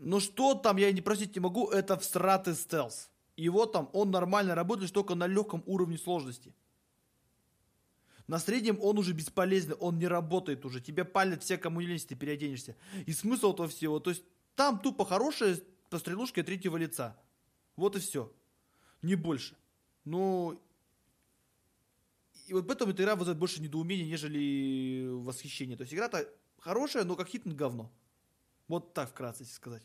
Но 0.00 0.20
что 0.20 0.54
там, 0.54 0.76
я 0.76 0.92
не 0.92 1.00
просить 1.00 1.34
не 1.34 1.40
могу, 1.40 1.68
это 1.68 1.98
всратый 1.98 2.54
стелс. 2.54 3.10
Его 3.36 3.66
там, 3.66 3.88
он 3.92 4.10
нормально 4.10 4.54
работает, 4.54 4.92
только 4.92 5.14
на 5.14 5.26
легком 5.26 5.62
уровне 5.66 5.98
сложности. 5.98 6.54
На 8.26 8.38
среднем 8.38 8.78
он 8.80 8.98
уже 8.98 9.12
бесполезный, 9.12 9.74
он 9.76 9.98
не 9.98 10.06
работает 10.06 10.64
уже. 10.64 10.80
Тебя 10.80 11.04
палят 11.04 11.42
все, 11.42 11.56
кому 11.56 11.80
не 11.80 11.86
лень, 11.86 11.98
ты 11.98 12.14
переоденешься. 12.14 12.76
И 13.06 13.12
смысл 13.12 13.54
этого 13.54 13.68
всего, 13.68 14.00
то 14.00 14.10
есть 14.10 14.22
там 14.54 14.80
тупо 14.80 15.04
хорошая 15.04 15.58
пострелушка 15.88 16.42
третьего 16.42 16.76
лица. 16.76 17.16
Вот 17.76 17.96
и 17.96 18.00
все. 18.00 18.32
Не 19.02 19.14
больше. 19.14 19.56
Ну, 20.04 20.60
и 22.48 22.52
вот 22.52 22.66
поэтому 22.66 22.92
эта 22.92 23.02
игра 23.02 23.14
вызывает 23.14 23.38
больше 23.38 23.62
недоумения, 23.62 24.06
нежели 24.06 25.08
восхищение. 25.08 25.76
То 25.76 25.82
есть 25.82 25.94
игра-то 25.94 26.28
хорошая, 26.58 27.04
но 27.04 27.14
как 27.14 27.28
хитн 27.28 27.52
говно. 27.52 27.90
Вот 28.68 28.92
так 28.94 29.08
вкратце 29.08 29.44
сказать. 29.44 29.82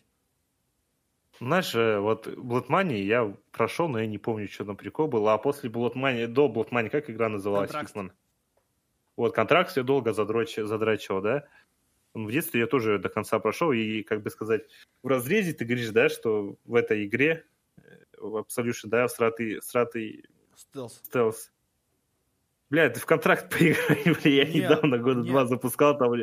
Знаешь, 1.40 1.74
э, 1.74 2.00
вот 2.00 2.28
Blood 2.28 2.68
Money 2.68 3.02
я 3.02 3.36
прошел, 3.52 3.88
но 3.88 4.00
я 4.00 4.08
не 4.08 4.18
помню, 4.18 4.48
что 4.48 4.66
там 4.66 4.78
прикол 4.78 5.08
был. 5.08 5.28
А 5.30 5.38
после 5.38 5.70
Blood 5.70 5.94
Money, 5.94 6.28
до 6.28 6.48
Blood 6.48 6.70
Money, 6.70 6.90
как 6.90 7.10
игра 7.10 7.30
называлась? 7.30 7.72
Hitman? 7.72 8.12
Вот, 9.16 9.34
контракт 9.34 9.76
я 9.76 9.84
долго 9.84 10.14
задроч, 10.14 10.56
задрачивал, 10.56 11.22
да? 11.22 11.48
В 12.14 12.32
детстве 12.32 12.62
я 12.62 12.68
тоже 12.68 13.00
до 13.00 13.10
конца 13.10 13.40
прошел, 13.40 13.72
и, 13.72 14.04
как 14.04 14.22
бы 14.22 14.30
сказать, 14.30 14.64
в 15.02 15.08
разрезе 15.08 15.54
ты 15.54 15.66
говоришь, 15.66 15.90
да, 15.90 16.10
что 16.10 16.58
в 16.66 16.76
этой 16.76 17.06
игре, 17.06 17.46
э, 17.78 17.82
в 18.18 18.38
Absolution, 18.38 18.88
да, 18.90 19.08
в 19.08 19.12
сратый, 19.12 19.62
сратый 19.62 20.26
Стелс. 20.56 21.02
стелс. 21.04 21.52
Бля, 22.70 22.90
ты 22.90 23.00
в 23.00 23.06
контракт 23.06 23.50
поиграй, 23.58 24.04
бля, 24.04 24.32
я 24.32 24.46
Нет, 24.46 24.56
недавно 24.56 24.98
года 25.00 25.22
нет. 25.22 25.28
два 25.28 25.46
запускал, 25.46 25.98
там, 25.98 26.14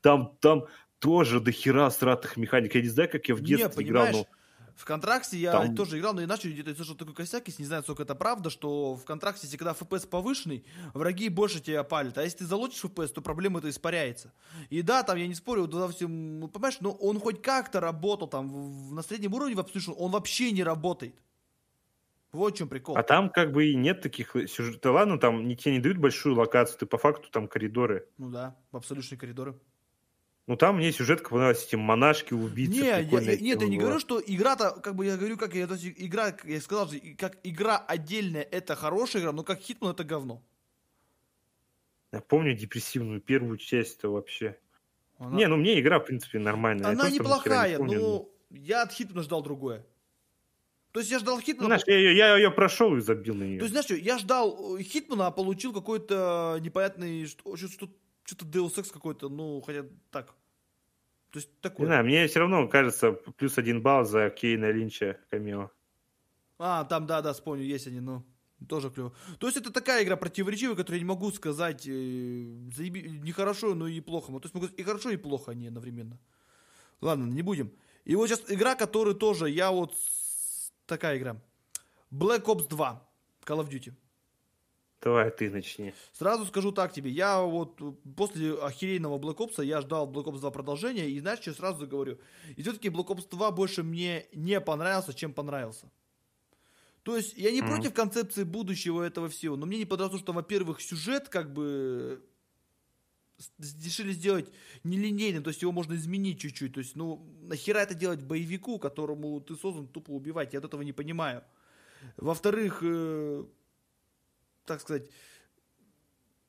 там, 0.00 0.36
там 0.40 0.66
тоже 1.04 1.40
до 1.40 1.52
хера 1.52 1.90
сратых 1.90 2.36
механик. 2.36 2.74
Я 2.74 2.82
не 2.82 2.88
знаю, 2.88 3.10
как 3.10 3.28
я 3.28 3.34
в 3.34 3.40
Не, 3.42 3.46
детстве 3.48 3.84
играл, 3.84 4.06
понимаешь, 4.06 4.26
но 4.30 4.72
в 4.74 4.84
контракте 4.84 5.36
я 5.38 5.52
Там- 5.52 5.76
тоже 5.76 5.98
играл, 5.98 6.14
но 6.14 6.24
иначе 6.24 6.50
где-то 6.50 6.74
слышал 6.74 6.96
такой 6.96 7.14
косяк, 7.14 7.46
если 7.46 7.62
не 7.62 7.66
знаю, 7.66 7.82
сколько 7.84 8.02
это 8.02 8.14
правда, 8.14 8.50
что 8.50 8.94
в 8.96 9.04
контракте, 9.04 9.42
если 9.46 9.56
когда 9.56 9.72
FPS 9.72 10.08
повышенный, 10.08 10.64
враги 10.94 11.28
больше 11.28 11.60
тебя 11.60 11.84
палят. 11.84 12.18
А 12.18 12.22
если 12.24 12.38
ты 12.38 12.44
залочишь 12.46 12.82
FPS, 12.84 13.08
то 13.12 13.20
проблема 13.22 13.58
это 13.60 13.68
испаряется. 13.70 14.32
И 14.70 14.82
да, 14.82 15.02
там 15.02 15.16
я 15.18 15.28
не 15.28 15.34
спорю, 15.34 15.66
допустим, 15.68 16.40
ну, 16.40 16.48
понимаешь, 16.48 16.78
но 16.80 16.90
он 16.90 17.20
хоть 17.20 17.40
как-то 17.42 17.80
работал 17.80 18.26
там 18.26 18.48
в- 18.48 18.92
на 18.92 19.02
среднем 19.02 19.34
уровне 19.34 19.54
в 19.54 19.60
Absolution, 19.60 19.94
он 19.96 20.10
вообще 20.10 20.50
не 20.50 20.64
работает. 20.64 21.14
Вот 22.32 22.54
в 22.54 22.58
чем 22.58 22.68
прикол. 22.68 22.96
А 22.96 23.04
там 23.04 23.30
как 23.30 23.52
бы 23.52 23.66
и 23.66 23.76
нет 23.76 24.00
таких 24.00 24.34
сюжетов. 24.48 24.92
Ладно, 24.92 25.20
там 25.20 25.46
не, 25.46 25.54
тебе 25.56 25.74
не 25.74 25.78
дают 25.80 25.98
большую 25.98 26.34
локацию, 26.34 26.78
ты 26.80 26.86
по 26.86 26.98
факту 26.98 27.28
там 27.30 27.46
коридоры. 27.46 28.08
Ну 28.18 28.28
да, 28.30 28.56
в 28.72 28.76
Absolution 28.76 29.16
коридоры. 29.16 29.54
Ну 30.46 30.56
там 30.56 30.76
мне 30.76 30.92
сюжетка 30.92 31.30
понравилась, 31.30 31.64
эти 31.66 31.74
монашки, 31.76 32.34
убийцы. 32.34 32.72
Не, 32.72 32.78
я- 32.80 32.98
я- 32.98 33.20
нет, 33.20 33.40
я 33.40 33.56
тема 33.56 33.64
не 33.70 33.78
говорю, 33.78 33.98
что 33.98 34.20
игра-то, 34.20 34.72
как 34.72 34.94
бы 34.94 35.06
я 35.06 35.16
говорю, 35.16 35.38
как 35.38 35.54
я, 35.54 35.66
то 35.66 35.74
есть 35.74 35.86
игра, 35.96 36.36
я 36.44 36.60
сказал 36.60 36.90
как 37.18 37.38
игра 37.44 37.78
отдельная, 37.78 38.42
это 38.42 38.76
хорошая 38.76 39.22
игра, 39.22 39.32
но 39.32 39.42
как 39.42 39.60
Hitman 39.60 39.92
это 39.92 40.04
говно. 40.04 40.42
Я 42.12 42.20
помню 42.20 42.54
депрессивную 42.54 43.20
первую 43.22 43.56
часть-то 43.56 44.10
вообще. 44.12 44.58
Она- 45.18 45.36
Не, 45.36 45.48
ну 45.48 45.56
мне 45.56 45.80
игра, 45.80 45.98
в 45.98 46.04
принципе, 46.04 46.38
нормальная. 46.38 46.84
Я 46.84 46.90
Она 46.92 47.04
хера 47.04 47.14
неплохая, 47.14 47.70
не 47.70 47.76
помню, 47.78 48.00
но 48.00 48.28
я 48.50 48.82
от 48.82 48.92
Хитмана 48.92 49.22
ждал 49.22 49.42
другое. 49.42 49.84
То 50.92 51.00
есть 51.00 51.10
я 51.10 51.18
ждал 51.18 51.36
Ну, 51.36 51.42
Хитмана, 51.42 51.66
знаешь, 51.66 51.82
я, 51.86 51.96
ее- 51.96 52.16
я 52.16 52.36
ее 52.36 52.50
прошел 52.52 52.94
и 52.96 53.00
забил 53.00 53.34
на 53.34 53.42
нее. 53.44 53.58
то 53.58 53.64
есть 53.64 53.72
знаешь 53.72 53.86
что, 53.86 53.94
я 53.96 54.18
ждал 54.18 54.76
э, 54.76 54.82
Хитмана, 54.82 55.26
а 55.26 55.30
получил 55.32 55.72
какой-то 55.72 56.58
непонятный, 56.60 57.26
что- 57.26 57.56
что- 57.56 57.88
что-то 58.24 58.44
Deus 58.46 58.74
Ex 58.76 58.92
какой-то, 58.92 59.28
ну, 59.28 59.60
хотя 59.60 59.84
так. 60.10 60.34
То 61.30 61.38
есть 61.38 61.48
Не 61.50 61.60
такое. 61.60 61.86
знаю, 61.86 62.04
мне 62.04 62.26
все 62.26 62.40
равно 62.40 62.68
кажется 62.68 63.12
плюс 63.12 63.58
один 63.58 63.82
балл 63.82 64.04
за 64.04 64.30
Кейна 64.30 64.70
Линча 64.70 65.18
камео. 65.30 65.70
А, 66.58 66.84
там, 66.84 67.06
да, 67.06 67.20
да, 67.22 67.32
вспомню, 67.32 67.64
есть 67.64 67.86
они, 67.88 68.00
ну, 68.00 68.22
тоже 68.68 68.90
клево. 68.90 69.12
То 69.38 69.48
есть 69.48 69.58
это 69.58 69.72
такая 69.72 70.04
игра 70.04 70.16
противоречивая, 70.16 70.76
которую 70.76 70.98
я 71.00 71.04
не 71.04 71.08
могу 71.08 71.30
сказать, 71.32 71.86
э, 71.86 71.90
заеби- 71.90 73.08
не 73.08 73.32
хорошо, 73.32 73.74
но 73.74 73.88
и 73.88 74.00
плохо. 74.00 74.28
То 74.32 74.40
есть 74.44 74.54
могу 74.54 74.66
сказать 74.66 74.80
и 74.80 74.84
хорошо, 74.84 75.10
и 75.10 75.16
плохо 75.16 75.50
они 75.50 75.66
одновременно. 75.66 76.18
Ладно, 77.00 77.24
не 77.26 77.42
будем. 77.42 77.72
И 78.04 78.14
вот 78.14 78.28
сейчас 78.28 78.44
игра, 78.48 78.74
которую 78.76 79.16
тоже 79.16 79.50
я 79.50 79.70
вот... 79.70 79.92
Такая 80.86 81.18
игра. 81.18 81.40
Black 82.12 82.44
Ops 82.44 82.68
2. 82.68 83.08
Call 83.44 83.60
of 83.60 83.68
Duty. 83.70 83.92
Давай 85.04 85.30
ты 85.30 85.50
начни. 85.50 85.92
Сразу 86.12 86.46
скажу 86.46 86.72
так 86.72 86.92
тебе, 86.92 87.10
я 87.10 87.40
вот 87.42 87.80
после 88.16 88.54
охеренного 88.54 89.18
Black 89.18 89.36
Ops 89.36 89.62
я 89.64 89.80
ждал 89.82 90.10
Black 90.10 90.24
Ops 90.24 90.40
2 90.40 90.50
продолжения, 90.50 91.10
и 91.10 91.20
знаешь, 91.20 91.40
что 91.40 91.52
сразу 91.52 91.86
говорю? 91.86 92.18
И 92.56 92.62
все-таки 92.62 92.88
Black 92.88 93.08
Ops 93.08 93.28
2 93.30 93.50
больше 93.50 93.82
мне 93.82 94.26
не 94.32 94.60
понравился, 94.60 95.12
чем 95.12 95.34
понравился. 95.34 95.90
То 97.02 97.16
есть 97.16 97.36
я 97.36 97.50
не 97.50 97.60
Мгм. 97.60 97.70
решили 103.58 104.12
сделать 104.12 104.50
нелинейным, 104.84 105.42
то 105.42 105.50
есть 105.50 105.60
его 105.62 105.72
можно 105.72 105.94
изменить 105.94 106.40
чуть-чуть. 106.40 106.72
То 106.72 106.80
есть, 106.80 106.96
ну, 106.96 107.26
нахера 107.42 107.80
это 107.80 107.94
делать 107.94 108.22
боевику, 108.22 108.78
которому 108.78 109.40
ты 109.40 109.54
создан 109.56 109.86
тупо 109.86 110.12
убивать? 110.12 110.54
Я 110.54 110.60
от 110.60 110.64
этого 110.64 110.82
не 110.82 110.92
понимаю. 110.92 111.42
Во-вторых, 112.16 112.78
э, 112.82 113.44
так 114.66 114.80
сказать, 114.80 115.08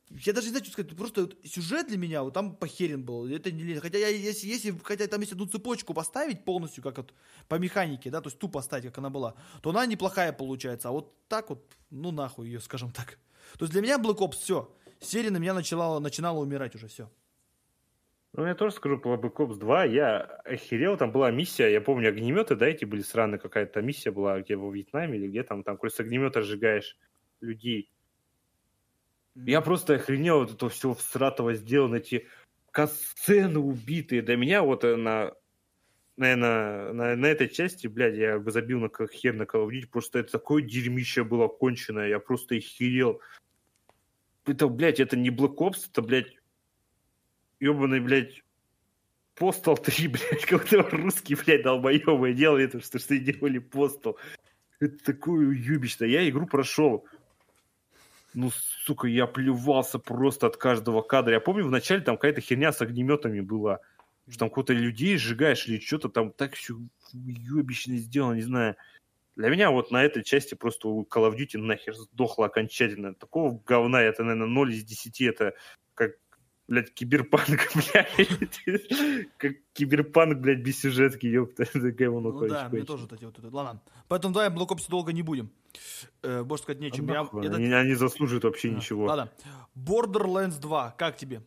я 0.09 0.33
даже 0.33 0.47
не 0.47 0.51
знаю, 0.51 0.63
что 0.63 0.73
сказать, 0.73 0.95
просто 0.95 1.21
вот 1.21 1.37
сюжет 1.43 1.87
для 1.87 1.97
меня 1.97 2.23
вот 2.23 2.33
там 2.33 2.55
похерен 2.55 3.03
был. 3.03 3.27
Это 3.27 3.51
не 3.51 3.75
хотя 3.79 3.97
я, 3.97 4.09
если, 4.09 4.47
если 4.47 4.73
хотя 4.83 5.07
там 5.07 5.21
если 5.21 5.33
одну 5.33 5.47
цепочку 5.47 5.93
поставить 5.93 6.45
полностью, 6.45 6.83
как 6.83 6.97
вот 6.97 7.13
по 7.47 7.55
механике, 7.55 8.11
да, 8.11 8.21
то 8.21 8.27
есть 8.27 8.37
тупо 8.37 8.59
поставить, 8.59 8.85
как 8.85 8.99
она 8.99 9.09
была, 9.09 9.33
то 9.61 9.71
она 9.71 9.85
неплохая 9.85 10.31
получается. 10.31 10.89
А 10.89 10.91
вот 10.91 11.13
так 11.27 11.49
вот, 11.49 11.65
ну 11.89 12.11
нахуй 12.11 12.47
ее, 12.47 12.59
скажем 12.59 12.91
так. 12.91 13.17
То 13.57 13.65
есть 13.65 13.73
для 13.73 13.81
меня 13.81 13.97
Black 13.97 14.17
Ops 14.17 14.35
все. 14.35 14.71
Серия 14.99 15.31
на 15.31 15.37
меня 15.37 15.53
начинала, 15.53 15.99
начинала 15.99 16.39
умирать 16.39 16.75
уже 16.75 16.87
все. 16.87 17.09
Ну, 18.33 18.45
я 18.45 18.53
тоже 18.53 18.75
скажу 18.75 18.99
про 18.99 19.15
Black 19.15 19.35
Ops 19.35 19.57
2. 19.57 19.85
Я 19.85 20.19
охерел, 20.45 20.97
там 20.97 21.11
была 21.11 21.31
миссия, 21.31 21.71
я 21.71 21.79
помню, 21.79 22.09
огнеметы, 22.09 22.55
да, 22.55 22.67
эти 22.67 22.83
были 22.83 23.01
странные, 23.01 23.39
какая-то 23.39 23.81
миссия 23.81 24.11
была, 24.11 24.41
где 24.41 24.55
во 24.57 24.69
Вьетнаме 24.71 25.17
или 25.17 25.27
где 25.27 25.43
там, 25.43 25.63
там, 25.63 25.79
с 25.81 25.99
огнемета 25.99 26.41
сжигаешь 26.41 26.97
людей. 27.39 27.89
Я 29.35 29.61
просто 29.61 29.95
охренел 29.95 30.41
от 30.41 30.51
этого 30.51 30.71
всего 30.71 30.93
всратого 30.93 31.53
сделано, 31.53 31.95
эти 31.95 32.27
касцены 32.71 33.59
убитые. 33.59 34.21
Для 34.21 34.37
меня 34.37 34.61
вот 34.61 34.83
э, 34.85 34.95
на, 34.95 35.33
наверное, 36.15 36.93
на, 36.93 37.15
на 37.15 37.25
этой 37.25 37.49
части, 37.49 37.87
блядь, 37.87 38.15
я 38.15 38.39
бы 38.39 38.51
забил 38.51 38.79
на 38.79 38.89
хер 39.07 39.33
на 39.33 39.43
Call 39.43 39.69
просто 39.91 40.19
это 40.19 40.33
такое 40.33 40.61
дерьмище 40.61 41.23
было 41.23 41.47
конченое, 41.47 42.07
я 42.07 42.19
просто 42.19 42.55
охерел. 42.55 43.21
Это, 44.45 44.67
блядь, 44.69 44.99
это 44.99 45.17
не 45.17 45.29
Black 45.29 45.55
Ops, 45.55 45.89
это, 45.89 46.01
блядь, 46.01 46.37
ебаный, 47.59 47.99
блядь, 47.99 48.41
Postal 49.35 49.75
3, 49.81 50.07
блядь, 50.07 50.45
как-то 50.45 50.81
русский, 50.81 51.35
блядь, 51.35 51.63
долбоебы 51.63 52.33
делали 52.33 52.65
это, 52.65 52.81
что, 52.81 52.99
что 52.99 53.17
делали 53.17 53.59
Postal. 53.59 54.15
Это 54.79 54.97
такое 55.03 55.47
уебищно. 55.47 56.05
Я 56.05 56.27
игру 56.29 56.45
прошел 56.45 57.05
ну, 58.35 58.51
сука, 58.85 59.07
я 59.07 59.27
плевался 59.27 59.97
просто 59.97 60.47
от 60.47 60.57
каждого 60.57 61.01
кадра. 61.01 61.33
Я 61.33 61.39
помню, 61.39 61.65
вначале 61.65 62.01
там 62.01 62.17
какая-то 62.17 62.41
херня 62.41 62.71
с 62.71 62.81
огнеметами 62.81 63.39
была. 63.39 63.79
Что 64.27 64.39
там 64.39 64.49
какого-то 64.49 64.73
людей 64.73 65.17
сжигаешь 65.17 65.67
или 65.67 65.79
что-то 65.79 66.09
там 66.09 66.31
так 66.31 66.53
все 66.53 66.75
уебищно 67.13 67.97
сделано, 67.97 68.35
не 68.35 68.41
знаю. 68.41 68.75
Для 69.35 69.49
меня 69.49 69.71
вот 69.71 69.91
на 69.91 70.03
этой 70.03 70.23
части 70.23 70.55
просто 70.55 70.87
Call 70.87 71.29
of 71.29 71.37
Duty 71.37 71.57
нахер 71.57 71.95
сдохло 71.95 72.47
окончательно. 72.47 73.13
Такого 73.13 73.61
говна 73.65 74.01
это, 74.01 74.23
наверное, 74.23 74.47
0 74.47 74.73
из 74.73 74.83
10. 74.83 75.21
Это 75.21 75.53
блядь, 76.67 76.93
киберпанк, 76.93 77.47
блядь. 77.75 79.29
Как 79.37 79.53
киберпанк, 79.73 80.39
блядь, 80.39 80.59
без 80.59 80.79
сюжетки, 80.79 81.25
ёпта. 81.25 81.63
Это 81.73 81.91
говно, 81.91 82.31
Ну 82.31 82.47
да, 82.47 82.69
мне 82.69 82.83
тоже 82.83 83.07
эти 83.11 83.25
вот, 83.25 83.37
ладно. 83.51 83.81
Поэтому 84.07 84.33
давай 84.33 84.49
Black 84.49 84.69
Ops 84.69 84.89
долго 84.89 85.13
не 85.13 85.21
будем. 85.21 85.49
Э, 86.21 86.43
больше 86.43 86.63
сказать 86.63 86.81
нечем. 86.81 87.09
Они, 87.09 87.71
они 87.71 87.93
заслуживают 87.95 88.43
вообще 88.43 88.71
ничего. 88.71 89.05
Ладно. 89.05 89.31
Borderlands 89.75 90.59
2, 90.59 90.95
как 90.97 91.17
тебе? 91.17 91.41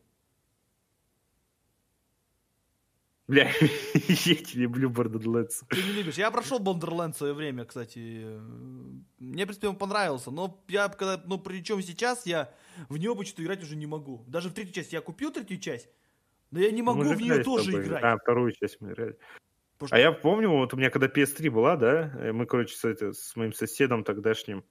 Бля, 3.29 3.51
я 3.61 4.35
не 4.35 4.63
люблю 4.63 4.91
Borderlands. 4.91 5.63
Ты 5.69 5.83
не 5.83 5.93
любишь. 5.93 6.15
Я 6.15 6.31
прошел 6.31 6.59
Borderlands 6.61 7.13
в 7.13 7.19
свое 7.19 7.35
время, 7.35 7.67
кстати. 7.67 8.27
Мне, 9.19 9.45
в 9.45 9.47
принципе, 9.47 9.69
он 9.69 9.77
понравился. 9.77 10.31
Но 10.31 10.65
я, 10.69 10.89
когда, 10.89 11.23
ну, 11.27 11.39
причем 11.39 11.83
сейчас 11.83 12.25
я 12.25 12.51
в 12.89 12.97
него 12.97 13.15
почему-то 13.15 13.43
играть 13.43 13.63
уже 13.63 13.77
не 13.77 13.87
могу. 13.87 14.25
Даже 14.27 14.49
в 14.49 14.55
третью 14.55 14.75
часть. 14.75 14.95
Я 14.95 15.03
купил 15.03 15.31
третью 15.31 15.61
часть, 15.61 15.91
но 16.51 16.59
я 16.59 16.71
не 16.71 16.81
могу 16.81 17.03
в 17.03 17.21
нее 17.21 17.45
тоже 17.45 17.73
играть. 17.73 18.03
А, 18.03 18.17
вторую 18.17 18.53
часть 18.53 18.81
мы 18.81 18.93
играли. 18.93 19.19
Потому 19.77 19.97
а 19.97 20.01
я 20.01 20.13
помню, 20.13 20.49
вот 20.49 20.73
у 20.73 20.77
меня 20.79 20.91
когда 20.91 21.07
PS3 21.07 21.51
была, 21.51 21.77
да, 21.77 22.11
э, 22.19 22.33
мы, 22.33 22.47
короче, 22.47 22.75
с, 22.75 22.85
это, 22.85 23.13
с 23.13 23.37
моим 23.37 23.53
соседом 23.53 24.03
тогдашним 24.03 24.65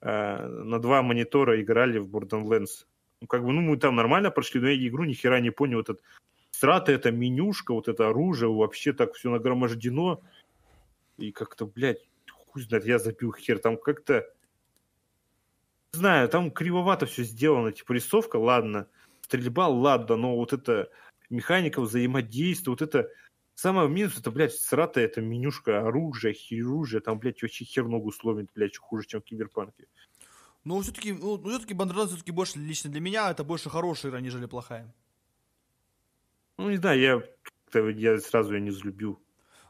э, 0.00 0.46
на 0.46 0.78
два 0.78 1.02
монитора 1.02 1.60
играли 1.60 1.98
в 1.98 2.08
Borderlands. 2.08 2.86
Ну, 3.20 3.26
как 3.26 3.42
бы, 3.42 3.52
ну, 3.52 3.60
мы 3.60 3.76
там 3.76 3.96
нормально 3.96 4.30
прошли, 4.30 4.60
но 4.60 4.68
я 4.68 4.88
игру 4.88 5.04
ни 5.04 5.12
хера 5.12 5.40
не 5.40 5.50
понял. 5.50 5.80
Этот 5.80 6.00
страта, 6.64 6.92
эта 6.92 7.10
менюшка, 7.10 7.74
вот 7.74 7.88
это 7.88 8.08
оружие, 8.08 8.50
вообще 8.50 8.94
так 8.94 9.12
все 9.14 9.30
нагромождено. 9.30 10.22
И 11.18 11.30
как-то, 11.30 11.66
блядь, 11.66 12.08
хуй 12.32 12.62
знает, 12.62 12.86
я 12.86 12.98
забил 12.98 13.34
хер. 13.34 13.58
Там 13.58 13.76
как-то, 13.76 14.26
не 15.92 15.98
знаю, 15.98 16.26
там 16.30 16.50
кривовато 16.50 17.04
все 17.04 17.22
сделано. 17.22 17.70
Типа 17.70 17.92
рисовка, 17.92 18.36
ладно, 18.36 18.86
стрельба, 19.20 19.68
ладно, 19.68 20.16
но 20.16 20.36
вот 20.36 20.54
это 20.54 20.88
механика 21.28 21.80
взаимодействия, 21.80 22.70
вот 22.70 22.82
это 22.82 23.10
Самое 23.56 23.88
минус, 23.88 24.18
это, 24.18 24.32
блядь, 24.32 24.52
срата, 24.52 25.00
это 25.00 25.20
менюшка 25.20 25.86
оружия, 25.86 26.32
хирургия, 26.32 26.98
там, 26.98 27.20
блядь, 27.20 27.40
вообще 27.40 27.64
хер 27.64 27.86
ногу 27.86 28.10
сломит, 28.10 28.50
блядь, 28.52 28.76
хуже, 28.76 29.06
чем 29.06 29.20
в 29.20 29.24
Киберпанке. 29.24 29.86
Ну, 30.64 30.80
все-таки, 30.80 31.12
ну, 31.12 31.40
все-таки 31.40 31.72
Бандерланд 31.72 32.10
все-таки 32.10 32.32
больше, 32.32 32.58
лично 32.58 32.90
для 32.90 33.00
меня, 33.00 33.30
это 33.30 33.44
больше 33.44 33.70
хорошая 33.70 34.10
игра, 34.10 34.20
нежели 34.20 34.46
плохая. 34.46 34.92
Ну, 36.56 36.70
не 36.70 36.76
знаю, 36.76 37.00
я, 37.72 37.80
я 37.90 38.20
сразу 38.20 38.54
я 38.54 38.60
не 38.60 38.70
взлюбил. 38.70 39.20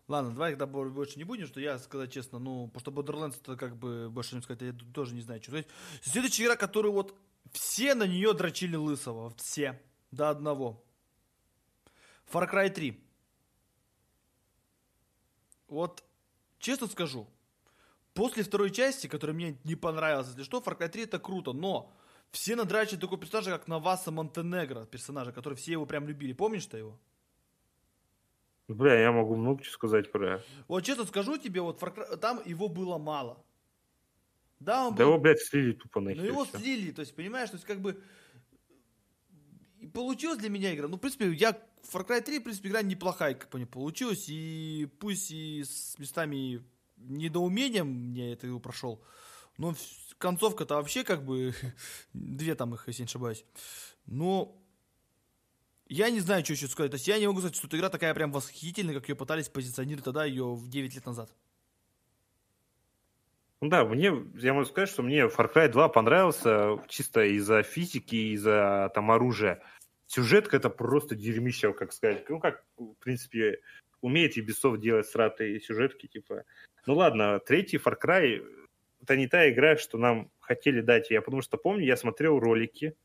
Ладно, 0.06 0.32
давай 0.32 0.50
тогда 0.50 0.66
больше 0.66 1.16
не 1.16 1.24
будем, 1.24 1.46
что 1.46 1.60
я 1.60 1.78
сказать 1.78 2.12
честно, 2.12 2.38
ну, 2.38 2.68
потому 2.68 2.80
что 2.80 2.90
Borderlands 2.90 3.40
это 3.40 3.56
как 3.56 3.76
бы 3.76 4.10
больше 4.10 4.36
не 4.36 4.42
сказать, 4.42 4.60
я 4.60 4.74
тоже 4.92 5.14
не 5.14 5.22
знаю, 5.22 5.40
что. 5.42 5.52
сказать. 5.52 5.68
Следующая 6.02 6.44
игра, 6.44 6.56
которую 6.56 6.92
вот 6.92 7.14
все 7.52 7.94
на 7.94 8.06
нее 8.06 8.34
дрочили 8.34 8.76
лысого, 8.76 9.32
все, 9.36 9.80
до 10.10 10.28
одного. 10.28 10.84
Far 12.30 12.50
Cry 12.50 12.68
3. 12.68 13.00
Вот, 15.68 16.04
честно 16.58 16.86
скажу, 16.86 17.26
после 18.12 18.42
второй 18.42 18.70
части, 18.70 19.06
которая 19.06 19.34
мне 19.34 19.58
не 19.64 19.74
понравилась, 19.74 20.28
если 20.28 20.42
что, 20.42 20.60
Far 20.60 20.78
Cry 20.78 20.88
3 20.88 21.04
это 21.04 21.18
круто, 21.18 21.54
но 21.54 21.90
все 22.34 22.56
надрачивают 22.56 23.00
такой 23.00 23.18
персонажа, 23.18 23.50
как 23.50 23.68
Наваса 23.68 24.10
Монтенегро, 24.10 24.86
персонажа, 24.86 25.32
который 25.32 25.54
все 25.54 25.72
его 25.72 25.86
прям 25.86 26.06
любили. 26.08 26.32
Помнишь 26.32 26.66
ты 26.66 26.78
его? 26.78 26.98
Бля, 28.66 28.98
я 29.00 29.12
могу 29.12 29.36
много 29.36 29.62
чего 29.62 29.72
сказать 29.72 30.10
про... 30.10 30.42
Вот 30.68 30.82
честно 30.84 31.04
скажу 31.04 31.36
тебе, 31.36 31.60
вот 31.60 31.80
там 32.20 32.42
его 32.44 32.68
было 32.68 32.98
мало. 32.98 33.44
Да, 34.58 34.88
он 34.88 34.94
да 34.94 35.04
был... 35.04 35.12
его, 35.12 35.20
блядь, 35.20 35.40
слили 35.40 35.72
тупо 35.72 36.00
нахер. 36.00 36.22
Ну 36.22 36.26
его 36.26 36.44
слили, 36.44 36.90
то 36.90 37.00
есть, 37.00 37.14
понимаешь, 37.14 37.50
то 37.50 37.56
есть 37.56 37.66
как 37.66 37.80
бы... 37.80 38.02
И 39.78 39.86
получилась 39.86 40.38
для 40.38 40.48
меня 40.48 40.74
игра. 40.74 40.88
Ну, 40.88 40.96
в 40.96 41.00
принципе, 41.00 41.30
я 41.32 41.50
Far 41.92 42.06
Cry 42.06 42.22
3, 42.22 42.38
в 42.38 42.42
принципе, 42.44 42.70
игра 42.70 42.82
неплохая, 42.82 43.34
как 43.34 43.50
по 43.50 43.58
мне 43.58 43.66
получилась. 43.66 44.26
И 44.28 44.88
пусть 44.98 45.30
и 45.30 45.62
с 45.62 45.98
местами 45.98 46.64
недоумением 46.96 47.86
мне 47.86 48.32
это 48.32 48.46
его 48.46 48.58
прошел, 48.58 49.04
но 49.58 49.74
концовка-то 50.18 50.76
вообще 50.76 51.04
как 51.04 51.24
бы... 51.24 51.54
Две 52.12 52.54
там 52.54 52.74
их, 52.74 52.84
если 52.86 53.02
не 53.02 53.06
ошибаюсь. 53.06 53.44
Но 54.06 54.56
я 55.88 56.10
не 56.10 56.20
знаю, 56.20 56.44
что 56.44 56.54
еще 56.54 56.66
сказать. 56.66 56.90
То 56.90 56.96
есть 56.96 57.08
я 57.08 57.18
не 57.18 57.26
могу 57.26 57.40
сказать, 57.40 57.56
что 57.56 57.66
эта 57.66 57.76
игра 57.76 57.88
такая 57.88 58.14
прям 58.14 58.32
восхитительная, 58.32 58.94
как 58.94 59.08
ее 59.08 59.14
пытались 59.14 59.48
позиционировать 59.48 60.04
тогда, 60.04 60.24
ее 60.24 60.54
в 60.54 60.68
9 60.68 60.94
лет 60.94 61.06
назад. 61.06 61.30
Ну 63.60 63.68
да, 63.68 63.84
мне, 63.84 64.12
я 64.34 64.52
могу 64.52 64.66
сказать, 64.66 64.90
что 64.90 65.02
мне 65.02 65.22
Far 65.22 65.52
Cry 65.52 65.68
2 65.68 65.88
понравился 65.88 66.78
чисто 66.88 67.24
из-за 67.24 67.62
физики, 67.62 68.34
из-за 68.34 68.90
там 68.94 69.10
оружия. 69.10 69.62
Сюжетка 70.06 70.56
это 70.56 70.68
просто 70.68 71.14
дерьмище, 71.14 71.72
как 71.72 71.92
сказать. 71.92 72.28
Ну, 72.28 72.40
как, 72.40 72.62
в 72.76 72.94
принципе, 72.96 73.60
умеет 74.02 74.36
Ubisoft 74.36 74.78
делать 74.78 75.06
сратые 75.06 75.60
сюжетки, 75.60 76.06
типа. 76.06 76.44
Ну 76.86 76.94
ладно, 76.94 77.38
третий 77.38 77.78
Far 77.78 77.96
Cry 77.98 78.44
это 79.04 79.16
не 79.16 79.28
та 79.28 79.50
игра, 79.50 79.76
что 79.76 79.98
нам 79.98 80.30
хотели 80.40 80.80
дать. 80.80 81.10
Я 81.10 81.20
потому 81.20 81.42
что 81.42 81.58
помню, 81.58 81.84
я 81.84 81.96
смотрел 81.96 82.38
ролики 82.38 82.96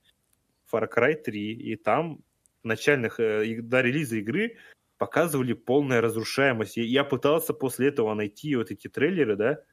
Far 0.71 0.89
Cry 0.89 1.15
3, 1.15 1.53
и 1.53 1.76
там 1.76 2.19
начальных, 2.63 3.19
э, 3.19 3.61
до 3.61 3.81
релиза 3.81 4.17
игры 4.17 4.57
показывали 4.97 5.53
полная 5.53 6.01
разрушаемость. 6.01 6.77
Я 6.77 7.03
пытался 7.03 7.53
после 7.53 7.89
этого 7.89 8.13
найти 8.13 8.55
вот 8.55 8.71
эти 8.71 8.88
трейлеры, 8.88 9.35
да, 9.35 9.63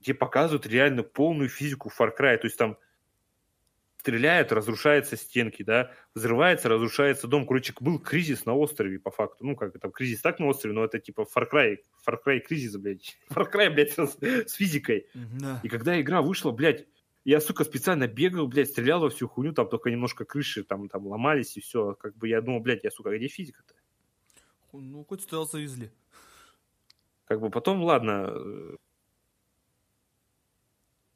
где 0.00 0.14
показывают 0.14 0.66
реально 0.66 1.04
полную 1.04 1.48
физику 1.48 1.90
Far 1.96 2.10
Cry. 2.18 2.36
То 2.36 2.46
есть 2.46 2.56
там 2.56 2.76
стреляют, 4.00 4.50
разрушаются 4.50 5.16
стенки, 5.16 5.62
да, 5.62 5.92
взрывается, 6.14 6.70
разрушается 6.70 7.28
дом. 7.28 7.46
Короче, 7.46 7.74
был 7.80 7.98
кризис 7.98 8.46
на 8.46 8.54
острове, 8.54 8.98
по 8.98 9.10
факту. 9.10 9.44
Ну, 9.44 9.56
как 9.56 9.76
это, 9.76 9.90
кризис 9.90 10.22
так 10.22 10.38
на 10.38 10.46
острове, 10.46 10.74
но 10.74 10.84
это 10.84 10.98
типа 10.98 11.26
Far 11.34 11.46
Cry, 11.52 11.76
Far 12.06 12.16
Cry 12.24 12.40
кризис, 12.40 12.76
блядь. 12.76 13.18
Far 13.30 13.46
Cry, 13.52 13.68
блядь, 13.68 13.92
с, 13.92 14.18
с 14.18 14.54
физикой. 14.54 15.06
Да. 15.14 15.60
И 15.62 15.68
когда 15.68 16.00
игра 16.00 16.22
вышла, 16.22 16.50
блядь, 16.50 16.86
я, 17.24 17.40
сука, 17.40 17.64
специально 17.64 18.08
бегал, 18.08 18.48
блядь, 18.48 18.70
стрелял 18.70 19.00
во 19.00 19.10
всю 19.10 19.28
хуйню, 19.28 19.52
там 19.52 19.68
только 19.68 19.90
немножко 19.90 20.24
крыши 20.24 20.64
там, 20.64 20.88
там 20.88 21.06
ломались 21.06 21.58
и 21.58 21.60
все. 21.60 21.94
Как 21.94 22.16
бы 22.16 22.28
я 22.28 22.40
думал, 22.40 22.60
блядь, 22.60 22.84
я, 22.84 22.90
сука, 22.90 23.14
где 23.14 23.28
физика-то? 23.28 23.74
Ну, 24.72 25.04
хоть 25.04 25.22
стоял, 25.22 25.46
завезли. 25.46 25.90
Как 27.26 27.38
бы 27.40 27.50
потом, 27.50 27.82
ладно, 27.82 28.32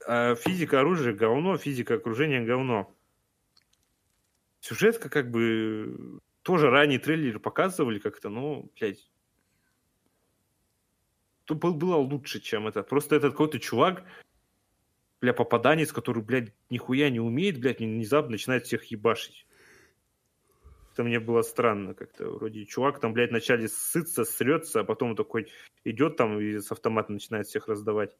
физика 0.06 0.80
оружия 0.80 1.14
говно, 1.14 1.56
физика 1.56 1.94
окружения 1.94 2.44
говно. 2.44 2.94
сюжетка 4.60 5.08
как 5.08 5.30
бы 5.30 6.20
тоже 6.42 6.70
ранее 6.70 6.98
трейлеры 6.98 7.38
показывали 7.38 7.98
как-то, 7.98 8.28
но, 8.28 8.66
блядь, 8.78 9.10
то 11.44 11.54
был, 11.54 11.74
было 11.74 11.96
лучше, 11.96 12.40
чем 12.40 12.66
это. 12.66 12.82
Просто 12.82 13.16
этот 13.16 13.32
какой-то 13.32 13.58
чувак, 13.58 14.04
бля, 15.20 15.32
попаданец, 15.32 15.92
который, 15.92 16.22
блядь, 16.22 16.52
нихуя 16.70 17.10
не 17.10 17.20
умеет, 17.20 17.60
блядь, 17.60 17.80
внезапно 17.80 18.32
начинает 18.32 18.64
всех 18.64 18.84
ебашить. 18.86 19.46
Это 20.92 21.02
мне 21.02 21.18
было 21.18 21.42
странно 21.42 21.94
как-то. 21.94 22.30
Вроде 22.30 22.64
чувак 22.64 23.00
там, 23.00 23.12
блядь, 23.12 23.30
вначале 23.30 23.68
сытся, 23.68 24.24
срется, 24.24 24.80
а 24.80 24.84
потом 24.84 25.16
такой 25.16 25.50
идет 25.84 26.16
там 26.16 26.38
и 26.38 26.60
с 26.60 26.70
автомата 26.70 27.12
начинает 27.12 27.46
всех 27.46 27.68
раздавать. 27.68 28.16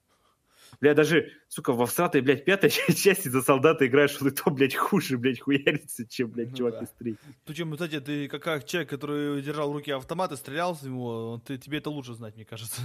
Бля, 0.80 0.94
даже, 0.94 1.32
сука, 1.48 1.72
во 1.72 1.86
всратой, 1.86 2.20
блядь, 2.20 2.44
пятой 2.44 2.70
части 2.94 3.28
за 3.28 3.42
солдата 3.42 3.86
играешь, 3.86 4.10
что 4.10 4.24
ты 4.24 4.30
то, 4.30 4.50
блядь, 4.50 4.74
хуже, 4.74 5.18
блядь, 5.18 5.40
хуярится, 5.40 6.06
чем, 6.06 6.30
блядь, 6.30 6.50
ну, 6.50 6.56
чувак 6.56 6.74
да. 6.74 6.84
из 6.84 6.90
третьей. 6.90 7.34
Причем, 7.44 7.72
кстати, 7.72 8.00
ты 8.00 8.28
как 8.28 8.64
человек, 8.64 8.90
который 8.90 9.42
держал 9.42 9.70
в 9.70 9.74
руке 9.74 9.94
автомат 9.94 10.32
и 10.32 10.36
стрелял 10.36 10.74
с 10.74 10.82
него, 10.82 11.42
ты, 11.46 11.58
тебе 11.58 11.78
это 11.78 11.90
лучше 11.90 12.14
знать, 12.14 12.34
мне 12.34 12.44
кажется. 12.44 12.80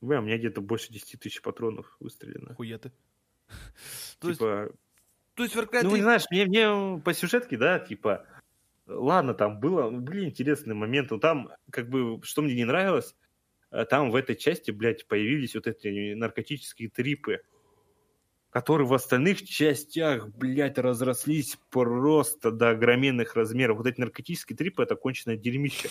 Бля, 0.00 0.18
у 0.18 0.22
меня 0.22 0.36
где-то 0.38 0.60
больше 0.60 0.92
10 0.92 1.20
тысяч 1.20 1.40
патронов 1.42 1.96
выстрелено. 2.00 2.54
Хуя 2.54 2.78
ты. 2.78 2.92
Типа... 4.20 4.72
то 5.34 5.42
есть 5.42 5.54
3... 5.54 5.82
Ну, 5.82 5.96
не 5.96 6.02
знаешь, 6.02 6.24
мне, 6.30 6.46
мне 6.46 7.00
по 7.02 7.14
сюжетке, 7.14 7.56
да, 7.56 7.78
типа, 7.78 8.26
ладно, 8.86 9.34
там 9.34 9.60
было, 9.60 9.90
были 9.90 10.24
интересные 10.24 10.74
моменты, 10.74 11.14
но 11.14 11.20
там, 11.20 11.50
как 11.70 11.88
бы, 11.88 12.20
что 12.22 12.42
мне 12.42 12.54
не 12.54 12.64
нравилось, 12.64 13.14
там 13.88 14.10
в 14.10 14.16
этой 14.16 14.36
части, 14.36 14.70
блядь, 14.70 15.06
появились 15.06 15.54
вот 15.54 15.66
эти 15.66 16.14
наркотические 16.14 16.90
трипы, 16.90 17.40
которые 18.50 18.86
в 18.86 18.92
остальных 18.92 19.42
частях, 19.44 20.28
блядь, 20.28 20.78
разрослись 20.78 21.58
просто 21.70 22.50
до 22.50 22.70
огроменных 22.70 23.34
размеров. 23.34 23.78
Вот 23.78 23.86
эти 23.86 23.98
наркотические 23.98 24.56
трипы— 24.56 24.82
это 24.84 24.94
конченое 24.94 25.36
дерьмище. 25.36 25.88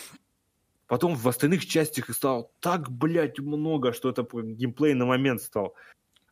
Потом 0.85 1.15
в 1.15 1.27
остальных 1.27 1.65
частях 1.65 2.09
их 2.09 2.15
стало 2.15 2.51
так, 2.59 2.91
блядь, 2.91 3.39
много, 3.39 3.93
что 3.93 4.09
это 4.09 4.23
геймплей 4.23 4.93
на 4.93 5.05
момент 5.05 5.41
стал. 5.41 5.73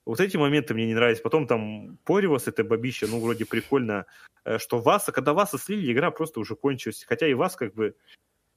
Вот 0.06 0.20
эти 0.20 0.38
моменты 0.38 0.74
мне 0.74 0.86
не 0.86 0.94
нравятся. 0.94 1.24
Потом 1.24 1.48
там 1.48 1.98
Поривас, 2.04 2.48
это 2.48 2.64
бабище, 2.64 3.08
ну, 3.08 3.20
вроде 3.20 3.46
прикольно, 3.46 4.06
э, 4.44 4.58
что 4.58 4.80
Васа, 4.80 5.12
когда 5.12 5.34
Васа 5.34 5.58
слили, 5.58 5.92
игра 5.92 6.12
просто 6.12 6.40
уже 6.40 6.56
кончилась. 6.56 7.06
Хотя 7.08 7.28
и 7.28 7.34
Вас 7.34 7.56
как 7.56 7.74
бы 7.74 7.96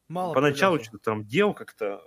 Мало 0.09 0.35
поначалу 0.35 0.79
что-то 0.79 0.99
там 0.99 1.25
делал 1.25 1.55
как-то, 1.55 2.03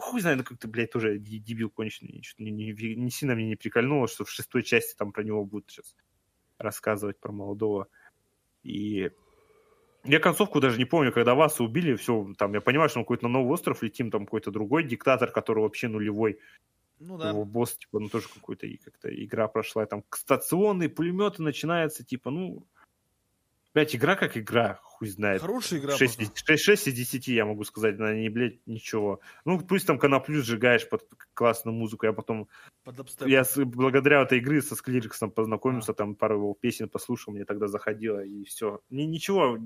хуй 0.00 0.20
знает, 0.20 0.38
ну, 0.38 0.44
как-то, 0.44 0.68
блядь, 0.68 0.90
тоже 0.90 1.18
дебил 1.18 1.70
конченый. 1.70 2.22
Не, 2.38 2.50
не, 2.50 2.94
не 2.94 3.10
сильно 3.10 3.34
мне 3.34 3.48
не 3.48 3.56
прикольнуло, 3.56 4.08
что 4.08 4.24
в 4.24 4.30
шестой 4.30 4.62
части 4.62 4.94
там 4.96 5.12
про 5.12 5.22
него 5.22 5.44
будут 5.44 5.70
сейчас 5.70 5.96
рассказывать, 6.58 7.18
про 7.18 7.32
молодого. 7.32 7.88
И 8.62 9.10
я 10.04 10.20
концовку 10.20 10.60
даже 10.60 10.78
не 10.78 10.84
помню, 10.84 11.12
когда 11.12 11.34
вас 11.34 11.60
убили, 11.60 11.94
все, 11.96 12.32
там, 12.38 12.54
я 12.54 12.60
понимаю, 12.60 12.88
что 12.88 13.00
мы 13.00 13.04
какой-то 13.04 13.26
на 13.26 13.32
новый 13.32 13.52
остров 13.52 13.82
летим, 13.82 14.10
там 14.10 14.24
какой-то 14.24 14.50
другой 14.50 14.84
диктатор, 14.84 15.30
который 15.30 15.62
вообще 15.62 15.88
нулевой. 15.88 16.38
Ну 16.98 17.18
да. 17.18 17.30
Его 17.30 17.44
босс, 17.44 17.76
типа, 17.76 17.98
ну 17.98 18.08
тоже 18.08 18.28
какой-то 18.28 18.66
как-то 18.84 19.08
игра 19.08 19.48
прошла, 19.48 19.84
там 19.86 20.04
стационные 20.10 20.88
пулеметы 20.88 21.42
начинаются, 21.42 22.04
типа, 22.04 22.30
ну, 22.30 22.66
блядь, 23.74 23.94
игра 23.94 24.16
как 24.16 24.36
игра, 24.36 24.80
хуй 24.96 25.08
знает. 25.08 25.40
Хорошая 25.40 25.80
игра. 25.80 25.96
6, 25.96 26.46
6, 26.46 26.62
6 26.62 26.88
из 26.88 26.94
10, 26.94 27.28
я 27.28 27.44
могу 27.44 27.64
сказать, 27.64 27.98
на 27.98 28.14
не, 28.14 28.28
блядь, 28.28 28.66
ничего. 28.66 29.20
Ну, 29.44 29.60
пусть 29.60 29.86
там 29.86 29.98
коноплю 29.98 30.42
сжигаешь 30.42 30.88
под 30.88 31.02
классную 31.34 31.74
музыку, 31.74 32.06
я 32.06 32.12
потом... 32.12 32.48
я 33.26 33.44
с, 33.44 33.62
благодаря 33.64 34.22
этой 34.22 34.38
игры 34.38 34.62
со 34.62 34.74
Склириксом 34.74 35.30
познакомился, 35.30 35.92
а. 35.92 35.94
там 35.94 36.14
пару 36.14 36.36
его 36.36 36.54
песен 36.54 36.88
послушал, 36.88 37.34
мне 37.34 37.44
тогда 37.44 37.68
заходило, 37.68 38.24
и 38.24 38.44
все. 38.44 38.80
Ни, 38.90 39.02
ничего, 39.02 39.58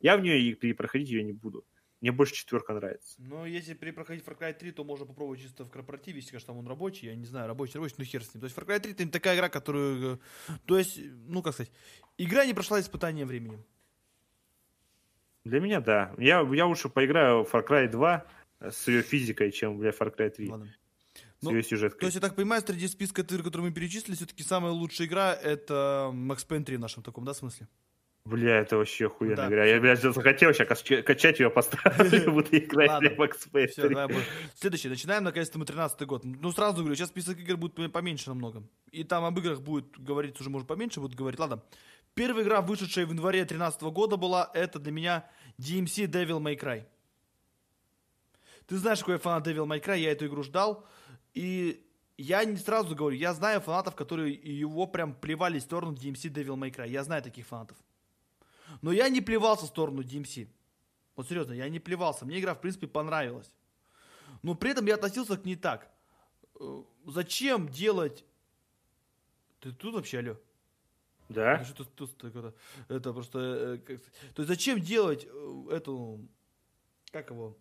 я 0.00 0.16
в 0.16 0.20
нее 0.20 0.40
и 0.40 0.54
перепроходить 0.54 1.08
ее 1.08 1.22
не 1.22 1.32
буду. 1.32 1.64
Мне 2.02 2.12
больше 2.12 2.34
четверка 2.34 2.74
нравится. 2.74 3.14
Но 3.18 3.46
если 3.46 3.72
перепроходить 3.72 4.22
Far 4.22 4.38
Cry 4.38 4.52
3, 4.52 4.72
то 4.72 4.84
можно 4.84 5.06
попробовать 5.06 5.40
чисто 5.40 5.64
в 5.64 5.70
корпоративе, 5.70 6.18
если, 6.18 6.32
конечно, 6.32 6.48
там 6.48 6.58
он 6.58 6.68
рабочий, 6.68 7.06
я 7.06 7.14
не 7.14 7.24
знаю, 7.24 7.48
рабочий, 7.48 7.76
рабочий, 7.76 7.94
ну 7.96 8.04
хер 8.04 8.22
с 8.22 8.34
ним. 8.34 8.42
То 8.42 8.44
есть 8.44 8.56
Far 8.56 8.66
Cry 8.66 8.80
3 8.80 8.92
это 8.92 9.08
такая 9.08 9.34
игра, 9.34 9.48
которую, 9.48 10.16
э, 10.16 10.18
то 10.66 10.76
есть, 10.76 11.00
ну 11.26 11.42
как 11.42 11.54
сказать, 11.54 11.72
игра 12.18 12.44
не 12.44 12.52
прошла 12.52 12.80
испытание 12.80 13.24
временем. 13.24 13.64
Для 15.46 15.60
меня, 15.60 15.80
да. 15.80 16.12
Я, 16.18 16.40
я 16.52 16.66
лучше 16.66 16.88
поиграю 16.88 17.44
в 17.44 17.54
Far 17.54 17.64
Cry 17.64 17.88
2 17.88 18.24
с 18.68 18.88
ее 18.88 19.02
физикой, 19.02 19.52
чем 19.52 19.78
для 19.78 19.90
Far 19.90 20.12
Cry 20.12 20.28
3. 20.28 20.50
Ладно. 20.50 20.74
С 21.38 21.44
ну, 21.44 21.52
ее 21.52 21.62
сюжеткой. 21.62 22.00
То 22.00 22.06
есть, 22.06 22.16
я 22.16 22.20
так 22.20 22.34
понимаю, 22.34 22.62
среди 22.66 22.88
списка 22.88 23.22
игр, 23.22 23.44
которые 23.44 23.68
мы 23.68 23.74
перечислили, 23.74 24.16
все-таки 24.16 24.42
самая 24.42 24.72
лучшая 24.72 25.06
игра 25.06 25.34
это 25.34 26.10
Max 26.12 26.46
Payne 26.48 26.64
3 26.64 26.78
в 26.78 26.80
нашем 26.80 27.04
таком, 27.04 27.24
да, 27.24 27.32
смысле? 27.32 27.68
Бля, 28.24 28.56
это 28.56 28.76
вообще 28.76 29.06
охуенно 29.06 29.36
да. 29.36 29.48
игра. 29.48 29.64
Я, 29.66 29.80
блядь, 29.80 30.00
захотел 30.00 30.52
сейчас 30.52 30.82
качать 31.04 31.38
ее, 31.38 31.48
поставить, 31.48 32.24
буду 32.32 32.48
играть 32.50 32.98
для 32.98 33.14
Max 33.14 33.48
Payne. 33.52 33.68
Все, 33.68 33.88
давай 33.88 34.16
Следующий. 34.56 34.88
Начинаем, 34.88 35.22
наконец-то, 35.22 35.60
мы 35.60 35.64
13 35.64 36.02
год. 36.06 36.24
Ну, 36.24 36.50
сразу 36.50 36.78
говорю, 36.78 36.96
сейчас 36.96 37.10
список 37.10 37.38
игр 37.38 37.56
будет 37.56 37.92
поменьше 37.92 38.30
намного. 38.30 38.64
И 38.90 39.04
там 39.04 39.24
об 39.24 39.38
играх 39.38 39.60
будет 39.60 39.96
говорить 39.96 40.40
уже, 40.40 40.50
может, 40.50 40.66
поменьше 40.66 41.00
будет 41.00 41.14
говорить. 41.14 41.38
Ладно. 41.38 41.62
Первая 42.16 42.44
игра, 42.44 42.62
вышедшая 42.62 43.04
в 43.04 43.10
январе 43.10 43.40
2013 43.40 43.82
года 43.82 44.16
была, 44.16 44.50
это 44.54 44.78
для 44.78 44.90
меня 44.90 45.28
DMC 45.58 46.06
Devil 46.06 46.40
May 46.40 46.58
Cry. 46.58 46.86
Ты 48.66 48.78
знаешь, 48.78 49.00
какой 49.00 49.16
я 49.16 49.18
фанат 49.18 49.46
Devil 49.46 49.66
May 49.66 49.84
Cry, 49.84 49.98
я 49.98 50.12
эту 50.12 50.26
игру 50.26 50.42
ждал. 50.42 50.86
И 51.34 51.86
я 52.16 52.42
не 52.46 52.56
сразу 52.56 52.96
говорю, 52.96 53.18
я 53.18 53.34
знаю 53.34 53.60
фанатов, 53.60 53.94
которые 53.94 54.32
его 54.32 54.86
прям 54.86 55.12
плевали 55.12 55.58
в 55.58 55.62
сторону 55.62 55.92
DMC 55.92 56.32
Devil 56.32 56.56
May 56.56 56.74
Cry. 56.74 56.88
Я 56.88 57.04
знаю 57.04 57.22
таких 57.22 57.46
фанатов. 57.46 57.76
Но 58.80 58.92
я 58.92 59.10
не 59.10 59.20
плевался 59.20 59.66
в 59.66 59.68
сторону 59.68 60.00
DMC. 60.00 60.48
Вот 61.16 61.28
серьезно, 61.28 61.52
я 61.52 61.68
не 61.68 61.80
плевался. 61.80 62.24
Мне 62.24 62.40
игра, 62.40 62.54
в 62.54 62.62
принципе, 62.62 62.86
понравилась. 62.86 63.52
Но 64.42 64.54
при 64.54 64.70
этом 64.70 64.86
я 64.86 64.94
относился 64.94 65.36
к 65.36 65.44
ней 65.44 65.56
так. 65.56 65.90
Э, 66.58 66.82
зачем 67.08 67.68
делать... 67.68 68.24
Ты 69.60 69.72
тут 69.72 69.96
вообще, 69.96 70.20
алло? 70.20 70.36
Да. 71.28 71.60
Это, 71.60 71.84
тут, 71.84 72.16
тут, 72.16 72.54
это, 72.88 73.12
просто... 73.12 73.38
Э, 73.38 73.78
как, 73.78 74.00
то 74.34 74.42
есть 74.42 74.48
зачем 74.48 74.80
делать 74.80 75.26
э, 75.26 75.68
эту... 75.72 76.20
Как 77.10 77.30
его? 77.30 77.56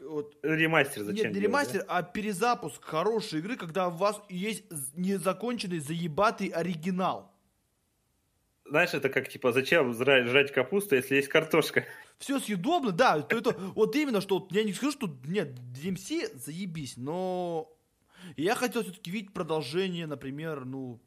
Вот, 0.00 0.36
ремастер 0.42 1.04
зачем? 1.04 1.26
Нет, 1.26 1.34
не 1.34 1.40
ремастер, 1.40 1.84
да? 1.86 1.98
а 1.98 2.02
перезапуск 2.02 2.82
хорошей 2.82 3.38
игры, 3.38 3.56
когда 3.56 3.88
у 3.88 3.92
вас 3.92 4.20
есть 4.28 4.64
незаконченный 4.94 5.78
заебатый 5.78 6.48
оригинал 6.48 7.30
знаешь, 8.70 8.94
это 8.94 9.08
как, 9.08 9.28
типа, 9.28 9.52
зачем 9.52 9.92
жрать 9.92 10.52
капусту, 10.52 10.94
если 10.94 11.16
есть 11.16 11.28
картошка? 11.28 11.84
Все 12.18 12.38
съедобно, 12.38 12.92
да, 12.92 13.20
то 13.20 13.36
это 13.36 13.52
вот 13.74 13.96
именно, 13.96 14.20
что 14.20 14.46
я 14.50 14.62
не 14.62 14.72
скажу, 14.72 14.92
что 14.92 15.16
нет, 15.26 15.58
DMC 15.74 16.38
заебись, 16.38 16.96
но 16.96 17.68
я 18.36 18.54
хотел 18.54 18.82
все-таки 18.82 19.10
видеть 19.10 19.32
продолжение, 19.32 20.06
например, 20.06 20.64
ну, 20.64 21.00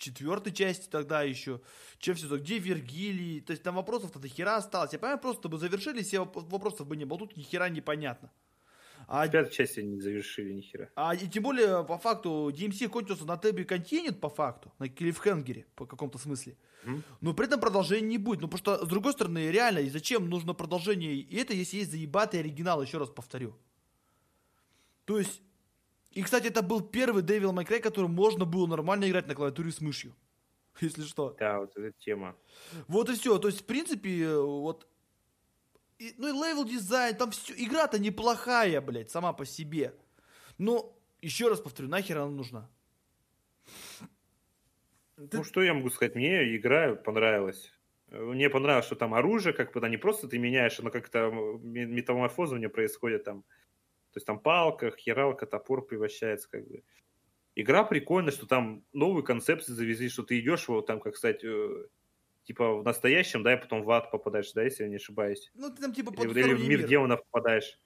четвертой 0.00 0.52
части 0.52 0.88
тогда 0.88 1.22
еще, 1.22 1.60
чем 1.98 2.16
все, 2.16 2.36
где 2.36 2.58
Вергилий, 2.58 3.40
то 3.40 3.52
есть 3.52 3.62
там 3.62 3.76
вопросов-то 3.76 4.18
до 4.18 4.28
хера 4.28 4.56
осталось. 4.56 4.92
Я 4.92 4.98
понимаю, 4.98 5.20
просто 5.20 5.48
бы 5.48 5.58
завершили, 5.58 6.02
все 6.02 6.24
вопросов 6.24 6.88
бы 6.88 6.96
не 6.96 7.04
было, 7.04 7.20
тут 7.20 7.36
ни 7.36 7.42
хера 7.42 7.68
непонятно. 7.68 8.32
А 9.06 9.26
пятой 9.26 9.52
части 9.52 9.80
не 9.80 10.00
завершили 10.00 10.52
ни 10.52 10.60
хера. 10.60 10.88
А 10.94 11.14
и 11.14 11.26
тем 11.26 11.42
более, 11.42 11.84
по 11.84 11.98
факту, 11.98 12.50
DMC 12.50 12.88
кончился 12.88 13.24
на 13.24 13.36
Тэбе 13.36 13.64
Континент, 13.64 14.20
по 14.20 14.28
факту, 14.28 14.72
на 14.78 14.88
Клиффхенгере, 14.88 15.66
по 15.74 15.84
каком-то 15.84 16.18
смысле. 16.18 16.56
Mm. 16.84 17.02
Но 17.20 17.34
при 17.34 17.46
этом 17.46 17.60
продолжения 17.60 18.06
не 18.06 18.18
будет. 18.18 18.40
Ну, 18.40 18.48
потому 18.48 18.58
что, 18.58 18.86
с 18.86 18.88
другой 18.88 19.12
стороны, 19.12 19.50
реально, 19.50 19.80
и 19.80 19.90
зачем 19.90 20.30
нужно 20.30 20.54
продолжение? 20.54 21.14
И 21.14 21.36
это, 21.36 21.54
если 21.54 21.78
есть 21.78 21.90
заебатый 21.90 22.38
оригинал, 22.38 22.82
еще 22.82 22.98
раз 22.98 23.08
повторю. 23.10 23.56
То 25.06 25.18
есть, 25.18 25.42
и, 26.10 26.22
кстати, 26.22 26.48
это 26.48 26.62
был 26.62 26.80
первый 26.80 27.22
Devil 27.22 27.52
May 27.52 27.66
Cry, 27.66 27.80
который 27.80 28.08
можно 28.08 28.44
было 28.44 28.66
нормально 28.66 29.08
играть 29.08 29.28
на 29.28 29.34
клавиатуре 29.34 29.70
с 29.70 29.80
мышью. 29.80 30.14
Если 30.80 31.02
что. 31.02 31.36
Да, 31.38 31.60
вот 31.60 31.76
эта 31.76 31.92
тема. 31.98 32.36
Вот 32.88 33.08
и 33.10 33.14
все. 33.14 33.38
То 33.38 33.48
есть, 33.48 33.62
в 33.62 33.64
принципе, 33.64 34.36
вот 34.36 34.86
и, 36.00 36.14
ну 36.16 36.28
и 36.28 36.32
level 36.32 36.64
design, 36.64 37.14
там 37.14 37.30
все, 37.30 37.52
игра-то 37.56 37.98
неплохая, 37.98 38.80
блядь, 38.80 39.10
сама 39.10 39.34
по 39.34 39.44
себе. 39.44 39.94
Но, 40.56 40.98
еще 41.20 41.48
раз 41.48 41.60
повторю, 41.60 41.88
нахер 41.88 42.18
она 42.18 42.30
нужна? 42.30 42.70
Ну, 45.18 45.44
что 45.44 45.62
я 45.62 45.74
могу 45.74 45.90
сказать? 45.90 46.14
Мне 46.14 46.56
игра 46.56 46.94
понравилась. 46.94 47.70
Мне 48.08 48.48
понравилось, 48.48 48.86
что 48.86 48.96
там 48.96 49.12
оружие, 49.12 49.52
как 49.52 49.72
бы, 49.72 49.80
да, 49.80 49.88
не 49.90 49.98
просто 49.98 50.26
ты 50.26 50.38
меняешь, 50.38 50.80
оно 50.80 50.90
как-то 50.90 51.30
метаморфозование 51.62 52.70
происходит 52.70 53.24
там. 53.24 53.44
То 54.12 54.18
есть 54.18 54.26
там 54.26 54.40
палка, 54.40 54.90
хералка, 54.96 55.46
топор 55.46 55.86
превращается, 55.86 56.48
как 56.48 56.66
бы. 56.66 56.82
Игра 57.54 57.84
прикольная, 57.84 58.32
что 58.32 58.46
там 58.46 58.84
новые 58.92 59.24
концепции 59.24 59.72
завезли, 59.72 60.08
что 60.08 60.22
ты 60.22 60.38
идешь, 60.40 60.68
вот 60.68 60.86
там, 60.86 61.00
как 61.00 61.16
сказать, 61.16 61.44
э, 61.44 61.86
типа 62.44 62.76
в 62.76 62.84
настоящем, 62.84 63.42
да, 63.42 63.54
и 63.54 63.60
потом 63.60 63.82
в 63.82 63.90
ад 63.90 64.10
попадаешь, 64.10 64.52
да, 64.52 64.62
если 64.62 64.84
я 64.84 64.88
не 64.88 64.96
ошибаюсь. 64.96 65.50
Ну, 65.54 65.70
ты 65.70 65.82
там 65.82 65.92
типа 65.92 66.12
или, 66.22 66.40
или 66.40 66.54
в 66.54 66.60
мир, 66.60 66.78
мир 66.80 66.88
демонов 66.88 67.24
попадаешь. 67.30 67.78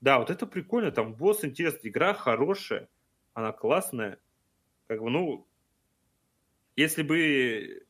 Да, 0.00 0.18
вот 0.18 0.30
это 0.30 0.46
прикольно, 0.46 0.92
там 0.92 1.14
босс 1.14 1.44
интересный, 1.44 1.90
игра 1.90 2.14
хорошая, 2.14 2.88
она 3.34 3.52
классная. 3.52 4.20
Как 4.86 5.02
бы, 5.02 5.10
ну, 5.10 5.48
если 6.76 7.02
бы 7.02 7.86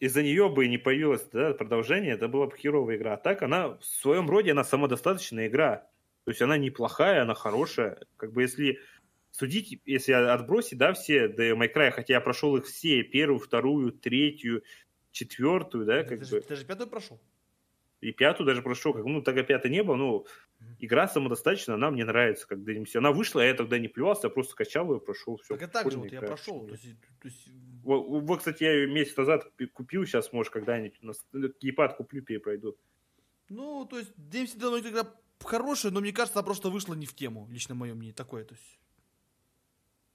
из-за 0.00 0.22
нее 0.24 0.48
бы 0.48 0.66
не 0.66 0.78
появилось 0.78 1.22
да, 1.32 1.54
продолжение, 1.54 2.14
это 2.14 2.26
была 2.26 2.46
бы 2.46 2.56
херовая 2.56 2.96
игра. 2.96 3.14
А 3.14 3.16
так 3.16 3.42
она 3.42 3.76
в 3.76 3.84
своем 3.84 4.28
роде, 4.28 4.50
она 4.50 4.64
самодостаточная 4.64 5.46
игра. 5.46 5.88
То 6.24 6.30
есть 6.30 6.42
она 6.42 6.56
неплохая, 6.56 7.22
она 7.22 7.34
хорошая. 7.34 8.00
Как 8.16 8.32
бы 8.32 8.42
если 8.42 8.78
судить, 9.32 9.80
если 9.84 10.12
отбросить, 10.12 10.78
да, 10.78 10.92
все 10.92 11.26
May 11.26 11.72
Cry, 11.72 11.90
хотя 11.90 12.14
я 12.14 12.20
прошел 12.20 12.56
их 12.56 12.66
все, 12.66 13.02
первую, 13.02 13.38
вторую, 13.38 13.92
третью, 13.92 14.62
четвертую, 15.10 15.84
да, 15.84 16.04
как 16.04 16.08
ты, 16.08 16.16
бы. 16.18 16.24
же, 16.24 16.40
ты 16.40 16.56
же 16.56 16.64
пятую 16.64 16.88
прошел? 16.88 17.20
И 18.00 18.10
пятую 18.10 18.46
даже 18.46 18.62
прошел, 18.62 18.92
как, 18.92 19.04
ну, 19.04 19.22
тогда 19.22 19.44
пятой 19.44 19.70
не 19.70 19.82
было, 19.82 19.94
ну, 19.94 20.26
игра 20.80 21.06
самодостаточная, 21.06 21.76
она 21.76 21.90
мне 21.90 22.04
нравится, 22.04 22.48
как 22.48 22.58
Denim 22.58 22.84
Она 22.94 23.12
вышла, 23.12 23.42
а 23.42 23.44
я 23.44 23.54
тогда 23.54 23.78
не 23.78 23.86
плевался, 23.86 24.26
я 24.26 24.30
просто 24.30 24.56
качал 24.56 24.92
ее, 24.92 25.00
прошел, 25.00 25.36
все. 25.36 25.56
Так 25.56 25.68
и 25.68 25.72
так 25.72 25.90
же 25.90 25.98
вот 25.98 26.10
я 26.10 26.20
прошел. 26.20 26.66
То 26.66 26.72
есть, 26.72 27.00
то 27.20 27.28
есть... 27.28 27.48
Вот, 27.84 28.22
вот, 28.22 28.38
кстати, 28.38 28.64
я 28.64 28.72
ее 28.72 28.86
месяц 28.88 29.16
назад 29.16 29.52
купил, 29.72 30.04
сейчас, 30.04 30.32
может, 30.32 30.52
когда-нибудь, 30.52 31.00
гейпад 31.60 31.96
куплю, 31.96 32.22
перепройду. 32.22 32.76
Ну, 33.48 33.86
то 33.86 33.98
есть, 33.98 34.12
DMC 34.16 34.58
Devil 34.58 34.88
игра 34.88 35.04
хорошая, 35.46 35.92
но 35.92 36.00
мне 36.00 36.12
кажется, 36.12 36.38
она 36.38 36.44
просто 36.44 36.70
вышла 36.70 36.94
не 36.94 37.06
в 37.06 37.14
тему, 37.14 37.48
лично 37.50 37.74
мое 37.74 37.94
мнение, 37.94 38.14
такое, 38.14 38.44
то 38.44 38.54
есть. 38.54 38.78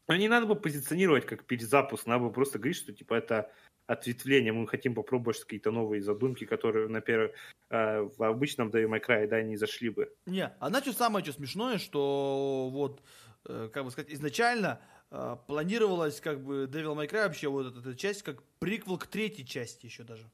Но 0.08 0.16
не 0.16 0.30
надо 0.30 0.46
бы 0.46 0.56
позиционировать 0.56 1.26
как 1.26 1.44
перезапуск, 1.44 2.08
надо 2.08 2.26
бы 2.26 2.32
просто 2.32 2.60
говорить, 2.60 2.78
что 2.78 2.94
типа 2.94 3.16
это 3.16 3.52
ответвление, 3.88 4.54
мы 4.54 4.68
хотим 4.68 4.94
попробовать 4.94 5.40
какие-то 5.40 5.72
новые 5.72 6.02
задумки, 6.02 6.46
которые, 6.46 6.88
например, 6.88 7.34
э, 7.70 8.02
в 8.02 8.24
обычном 8.24 8.70
Devil 8.70 8.90
May 8.90 9.06
Cry, 9.06 9.28
да, 9.28 9.42
не 9.42 9.58
зашли 9.58 9.90
бы. 9.90 10.14
Не, 10.26 10.48
а 10.60 10.70
знаете, 10.70 10.92
самое 10.92 11.24
что 11.24 11.34
смешное, 11.34 11.78
что 11.78 12.70
вот, 12.72 13.02
э, 13.46 13.70
как 13.74 13.86
бы 13.86 13.92
сказать, 13.92 14.12
изначально 14.12 14.82
э, 15.10 15.38
планировалось 15.48 16.20
как 16.20 16.44
бы 16.44 16.66
Devil 16.66 16.96
May 16.96 17.10
Cry 17.10 17.28
вообще 17.28 17.48
вот 17.48 17.68
эта, 17.68 17.80
эта 17.80 17.96
часть 17.96 18.24
как 18.24 18.44
приквел 18.60 18.98
к 18.98 19.08
третьей 19.08 19.46
части 19.46 19.86
еще 19.86 20.04
даже. 20.04 20.30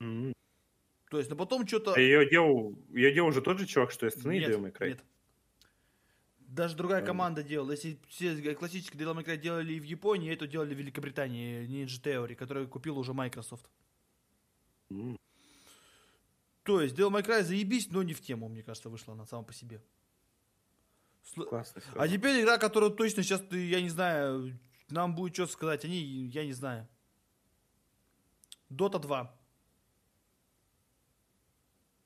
Mm-hmm. 0.00 0.32
То 1.10 1.18
есть, 1.18 1.30
но 1.30 1.36
потом 1.36 1.66
что-то... 1.66 1.94
А 1.94 2.00
ее 2.00 2.28
делал, 2.28 2.76
ее 2.90 3.12
делал 3.12 3.30
уже 3.30 3.40
тот 3.40 3.58
же 3.58 3.66
чувак, 3.66 3.90
что 3.90 4.06
и 4.06 4.08
остальные 4.10 4.46
Devil 4.46 4.60
May 4.60 4.72
Cry? 4.72 4.88
Нет, 4.88 5.04
даже 6.40 6.76
другая 6.76 7.04
команда 7.04 7.42
делала. 7.42 7.70
Если 7.72 7.98
все 8.08 8.54
классические 8.54 9.02
Devil 9.02 9.16
May 9.16 9.24
Cry 9.24 9.36
делали 9.38 9.78
в 9.78 9.84
Японии, 9.84 10.32
это 10.32 10.46
делали 10.46 10.74
в 10.74 10.78
Великобритании, 10.78 11.66
Ninja 11.66 12.02
Theory, 12.02 12.34
который 12.34 12.66
купил 12.66 12.98
уже 12.98 13.14
Microsoft. 13.14 13.70
Mm. 14.90 15.18
То 16.62 16.82
есть 16.82 16.94
Devil 16.94 17.10
May 17.10 17.24
Cry 17.24 17.42
заебись, 17.42 17.90
но 17.90 18.02
не 18.02 18.12
в 18.12 18.20
тему, 18.20 18.48
мне 18.48 18.62
кажется, 18.62 18.90
вышла 18.90 19.14
она 19.14 19.24
сама 19.24 19.42
по 19.42 19.54
себе. 19.54 19.82
Классно. 21.34 21.82
А 21.94 22.08
теперь 22.08 22.42
игра, 22.42 22.58
которую 22.58 22.92
точно 22.92 23.22
сейчас, 23.22 23.42
я 23.50 23.80
не 23.80 23.90
знаю, 23.90 24.58
нам 24.88 25.14
будет 25.14 25.34
что 25.34 25.46
сказать, 25.46 25.84
они, 25.84 26.00
я 26.00 26.44
не 26.44 26.52
знаю. 26.52 26.86
Dota 28.70 28.98
2. 28.98 29.37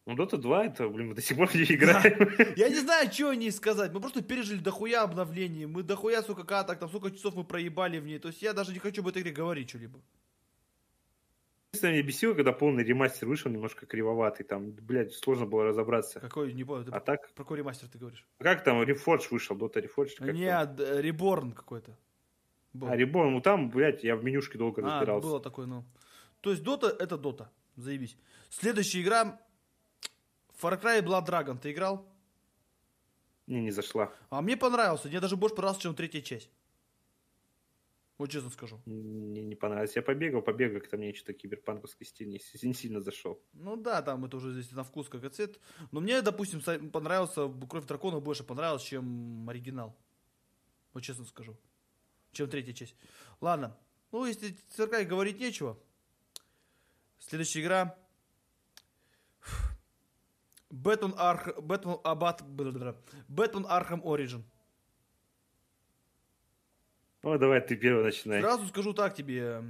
Ну, 0.05 0.16
Dota 0.16 0.37
2 0.37 0.65
это, 0.65 0.89
блин, 0.89 1.09
мы 1.09 1.15
до 1.15 1.23
сих 1.23 1.37
пор 1.37 1.55
не 1.55 1.62
играем. 1.62 2.19
Да. 2.37 2.45
Я 2.57 2.69
не 2.69 2.81
знаю, 2.81 3.12
что 3.12 3.31
о 3.31 3.37
ней 3.37 3.53
сказать. 3.53 3.93
Мы 3.93 4.01
просто 4.01 4.20
пережили 4.23 4.59
дохуя 4.59 5.03
обновлений. 5.03 5.66
Мы 5.66 5.85
дохуя, 5.85 6.23
сука, 6.23 6.43
каток, 6.43 6.81
там 6.81 6.89
сколько 6.89 7.12
часов 7.12 7.37
мы 7.37 7.45
проебали 7.45 8.01
в 8.01 8.05
ней. 8.05 8.19
То 8.19 8.29
есть 8.29 8.43
я 8.43 8.53
даже 8.53 8.73
не 8.73 8.81
хочу 8.81 9.03
об 9.03 9.09
этой 9.09 9.23
игре 9.23 9.33
говорить 9.33 9.69
что-либо. 9.69 10.01
Единственное, 11.73 11.95
меня 11.95 12.03
бесило, 12.03 12.35
когда 12.35 12.53
полный 12.53 12.85
ремастер 12.85 13.29
вышел, 13.29 13.51
немножко 13.51 13.87
кривоватый. 13.87 14.45
Там, 14.45 14.73
блядь, 14.73 15.15
сложно 15.15 15.47
было 15.47 15.65
разобраться. 15.65 16.19
Какой, 16.19 16.53
не 16.53 16.65
помню. 16.65 16.89
А 16.93 17.01
так? 17.01 17.33
Про 17.33 17.45
какой 17.45 17.59
ремастер 17.59 17.89
ты 17.89 17.99
говоришь? 17.99 18.27
А 18.41 18.43
как 18.43 18.65
там, 18.65 18.83
Reforge 18.83 19.29
вышел, 19.31 19.57
Dota 19.57 19.77
Reforge? 19.77 20.33
Нет, 20.33 20.81
Reborn 20.81 21.53
какой-то. 21.53 21.97
Был. 22.73 22.89
А, 22.89 22.97
Reborn, 22.97 23.31
ну 23.31 23.41
там, 23.41 23.70
блядь, 23.70 24.03
я 24.03 24.16
в 24.16 24.24
менюшке 24.24 24.59
долго 24.59 24.83
а, 24.83 24.85
разбирался. 24.85 25.29
было 25.29 25.41
такое, 25.41 25.66
ну. 25.66 25.85
То 26.41 26.51
есть 26.51 26.62
Dota 26.62 26.89
это 26.89 27.15
Dota. 27.15 27.47
Заебись. 27.77 28.19
Следующая 28.51 29.01
игра 29.01 29.41
Far 30.62 30.80
Cry 30.80 31.02
Blood 31.02 31.26
Dragon 31.26 31.59
ты 31.59 31.72
играл? 31.72 32.06
Не, 33.48 33.60
не 33.60 33.72
зашла. 33.72 34.12
А 34.30 34.40
мне 34.40 34.56
понравился. 34.56 35.09
Мне 35.09 35.20
даже 35.20 35.36
больше 35.36 35.56
понравился, 35.56 35.82
чем 35.82 35.94
третья 35.97 36.20
часть. 36.20 36.51
Вот 38.16 38.30
честно 38.30 38.51
скажу. 38.51 38.80
Мне 38.86 39.43
не 39.43 39.56
понравилось. 39.56 39.97
Я 39.97 40.02
побегал, 40.02 40.43
побегал, 40.43 40.80
как-то 40.80 40.97
мне 40.97 41.12
что-то 41.12 41.32
киберпанковский 41.32 42.06
стиль 42.06 42.28
не, 42.28 42.40
не 42.62 42.74
сильно 42.74 43.01
зашел. 43.01 43.43
Ну 43.52 43.76
да, 43.76 44.01
там 44.02 44.24
это 44.24 44.36
уже 44.36 44.52
здесь 44.52 44.70
на 44.70 44.84
вкус 44.84 45.09
как 45.09 45.24
и 45.24 45.28
цвет. 45.28 45.59
Но 45.90 46.01
мне, 46.01 46.22
допустим, 46.22 46.60
понравился 46.90 47.52
Кровь 47.68 47.86
Дракона 47.86 48.20
больше 48.20 48.44
понравилось, 48.44 48.84
чем 48.84 49.48
оригинал. 49.48 49.97
Вот 50.93 51.02
честно 51.02 51.24
скажу. 51.24 51.56
Чем 52.30 52.48
третья 52.48 52.72
часть. 52.72 52.94
Ладно. 53.40 53.76
Ну, 54.12 54.24
если 54.24 54.56
циркай 54.70 55.05
говорить 55.05 55.40
нечего. 55.40 55.76
Следующая 57.18 57.62
игра 57.62 57.98
Бэтмен 60.73 61.15
Арх... 61.19 61.61
Бэтмен 61.61 61.99
Абат... 62.03 62.43
Бэтмен 63.28 63.66
Arkham 63.69 64.02
Origin. 64.05 64.43
Ну, 67.23 67.39
давай 67.39 67.61
ты 67.61 67.77
первый 67.77 68.03
начинай. 68.05 68.40
Сразу 68.40 68.66
скажу 68.69 68.94
так 68.94 69.15
тебе. 69.15 69.61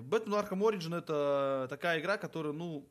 Бэтмен 0.00 0.34
Arkham 0.34 0.64
Origin 0.64 0.94
это 0.94 1.66
такая 1.68 2.00
игра, 2.00 2.16
которая, 2.16 2.54
ну... 2.54 2.88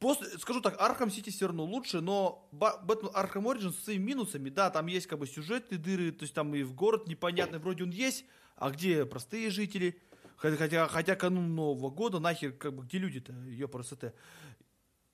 После, 0.00 0.26
скажу 0.38 0.60
так, 0.60 0.80
Arkham 0.80 1.12
City 1.12 1.30
все 1.30 1.46
равно 1.46 1.64
лучше, 1.64 2.00
но 2.00 2.48
Бэтмен 2.50 3.12
Arkham 3.14 3.46
Origin 3.48 3.72
с 3.72 3.84
своими 3.84 4.02
минусами, 4.02 4.50
да, 4.50 4.68
там 4.68 4.88
есть 4.88 5.06
как 5.06 5.20
бы 5.20 5.28
сюжетные 5.28 5.78
дыры, 5.78 6.10
то 6.10 6.24
есть 6.24 6.34
там 6.34 6.52
и 6.56 6.64
в 6.64 6.74
город 6.74 7.06
непонятный, 7.06 7.60
вроде 7.60 7.84
он 7.84 7.90
есть, 7.90 8.24
а 8.56 8.70
где 8.70 9.06
простые 9.06 9.48
жители? 9.50 10.02
Хотя, 10.36 10.88
хотя, 10.88 11.14
канун 11.14 11.54
Нового 11.54 11.88
года, 11.90 12.18
нахер, 12.18 12.50
как 12.50 12.74
бы, 12.74 12.82
где 12.82 12.98
люди-то, 12.98 13.32
ее 13.44 13.68
просто 13.68 14.12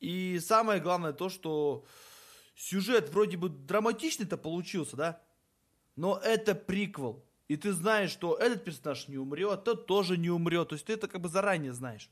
и 0.01 0.39
самое 0.41 0.81
главное 0.81 1.12
то, 1.12 1.29
что 1.29 1.85
сюжет 2.55 3.11
вроде 3.11 3.37
бы 3.37 3.49
драматичный-то 3.49 4.37
получился, 4.37 4.97
да? 4.97 5.23
Но 5.97 6.19
это 6.19 6.55
приквел. 6.55 7.25
И 7.49 7.57
ты 7.57 7.73
знаешь, 7.73 8.11
что 8.11 8.37
этот 8.37 8.65
персонаж 8.65 9.09
не 9.09 9.16
умрет, 9.16 9.65
тот 9.65 9.87
тоже 9.87 10.16
не 10.16 10.31
умрет. 10.31 10.69
То 10.69 10.75
есть 10.75 10.87
ты 10.87 10.93
это 10.93 11.09
как 11.09 11.20
бы 11.20 11.29
заранее 11.29 11.73
знаешь. 11.73 12.11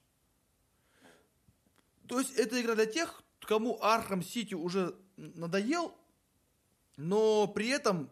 То 2.09 2.19
есть 2.19 2.37
это 2.37 2.61
игра 2.61 2.75
для 2.75 2.87
тех, 2.87 3.23
кому 3.41 3.79
Arkham 3.83 4.21
City 4.21 4.55
уже 4.55 4.97
надоел, 5.17 5.95
но 6.97 7.47
при 7.47 7.69
этом 7.69 8.11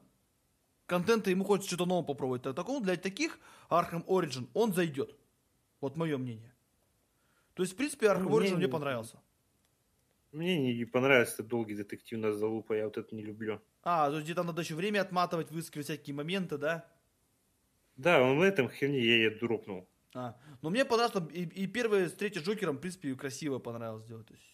контента 0.87 1.31
ему 1.31 1.45
хочется 1.45 1.69
что-то 1.69 1.87
новое 1.87 2.07
попробовать. 2.07 2.43
Такому 2.43 2.81
для 2.81 2.97
таких 2.97 3.39
Arkham 3.71 4.05
Origin 4.07 4.49
он 4.53 4.73
зайдет. 4.73 5.17
Вот 5.81 5.97
мое 5.97 6.19
мнение. 6.19 6.55
То 7.55 7.63
есть, 7.63 7.75
в 7.75 7.77
принципе, 7.77 8.13
ну, 8.15 8.31
Origin 8.31 8.51
мне, 8.51 8.57
мне 8.57 8.69
понравился. 8.69 9.21
Мне 10.35 10.75
не 10.75 10.85
понравился 10.85 11.45
долгий 11.45 11.77
детективная 11.77 12.33
залупа, 12.33 12.73
я 12.75 12.85
вот 12.85 12.99
это 12.99 13.15
не 13.15 13.23
люблю. 13.23 13.61
А, 13.85 14.09
то 14.09 14.17
есть 14.17 14.25
где-то 14.25 14.43
надо 14.43 14.63
еще 14.63 14.75
время 14.75 15.01
отматывать, 15.01 15.53
выискивать 15.53 15.87
всякие 15.87 16.15
моменты, 16.15 16.59
да? 16.59 16.85
Да, 17.97 18.21
он 18.21 18.39
в 18.39 18.43
этом 18.43 18.69
херне 18.69 18.99
я 18.99 19.27
и 19.27 19.39
дропнул. 19.39 19.89
А, 20.13 20.37
но 20.61 20.71
мне 20.71 20.85
понравилось, 20.85 21.31
и, 21.33 21.43
и 21.43 21.67
первая 21.69 22.09
встреча 22.09 22.41
с 22.41 22.43
Джокером, 22.43 22.79
в 22.79 22.81
принципе, 22.81 23.15
красиво 23.15 23.61
понравилось 23.61 24.07
сделать. 24.07 24.27
То 24.27 24.35
есть, 24.35 24.45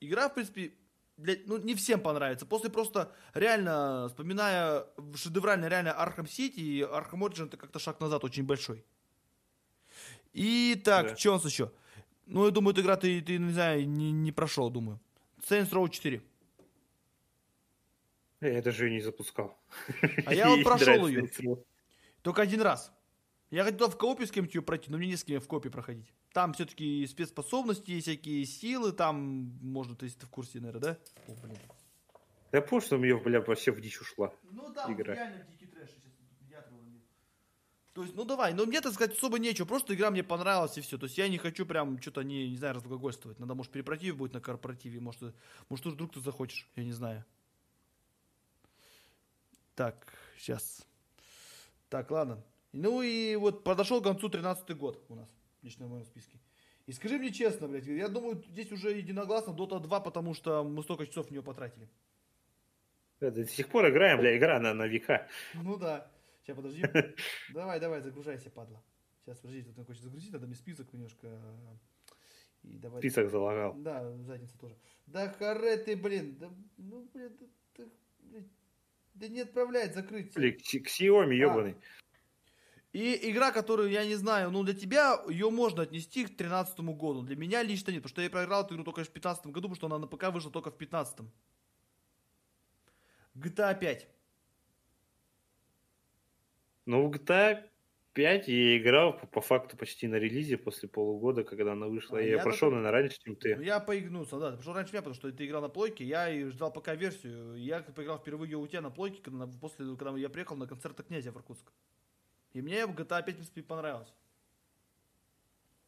игра, 0.00 0.28
в 0.28 0.34
принципе, 0.34 0.72
для, 1.16 1.36
ну, 1.46 1.58
не 1.58 1.76
всем 1.76 2.00
понравится. 2.00 2.44
После 2.44 2.68
просто, 2.68 3.12
реально, 3.34 4.06
вспоминая 4.08 4.84
шедеврально, 5.14 5.66
реально, 5.68 5.92
Arkham 5.92 6.26
City 6.26 6.58
и 6.58 6.82
Arkham 6.82 7.22
Origin, 7.22 7.46
это 7.46 7.56
как-то 7.56 7.78
шаг 7.78 8.00
назад 8.00 8.24
очень 8.24 8.44
большой. 8.44 8.84
И 10.32 10.80
так, 10.84 11.10
да. 11.10 11.16
что 11.16 11.30
у 11.30 11.34
нас 11.34 11.44
еще? 11.44 11.70
Ну, 12.26 12.46
я 12.46 12.50
думаю, 12.50 12.72
эту 12.72 12.82
игра 12.82 12.96
ты, 12.96 13.20
ты 13.20 13.38
не 13.38 13.52
знаю, 13.52 13.88
не, 13.88 14.10
не 14.10 14.32
прошел, 14.32 14.70
думаю. 14.70 14.98
Saints 15.48 15.70
Row 15.70 15.88
4. 15.88 16.22
Я 18.40 18.62
даже 18.62 18.86
ее 18.86 18.92
не 18.92 19.00
запускал. 19.00 19.58
А 20.26 20.34
я 20.34 20.48
вот 20.48 20.62
прошел 20.64 21.06
ее. 21.06 21.28
Только 22.22 22.42
один 22.42 22.60
раз. 22.60 22.92
Я 23.50 23.64
хотел 23.64 23.88
в 23.88 23.96
коопе 23.96 24.26
с 24.26 24.30
кем-то 24.30 24.56
ее 24.56 24.62
пройти, 24.62 24.90
но 24.90 24.98
мне 24.98 25.08
не 25.08 25.16
с 25.16 25.24
кем 25.24 25.40
в 25.40 25.46
коопе 25.46 25.70
проходить. 25.70 26.12
Там 26.32 26.54
все-таки 26.54 27.06
спецспособности, 27.06 28.00
всякие 28.00 28.44
силы, 28.44 28.92
там 28.92 29.16
можно, 29.62 29.94
то 29.94 30.04
есть 30.04 30.18
ты 30.18 30.26
в 30.26 30.30
курсе, 30.30 30.58
наверное, 30.60 30.80
да? 30.80 30.98
О, 31.28 31.36
блин. 31.42 31.58
Я 32.52 32.62
помню, 32.62 32.84
что 32.84 32.98
мне, 32.98 33.14
бля, 33.16 33.40
вообще 33.40 33.70
в 33.70 33.80
дичь 33.80 34.00
ушла. 34.00 34.32
Ну 34.50 34.72
да, 34.72 34.86
игра. 34.88 35.14
реально 35.14 35.44
дикий 35.44 35.63
трэш. 35.63 35.63
То 37.94 38.02
есть, 38.02 38.16
ну 38.16 38.24
давай, 38.24 38.54
но 38.54 38.66
мне, 38.66 38.80
так 38.80 38.92
сказать, 38.92 39.16
особо 39.16 39.38
нечего. 39.38 39.66
Просто 39.66 39.94
игра 39.94 40.10
мне 40.10 40.24
понравилась 40.24 40.76
и 40.76 40.80
все. 40.80 40.98
То 40.98 41.06
есть 41.06 41.16
я 41.16 41.28
не 41.28 41.38
хочу 41.38 41.64
прям 41.64 42.00
что-то 42.02 42.22
не, 42.22 42.50
не 42.50 42.56
знаю, 42.56 42.74
разглагольствовать. 42.74 43.38
Надо, 43.38 43.54
может, 43.54 43.70
перепротив 43.70 44.16
будет 44.16 44.32
на 44.32 44.40
корпоративе. 44.40 44.98
Может, 44.98 45.32
может, 45.68 45.86
вдруг 45.86 46.12
ты 46.12 46.20
захочешь. 46.20 46.68
Я 46.74 46.82
не 46.82 46.92
знаю. 46.92 47.24
Так, 49.76 50.12
сейчас. 50.36 50.84
Так, 51.88 52.10
ладно. 52.10 52.42
Ну 52.72 53.00
и 53.02 53.36
вот 53.36 53.62
подошел 53.62 54.00
к 54.00 54.04
концу 54.04 54.28
13 54.28 54.76
год 54.76 55.00
у 55.08 55.14
нас, 55.14 55.28
лично 55.62 55.86
в 55.86 55.90
моем 55.90 56.04
списке. 56.04 56.40
И 56.86 56.92
скажи 56.92 57.16
мне 57.16 57.32
честно, 57.32 57.68
блядь, 57.68 57.86
я 57.86 58.08
думаю, 58.08 58.42
здесь 58.50 58.72
уже 58.72 58.90
единогласно 58.90 59.52
Dota 59.52 59.78
2, 59.78 60.00
потому 60.00 60.34
что 60.34 60.64
мы 60.64 60.82
столько 60.82 61.06
часов 61.06 61.28
в 61.28 61.30
нее 61.30 61.42
потратили. 61.42 61.88
до 63.20 63.46
сих 63.46 63.68
пор 63.68 63.88
играем, 63.88 64.18
бля, 64.18 64.36
игра 64.36 64.58
на, 64.58 64.74
на 64.74 64.88
века. 64.88 65.28
Ну 65.54 65.76
да. 65.76 66.10
Сейчас, 66.44 66.56
подожди. 66.56 66.84
Давай, 67.54 67.80
давай, 67.80 68.02
загружайся, 68.02 68.50
падла. 68.50 68.82
Сейчас, 69.22 69.38
подождите, 69.38 69.72
тут 69.72 69.86
хочет 69.86 70.02
загрузить, 70.02 70.32
надо 70.32 70.46
мне 70.46 70.54
список 70.54 70.92
немножко. 70.92 71.40
И 72.62 72.76
давай... 72.76 73.00
Список 73.00 73.30
залагал. 73.30 73.74
Да, 73.76 74.10
задница 74.18 74.58
тоже. 74.58 74.76
Да 75.06 75.32
харе 75.32 75.78
ты, 75.78 75.96
блин, 75.96 76.36
да, 76.38 76.50
ну, 76.76 77.08
блин, 77.14 77.32
да, 77.78 77.84
да, 78.18 78.40
да 79.14 79.28
не 79.28 79.40
отправляет 79.40 79.94
закрыть. 79.94 80.34
Блин, 80.34 80.58
к 80.58 80.86
Xiaomi, 80.86 81.34
ебаный. 81.34 81.72
А. 81.72 82.04
И 82.92 83.30
игра, 83.30 83.50
которую, 83.50 83.90
я 83.90 84.04
не 84.06 84.14
знаю, 84.14 84.50
ну 84.50 84.62
для 84.62 84.74
тебя 84.74 85.20
ее 85.28 85.50
можно 85.50 85.82
отнести 85.82 86.24
к 86.24 86.28
2013 86.28 86.78
году. 86.80 87.22
Для 87.22 87.36
меня 87.36 87.62
лично 87.62 87.90
нет, 87.90 88.02
потому 88.02 88.10
что 88.14 88.22
я 88.22 88.30
проиграл 88.30 88.64
эту 88.64 88.74
игру 88.74 88.84
только 88.84 89.00
в 89.00 89.04
2015 89.04 89.46
году, 89.46 89.68
потому 89.68 89.74
что 89.76 89.86
она 89.86 89.98
на 89.98 90.06
ПК 90.06 90.30
вышла 90.30 90.50
только 90.50 90.70
в 90.70 90.76
2015. 90.76 91.26
GTA 93.34 93.78
5. 93.78 94.13
Ну, 96.86 97.06
в 97.06 97.10
GTA 97.10 97.64
5 98.14 98.48
я 98.48 98.78
играл 98.78 99.16
по, 99.16 99.26
по 99.26 99.40
факту 99.40 99.76
почти 99.76 100.06
на 100.06 100.16
релизе 100.16 100.56
после 100.56 100.88
полугода, 100.88 101.44
когда 101.44 101.72
она 101.72 101.86
вышла. 101.86 102.18
А 102.18 102.22
я, 102.22 102.36
я 102.36 102.42
прошел, 102.42 102.70
наверное, 102.70 102.92
раньше, 102.92 103.18
чем 103.22 103.36
ты. 103.36 103.56
Ну, 103.56 103.62
я 103.62 103.80
поигнулся, 103.80 104.38
да. 104.38 104.52
Ты 104.52 104.58
пошел 104.58 104.72
раньше 104.72 104.92
меня, 104.92 105.02
потому 105.02 105.14
что 105.14 105.32
ты 105.32 105.46
играл 105.46 105.62
на 105.62 105.68
плойке. 105.68 106.04
Я 106.04 106.30
и 106.30 106.44
ждал 106.44 106.72
пока 106.72 106.94
версию. 106.94 107.56
Я 107.56 107.80
поиграл 107.80 108.18
впервые 108.18 108.56
у 108.56 108.66
тебя 108.66 108.80
на 108.80 108.90
плойке, 108.90 109.20
когда, 109.22 109.46
после, 109.46 109.96
когда 109.96 110.16
я 110.16 110.28
приехал 110.28 110.56
на 110.56 110.66
концерт 110.66 111.00
князя 111.06 111.32
в 111.32 111.36
Иркутск. 111.36 111.72
И 112.52 112.62
мне 112.62 112.82
GTA 112.82 113.24
5, 113.24 113.28
в 113.30 113.34
принципе, 113.34 113.62
понравилось. 113.62 114.14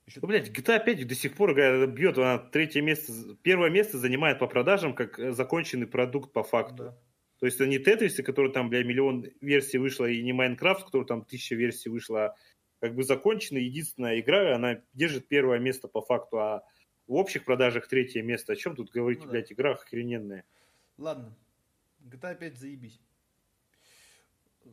Еще... 0.06 0.20
Ну, 0.20 0.28
блядь, 0.28 0.50
GTA 0.50 0.84
5 0.84 1.06
до 1.06 1.14
сих 1.14 1.34
пор 1.34 1.54
бьет, 1.54 2.18
она 2.18 2.38
третье 2.38 2.80
место, 2.80 3.12
первое 3.42 3.70
место 3.70 3.98
занимает 3.98 4.38
по 4.38 4.46
продажам 4.46 4.94
как 4.94 5.18
э, 5.18 5.32
законченный 5.32 5.86
продукт 5.86 6.32
по 6.32 6.42
факту. 6.42 6.76
Да. 6.76 6.98
То 7.38 7.46
есть 7.46 7.56
это 7.56 7.66
не 7.66 7.78
Tetris, 7.78 8.22
который 8.22 8.52
там, 8.52 8.70
бля, 8.70 8.82
миллион 8.82 9.26
версий 9.40 9.78
вышло, 9.78 10.06
и 10.06 10.22
не 10.22 10.32
Майнкрафт, 10.32 10.84
который 10.84 11.06
там 11.06 11.24
тысяча 11.24 11.54
версий 11.54 11.90
вышло, 11.90 12.26
а 12.26 12.36
как 12.80 12.94
бы 12.94 13.02
законченная 13.02 13.62
единственная 13.62 14.20
игра, 14.20 14.54
она 14.54 14.80
держит 14.94 15.28
первое 15.28 15.58
место 15.58 15.88
по 15.88 16.00
факту, 16.00 16.38
а 16.38 16.64
в 17.06 17.14
общих 17.14 17.44
продажах 17.44 17.88
третье 17.88 18.22
место. 18.22 18.52
О 18.52 18.56
чем 18.56 18.74
тут 18.74 18.90
говорить, 18.90 19.20
ну, 19.20 19.26
да. 19.26 19.30
блядь, 19.32 19.52
игра 19.52 19.72
охрененная. 19.72 20.44
Ладно, 20.98 21.36
GTA 22.00 22.36
5 22.36 22.58
заебись. 22.58 23.00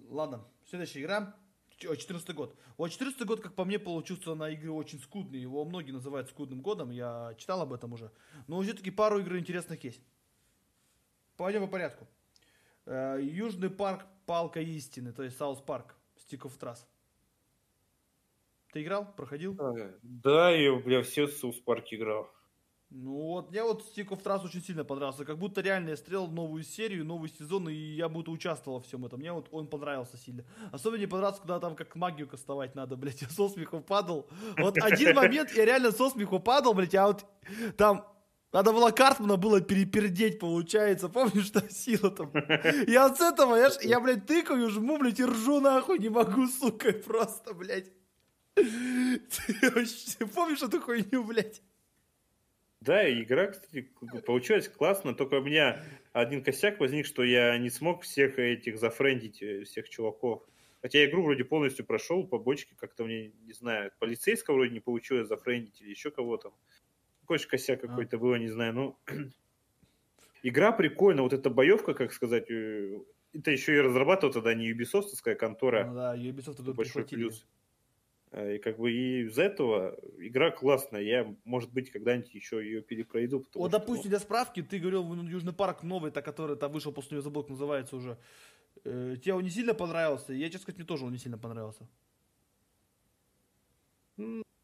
Ладно, 0.09 0.45
следующая 0.65 1.01
игра. 1.01 1.35
14 1.77 2.33
год. 2.33 2.55
Вот 2.77 2.91
14 2.91 3.25
год, 3.25 3.41
как 3.41 3.55
по 3.55 3.65
мне, 3.65 3.77
получился 3.77 4.35
на 4.35 4.49
игры 4.49 4.71
очень 4.71 4.99
скудный. 4.99 5.39
Его 5.39 5.65
многие 5.65 5.91
называют 5.91 6.29
скудным 6.29 6.61
годом. 6.61 6.91
Я 6.91 7.35
читал 7.37 7.61
об 7.61 7.73
этом 7.73 7.91
уже. 7.91 8.11
Но 8.47 8.61
все-таки 8.61 8.89
пару 8.89 9.19
игр 9.19 9.37
интересных 9.37 9.83
есть. 9.83 10.01
Пойдем 11.35 11.61
по 11.61 11.67
порядку. 11.67 12.07
Э, 12.85 13.19
Южный 13.21 13.69
парк 13.69 14.05
Палка 14.25 14.61
Истины, 14.61 15.11
то 15.13 15.23
есть 15.23 15.37
South 15.37 15.61
Park, 15.61 15.95
Stick 16.17 16.44
of 16.44 16.55
Truth. 16.57 16.87
Ты 18.71 18.81
играл? 18.81 19.13
Проходил? 19.15 19.57
Да, 20.01 20.49
я, 20.49 20.75
бля, 20.75 21.01
все 21.03 21.27
South 21.27 21.59
Park 21.59 21.85
играл. 21.91 22.29
Ну 22.95 23.13
вот, 23.13 23.49
мне 23.49 23.63
вот 23.63 23.81
Stick 23.81 24.09
of 24.09 24.21
Truth 24.21 24.45
очень 24.45 24.61
сильно 24.61 24.83
понравился. 24.83 25.25
Как 25.25 25.39
будто 25.39 25.61
реально 25.61 25.89
я 25.89 25.97
смотрел 25.97 26.27
новую 26.27 26.63
серию, 26.63 27.03
новый 27.03 27.27
сезон, 27.27 27.67
и 27.67 27.73
я 27.73 28.07
будто 28.07 28.29
участвовал 28.29 28.77
во 28.77 28.83
всем 28.83 29.03
этом. 29.03 29.19
Мне 29.19 29.31
вот 29.31 29.47
он 29.51 29.65
понравился 29.65 30.15
сильно. 30.15 30.43
Особенно 30.71 30.99
мне 30.99 31.07
понравился, 31.07 31.41
когда 31.41 31.59
там 31.59 31.75
как 31.75 31.95
магию 31.95 32.27
кастовать 32.27 32.75
надо, 32.75 32.95
блядь. 32.95 33.21
Я 33.23 33.29
со 33.29 33.49
смеху 33.49 33.81
падал. 33.81 34.29
Вот 34.59 34.77
один 34.77 35.15
момент 35.15 35.49
я 35.55 35.65
реально 35.65 35.91
со 35.91 36.09
смеху 36.11 36.39
падал, 36.39 36.75
блядь, 36.75 36.93
а 36.93 37.07
вот 37.07 37.25
там 37.77 38.05
надо 38.53 38.71
было 38.71 38.91
Картмана 38.91 39.35
было 39.35 39.61
перепердеть, 39.61 40.39
получается. 40.39 41.09
Помнишь, 41.09 41.47
что 41.47 41.67
сила 41.69 42.11
там? 42.11 42.31
Я 42.87 43.07
от 43.07 43.19
этого, 43.19 43.55
я, 43.55 43.69
я, 43.81 43.99
блядь, 43.99 44.25
тыкаю, 44.25 44.69
жму, 44.69 44.99
блядь, 44.99 45.19
и 45.19 45.25
ржу 45.25 45.59
нахуй, 45.59 45.99
не 45.99 46.09
могу, 46.09 46.47
сука, 46.47 46.93
просто, 46.93 47.53
блядь. 47.53 47.91
Помнишь 48.55 50.61
эту 50.61 50.79
хуйню, 50.79 51.23
блядь? 51.23 51.61
Да, 52.79 53.09
игра, 53.09 53.47
кстати, 53.47 53.89
получилась 54.25 54.67
классно, 54.67 55.15
только 55.15 55.35
у 55.35 55.41
меня 55.41 55.81
один 56.11 56.43
косяк 56.43 56.79
возник, 56.79 57.05
что 57.05 57.23
я 57.23 57.57
не 57.57 57.69
смог 57.69 58.03
всех 58.03 58.37
этих 58.37 58.77
зафрендить, 58.77 59.41
э, 59.41 59.63
всех 59.63 59.89
чуваков. 59.89 60.43
Хотя 60.81 61.05
игру 61.05 61.23
вроде 61.23 61.45
полностью 61.45 61.85
прошел, 61.85 62.27
побочки 62.27 62.75
как-то 62.77 63.05
мне, 63.05 63.31
не 63.45 63.53
знаю, 63.53 63.91
полицейского 63.99 64.55
вроде 64.55 64.73
не 64.73 64.81
получилось 64.81 65.29
зафрендить 65.29 65.81
или 65.81 65.91
еще 65.91 66.11
кого-то. 66.11 66.53
Же 67.29 67.47
косяк 67.47 67.83
а. 67.83 67.87
какой-то 67.87 68.17
было, 68.17 68.35
не 68.35 68.49
знаю, 68.49 68.73
ну... 68.73 68.97
Игра 70.43 70.73
прикольная, 70.73 71.23
вот 71.23 71.33
эта 71.33 71.49
боевка, 71.49 71.93
как 71.93 72.11
сказать, 72.11 72.51
э, 72.51 72.99
это 73.33 73.51
еще 73.51 73.75
и 73.75 73.79
разрабатывал 73.79 74.33
тогда 74.33 74.53
не 74.53 74.71
Ubisoft, 74.71 75.35
контора. 75.35 75.85
Ну 75.85 75.95
да, 75.95 76.17
Ubisoft 76.17 76.57
тут 76.57 76.75
большой 76.75 77.05
плюс. 77.05 77.45
Э, 78.33 78.55
и 78.55 78.59
как 78.59 78.77
бы 78.77 78.91
и 78.91 79.21
из-за 79.27 79.43
этого 79.43 79.97
игра 80.17 80.51
классная. 80.51 81.01
Я, 81.01 81.35
может 81.45 81.71
быть, 81.71 81.91
когда-нибудь 81.91 82.33
еще 82.33 82.57
ее 82.57 82.81
перепройду. 82.81 83.37
Вот, 83.37 83.47
что... 83.49 83.67
допустим, 83.69 84.09
для 84.09 84.19
справки, 84.19 84.61
ты 84.61 84.79
говорил, 84.79 85.03
ну, 85.03 85.23
Южный 85.23 85.53
парк 85.53 85.83
новый, 85.83 86.11
та, 86.11 86.21
который 86.21 86.57
там 86.57 86.71
вышел 86.71 86.91
после 86.91 87.15
нее, 87.15 87.21
забыл, 87.21 87.43
как 87.43 87.51
называется 87.51 87.95
уже. 87.95 88.17
Э, 88.83 89.15
тебе 89.21 89.35
он 89.35 89.43
не 89.43 89.51
сильно 89.51 89.73
понравился? 89.73 90.33
Я, 90.33 90.47
честно 90.47 90.63
сказать, 90.63 90.77
мне 90.77 90.85
тоже 90.85 91.05
он 91.05 91.11
не 91.11 91.19
сильно 91.19 91.37
понравился. 91.37 91.87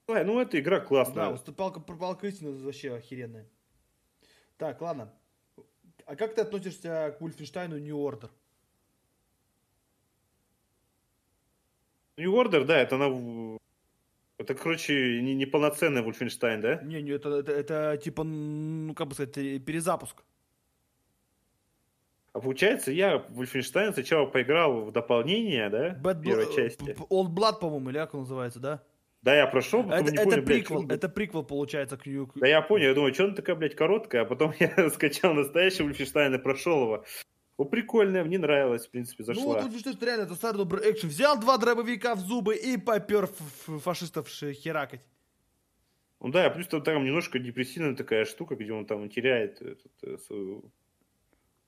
Ну, 0.10 0.24
ну 0.24 0.40
эта 0.40 0.60
игра 0.60 0.80
классная. 0.80 1.38
Да, 1.38 1.54
палка, 1.54 1.80
палка 1.80 2.28
истины 2.28 2.52
вообще 2.52 2.96
охеренная. 2.96 3.48
Так, 4.58 4.82
ладно. 4.82 5.14
А 6.06 6.16
как 6.16 6.34
ты 6.34 6.42
относишься 6.42 7.16
к 7.18 7.22
Wolfenstein 7.22 7.80
New 7.80 7.98
Order? 7.98 8.30
New 12.18 12.34
Order, 12.34 12.66
да, 12.66 12.80
это 12.80 12.96
она... 12.96 13.58
Это, 14.38 14.56
короче, 14.56 15.22
не, 15.22 15.36
не 15.36 15.46
полноценный 15.46 16.02
Wolfenstein, 16.02 16.62
да? 16.62 16.82
Не, 16.82 17.02
не, 17.02 17.12
это, 17.12 17.30
это, 17.30 17.52
это 17.52 17.98
типа, 18.04 18.24
ну, 18.24 18.94
как 18.96 19.08
бы 19.08 19.14
сказать, 19.14 19.34
перезапуск. 19.34 20.24
А 22.34 22.40
получается, 22.40 22.92
я 22.92 23.18
в 23.18 23.42
Wolfenstein 23.42 23.94
сначала 23.94 24.26
поиграл 24.26 24.86
в 24.86 24.92
дополнение, 24.92 25.70
да? 25.70 25.90
Bad 25.96 26.22
первой 26.22 26.54
части. 26.56 26.96
Old 27.10 27.30
Blood, 27.30 27.60
по-моему, 27.60 27.90
или 27.90 27.98
как 27.98 28.14
он 28.14 28.22
называется, 28.22 28.60
да? 28.60 28.84
Да, 29.22 29.36
я 29.36 29.48
прошел, 29.48 29.84
потом 29.84 29.98
это, 29.98 30.12
не 30.12 30.18
это 30.18 30.30
понял, 30.30 30.46
приквел, 30.46 30.84
блядь, 30.84 30.98
это 30.98 31.10
приквел, 31.10 31.44
получается, 31.44 31.98
к 31.98 32.06
New... 32.06 32.32
Да 32.36 32.48
я 32.48 32.62
понял, 32.62 32.88
я 32.88 32.94
думаю, 32.94 33.14
что 33.14 33.26
она 33.26 33.36
такая, 33.36 33.56
блядь, 33.58 33.76
короткая, 33.76 34.22
а 34.22 34.26
потом 34.26 34.54
я 34.60 34.90
скачал 34.90 35.34
настоящий 35.34 35.84
Wolfenstein 35.84 36.36
и 36.36 36.38
прошел 36.38 36.84
его. 36.84 37.06
Ну, 37.58 37.66
прикольная, 37.66 38.24
мне 38.24 38.40
нравилось, 38.40 38.88
в 38.88 38.92
принципе, 38.92 39.26
зашла. 39.26 39.62
Ну, 39.62 39.70
тут 39.70 39.80
что, 39.82 40.06
реально, 40.06 40.24
это 40.24 40.36
старый 40.36 40.60
добрый 40.60 40.90
экшен. 40.90 41.10
Взял 41.10 41.38
два 41.38 41.58
дробовика 41.58 42.16
в 42.16 42.20
зубы 42.20 42.56
и 42.56 42.78
попер 42.78 43.28
фашистов 43.84 44.30
херакать. 44.30 45.02
Ну 46.22 46.30
да, 46.30 46.50
плюс 46.50 46.68
там, 46.68 46.82
там 46.82 47.04
немножко 47.04 47.40
депрессивная 47.40 47.96
такая 47.96 48.24
штука, 48.24 48.56
где 48.56 48.72
он 48.72 48.86
там 48.86 49.10
теряет 49.10 49.62
этот, 49.62 49.92
э, 50.04 50.18
свою 50.20 50.72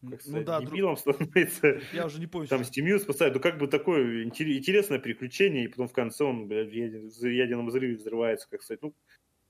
как 0.02 0.12
ну 0.12 0.18
сказать, 0.20 0.40
ну, 0.40 0.46
да, 0.46 0.62
дебилом 0.62 0.96
друг... 1.04 1.16
становится. 1.16 1.82
Я 1.94 2.06
уже 2.06 2.20
не 2.20 2.28
помню. 2.28 2.48
Там 2.48 2.64
семью 2.64 3.00
спасает. 3.00 3.34
Ну, 3.36 3.40
как 3.40 3.58
бы 3.58 3.68
такое 3.68 4.24
интересное 4.24 5.00
приключение, 5.00 5.66
и 5.66 5.68
потом 5.68 5.88
в 5.88 5.94
конце 5.94 6.24
он, 6.24 6.48
блядь, 6.48 6.70
в 6.70 6.74
ядерном 6.74 7.68
взрыве 7.68 7.96
взрывается, 7.96 8.48
как 8.50 8.64
сказать. 8.64 8.82
Ну, 8.82 8.94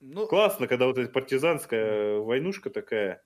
ну, 0.01 0.27
классно, 0.27 0.67
когда 0.67 0.87
вот 0.87 0.97
эта 0.97 1.11
партизанская 1.11 2.17
войнушка 2.17 2.69
такая. 2.69 3.23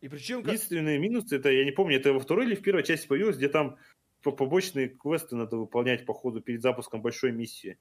И 0.00 0.08
причем... 0.08 0.40
Единственные 0.40 0.98
минусы, 0.98 1.36
это, 1.36 1.50
я 1.50 1.64
не 1.64 1.70
помню, 1.70 1.96
это 1.96 2.12
во 2.12 2.18
второй 2.18 2.46
или 2.46 2.54
в 2.56 2.62
первой 2.62 2.82
части 2.82 3.06
появилось, 3.06 3.36
где 3.36 3.48
там 3.48 3.76
побочные 4.22 4.88
квесты 4.88 5.36
надо 5.36 5.56
выполнять 5.56 6.06
по 6.06 6.14
ходу 6.14 6.40
перед 6.40 6.62
запуском 6.62 7.02
большой 7.02 7.32
миссии. 7.32 7.78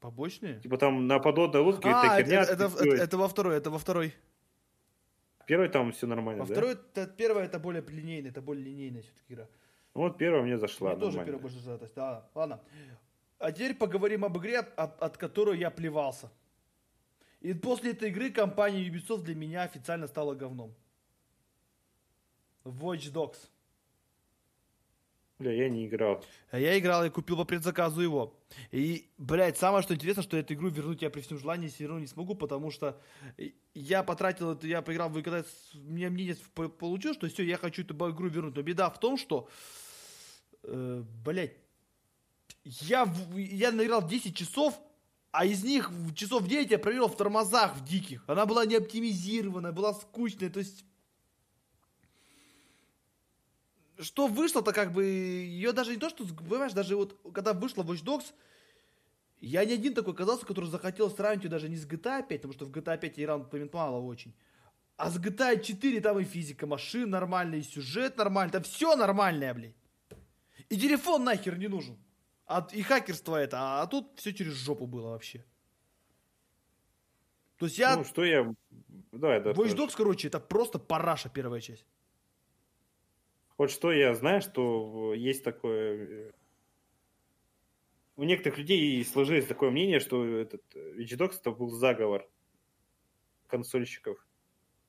Побочные? 0.00 0.60
Типа 0.60 0.78
там 0.78 1.06
на 1.06 1.18
подводной 1.18 1.60
лодке 1.60 1.88
а, 1.88 2.06
это 2.06 2.24
херня. 2.24 2.42
Это, 2.42 2.52
это, 2.52 2.64
это, 2.64 3.02
это 3.02 3.18
во 3.18 3.28
второй, 3.28 3.56
это 3.56 3.70
во 3.70 3.78
второй. 3.78 4.14
Первый 5.46 5.68
там 5.68 5.92
все 5.92 6.06
нормально, 6.06 6.42
Во 6.42 6.48
да? 6.48 6.54
второй, 6.54 6.72
это, 6.72 7.06
первая 7.06 7.46
это 7.46 7.58
более 7.58 7.82
линейная, 7.82 8.30
это 8.30 8.42
более 8.42 8.64
линейная 8.64 9.02
все-таки 9.02 9.34
игра. 9.34 9.48
Ну 9.94 10.02
вот 10.02 10.18
первая 10.18 10.42
мне 10.42 10.58
зашла. 10.58 10.90
Мне 10.90 11.00
тоже 11.00 11.18
первая 11.18 11.38
больше 11.38 11.58
зашла. 11.60 11.88
Да, 11.94 12.28
ладно. 12.34 12.60
А 13.38 13.52
теперь 13.52 13.74
поговорим 13.74 14.24
об 14.24 14.36
игре, 14.38 14.58
от, 14.58 15.00
от 15.00 15.16
которой 15.16 15.58
я 15.58 15.70
плевался. 15.70 16.30
И 17.40 17.54
после 17.54 17.92
этой 17.92 18.08
игры 18.08 18.30
компания 18.30 18.84
Ubisoft 18.88 19.22
для 19.22 19.34
меня 19.34 19.62
официально 19.62 20.08
стала 20.08 20.34
говном. 20.34 20.74
Watch 22.64 23.12
Dogs. 23.12 23.38
Бля, 25.38 25.52
я 25.52 25.68
не 25.68 25.86
играл. 25.86 26.24
А 26.50 26.58
я 26.58 26.78
играл 26.78 27.04
и 27.04 27.10
купил 27.10 27.36
по 27.36 27.44
предзаказу 27.44 28.00
его. 28.00 28.34
И, 28.72 29.10
блядь, 29.18 29.58
самое 29.58 29.82
что 29.82 29.94
интересно, 29.94 30.22
что 30.22 30.36
эту 30.36 30.54
игру 30.54 30.70
вернуть 30.70 31.02
я 31.02 31.10
при 31.10 31.20
всем 31.20 31.38
желании 31.38 31.68
все 31.68 31.86
равно 31.86 32.00
не 32.00 32.06
смогу, 32.06 32.34
потому 32.34 32.70
что 32.70 32.98
я 33.76 34.02
потратил 34.02 34.52
это, 34.52 34.66
я 34.66 34.80
поиграл, 34.80 35.10
вы 35.10 35.22
когда 35.22 35.44
мне 35.74 36.08
мнение 36.08 36.34
получил, 36.78 37.12
что 37.12 37.28
все, 37.28 37.42
я 37.42 37.58
хочу 37.58 37.82
эту 37.82 37.94
игру 38.10 38.28
вернуть. 38.28 38.56
Но 38.56 38.62
беда 38.62 38.88
в 38.88 38.98
том, 38.98 39.18
что, 39.18 39.50
э, 40.62 41.02
блядь, 41.22 41.56
я, 42.64 43.06
я 43.34 43.72
наиграл 43.72 44.08
10 44.08 44.34
часов, 44.34 44.80
а 45.30 45.44
из 45.44 45.62
них 45.62 45.90
часов 46.14 46.48
9 46.48 46.70
я 46.70 46.78
проверил 46.78 47.08
в 47.08 47.16
тормозах 47.18 47.76
в 47.76 47.84
диких. 47.84 48.24
Она 48.26 48.46
была 48.46 48.64
не 48.64 48.76
оптимизирована, 48.76 49.72
была 49.72 49.92
скучная, 49.92 50.48
то 50.48 50.60
есть 50.60 50.82
что 53.98 54.26
вышло-то 54.26 54.72
как 54.72 54.92
бы, 54.92 55.04
ее 55.04 55.72
даже 55.72 55.90
не 55.90 55.98
то, 55.98 56.08
что, 56.08 56.24
понимаешь, 56.24 56.72
даже 56.72 56.96
вот 56.96 57.18
когда 57.34 57.52
вышла 57.52 57.82
Watch 57.82 58.02
Dogs, 58.02 58.32
Я 59.46 59.64
не 59.64 59.74
один 59.74 59.94
такой 59.94 60.12
оказался, 60.12 60.44
который 60.44 60.68
захотел 60.70 61.10
сравнить 61.10 61.44
ее 61.44 61.50
даже 61.50 61.68
не 61.68 61.76
с 61.76 61.86
GTA 61.86 62.26
5, 62.26 62.28
потому 62.28 62.52
что 62.52 62.66
в 62.66 62.70
GTA 62.70 62.98
5 62.98 63.18
я 63.18 63.24
играл 63.24 63.48
мало 63.72 64.00
очень. 64.00 64.34
А 64.96 65.10
с 65.10 65.18
GTA 65.18 65.62
4 65.62 66.00
там 66.00 66.18
и 66.18 66.24
физика 66.24 66.66
машин 66.66 67.10
нормальная, 67.10 67.58
и 67.58 67.62
сюжет 67.62 68.16
нормальный, 68.16 68.52
там 68.52 68.62
все 68.62 68.96
нормальное, 68.96 69.54
блядь. 69.54 69.76
И 70.68 70.76
телефон 70.76 71.24
нахер 71.24 71.58
не 71.58 71.68
нужен. 71.68 71.96
А, 72.46 72.66
и 72.72 72.82
хакерство 72.82 73.36
это, 73.36 73.58
а, 73.58 73.82
а 73.82 73.86
тут 73.86 74.18
все 74.18 74.32
через 74.32 74.54
жопу 74.54 74.86
было 74.86 75.10
вообще. 75.10 75.44
То 77.58 77.66
есть 77.66 77.78
я... 77.78 77.96
Ну, 77.96 78.04
что 78.04 78.24
я... 78.24 78.54
Давай, 79.12 79.40
да. 79.40 79.52
Watch 79.52 79.76
Dogs, 79.76 79.94
короче, 79.96 80.28
это 80.28 80.40
просто 80.40 80.78
параша 80.78 81.28
первая 81.28 81.60
часть. 81.60 81.86
Вот 83.58 83.70
что 83.70 83.92
я 83.92 84.14
знаю, 84.14 84.42
что 84.42 85.14
есть 85.14 85.44
такое... 85.44 86.32
Э, 88.16 88.20
у 88.20 88.24
некоторых 88.24 88.58
людей 88.58 89.04
сложилось 89.04 89.46
такое 89.46 89.70
мнение, 89.70 90.00
что 90.00 90.24
этот 90.24 90.62
Watch 90.74 91.16
Dogs 91.16 91.36
это 91.40 91.50
был 91.50 91.70
заговор 91.70 92.28
консольщиков. 93.46 94.18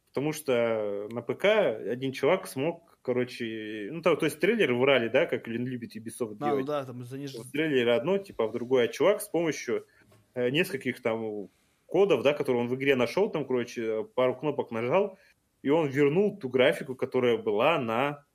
Потому 0.09 0.33
что 0.33 1.07
на 1.11 1.21
ПК 1.21 1.45
один 1.45 2.11
чувак 2.11 2.47
смог, 2.47 2.97
короче, 3.03 3.89
ну, 3.91 4.01
то, 4.01 4.15
то 4.15 4.25
есть 4.25 4.39
трейлеры 4.39 4.75
врали, 4.75 5.09
да, 5.09 5.25
как 5.27 5.47
любит 5.47 5.95
Ubisoft 5.95 6.37
а, 6.39 6.45
делать. 6.45 6.61
Ну 6.61 6.65
да, 6.65 6.85
там 6.85 7.03
заниж... 7.03 7.35
В 7.35 7.51
трейлере 7.51 7.93
одно, 7.93 8.17
типа, 8.17 8.45
а 8.45 8.47
в 8.47 8.51
другое. 8.51 8.85
А 8.85 8.87
чувак 8.87 9.21
с 9.21 9.27
помощью 9.27 9.85
э, 10.33 10.49
нескольких 10.49 11.01
там 11.01 11.49
кодов, 11.85 12.23
да, 12.23 12.33
которые 12.33 12.63
он 12.63 12.67
в 12.67 12.75
игре 12.75 12.95
нашел, 12.95 13.29
там, 13.29 13.45
короче, 13.45 14.05
пару 14.15 14.35
кнопок 14.35 14.71
нажал, 14.71 15.19
и 15.61 15.69
он 15.69 15.87
вернул 15.87 16.37
ту 16.37 16.49
графику, 16.49 16.95
которая 16.95 17.37
была 17.37 17.77
на, 17.77 18.25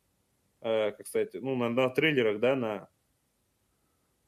э, 0.60 0.92
как 0.92 1.06
сказать, 1.06 1.34
ну, 1.34 1.56
на, 1.56 1.68
на 1.68 1.88
трейлерах, 1.90 2.38
да, 2.38 2.54
на... 2.54 2.88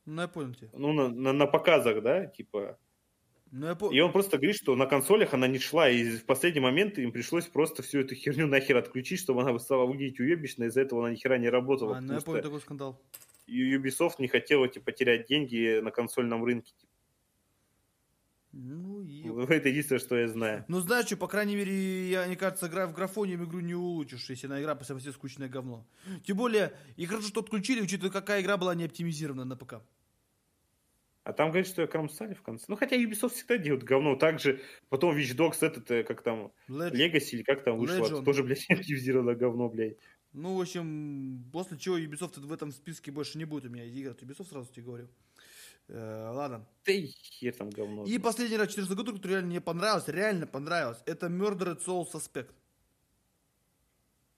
Ну, 0.06 0.22
я 0.22 0.28
понял 0.28 0.54
тебя. 0.54 0.68
Ну, 0.72 0.92
на, 0.92 1.08
на, 1.08 1.32
на 1.32 1.46
показах, 1.46 2.02
да, 2.02 2.26
типа... 2.26 2.78
Ну, 3.50 3.66
я 3.66 3.74
по... 3.74 3.90
И 3.92 4.00
он 4.00 4.12
просто 4.12 4.36
говорит, 4.36 4.56
что 4.56 4.74
на 4.74 4.86
консолях 4.86 5.32
она 5.32 5.46
не 5.46 5.58
шла, 5.58 5.88
и 5.88 6.16
в 6.16 6.26
последний 6.26 6.60
момент 6.60 6.98
им 6.98 7.12
пришлось 7.12 7.46
просто 7.46 7.82
всю 7.82 8.00
эту 8.00 8.14
херню 8.14 8.46
нахер 8.46 8.76
отключить, 8.76 9.20
чтобы 9.20 9.42
она 9.42 9.58
стала 9.58 9.86
выглядеть 9.86 10.20
уебищно, 10.20 10.64
из-за 10.64 10.80
этого 10.80 11.02
она 11.02 11.12
ни 11.12 11.16
хера 11.16 11.38
не 11.38 11.48
работала. 11.48 11.96
А, 11.96 12.00
ну 12.00 12.14
я 12.14 12.20
понял 12.20 12.42
такой 12.42 12.60
скандал. 12.60 13.00
И 13.46 13.76
Ubisoft 13.76 14.14
не 14.18 14.28
хотела, 14.28 14.68
типа, 14.68 14.92
терять 14.92 15.28
деньги 15.28 15.80
на 15.80 15.90
консольном 15.90 16.44
рынке. 16.44 16.72
Типа. 16.78 16.92
Ну, 18.56 19.02
и... 19.02 19.22
Это 19.52 19.68
единственное, 19.68 19.98
что 19.98 20.16
я 20.16 20.28
знаю. 20.28 20.64
Ну, 20.68 20.80
знаешь 20.80 21.06
что, 21.06 21.16
по 21.16 21.26
крайней 21.26 21.56
мере, 21.56 22.08
я, 22.08 22.26
мне 22.26 22.36
кажется, 22.36 22.68
игра 22.68 22.86
в 22.86 22.94
графоне 22.94 23.34
игру 23.34 23.60
не 23.60 23.74
улучшишь, 23.74 24.30
если 24.30 24.46
она 24.46 24.60
игра 24.60 24.74
по 24.74 24.84
совсем 24.84 25.12
скучное 25.12 25.48
говно. 25.48 25.86
Тем 26.24 26.36
более, 26.36 26.72
и 26.96 27.04
хорошо, 27.06 27.28
что 27.28 27.40
отключили, 27.40 27.80
учитывая, 27.80 28.12
какая 28.12 28.42
игра 28.42 28.56
была 28.56 28.74
не 28.74 28.84
оптимизирована 28.84 29.44
на 29.44 29.56
ПК. 29.56 29.82
А 31.24 31.32
там 31.32 31.48
говорит, 31.48 31.66
что 31.66 31.80
я 31.80 31.88
кромсали 31.88 32.34
в 32.34 32.42
конце. 32.42 32.66
Ну, 32.68 32.76
хотя 32.76 32.96
Ubisoft 32.96 33.30
всегда 33.30 33.56
делают 33.56 33.82
говно. 33.82 34.14
Также 34.14 34.60
потом 34.90 35.16
Witch 35.16 35.34
Dogs 35.34 35.66
этот, 35.66 35.90
э, 35.90 36.04
как 36.04 36.22
там, 36.22 36.52
Leg... 36.68 36.92
Legacy 36.92 37.30
или 37.32 37.42
как 37.42 37.64
там 37.64 37.78
вышло, 37.78 38.04
Legend. 38.04 38.24
тоже, 38.24 38.42
блядь, 38.42 38.66
оптимизировано 38.70 39.34
говно, 39.34 39.70
блядь. 39.70 39.96
Ну, 40.34 40.56
в 40.56 40.60
общем, 40.60 41.48
после 41.50 41.78
чего 41.78 41.98
Ubisoft 41.98 42.38
в 42.38 42.52
этом 42.52 42.72
списке 42.72 43.10
больше 43.10 43.38
не 43.38 43.46
будет 43.46 43.64
у 43.64 43.70
меня 43.70 43.84
игр. 43.84 44.10
Ubisoft 44.10 44.50
сразу 44.50 44.70
тебе 44.70 44.84
говорю. 44.84 45.08
Э, 45.88 46.30
ладно. 46.30 46.66
Ты 46.82 47.06
хер 47.06 47.54
там 47.54 47.70
говно. 47.70 48.04
И 48.04 48.18
последний 48.18 48.58
раз 48.58 48.68
14 48.68 48.94
год, 48.94 49.16
который 49.16 49.32
реально 49.32 49.48
мне 49.48 49.60
понравился, 49.62 50.12
реально 50.12 50.46
понравился, 50.46 51.02
это 51.06 51.28
Murdered 51.28 51.82
Soul 51.84 52.04
Suspect. 52.12 52.50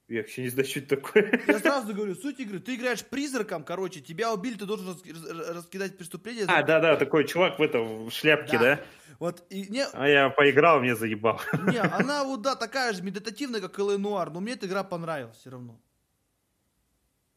Я 0.09 0.21
вообще 0.21 0.43
не 0.43 0.49
знаю, 0.51 0.69
что 0.69 0.79
это 0.79 0.97
такое. 0.97 1.43
Я 1.49 1.59
сразу 1.59 1.93
говорю, 1.93 2.15
суть 2.15 2.39
игры, 2.39 2.61
ты 2.61 2.77
играешь 2.77 3.05
призраком, 3.05 3.65
короче, 3.65 4.01
тебя 4.01 4.33
убили, 4.33 4.57
ты 4.57 4.65
должен 4.65 4.97
раскидать 5.55 5.99
преступление. 5.99 6.45
А, 6.47 6.63
да-да, 6.63 6.97
такой 6.97 7.27
чувак 7.27 7.59
в 7.59 7.63
этом 7.63 8.07
в 8.07 8.13
шляпке, 8.13 8.57
да? 8.59 8.77
да? 8.77 8.81
Вот, 9.19 9.45
и 9.51 9.67
не... 9.69 9.85
А 9.85 10.09
я 10.09 10.31
поиграл, 10.31 10.81
мне 10.81 10.95
заебал. 10.95 11.41
Не, 11.73 11.79
она 11.79 12.23
вот, 12.23 12.43
да, 12.43 12.55
такая 12.55 12.93
же 12.93 13.03
медитативная, 13.03 13.61
как 13.61 13.79
Элэ 13.81 13.99
Нуар, 13.99 14.31
но 14.31 14.41
мне 14.41 14.53
эта 14.53 14.67
игра 14.67 14.85
понравилась 14.85 15.39
все 15.39 15.51
равно. 15.51 15.81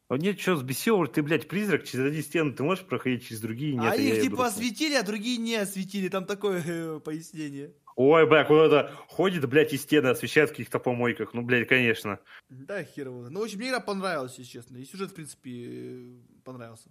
А 0.10 0.18
нет, 0.18 0.40
что 0.40 0.56
взбесил, 0.56 1.06
ты, 1.06 1.22
блядь, 1.22 1.48
призрак, 1.48 1.84
через 1.84 2.06
одни 2.06 2.24
стены 2.24 2.52
ты 2.52 2.64
можешь 2.64 2.84
проходить, 2.84 3.28
через 3.28 3.42
другие 3.42 3.76
нет. 3.76 3.94
А 3.94 3.96
их 3.96 4.24
типа 4.24 4.48
осветили, 4.48 4.96
а 4.96 5.04
другие 5.04 5.38
не 5.38 5.56
осветили, 5.56 6.10
там 6.10 6.26
такое 6.26 6.64
э, 6.66 7.00
пояснение. 7.00 7.76
Ой, 7.96 8.28
бля, 8.28 8.44
куда-то 8.44 8.92
ходит, 9.08 9.48
блядь, 9.48 9.72
и 9.72 9.78
стены 9.78 10.08
освещает 10.08 10.50
в 10.50 10.54
каких-то 10.54 10.80
помойках. 10.80 11.36
Ну, 11.36 11.44
блядь, 11.44 11.68
конечно. 11.68 12.20
Да, 12.50 12.84
херово. 12.84 13.30
Ну, 13.30 13.42
в 13.42 13.44
общем, 13.44 13.60
мне 13.60 13.70
игра 13.70 13.82
понравилась, 13.82 14.40
если 14.40 14.52
честно. 14.52 14.78
И 14.78 14.86
сюжет, 14.86 15.12
в 15.12 15.14
принципе, 15.14 16.16
понравился. 16.44 16.90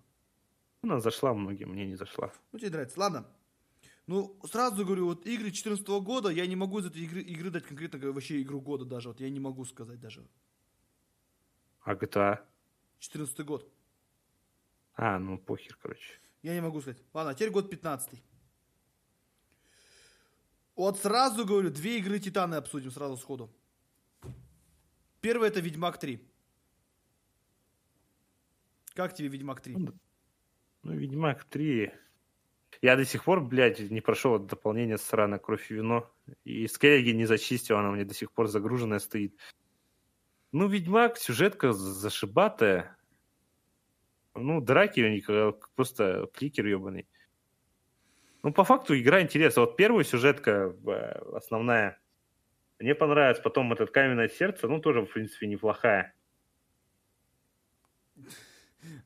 Она 0.83 1.01
зашла 1.01 1.35
многим, 1.35 1.71
мне 1.71 1.87
не 1.87 1.97
зашла. 1.97 2.31
Ну, 2.53 2.61
тебе 2.61 2.71
нравится. 2.71 3.01
Ладно. 3.01 3.27
Ну, 4.07 4.39
сразу 4.49 4.85
говорю, 4.87 5.07
вот 5.07 5.27
игры 5.27 5.51
2014 5.51 5.89
года, 5.89 6.29
я 6.29 6.47
не 6.47 6.55
могу 6.55 6.79
из 6.79 6.87
этой 6.87 7.03
игры, 7.03 7.21
игры 7.23 7.51
дать 7.51 7.65
конкретно 7.65 7.99
вообще 8.13 8.41
игру 8.43 8.61
года 8.61 8.85
даже. 8.85 9.09
Вот 9.09 9.21
я 9.21 9.29
не 9.29 9.41
могу 9.41 9.65
сказать 9.65 9.99
даже. 9.99 10.25
А 11.83 11.95
GTA? 11.95 12.39
14 12.99 13.45
год. 13.45 13.71
А, 14.95 15.19
ну 15.19 15.39
похер, 15.39 15.77
короче. 15.81 16.21
Я 16.43 16.55
не 16.55 16.61
могу 16.61 16.81
сказать. 16.81 17.03
Ладно, 17.13 17.35
теперь 17.35 17.51
год 17.51 17.71
15 17.71 18.23
Вот 20.77 20.99
сразу 20.99 21.45
говорю, 21.45 21.71
две 21.71 21.99
игры 21.99 22.19
Титаны 22.19 22.57
обсудим 22.57 22.91
сразу 22.91 23.17
сходу. 23.17 23.53
Первый 25.21 25.49
это 25.49 25.61
Ведьмак 25.61 25.99
3. 25.99 26.21
Как 28.95 29.15
тебе 29.15 29.29
Ведьмак 29.29 29.61
3? 29.61 29.77
Ну, 29.77 29.93
ну 30.83 30.93
Ведьмак 30.95 31.45
3... 31.45 31.93
Я 32.83 32.97
до 32.97 33.05
сих 33.05 33.25
пор, 33.25 33.41
блядь, 33.41 33.81
не 33.81 34.01
прошел 34.01 34.35
от 34.35 34.47
дополнения 34.47 34.99
срана 34.99 35.39
кровь 35.39 35.71
и 35.71 35.75
вино. 35.75 36.09
И 36.45 36.69
скеллиги 36.69 37.11
не 37.11 37.25
зачистил, 37.25 37.79
она 37.79 37.91
меня 37.91 38.05
до 38.05 38.15
сих 38.15 38.31
пор 38.31 38.47
загруженная 38.47 38.99
стоит. 38.99 39.37
Ну, 40.53 40.67
Ведьмак, 40.67 41.19
сюжетка 41.19 41.73
зашибатая. 41.73 42.97
Ну, 44.35 44.61
драки 44.61 45.01
у 45.01 45.09
них 45.09 45.29
просто 45.75 46.29
кликер 46.33 46.67
ебаный. 46.67 47.07
Ну, 48.43 48.53
по 48.53 48.65
факту 48.65 48.99
игра 48.99 49.21
интересна. 49.21 49.63
Вот 49.63 49.77
первая 49.77 50.05
сюжетка 50.05 50.75
э, 50.87 50.91
основная 51.35 52.01
мне 52.79 52.95
понравилась. 52.95 53.41
Потом 53.41 53.73
этот 53.73 53.91
каменное 53.91 54.29
сердце, 54.29 54.69
ну, 54.69 54.81
тоже, 54.81 55.03
в 55.03 55.13
принципе, 55.13 55.47
неплохая. 55.49 56.15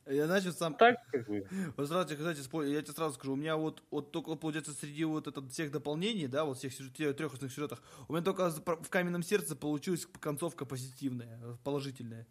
Я 0.07 0.27
начал 0.27 0.53
сам... 0.53 0.75
Так, 0.75 0.97
как 1.11 1.29
бы. 1.29 1.47
Вот 1.77 1.89
сразу, 1.89 2.17
кстати, 2.17 2.39
я 2.71 2.83
тебе 2.83 2.93
сразу 2.93 3.15
скажу, 3.15 3.35
у 3.35 3.37
меня 3.37 3.57
вот, 3.57 3.83
вот 3.91 4.11
только, 4.11 4.35
получается, 4.35 4.73
среди 4.73 5.05
вот 5.05 5.27
этот, 5.27 5.53
всех 5.53 5.71
дополнений, 5.71 6.27
да, 6.27 6.45
вот 6.45 6.59
всех 6.59 6.73
трех 6.97 7.33
основных 7.33 7.53
сюжетах, 7.53 7.83
у 8.09 8.13
меня 8.13 8.23
только 8.23 8.51
в 8.51 8.89
каменном 8.89 9.23
сердце 9.23 9.55
получилась 9.55 10.07
концовка 10.21 10.65
позитивная, 10.65 11.39
положительная. 11.65 12.27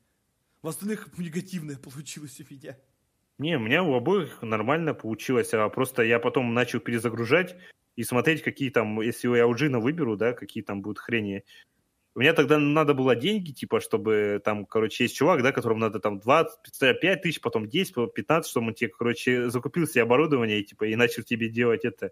В 0.61 0.67
остальных 0.67 1.07
негативная 1.17 1.77
получилась 1.77 2.39
у 2.39 2.53
меня. 2.53 2.77
Не, 3.37 3.57
у 3.57 3.59
меня 3.59 3.83
у 3.83 3.93
обоих 3.93 4.41
нормально 4.41 4.93
получилось, 4.93 5.53
а 5.53 5.67
просто 5.69 6.03
я 6.03 6.19
потом 6.19 6.53
начал 6.53 6.79
перезагружать 6.79 7.55
и 7.95 8.03
смотреть, 8.03 8.43
какие 8.43 8.69
там, 8.69 9.01
если 9.01 9.35
я 9.35 9.47
у 9.47 9.55
Джина 9.55 9.79
выберу, 9.79 10.15
да, 10.15 10.33
какие 10.33 10.63
там 10.63 10.81
будут 10.81 10.99
хрени 10.99 11.43
у 12.13 12.19
меня 12.19 12.33
тогда 12.33 12.57
надо 12.57 12.93
было 12.93 13.15
деньги, 13.15 13.51
типа, 13.51 13.79
чтобы 13.79 14.41
там, 14.43 14.65
короче, 14.65 15.05
есть 15.05 15.15
чувак, 15.15 15.43
да, 15.43 15.51
которому 15.51 15.79
надо 15.79 15.99
там 15.99 16.19
20, 16.19 16.59
5 16.99 17.21
тысяч, 17.21 17.39
потом 17.39 17.69
10, 17.69 17.93
потом 17.93 18.11
15, 18.11 18.49
чтобы 18.49 18.67
он 18.67 18.73
тебе, 18.73 18.89
короче, 18.89 19.49
закупил 19.49 19.87
себе 19.87 20.03
оборудование, 20.03 20.59
и, 20.59 20.63
типа, 20.63 20.85
и 20.85 20.95
начал 20.95 21.23
тебе 21.23 21.47
делать 21.47 21.85
это 21.85 22.11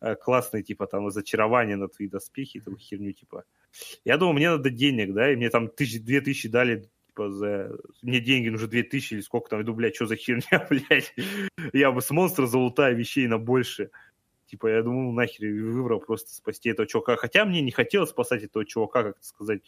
э, 0.00 0.14
классные, 0.16 0.62
типа, 0.62 0.86
там, 0.86 1.10
зачарование 1.10 1.76
на 1.76 1.88
твои 1.88 2.08
доспехи, 2.08 2.60
там, 2.60 2.78
херню, 2.78 3.12
типа. 3.12 3.44
Я 4.04 4.16
думал, 4.16 4.32
мне 4.32 4.50
надо 4.50 4.70
денег, 4.70 5.12
да, 5.12 5.30
и 5.30 5.36
мне 5.36 5.50
там 5.50 5.68
тысяч, 5.68 6.00
две 6.02 6.22
тысячи 6.22 6.48
дали, 6.48 6.88
типа, 7.08 7.30
за... 7.30 7.76
Мне 8.00 8.20
деньги 8.20 8.48
нужны 8.48 8.68
две 8.68 8.82
тысячи 8.82 9.12
или 9.12 9.20
сколько 9.20 9.50
там, 9.50 9.60
иду, 9.60 9.74
блядь, 9.74 9.94
что 9.94 10.06
за 10.06 10.16
херня, 10.16 10.66
блядь. 10.70 11.14
Я 11.74 11.92
бы 11.92 12.00
с 12.00 12.10
монстра 12.10 12.46
залутаю 12.46 12.96
вещей 12.96 13.26
на 13.26 13.36
больше. 13.36 13.90
Типа, 14.48 14.66
я 14.68 14.82
думал, 14.82 15.12
нахер, 15.12 15.46
выбрал 15.62 16.00
просто 16.00 16.34
спасти 16.34 16.70
этого 16.70 16.88
чувака. 16.88 17.16
Хотя 17.16 17.44
мне 17.44 17.60
не 17.60 17.70
хотелось 17.70 18.10
спасать 18.10 18.42
этого 18.42 18.64
чувака, 18.64 19.02
как 19.02 19.22
сказать. 19.22 19.60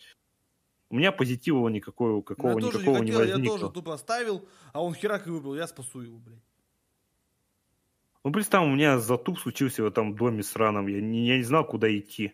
У 0.88 0.96
меня 0.96 1.12
позитива 1.12 1.68
никакого, 1.68 2.22
какого, 2.22 2.58
я 2.58 2.66
никакого 2.66 2.98
не, 2.98 3.12
хотел, 3.12 3.26
не 3.26 3.32
возникло. 3.32 3.54
Я 3.54 3.60
тоже 3.60 3.72
тупо 3.72 3.94
оставил, 3.94 4.48
а 4.72 4.82
он 4.82 4.94
херак 4.94 5.26
и 5.26 5.30
выбрал, 5.30 5.54
я 5.54 5.66
спасу 5.66 6.00
его, 6.00 6.18
блядь. 6.18 6.42
Ну, 8.24 8.32
представь, 8.32 8.64
у 8.64 8.70
меня 8.70 8.98
затуп 8.98 9.38
случился 9.38 9.82
в 9.82 9.86
этом 9.86 10.16
доме 10.16 10.42
сраном. 10.42 10.86
Я 10.86 11.00
не, 11.02 11.28
я 11.28 11.36
не 11.36 11.42
знал, 11.42 11.66
куда 11.66 11.94
идти. 11.94 12.32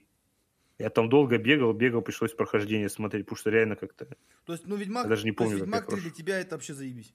Я 0.79 0.91
там 0.91 1.09
долго 1.09 1.39
бегал, 1.39 1.73
бегал, 1.73 2.01
пришлось 2.01 2.33
прохождение 2.33 2.89
смотреть, 2.89 3.25
потому 3.25 3.39
что 3.39 3.51
реально 3.51 3.75
как-то... 3.75 4.07
То 4.45 4.53
есть, 4.53 4.67
ну, 4.67 4.77
Ведьмак, 4.77 5.05
я 5.05 5.11
даже 5.11 5.25
не 5.25 5.33
помню, 5.33 5.59
то 5.59 5.65
есть, 5.65 5.67
Ведьмак 5.67 5.87
3 5.89 6.01
для 6.01 6.11
тебя 6.11 6.39
это 6.39 6.55
вообще 6.55 6.75
заебись? 6.75 7.13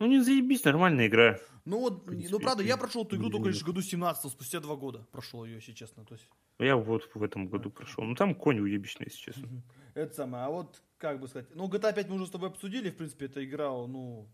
Ну, 0.00 0.06
не 0.06 0.20
заебись, 0.20 0.64
нормальная 0.64 1.08
игра. 1.08 1.38
Ну 1.66 1.78
вот, 1.78 2.06
принципе, 2.06 2.32
ну 2.32 2.40
правда, 2.40 2.62
я 2.62 2.78
прошел 2.78 3.04
эту 3.04 3.16
игру 3.16 3.28
только 3.28 3.50
лишь 3.50 3.60
в 3.60 3.66
году 3.66 3.82
17 3.82 4.32
спустя 4.32 4.58
два 4.58 4.74
года 4.74 5.06
прошел 5.12 5.44
ее, 5.44 5.56
если 5.56 5.72
честно. 5.72 6.06
То 6.06 6.14
есть... 6.14 6.26
Я 6.58 6.76
вот 6.76 7.10
в 7.14 7.22
этом 7.22 7.48
году 7.48 7.70
прошел. 7.70 8.04
Ну 8.04 8.14
там 8.14 8.34
конь 8.34 8.60
уебищный, 8.60 9.08
если 9.10 9.18
честно. 9.18 9.62
Это 9.92 10.14
самое. 10.14 10.44
А 10.44 10.48
вот, 10.48 10.82
как 10.96 11.20
бы 11.20 11.28
сказать, 11.28 11.54
ну 11.54 11.68
GTA 11.68 11.94
5 11.94 12.08
мы 12.08 12.14
уже 12.14 12.26
с 12.26 12.30
тобой 12.30 12.48
обсудили, 12.48 12.88
в 12.88 12.96
принципе, 12.96 13.26
эта 13.26 13.44
игра, 13.44 13.68
ну, 13.68 14.26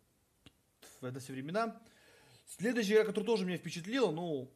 в 1.00 1.04
это 1.04 1.18
все 1.18 1.32
времена. 1.32 1.76
Следующая 2.46 2.94
игра, 2.94 3.04
которая 3.06 3.26
тоже 3.26 3.44
меня 3.44 3.58
впечатлила, 3.58 4.12
ну, 4.12 4.48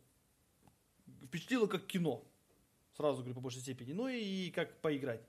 впечатлила 1.24 1.66
как 1.66 1.86
кино. 1.86 2.24
Сразу 2.96 3.18
говорю, 3.18 3.34
по 3.34 3.40
большей 3.40 3.62
степени. 3.62 3.92
Ну 3.94 4.06
и 4.06 4.50
как 4.50 4.80
поиграть. 4.80 5.22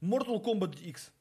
Mortal 0.00 0.40
Kombat 0.40 0.80
X. 0.80 1.12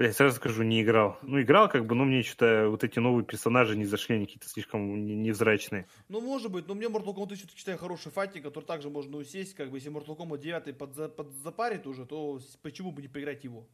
Я 0.00 0.12
сразу 0.12 0.36
скажу, 0.36 0.62
не 0.62 0.82
играл. 0.82 1.18
Ну, 1.22 1.42
играл, 1.42 1.68
как 1.68 1.84
бы, 1.84 1.96
но 1.96 2.04
мне 2.04 2.22
что-то 2.22 2.68
вот 2.68 2.84
эти 2.84 3.00
новые 3.00 3.24
персонажи 3.24 3.76
не 3.76 3.84
зашли, 3.84 4.14
они 4.14 4.26
какие-то 4.26 4.48
слишком 4.48 5.04
невзрачные. 5.22 5.88
Ну, 6.08 6.20
может 6.20 6.52
быть, 6.52 6.68
но 6.68 6.74
мне 6.74 6.86
Mortal 6.86 7.16
Kombat 7.16 7.34
все-таки 7.34 7.58
считаю 7.58 7.78
хороший 7.78 8.12
файтинг, 8.12 8.44
который 8.44 8.64
также 8.64 8.90
можно 8.90 9.16
усесть, 9.16 9.54
как 9.54 9.70
бы, 9.70 9.78
если 9.78 9.90
Mortal 9.90 10.16
Kombat 10.16 10.38
9 10.38 10.78
под, 10.78 11.16
под 11.16 11.32
запарит 11.42 11.88
уже, 11.88 12.06
то 12.06 12.38
почему 12.62 12.92
бы 12.92 13.02
не 13.02 13.08
поиграть 13.08 13.42
его? 13.42 13.66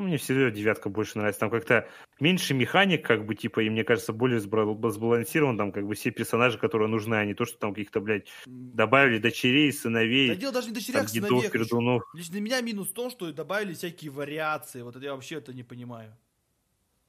Ну, 0.00 0.06
мне 0.06 0.16
все 0.16 0.32
равно 0.32 0.48
девятка 0.48 0.88
больше 0.88 1.18
нравится. 1.18 1.40
Там 1.40 1.50
как-то 1.50 1.86
меньше 2.20 2.54
механик, 2.54 3.06
как 3.06 3.26
бы, 3.26 3.34
типа, 3.34 3.60
и 3.60 3.68
мне 3.68 3.84
кажется, 3.84 4.14
более 4.14 4.40
сбалансирован. 4.40 5.58
Там, 5.58 5.72
как 5.72 5.86
бы, 5.86 5.94
все 5.94 6.10
персонажи, 6.10 6.56
которые 6.56 6.88
нужны, 6.88 7.16
а 7.16 7.24
не 7.26 7.34
то, 7.34 7.44
что 7.44 7.58
там 7.58 7.74
каких-то, 7.74 8.00
блядь, 8.00 8.26
добавили 8.46 9.18
дочерей, 9.18 9.70
сыновей. 9.70 10.28
Да 10.30 10.36
дело 10.36 10.54
даже 10.54 10.68
не 10.68 10.72
дочерях, 10.72 11.02
там, 11.02 11.12
дедов, 11.12 11.28
сыновей. 11.28 11.50
Пердунов. 11.50 12.02
Лично 12.14 12.32
для 12.32 12.40
меня 12.40 12.62
минус 12.62 12.88
в 12.88 12.94
том, 12.94 13.10
что 13.10 13.30
добавили 13.30 13.74
всякие 13.74 14.10
вариации. 14.10 14.80
Вот 14.80 14.96
это 14.96 15.04
я 15.04 15.12
вообще 15.12 15.34
это 15.34 15.52
не 15.52 15.64
понимаю. 15.64 16.16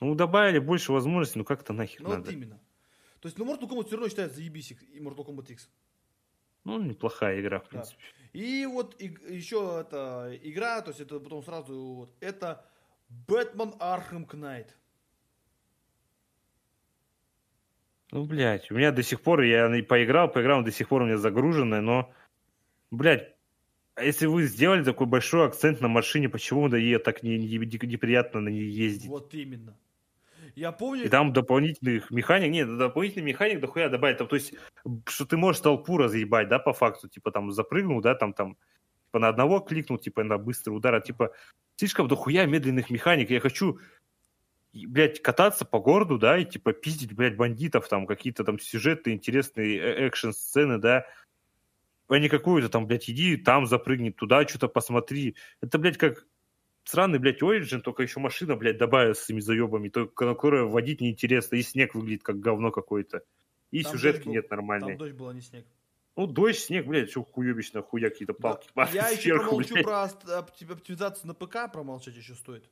Ну, 0.01 0.13
добавили 0.13 0.59
больше 0.59 0.91
возможностей, 0.91 1.39
ну 1.39 1.45
как-то 1.45 1.71
нахер 1.71 2.01
ну, 2.01 2.09
надо. 2.09 2.23
вот 2.23 2.33
именно. 2.33 2.59
То 3.21 3.27
есть, 3.29 3.37
ну, 3.37 3.45
Mortal 3.45 3.69
Kombat 3.69 3.85
все 3.85 3.95
равно 3.95 4.09
считается 4.09 4.35
заебись 4.35 4.71
и 4.71 4.99
Mortal 4.99 5.25
Kombat 5.25 5.49
X. 5.49 5.69
Ну, 6.65 6.77
неплохая 6.81 7.39
игра, 7.39 7.61
в 7.61 7.69
принципе. 7.69 7.97
Да. 8.01 8.39
И 8.39 8.65
вот 8.65 8.95
и, 8.99 9.05
еще 9.29 9.79
эта 9.79 10.37
игра, 10.43 10.81
то 10.81 10.89
есть 10.89 10.99
это 10.99 11.21
потом 11.21 11.41
сразу 11.41 11.73
вот, 11.93 12.13
это 12.19 12.65
Бэтмен 13.27 13.73
Arkham 13.79 14.25
Knight. 14.25 14.75
Ну, 18.11 18.25
блядь, 18.25 18.69
у 18.71 18.75
меня 18.75 18.91
до 18.91 19.03
сих 19.03 19.21
пор, 19.21 19.41
я 19.41 19.69
поиграл, 19.83 20.29
поиграл, 20.29 20.63
до 20.63 20.71
сих 20.71 20.89
пор 20.89 21.03
у 21.03 21.05
меня 21.05 21.17
загруженная, 21.17 21.81
но, 21.81 22.11
блядь, 22.89 23.33
а 23.95 24.03
если 24.03 24.25
вы 24.25 24.43
сделали 24.43 24.83
такой 24.83 25.07
большой 25.07 25.47
акцент 25.47 25.79
на 25.81 25.87
машине, 25.87 26.27
почему 26.27 26.67
да 26.69 26.77
ей 26.77 26.97
так 26.97 27.23
не, 27.23 27.37
не, 27.37 27.57
неприятно 27.57 28.41
на 28.41 28.49
ней 28.49 28.65
ездить? 28.65 29.09
Вот 29.09 29.33
именно. 29.33 29.77
Я 30.55 30.71
помню... 30.71 31.05
И 31.05 31.09
там 31.09 31.31
дополнительных 31.31 32.11
механик, 32.11 32.51
нет, 32.51 32.77
дополнительный 32.77 33.25
механик 33.25 33.59
дохуя 33.61 33.89
добавить, 33.89 34.17
там, 34.17 34.27
то 34.27 34.35
есть, 34.35 34.53
что 35.07 35.25
ты 35.25 35.37
можешь 35.37 35.61
толпу 35.61 35.97
разъебать, 35.97 36.49
да, 36.49 36.59
по 36.59 36.73
факту, 36.73 37.07
типа, 37.07 37.31
там, 37.31 37.51
запрыгнул, 37.51 38.01
да, 38.01 38.15
там, 38.15 38.33
там, 38.33 38.57
типа, 39.11 39.19
на 39.19 39.27
одного 39.27 39.59
кликнул, 39.59 39.97
типа, 39.97 40.23
на 40.23 40.37
быстрый 40.37 40.71
удар, 40.71 40.95
а, 40.95 41.01
типа, 41.01 41.33
слишком 41.75 42.07
дохуя 42.07 42.45
медленных 42.45 42.89
механик. 42.89 43.29
Я 43.29 43.41
хочу, 43.41 43.79
блядь, 44.73 45.21
кататься 45.21 45.65
по 45.65 45.79
городу, 45.79 46.17
да, 46.17 46.37
и 46.37 46.45
типа 46.45 46.71
пиздить, 46.71 47.13
блядь, 47.13 47.35
бандитов, 47.35 47.89
там 47.89 48.07
какие-то 48.07 48.43
там 48.45 48.57
сюжеты, 48.57 49.11
интересные 49.11 49.77
э, 49.77 50.07
экшн-сцены, 50.07 50.77
да, 50.77 51.05
а 52.07 52.19
не 52.19 52.29
какую-то 52.29 52.69
там, 52.69 52.87
блядь, 52.87 53.09
иди 53.09 53.35
там 53.35 53.65
запрыгни, 53.65 54.11
туда 54.11 54.47
что-то 54.47 54.69
посмотри. 54.69 55.35
Это, 55.61 55.77
блядь, 55.77 55.97
как 55.97 56.25
сраный, 56.85 57.19
блядь, 57.19 57.41
Origin, 57.41 57.81
только 57.81 58.03
еще 58.03 58.21
машина, 58.21 58.55
блядь, 58.55 58.77
добавила 58.77 59.13
с 59.13 59.25
этими 59.25 59.41
заебами, 59.41 59.89
только 59.89 60.25
на 60.25 60.35
которую 60.35 60.69
водить 60.69 61.01
неинтересно, 61.01 61.57
и 61.57 61.61
снег 61.61 61.95
выглядит 61.95 62.23
как 62.23 62.39
говно 62.39 62.71
какое-то. 62.71 63.23
И 63.71 63.83
там 63.83 63.91
сюжетки 63.91 64.25
был, 64.25 64.33
нет 64.33 64.49
нормальной. 64.49 64.89
Там 64.89 64.97
дождь 64.97 65.13
была, 65.13 65.33
не 65.33 65.41
снег. 65.41 65.65
Ну, 66.21 66.27
дождь, 66.27 66.59
снег, 66.59 66.85
блядь, 66.85 67.09
все 67.09 67.23
хуебично, 67.23 67.81
хуя 67.81 68.11
какие-то 68.11 68.35
палки. 68.35 68.69
Да. 68.75 68.87
Я 68.93 69.09
еще 69.09 69.39
промолчу 69.39 69.73
блядь. 69.73 69.85
про 69.85 70.03
оптимизацию 70.03 71.27
на 71.27 71.33
ПК, 71.33 71.71
промолчать 71.73 72.15
еще 72.15 72.35
стоит. 72.35 72.69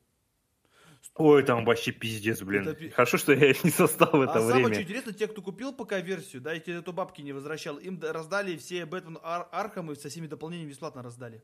Ой, 1.15 1.41
там 1.41 1.65
вообще 1.65 1.91
пиздец, 1.91 2.43
блин. 2.43 2.67
Это... 2.67 2.89
Хорошо, 2.91 3.17
что 3.17 3.34
я 3.34 3.55
не 3.63 3.71
застал 3.72 4.11
в 4.11 4.21
это 4.21 4.34
а 4.34 4.41
время. 4.41 4.51
Самое 4.51 4.73
что 4.76 4.84
интересно, 4.84 5.13
те, 5.13 5.27
кто 5.27 5.41
купил 5.41 5.73
ПК-версию, 5.73 6.43
да, 6.43 6.53
и 6.53 6.59
те, 6.59 6.80
кто 6.80 6.93
бабки 6.93 7.23
не 7.23 7.34
возвращал, 7.34 7.77
им 7.77 7.99
раздали 7.99 8.55
все 8.55 8.85
Бэтмен 8.85 9.17
Ар 9.23 9.47
Архам 9.51 9.91
и 9.91 9.95
со 9.95 10.09
всеми 10.09 10.27
дополнениями 10.27 10.69
бесплатно 10.69 11.01
раздали. 11.01 11.43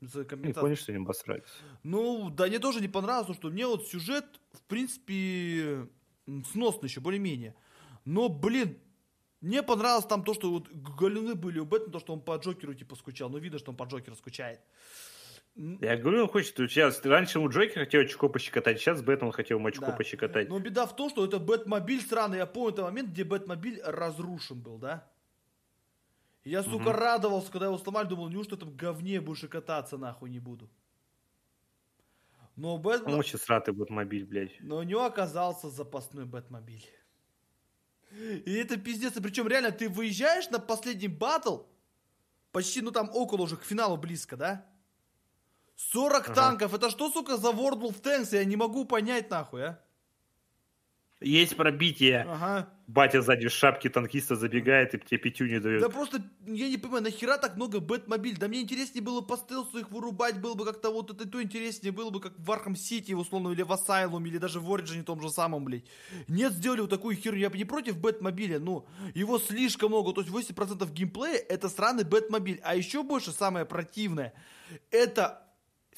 За 0.00 0.20
не 0.34 0.54
понял, 0.54 0.76
что 0.76 0.92
им 0.92 1.02
обосрались. 1.02 1.44
Ну, 1.82 2.30
да, 2.30 2.46
мне 2.46 2.58
тоже 2.58 2.80
не 2.80 2.88
понравилось, 2.88 3.36
что 3.36 3.50
мне 3.50 3.66
вот 3.66 3.86
сюжет, 3.86 4.24
в 4.52 4.62
принципе, 4.62 5.88
сносный 6.52 6.88
еще, 6.88 7.00
более-менее. 7.00 7.54
Но, 8.06 8.30
блин, 8.30 8.78
мне 9.40 9.62
понравилось 9.62 10.06
там 10.06 10.24
то, 10.24 10.34
что 10.34 10.50
вот 10.50 10.68
галюны 10.68 11.34
были 11.34 11.60
у 11.60 11.64
Бэтмена, 11.64 11.92
то, 11.92 12.00
что 12.00 12.12
он 12.12 12.20
по 12.20 12.36
Джокеру 12.36 12.74
типа 12.74 12.96
скучал. 12.96 13.28
Ну, 13.30 13.38
видно, 13.38 13.58
что 13.58 13.70
он 13.70 13.76
по 13.76 13.84
Джокеру 13.84 14.16
скучает. 14.16 14.60
Я 15.54 15.96
говорю, 15.96 16.22
он 16.22 16.28
хочет, 16.28 16.56
сейчас, 16.56 17.04
раньше 17.04 17.38
ему 17.38 17.48
Джокер 17.48 17.80
хотел 17.80 18.02
очко 18.02 18.28
пощекотать, 18.28 18.78
сейчас 18.78 19.02
Бэтмен 19.02 19.32
хотел 19.32 19.58
ему 19.58 19.68
очко 19.68 19.86
да. 19.86 19.92
пощекотать. 19.92 20.48
Но 20.48 20.58
беда 20.58 20.86
в 20.86 20.94
том, 20.94 21.10
что 21.10 21.24
это 21.24 21.38
Бэтмобиль 21.40 22.00
странный. 22.00 22.38
Я 22.38 22.46
помню 22.46 22.70
этот 22.70 22.84
момент, 22.84 23.10
где 23.10 23.24
Бэтмобиль 23.24 23.80
разрушен 23.82 24.60
был, 24.60 24.78
да? 24.78 25.10
Я, 26.44 26.62
сука, 26.62 26.88
угу. 26.88 26.92
радовался, 26.92 27.50
когда 27.50 27.66
его 27.66 27.78
сломали, 27.78 28.06
думал, 28.06 28.28
неужто 28.28 28.56
там 28.56 28.74
говне 28.76 29.20
больше 29.20 29.48
кататься 29.48 29.98
нахуй 29.98 30.30
не 30.30 30.38
буду. 30.38 30.70
Но 32.56 32.78
Бэтмен... 32.78 33.14
Он 33.14 33.20
очень 33.20 33.38
сратый 33.38 33.74
Бэтмобиль, 33.74 34.26
блядь. 34.26 34.60
Но 34.60 34.78
у 34.78 34.82
него 34.82 35.04
оказался 35.04 35.70
запасной 35.70 36.24
Бэтмобиль. 36.24 36.86
И 38.10 38.54
это 38.54 38.76
пиздец. 38.76 39.16
И 39.16 39.20
причем 39.20 39.48
реально 39.48 39.70
ты 39.70 39.88
выезжаешь 39.88 40.48
на 40.50 40.58
последний 40.58 41.08
батл, 41.08 41.62
почти, 42.52 42.80
ну 42.80 42.90
там 42.90 43.10
около 43.12 43.42
уже 43.42 43.56
к 43.56 43.64
финалу 43.64 43.96
близко, 43.96 44.36
да? 44.36 44.66
40 45.76 46.24
ага. 46.24 46.34
танков. 46.34 46.74
Это 46.74 46.90
что, 46.90 47.10
сука, 47.10 47.36
за 47.36 47.48
World 47.48 47.82
of 47.82 48.02
Tanks? 48.02 48.34
Я 48.34 48.44
не 48.44 48.56
могу 48.56 48.84
понять, 48.84 49.30
нахуй, 49.30 49.64
а? 49.64 49.84
Есть 51.20 51.56
пробитие. 51.56 52.26
Ага. 52.28 52.68
Батя 52.86 53.20
сзади 53.22 53.48
в 53.48 53.52
шапке 53.52 53.90
танкиста 53.90 54.36
забегает 54.36 54.94
и 54.94 54.98
тебе 54.98 55.18
пятюню 55.18 55.60
дает. 55.60 55.82
Да 55.82 55.88
просто, 55.88 56.22
я 56.46 56.68
не 56.68 56.78
понимаю, 56.78 57.02
нахера 57.02 57.36
так 57.38 57.56
много 57.56 57.80
Бэтмобиль? 57.80 58.38
Да 58.38 58.46
мне 58.46 58.62
интереснее 58.62 59.02
было 59.02 59.20
по 59.20 59.36
стелсу 59.36 59.78
их 59.78 59.90
вырубать, 59.90 60.40
было 60.40 60.54
бы 60.54 60.64
как-то 60.64 60.90
вот 60.90 61.10
это 61.10 61.28
то 61.28 61.42
интереснее 61.42 61.92
было 61.92 62.10
бы, 62.10 62.20
как 62.20 62.34
в 62.38 62.50
Arkham 62.52 62.76
City, 62.76 63.12
условно, 63.12 63.50
или 63.50 63.62
в 63.62 63.72
Asylum, 63.72 64.24
или 64.26 64.38
даже 64.38 64.60
в 64.60 64.72
Ориджине 64.72 65.02
том 65.02 65.20
же 65.20 65.28
самом, 65.28 65.64
блядь. 65.64 65.84
Нет, 66.28 66.52
сделали 66.52 66.82
вот 66.82 66.90
такую 66.90 67.16
херню. 67.16 67.40
Я 67.40 67.50
бы 67.50 67.58
не 67.58 67.64
против 67.64 67.98
Бэтмобиля, 67.98 68.60
но 68.60 68.86
его 69.14 69.38
слишком 69.38 69.90
много. 69.90 70.12
То 70.12 70.20
есть 70.22 70.32
80% 70.32 70.90
геймплея 70.92 71.36
это 71.48 71.68
сраный 71.68 72.04
Бэтмобиль. 72.04 72.60
А 72.62 72.76
еще 72.76 73.02
больше, 73.02 73.32
самое 73.32 73.66
противное, 73.66 74.34
это 74.92 75.47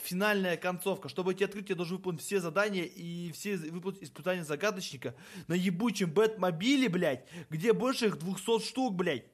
финальная 0.02 0.56
концовка. 0.56 1.08
Чтобы 1.08 1.32
эти 1.32 1.44
открытия 1.44 1.74
должны 1.74 1.96
выполнить 1.96 2.20
все 2.20 2.40
задания 2.40 2.84
и 2.84 3.32
все 3.32 3.56
выполнить 3.56 4.02
испытания 4.02 4.44
загадочника 4.44 5.14
на 5.48 5.54
ебучем 5.54 6.10
Бэтмобиле, 6.10 6.88
блядь, 6.88 7.26
где 7.48 7.72
больше 7.72 8.06
их 8.06 8.18
200 8.18 8.60
штук, 8.64 8.94
блядь. 8.94 9.24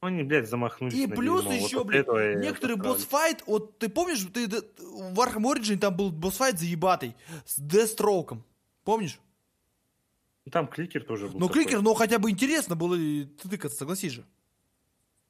Они, 0.00 0.22
блядь, 0.22 0.48
замахнулись. 0.48 0.94
И 0.94 1.06
плюс 1.06 1.42
дерьмо. 1.44 1.56
еще, 1.56 1.78
вот 1.78 1.86
блядь, 1.86 2.06
некоторый 2.38 2.76
босс-файт, 2.76 3.42
вот 3.46 3.78
ты 3.78 3.88
помнишь, 3.88 4.26
ты 4.32 4.46
в 4.46 5.20
Arkham 5.20 5.42
Origin 5.42 5.78
там 5.78 5.96
был 5.96 6.10
босс-файт 6.10 6.58
заебатый 6.58 7.16
с 7.44 7.58
Дестроуком. 7.58 8.44
Помнишь? 8.84 9.18
Там 10.50 10.68
кликер 10.68 11.02
тоже 11.02 11.26
был. 11.28 11.40
Ну, 11.40 11.48
кликер, 11.48 11.82
но 11.82 11.94
хотя 11.94 12.18
бы 12.18 12.30
интересно 12.30 12.76
было 12.76 12.96
тыкаться, 13.42 13.78
согласись 13.78 14.12
же. 14.12 14.24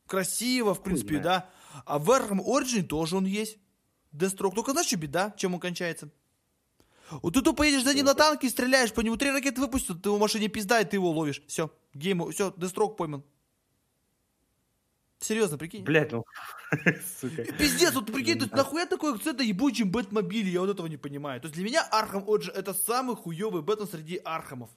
Красиво, 0.07 0.75
в 0.75 0.83
принципе, 0.83 1.19
да. 1.19 1.49
А 1.85 1.99
в 1.99 2.11
Arkham 2.11 2.41
Origin 2.45 2.83
тоже 2.83 3.17
он 3.17 3.27
есть. 3.27 3.59
Дестрок. 4.13 4.55
Только 4.55 4.73
знаешь, 4.73 4.89
что 4.89 4.97
беда, 4.97 5.35
чем 5.37 5.55
он 5.55 5.61
кончается? 5.61 6.11
Вот 7.11 7.35
ты 7.35 7.43
тупо 7.43 7.63
едешь 7.63 7.85
за 7.85 7.95
ним 7.95 8.07
на 8.07 8.15
танке, 8.15 8.49
стреляешь 8.49 8.93
по 8.93 9.01
нему, 9.01 9.17
три 9.17 9.31
ракеты 9.31 9.61
выпустят, 9.61 10.03
ты 10.03 10.11
в 10.11 10.19
машине 10.19 10.49
пизда, 10.49 10.81
и 10.81 10.85
ты 10.85 10.97
его 10.97 11.11
ловишь. 11.11 11.43
Все, 11.47 11.71
game, 11.95 12.31
все, 12.33 12.53
Дестрок 12.57 12.97
пойман. 12.97 13.23
Серьезно, 15.19 15.57
прикинь? 15.57 15.83
Блять, 15.83 16.13
ну, 16.13 16.25
сука. 17.21 17.45
Пиздец, 17.45 17.95
вот 17.95 18.13
прикинь, 18.13 18.39
тут 18.39 18.53
нахуя 18.53 18.87
такой 18.87 19.15
акцент 19.15 19.39
на 19.39 19.43
ебучем 19.43 19.91
Бэтмобиле, 19.91 20.51
я 20.51 20.61
вот 20.61 20.71
этого 20.71 20.87
не 20.89 20.97
понимаю. 20.97 21.41
То 21.41 21.47
есть 21.47 21.55
для 21.55 21.65
меня 21.65 21.87
Arkham 21.91 22.25
Origin 22.25 22.51
это 22.53 22.75
самый 22.75 23.17
хуёвый 23.17 23.63
Бэтмен 23.63 23.89
среди 23.89 24.21
Архамов. 24.25 24.71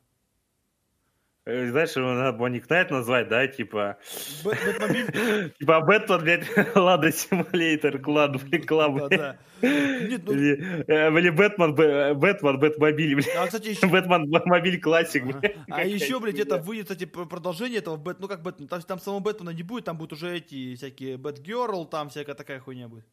Э, 1.50 1.70
знаешь, 1.72 1.96
его 1.96 2.14
надо 2.14 2.38
Knight 2.38 2.92
назвать, 2.92 3.28
да, 3.28 3.48
типа... 3.48 3.98
Типа 5.60 5.82
Бэтмен, 5.82 6.22
блядь, 6.22 6.76
Лада 6.76 7.12
Симулятор, 7.12 8.00
Клад, 8.00 8.38
Club. 8.68 9.10
Да, 9.10 9.38
Нет, 9.62 10.22
ну... 10.26 10.34
Или 10.34 11.30
Бэтмен, 11.30 11.74
Бэтмен, 11.74 12.60
Бэтмобиль, 12.60 13.16
блядь. 13.16 13.36
А, 13.36 13.46
кстати, 13.48 13.70
еще... 13.70 13.88
Бэтмен, 13.88 14.30
Мобиль 14.46 14.80
Классик, 14.80 15.26
блядь. 15.26 15.56
А 15.70 15.84
еще, 15.84 16.20
блядь, 16.20 16.40
это 16.40 16.58
выйдет, 16.58 16.86
кстати, 16.86 17.06
продолжение 17.06 17.80
этого 17.80 17.98
Бэт... 17.98 18.20
Ну, 18.20 18.28
как 18.28 18.44
Бэтмен, 18.44 18.68
там, 18.68 18.82
там 18.82 19.00
самого 19.00 19.20
Бэтмена 19.22 19.50
не 19.50 19.64
будет, 19.64 19.86
там 19.86 19.98
будут 19.98 20.14
уже 20.14 20.38
эти 20.38 20.76
всякие 20.76 21.18
Бэтгерл, 21.18 21.86
там 21.86 22.10
всякая 22.10 22.36
такая 22.36 22.60
хуйня 22.60 22.88
будет. 22.88 23.06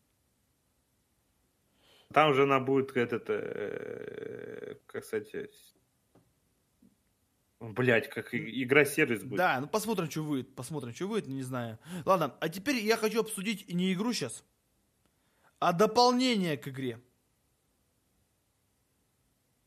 Там 2.13 2.31
уже 2.31 2.45
она 2.45 2.61
будет 2.61 2.97
этот, 2.97 3.25
э, 3.29 4.77
как 4.87 5.05
сказать, 5.05 5.35
Блять, 7.59 8.11
как 8.11 8.35
игра-сервис 8.35 9.23
будет. 9.23 9.39
Да, 9.39 9.61
ну 9.61 9.67
посмотрим, 9.67 10.11
что 10.11 10.23
будет. 10.23 10.55
Посмотрим, 10.55 10.95
что 10.95 11.09
будет, 11.09 11.27
не 11.27 11.43
знаю. 11.43 11.79
Ладно, 12.05 12.35
а 12.41 12.49
теперь 12.49 12.77
я 12.77 12.97
хочу 12.97 13.21
обсудить 13.21 13.73
не 13.73 13.95
игру 13.95 14.13
сейчас, 14.13 14.45
а 15.59 15.73
дополнение 15.73 16.59
к 16.59 16.69
игре. 16.69 17.01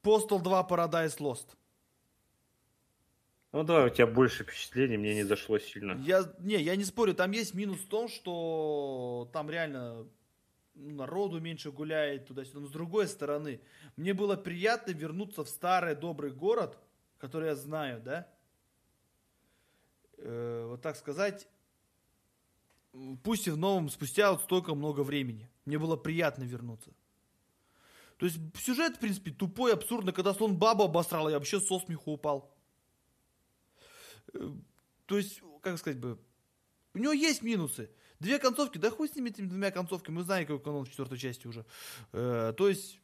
Postal 0.03 0.41
2 0.41 0.67
Paradise 0.69 1.17
Lost. 1.17 1.55
Ну 3.51 3.63
да, 3.63 3.85
у 3.85 3.89
тебя 3.89 4.05
больше 4.05 4.43
впечатлений, 4.43 4.97
мне 4.97 5.15
не 5.15 5.23
зашло 5.23 5.57
сильно. 5.57 5.99
Я, 6.05 6.31
не, 6.39 6.61
я 6.61 6.75
не 6.75 6.85
спорю, 6.85 7.15
там 7.15 7.31
есть 7.31 7.55
минус 7.55 7.79
в 7.79 7.87
том, 7.87 8.07
что 8.07 9.27
там 9.33 9.49
реально 9.49 10.07
народу 10.75 11.39
меньше 11.39 11.71
гуляет 11.71 12.27
туда-сюда. 12.27 12.59
Но 12.59 12.67
с 12.67 12.71
другой 12.71 13.07
стороны, 13.07 13.59
мне 13.95 14.13
было 14.13 14.35
приятно 14.35 14.91
вернуться 14.91 15.43
в 15.43 15.49
старый 15.49 15.95
добрый 15.95 16.31
город, 16.31 16.77
который 17.19 17.49
я 17.49 17.55
знаю, 17.55 18.01
да? 18.01 18.27
Э, 20.17 20.65
вот 20.67 20.81
так 20.81 20.95
сказать, 20.95 21.47
пусть 23.23 23.47
и 23.47 23.51
в 23.51 23.57
новом, 23.57 23.89
спустя 23.89 24.31
вот 24.31 24.41
столько 24.41 24.73
много 24.73 25.01
времени. 25.01 25.49
Мне 25.65 25.77
было 25.77 25.95
приятно 25.95 26.43
вернуться. 26.43 26.91
То 28.17 28.25
есть 28.25 28.37
сюжет, 28.57 28.97
в 28.97 28.99
принципе, 28.99 29.31
тупой, 29.31 29.73
абсурдный. 29.73 30.11
Когда 30.11 30.33
слон 30.33 30.57
бабу 30.57 30.83
обосрал, 30.83 31.29
я 31.29 31.37
вообще 31.37 31.59
со 31.59 31.79
смеху 31.79 32.13
упал. 32.13 32.53
Э, 34.33 34.51
то 35.05 35.17
есть, 35.17 35.41
как 35.61 35.77
сказать 35.77 35.99
бы, 35.99 36.19
у 36.93 36.97
него 36.97 37.13
есть 37.13 37.41
минусы. 37.41 37.89
Две 38.19 38.39
концовки, 38.39 38.77
да 38.77 38.91
хуй 38.91 39.07
с 39.07 39.15
ними 39.15 39.29
этими 39.29 39.47
двумя 39.47 39.71
концовками, 39.71 40.15
мы 40.15 40.23
знаем, 40.23 40.45
какой 40.45 40.61
канон 40.61 40.85
в 40.85 40.89
четвертой 40.89 41.17
части 41.17 41.47
уже. 41.47 41.65
Э, 42.11 42.53
то 42.57 42.67
есть, 42.67 42.99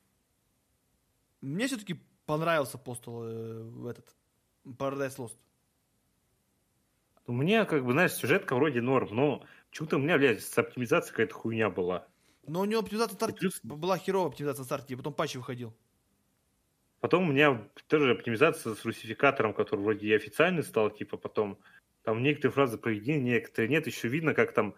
мне 1.40 1.68
все-таки 1.68 2.02
понравился 2.26 2.78
постол 2.78 3.24
э, 3.26 3.90
этот, 3.90 4.16
Paradise 4.66 5.18
Lost. 5.18 5.38
У 7.28 7.34
меня, 7.34 7.66
как 7.66 7.84
бы, 7.84 7.94
знаешь, 7.94 8.14
сюжетка 8.14 8.56
вроде 8.56 8.82
норм, 8.82 9.10
но 9.12 9.46
почему-то 9.70 9.96
у 9.96 10.00
меня, 10.00 10.18
блядь, 10.18 10.44
с 10.44 10.58
оптимизацией 10.58 11.12
какая-то 11.12 11.34
хуйня 11.34 11.70
была. 11.70 12.08
Но 12.48 12.62
у 12.62 12.66
него 12.66 12.82
оптимизация 12.82 13.16
старт... 13.16 13.40
плюс... 13.40 13.60
была 13.64 13.98
херовая 13.98 14.30
оптимизация 14.30 14.64
старте, 14.64 14.96
потом 14.96 15.14
патч 15.14 15.36
выходил. 15.36 15.76
Потом 17.00 17.30
у 17.30 17.32
меня 17.32 17.68
тоже 17.88 18.12
оптимизация 18.12 18.76
с 18.76 18.86
русификатором, 18.86 19.54
который 19.54 19.82
вроде 19.82 20.08
и 20.08 20.14
официальный 20.14 20.64
стал, 20.64 20.90
типа 20.90 21.18
потом 21.18 21.60
там 22.04 22.22
некоторые 22.22 22.54
фразы 22.54 22.78
проведены, 22.78 23.22
некоторые 23.22 23.70
нет. 23.70 23.88
Еще 23.88 24.08
видно, 24.08 24.34
как 24.34 24.54
там 24.54 24.76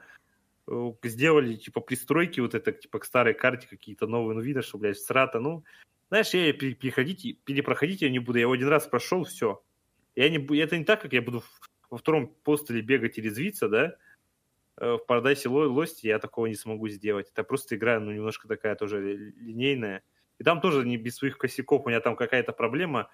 э, 0.68 0.92
сделали 1.04 1.56
типа 1.56 1.82
пристройки 1.82 2.40
вот 2.40 2.56
это 2.56 2.72
типа 2.72 3.00
к 3.00 3.06
старой 3.06 3.34
карте 3.34 3.68
какие-то 3.68 4.08
новые. 4.08 4.36
Ну 4.36 4.42
видно, 4.42 4.62
что, 4.62 4.78
блядь, 4.78 5.00
срата. 5.00 5.40
Ну, 5.40 5.64
знаешь, 6.10 6.34
я 6.34 6.54
переходить, 6.54 7.44
перепроходить 7.44 8.02
я 8.02 8.10
не 8.10 8.20
буду. 8.20 8.38
Я 8.38 8.44
его 8.44 8.54
один 8.54 8.70
раз 8.70 8.88
прошел, 8.88 9.24
все. 9.26 9.62
Я 10.16 10.30
не, 10.30 10.38
это 10.60 10.78
не 10.78 10.86
так, 10.86 11.02
как 11.02 11.14
я 11.14 11.22
буду 11.22 11.44
во 11.90 11.98
втором 11.98 12.28
постеле 12.44 12.82
бегать 12.82 13.18
и 13.18 13.22
резвиться, 13.22 13.70
да, 13.70 13.96
э, 14.78 14.98
в 14.98 15.02
Paradise 15.08 15.46
Lost 15.46 16.00
я 16.02 16.20
такого 16.20 16.48
не 16.48 16.56
смогу 16.56 16.88
сделать. 16.90 17.30
Это 17.32 17.44
просто 17.44 17.76
игра, 17.76 18.00
ну, 18.00 18.12
немножко 18.12 18.48
такая 18.48 18.76
тоже 18.76 19.02
линейная. 19.38 20.04
И 20.40 20.44
там 20.44 20.62
тоже 20.62 20.86
не 20.86 20.98
без 20.98 21.16
своих 21.16 21.38
косяков, 21.38 21.86
у 21.86 21.90
меня 21.90 22.00
там 22.00 22.16
какая-то 22.16 22.52
проблема, 22.52 23.10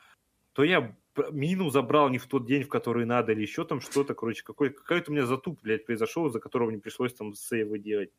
то 0.53 0.64
я 0.64 0.95
мину 1.32 1.70
забрал 1.70 2.10
не 2.10 2.18
в 2.18 2.28
тот 2.28 2.45
день, 2.45 2.64
в 2.64 2.70
который 2.70 3.06
надо, 3.06 3.32
или 3.32 3.41
еще 3.41 3.65
там 3.65 3.82
что-то, 3.82 4.14
короче, 4.14 4.44
какой, 4.44 4.72
какой-то 4.72 5.11
у 5.11 5.14
меня 5.14 5.26
затуп, 5.26 5.60
блядь, 5.61 5.86
произошел, 5.86 6.30
за 6.30 6.40
которого 6.40 6.70
мне 6.70 6.80
пришлось 6.80 7.14
там 7.14 7.34
сейвы 7.34 7.80
делать. 7.80 8.11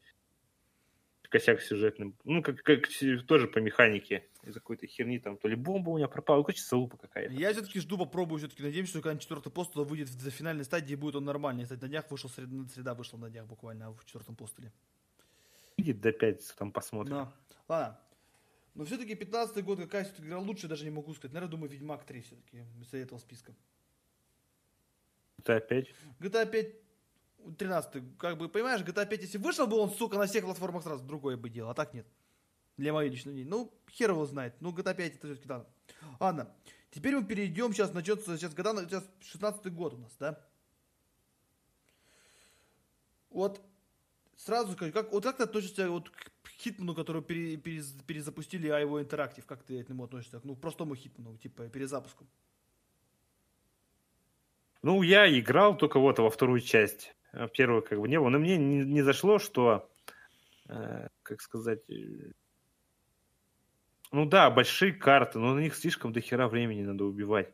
Косяк 1.29 1.61
сюжетным. 1.61 2.17
Ну, 2.25 2.43
как, 2.43 2.63
как 2.63 2.89
тоже 3.27 3.49
по 3.49 3.59
механике. 3.59 4.29
Из-за 4.43 4.61
какой-то 4.61 4.87
херни 4.87 5.19
там, 5.19 5.37
то 5.37 5.49
ли 5.49 5.57
бомба 5.57 5.91
у 5.91 5.97
меня 5.97 6.07
пропала, 6.07 6.39
ну, 6.39 6.45
короче, 6.45 6.63
залупа 6.63 6.97
какая-то. 6.97 7.33
Я 7.35 7.53
все-таки 7.53 7.81
жду, 7.81 7.97
попробую 7.99 8.39
все-таки, 8.39 8.63
надеемся, 8.63 8.93
что 8.93 9.03
когда 9.03 9.19
четвертый 9.19 9.51
пост 9.51 9.73
туда 9.73 9.89
выйдет 9.89 10.09
в 10.09 10.31
финальной 10.31 10.65
стадии, 10.65 10.95
будет 10.95 11.17
он 11.17 11.25
нормальный. 11.25 11.65
Кстати, 11.65 11.81
на 11.81 11.89
днях 11.89 12.11
вышел, 12.11 12.29
среда, 12.31 12.69
среда 12.73 12.95
вышла 12.95 13.17
на 13.17 13.31
днях 13.31 13.47
буквально 13.47 13.93
в 13.93 14.05
четвертом 14.05 14.37
постуле. 14.37 14.73
Видит 15.77 16.01
до 16.01 16.13
пятницы, 16.13 16.55
там 16.57 16.71
посмотрим. 16.71 17.17
Но. 17.17 17.33
Ладно, 17.69 17.99
но 18.75 18.85
все-таки 18.85 19.15
15-й 19.15 19.63
год, 19.63 19.79
какая 19.79 20.05
все-таки 20.05 20.27
игра 20.27 20.39
лучше, 20.39 20.67
даже 20.67 20.85
не 20.85 20.91
могу 20.91 21.15
сказать. 21.15 21.33
Наверное, 21.33 21.51
думаю, 21.51 21.71
Ведьмак 21.71 22.05
3 22.05 22.21
все-таки 22.23 22.65
из 22.81 22.93
этого 22.93 23.19
списка. 23.19 23.55
GTA 25.41 25.61
5? 25.67 25.95
GTA 26.21 26.51
5 26.51 26.84
13 27.59 28.19
как 28.19 28.39
бы, 28.39 28.49
понимаешь, 28.49 28.83
GTA 28.83 29.07
5, 29.07 29.23
если 29.23 29.39
вышел 29.39 29.67
бы 29.67 29.77
он, 29.77 29.91
сука, 29.91 30.19
на 30.19 30.27
всех 30.27 30.45
платформах 30.45 30.83
сразу, 30.83 31.05
другое 31.05 31.37
бы 31.37 31.49
дело, 31.49 31.71
а 31.71 31.75
так 31.75 31.95
нет. 31.95 32.07
Для 32.77 32.93
моей 32.93 33.11
личной 33.11 33.33
мнения. 33.33 33.49
Ну, 33.49 33.73
хер 33.91 34.11
его 34.11 34.27
знает. 34.27 34.55
Ну, 34.61 34.73
GTA 34.73 34.95
5 34.95 35.15
это 35.15 35.27
все-таки 35.27 35.49
да. 35.49 35.67
Ладно. 36.19 36.53
Теперь 36.91 37.17
мы 37.17 37.25
перейдем, 37.25 37.73
сейчас 37.73 37.93
начнется, 37.93 38.37
сейчас 38.37 38.55
года, 38.55 38.85
сейчас 38.89 39.05
16 39.21 39.73
год 39.73 39.95
у 39.95 39.99
нас, 39.99 40.13
да? 40.19 40.41
Вот, 43.31 43.61
сразу 44.37 44.73
скажу, 44.73 44.93
как, 44.93 45.13
вот 45.13 45.25
как 45.25 45.39
ты 45.39 45.43
относишься 45.43 45.91
вот 45.91 46.11
к 46.11 46.31
Хитману, 46.61 46.95
который 46.95 47.21
пере, 47.21 47.57
пере, 47.57 47.83
перезапустили 48.07 48.71
IO 48.71 49.05
Interactive, 49.05 49.43
как 49.45 49.65
ты 49.65 49.83
к 49.83 49.89
нему 49.89 50.05
относишься? 50.05 50.41
Ну, 50.45 50.55
простому 50.55 50.95
Хитману, 50.95 51.37
типа, 51.37 51.69
перезапуску. 51.69 52.27
Ну, 54.83 55.03
я 55.03 55.27
играл 55.39 55.77
только 55.77 55.99
вот 55.99 56.19
во 56.19 56.31
вторую 56.31 56.61
часть. 56.61 57.17
А 57.37 57.49
первую 57.49 57.83
как 57.83 58.01
бы 58.01 58.09
не 58.09 58.19
было. 58.19 58.29
Но 58.29 58.39
мне 58.39 58.57
не, 58.57 58.85
не 58.85 59.03
зашло, 59.03 59.39
что, 59.39 59.91
э, 60.69 61.09
как 61.23 61.41
сказать, 61.41 61.81
э, 61.91 62.33
ну 64.13 64.27
да, 64.27 64.51
большие 64.51 64.93
карты, 64.93 65.39
но 65.39 65.55
на 65.55 65.61
них 65.61 65.75
слишком 65.75 66.13
до 66.13 66.21
хера 66.21 66.49
времени 66.49 66.83
надо 66.83 67.05
убивать. 67.05 67.53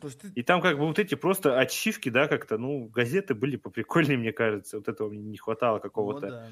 Ты... 0.00 0.28
И 0.34 0.42
там 0.42 0.60
как 0.60 0.78
бы 0.78 0.86
вот 0.86 0.98
эти 0.98 1.14
просто 1.14 1.58
ачивки, 1.58 2.10
да, 2.10 2.28
как-то, 2.28 2.58
ну, 2.58 2.86
газеты 2.86 3.34
были 3.34 3.56
поприкольнее, 3.56 4.18
мне 4.18 4.32
кажется. 4.32 4.76
Вот 4.76 4.88
этого 4.88 5.08
мне 5.08 5.22
не 5.22 5.38
хватало 5.38 5.78
какого-то. 5.78 6.26
Ну, 6.26 6.32
да. 6.32 6.48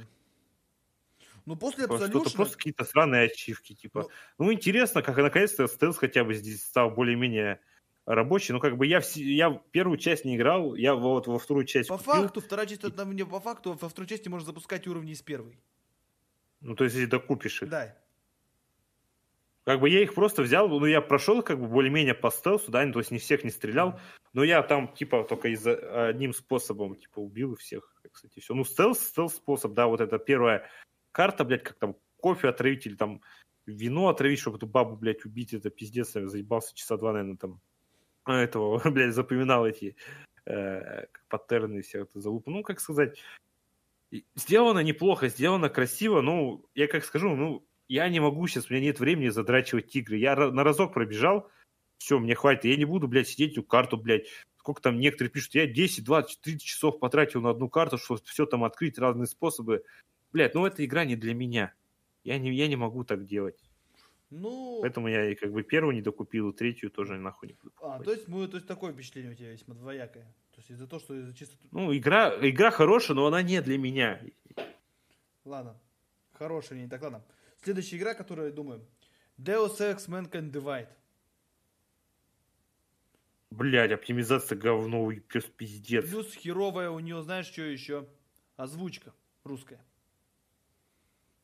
Ну, 1.47 1.57
после 1.57 1.85
Absolution... 1.85 2.35
Просто 2.35 2.57
какие-то 2.57 2.85
странные 2.85 3.27
ачивки, 3.27 3.75
типа. 3.75 4.09
Ну... 4.39 4.47
ну, 4.47 4.53
интересно, 4.53 5.03
как 5.03 5.17
наконец-то 5.19 5.69
стелс 5.69 5.99
хотя 5.99 6.25
бы 6.25 6.35
здесь 6.35 6.65
стал 6.65 6.91
более-менее 6.91 7.61
рабочий. 8.06 8.52
Ну, 8.52 8.60
как 8.60 8.76
бы 8.76 8.86
я, 8.86 9.01
в, 9.01 9.16
я 9.16 9.51
первую 9.70 9.98
часть 9.98 10.24
не 10.24 10.36
играл, 10.36 10.74
я 10.74 10.94
вот 10.94 11.26
во 11.26 11.39
вторую 11.39 11.66
часть 11.66 11.89
По 11.89 11.98
купил. 11.98 12.12
факту, 12.12 12.40
вторая 12.40 12.66
часть, 12.66 12.85
это, 12.85 13.05
мне 13.05 13.24
по 13.24 13.40
факту, 13.40 13.72
во 13.81 13.89
второй 13.89 14.09
части 14.09 14.28
можно 14.28 14.47
запускать 14.47 14.86
уровни 14.86 15.12
из 15.12 15.22
первой. 15.22 15.59
Ну, 16.60 16.74
то 16.74 16.85
есть, 16.85 16.97
если 16.97 17.09
докупишь 17.09 17.62
их. 17.62 17.68
Да. 17.68 17.97
Как 19.64 19.81
бы 19.81 19.89
я 19.89 20.02
их 20.02 20.14
просто 20.14 20.43
взял, 20.43 20.68
ну, 20.68 20.85
я 20.85 21.01
прошел 21.01 21.43
как 21.43 21.59
бы 21.59 21.66
более-менее 21.66 22.14
по 22.14 22.31
стелсу, 22.31 22.70
да, 22.70 22.85
ну, 22.85 22.93
то 22.93 22.98
есть 22.98 23.10
не 23.10 23.18
всех 23.18 23.44
не 23.44 23.51
стрелял, 23.51 23.98
но 24.35 24.44
я 24.44 24.62
там, 24.62 24.93
типа, 24.93 25.24
только 25.24 25.48
из 25.48 25.66
одним 25.66 26.35
способом, 26.35 26.97
типа, 26.97 27.20
убил 27.20 27.56
всех, 27.56 27.94
кстати, 28.12 28.40
все. 28.40 28.55
Ну, 28.55 28.64
стелс, 28.64 29.01
стелс-способ, 29.01 29.72
да, 29.72 29.86
вот 29.86 30.02
это 30.02 30.18
первая 30.18 30.68
карта, 31.12 31.44
блядь, 31.44 31.62
как 31.62 31.78
там 31.78 31.97
кофе 32.18 32.48
отравить 32.48 32.86
или 32.86 32.94
там 32.94 33.22
вино 33.64 34.09
отравить, 34.09 34.39
чтобы 34.39 34.59
эту 34.59 34.66
бабу, 34.66 34.97
блядь, 34.97 35.24
убить, 35.24 35.55
это 35.55 35.70
пиздец, 35.70 36.14
я 36.14 36.28
заебался 36.28 36.74
часа 36.74 36.98
два, 36.98 37.12
наверное, 37.12 37.39
там 37.39 37.62
этого, 38.33 38.81
блядь, 38.91 39.15
запоминал 39.15 39.67
эти 39.67 39.97
э, 40.47 41.07
паттерны 41.29 41.83
все 41.83 42.03
это 42.03 42.21
залупы. 42.21 42.51
Ну, 42.51 42.63
как 42.63 42.81
сказать, 42.81 43.19
сделано 44.35 44.81
неплохо, 44.81 45.29
сделано 45.29 45.69
красиво, 45.69 46.21
ну, 46.21 46.65
я 46.75 46.87
как 46.87 47.05
скажу, 47.05 47.35
ну, 47.35 47.67
я 47.89 48.09
не 48.09 48.21
могу 48.21 48.47
сейчас, 48.47 48.71
у 48.71 48.73
меня 48.73 48.85
нет 48.85 49.01
времени 49.01 49.29
задрачивать 49.29 49.89
тигры. 49.89 50.17
Я 50.17 50.37
на 50.37 50.65
разок 50.65 50.95
пробежал, 50.95 51.51
все, 51.99 52.19
мне 52.19 52.35
хватит. 52.35 52.65
Я 52.65 52.77
не 52.77 52.85
буду, 52.85 53.09
блядь, 53.09 53.29
сидеть 53.29 53.53
эту 53.53 53.63
карту, 53.63 53.97
блядь. 53.97 54.27
Сколько 54.57 54.81
там 54.81 54.99
некоторые 54.99 55.31
пишут, 55.31 55.55
я 55.55 55.67
10, 55.67 56.05
20, 56.05 56.41
30 56.41 56.63
часов 56.63 56.99
потратил 56.99 57.43
на 57.43 57.51
одну 57.51 57.69
карту, 57.69 57.99
чтобы 57.99 58.21
все 58.25 58.47
там 58.47 58.65
открыть, 58.65 58.99
разные 58.99 59.27
способы. 59.27 59.85
Блядь, 60.33 60.55
ну 60.55 60.65
эта 60.65 60.85
игра 60.85 61.05
не 61.05 61.17
для 61.17 61.35
меня. 61.35 61.75
Я 62.25 62.39
не, 62.39 62.51
я 62.55 62.67
не 62.67 62.77
могу 62.77 63.05
так 63.05 63.27
делать. 63.27 63.59
Ну... 64.31 64.81
Поэтому 64.83 65.09
я 65.09 65.31
и 65.31 65.35
как 65.35 65.53
бы 65.53 65.63
первую 65.63 65.95
не 65.95 66.03
докупил, 66.03 66.51
и 66.51 66.53
третью 66.53 66.91
тоже 66.91 67.17
нахуй 67.19 67.49
не 67.49 67.55
буду 67.55 67.73
А, 67.81 68.03
то 68.03 68.13
есть, 68.13 68.27
мы, 68.29 68.49
то 68.49 68.57
есть 68.57 68.67
такое 68.67 68.93
впечатление 68.93 69.33
у 69.33 69.35
тебя 69.35 69.53
весьма 69.53 69.75
двоякое. 69.75 70.25
То 70.53 70.59
есть 70.59 70.71
из-за 70.71 70.87
того, 70.87 71.01
что 71.01 71.15
из-за 71.15 71.35
чисто... 71.35 71.57
Ну, 71.71 71.97
игра, 71.97 72.35
игра 72.41 72.71
хорошая, 72.71 73.17
но 73.17 73.27
она 73.27 73.43
не 73.43 73.61
для 73.61 73.79
меня. 73.79 74.21
Ладно. 75.45 75.79
Хорошая, 76.33 76.81
не 76.81 76.89
так, 76.89 77.03
ладно. 77.03 77.25
Следующая 77.63 77.97
игра, 77.97 78.15
которую 78.15 78.49
я 78.49 78.53
думаю. 78.53 78.87
Deus 79.39 79.79
Ex 79.79 80.09
Mankind 80.09 80.51
Divide. 80.51 80.89
Блять, 83.51 83.93
оптимизация 83.93 84.59
говно, 84.59 85.13
плюс 85.29 85.45
пиздец. 85.45 86.09
Плюс 86.09 86.35
херовая 86.35 86.91
у 86.91 86.99
нее, 86.99 87.23
знаешь, 87.23 87.47
что 87.47 87.63
еще? 87.63 88.09
Озвучка 88.57 89.13
русская. 89.45 89.81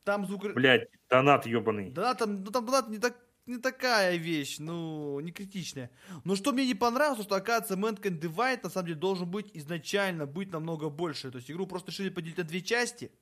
Там 0.03 0.25
звук... 0.25 0.53
Блять, 0.53 0.89
донат 1.09 1.45
ебаный. 1.45 1.91
Донат, 1.91 2.17
там, 2.17 2.43
ну, 2.43 2.51
там 2.51 2.65
донат 2.65 2.89
не, 2.89 2.97
так, 2.97 3.17
не 3.45 3.57
такая 3.57 4.15
вещь, 4.15 4.57
ну, 4.59 5.19
не 5.19 5.31
критичная. 5.31 5.91
Но 6.23 6.35
что 6.35 6.51
мне 6.53 6.65
не 6.65 6.75
понравилось, 6.75 7.23
что, 7.23 7.35
оказывается, 7.35 7.75
Mankind 7.75 8.19
Divide, 8.19 8.61
на 8.63 8.69
самом 8.69 8.87
деле, 8.87 8.99
должен 8.99 9.29
быть 9.29 9.51
изначально 9.53 10.25
быть 10.25 10.51
намного 10.51 10.89
больше. 10.89 11.31
То 11.31 11.37
есть 11.37 11.51
игру 11.51 11.67
просто 11.67 11.91
решили 11.91 12.09
поделить 12.09 12.37
на 12.37 12.43
две 12.43 12.61
части– 12.61 13.11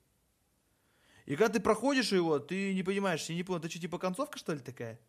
и 1.30 1.36
когда 1.36 1.54
ты 1.54 1.60
проходишь 1.60 2.12
его, 2.12 2.40
ты 2.40 2.74
не 2.74 2.82
понимаешь, 2.82 3.24
я 3.30 3.36
не 3.36 3.44
понял, 3.44 3.60
это 3.60 3.70
что, 3.70 3.80
типа 3.80 4.00
концовка, 4.00 4.40
что 4.40 4.52
ли, 4.52 4.60
такая? 4.60 5.00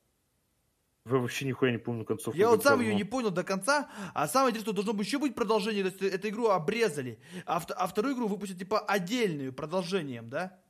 Вы 1.06 1.18
вообще 1.18 1.46
нихуя 1.46 1.72
не 1.72 1.78
помню 1.78 2.04
концовку. 2.04 2.38
Я 2.38 2.50
вот 2.50 2.62
сам 2.62 2.82
ее 2.82 2.94
не 2.94 3.04
понял 3.04 3.30
до 3.30 3.42
конца, 3.42 3.88
а 4.12 4.28
самое 4.28 4.50
интересное, 4.50 4.74
должно 4.74 4.92
быть 4.92 5.06
еще 5.06 5.18
быть 5.18 5.34
продолжение, 5.34 5.82
то 5.82 5.88
есть 5.88 6.14
эту 6.14 6.28
игру 6.28 6.48
обрезали, 6.48 7.18
а, 7.46 7.62
а 7.74 7.86
вторую 7.86 8.14
игру 8.14 8.28
выпустят 8.28 8.58
типа 8.58 8.80
отдельную, 8.80 9.54
продолжением, 9.54 10.28
да? 10.28 10.60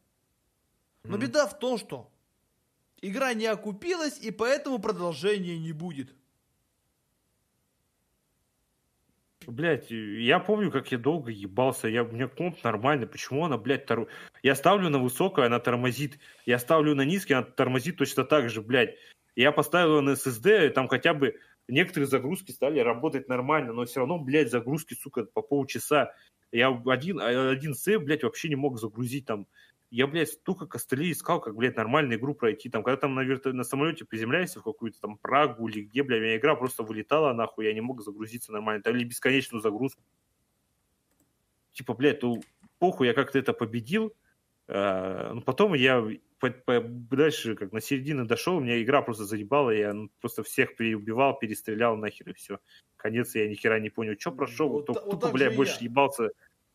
Но 1.05 1.17
mm. 1.17 1.21
беда 1.21 1.47
в 1.47 1.59
том, 1.59 1.79
что 1.79 2.11
Игра 3.03 3.33
не 3.33 3.47
окупилась, 3.47 4.19
и 4.19 4.31
поэтому 4.31 4.79
продолжения 4.79 5.59
не 5.59 5.73
будет. 5.73 6.15
Блять, 9.47 9.91
я 9.91 10.39
помню, 10.39 10.71
как 10.71 10.93
я 10.93 10.99
долго 10.99 11.31
ебался. 11.31 11.89
Я, 11.89 12.05
у 12.05 12.13
меня 12.13 12.29
комп 12.29 12.63
нормальный. 12.63 13.07
Почему 13.07 13.47
она, 13.47 13.57
блядь, 13.57 13.87
тор... 13.87 14.07
Я 14.43 14.55
ставлю 14.55 14.91
на 14.91 14.99
высокую, 14.99 15.47
она 15.47 15.59
тормозит. 15.61 16.19
Я 16.45 16.59
ставлю 16.59 16.95
на 16.95 17.07
низкий, 17.07 17.33
она 17.33 17.47
тормозит 17.47 17.97
точно 17.97 18.25
так 18.25 18.51
же, 18.51 18.61
блядь. 18.61 18.97
Я 19.35 19.51
поставил 19.51 20.03
на 20.03 20.11
SSD, 20.11 20.71
там 20.71 20.89
хотя 20.89 21.15
бы 21.15 21.37
некоторые 21.69 22.07
загрузки 22.07 22.51
стали 22.51 22.81
работать 22.81 23.29
нормально, 23.29 23.73
но 23.73 23.87
все 23.87 24.01
равно, 24.01 24.19
блядь, 24.19 24.51
загрузки, 24.51 24.93
сука, 24.93 25.25
по 25.25 25.41
полчаса. 25.41 26.13
Я 26.53 26.69
один, 26.87 27.19
один 27.19 27.75
сейв, 27.75 28.03
блядь, 28.03 28.25
вообще 28.25 28.51
не 28.51 28.57
мог 28.57 28.79
загрузить 28.79 29.25
там. 29.25 29.47
Я, 29.91 30.07
блядь, 30.07 30.29
столько 30.29 30.67
костылей 30.67 31.11
искал, 31.11 31.41
как, 31.41 31.57
блядь, 31.57 31.77
нормальную 31.77 32.19
игру 32.19 32.35
пройти. 32.35 32.71
Там, 32.71 32.85
когда 32.85 32.97
там 32.97 33.15
на, 33.15 33.23
верто... 33.23 33.53
на 33.53 33.65
самолете 33.65 34.05
приземляешься 34.05 34.61
в 34.61 34.63
какую-то 34.63 35.01
там 35.01 35.19
Прагу 35.19 35.69
или 35.69 35.83
где, 35.83 36.05
блядь, 36.05 36.21
у 36.21 36.25
меня 36.25 36.37
игра 36.37 36.55
просто 36.55 36.85
вылетала, 36.85 37.33
нахуй, 37.33 37.67
я 37.67 37.75
не 37.75 37.81
мог 37.81 38.03
загрузиться 38.03 38.53
нормально. 38.53 38.83
Там 38.83 38.95
или 38.95 39.05
бесконечную 39.05 39.61
загрузку. 39.61 40.03
Типа, 41.73 41.95
блядь, 41.95 42.23
ну, 42.23 42.41
похуй, 42.79 43.09
я 43.09 43.15
как-то 43.15 43.39
это 43.39 43.53
победил. 43.53 44.15
А, 44.69 45.33
ну, 45.35 45.41
потом 45.41 45.75
я 45.75 46.07
по, 46.39 46.51
по, 46.51 46.81
дальше, 46.81 47.55
как 47.55 47.73
на 47.73 47.81
середину 47.81 48.27
дошел, 48.27 48.57
у 48.57 48.61
меня 48.61 48.83
игра 48.83 49.03
просто 49.03 49.25
заебала, 49.25 49.71
я 49.71 49.93
ну, 49.93 50.11
просто 50.21 50.43
всех 50.43 50.77
переубивал, 50.77 51.39
перестрелял 51.39 51.97
нахер, 51.97 52.31
и 52.31 52.33
все. 52.33 52.59
Конец 52.97 53.35
я 53.35 53.49
ни 53.49 53.55
хера 53.55 53.79
не 53.79 53.91
понял, 53.91 54.15
что 54.19 54.33
прошел, 54.33 54.69
вот, 54.69 54.87
тупо, 54.87 55.01
вот 55.05 55.21
тупо 55.21 55.33
бля, 55.33 55.51
больше 55.51 55.77
я. 55.81 55.87
ебался 55.87 56.31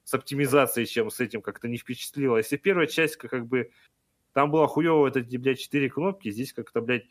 с 0.06 0.14
оптимизацией, 0.14 0.86
чем 0.88 1.10
с 1.10 1.19
этим, 1.19 1.41
как-то 1.41 1.68
не 1.68 1.77
впечатлило. 1.77 2.38
Если 2.38 2.57
первая 2.57 2.88
часть, 2.88 3.18
как 3.18 3.48
бы, 3.48 3.72
там 4.34 4.52
было 4.52 4.68
хуево, 4.68 5.07
это, 5.07 5.22
блядь, 5.22 5.60
четыре 5.60 5.90
кнопки, 5.90 6.30
здесь 6.30 6.53
как-то, 6.53 6.80
блядь, 6.80 7.07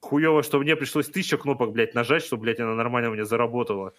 хуево, 0.00 0.42
что 0.42 0.60
мне 0.60 0.76
пришлось 0.76 1.08
тысяча 1.08 1.38
кнопок, 1.38 1.72
блядь, 1.72 1.94
нажать, 1.94 2.22
чтобы, 2.22 2.42
блядь, 2.42 2.60
она 2.60 2.74
нормально 2.74 3.10
у 3.10 3.14
меня 3.14 3.24
заработала. 3.24 3.94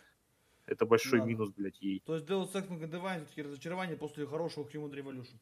Это 0.68 0.86
большой 0.86 1.20
Ладно. 1.20 1.32
минус, 1.32 1.50
блядь, 1.50 1.82
ей. 1.82 2.02
То 2.06 2.16
есть 2.16 2.28
Deus 2.28 2.54
Ex 2.54 2.70
Divine 2.70 3.26
все-таки 3.26 3.42
разочарование 3.42 3.98
после 3.98 4.26
хорошего 4.28 4.70
Human 4.72 4.94
Revolution. 4.94 5.36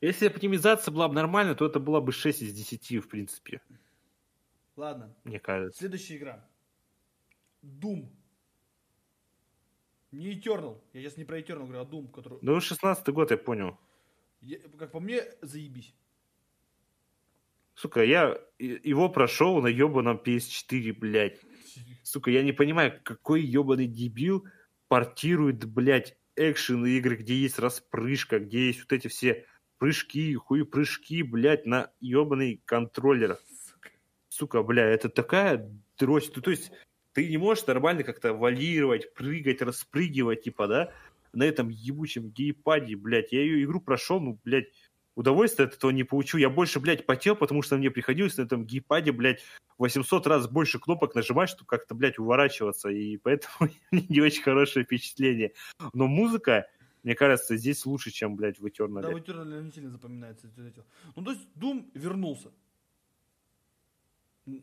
Если 0.00 0.26
оптимизация 0.26 0.90
была 0.90 1.08
бы 1.08 1.14
нормальная, 1.14 1.54
то 1.54 1.66
это 1.66 1.80
была 1.80 2.00
бы 2.00 2.12
6 2.12 2.42
из 2.42 2.54
10, 2.54 3.04
в 3.04 3.08
принципе. 3.08 3.60
Ладно. 4.76 5.14
Мне 5.24 5.38
кажется. 5.38 5.78
Следующая 5.78 6.16
игра. 6.16 6.48
Doom. 7.62 8.08
Не 10.10 10.34
Eternal. 10.34 10.80
Я 10.92 11.02
сейчас 11.02 11.16
не 11.16 11.24
про 11.24 11.38
Eternal 11.38 11.66
говорю, 11.66 11.80
а 11.80 11.84
Doom, 11.84 12.10
который... 12.10 12.38
Ну, 12.40 12.60
16 12.60 13.08
год, 13.08 13.30
я 13.30 13.36
понял. 13.36 13.78
Я, 14.40 14.58
как 14.78 14.92
по 14.92 15.00
мне, 15.00 15.22
заебись. 15.42 15.94
Сука, 17.74 18.02
я 18.02 18.40
его 18.58 19.08
прошел 19.08 19.60
на 19.62 19.68
ебаном 19.68 20.20
PS4, 20.24 20.92
блядь. 20.94 21.40
Сука, 22.02 22.30
я 22.30 22.42
не 22.42 22.52
понимаю, 22.52 23.00
какой 23.04 23.42
ебаный 23.42 23.86
дебил 23.86 24.46
портирует, 24.88 25.64
блядь, 25.64 26.16
экшен 26.34 26.84
игры, 26.86 27.16
где 27.16 27.34
есть 27.34 27.58
распрыжка, 27.58 28.40
где 28.40 28.68
есть 28.68 28.80
вот 28.80 28.92
эти 28.92 29.08
все 29.08 29.46
прыжки, 29.78 30.34
хуй 30.34 30.64
прыжки, 30.64 31.22
блядь, 31.22 31.66
на 31.66 31.92
ебаный 32.00 32.62
контроллер. 32.64 33.38
Сука, 34.28 34.62
бля, 34.62 34.84
это 34.84 35.08
такая 35.08 35.70
дрочь. 35.98 36.30
Ну, 36.34 36.42
то 36.42 36.50
есть 36.50 36.72
ты 37.18 37.28
не 37.28 37.36
можешь 37.36 37.66
нормально 37.66 38.04
как-то 38.04 38.32
валировать, 38.32 39.12
прыгать, 39.12 39.60
распрыгивать, 39.60 40.42
типа, 40.42 40.68
да, 40.68 40.92
на 41.32 41.42
этом 41.42 41.68
ебучем 41.68 42.30
гейпаде, 42.30 42.94
блядь. 42.94 43.32
Я 43.32 43.40
ее 43.40 43.64
игру 43.64 43.80
прошел, 43.80 44.20
ну, 44.20 44.38
блядь, 44.44 44.68
удовольствия 45.16 45.64
от 45.64 45.74
этого 45.74 45.90
не 45.90 46.04
получу. 46.04 46.38
Я 46.38 46.48
больше, 46.48 46.78
блядь, 46.78 47.06
потел, 47.06 47.34
потому 47.34 47.62
что 47.62 47.76
мне 47.76 47.90
приходилось 47.90 48.36
на 48.36 48.42
этом 48.42 48.64
гейпаде, 48.64 49.10
блядь, 49.10 49.42
800 49.78 50.28
раз 50.28 50.48
больше 50.48 50.78
кнопок 50.78 51.16
нажимать, 51.16 51.50
чтобы 51.50 51.66
как-то, 51.66 51.96
блядь, 51.96 52.20
уворачиваться. 52.20 52.88
И 52.88 53.16
поэтому 53.16 53.68
не 53.90 54.20
очень 54.20 54.44
хорошее 54.44 54.84
впечатление. 54.84 55.54
Но 55.92 56.06
музыка, 56.06 56.68
мне 57.02 57.16
кажется, 57.16 57.56
здесь 57.56 57.84
лучше, 57.84 58.12
чем, 58.12 58.36
блядь, 58.36 58.60
в 58.60 58.64
Eternal. 58.64 59.02
Да, 59.02 59.10
в 59.10 59.16
Eternal 59.16 59.60
не 59.60 59.72
сильно 59.72 59.90
запоминается. 59.90 60.46
Ну, 61.16 61.24
то 61.24 61.32
есть 61.32 61.48
Doom 61.56 61.90
вернулся. 61.94 62.52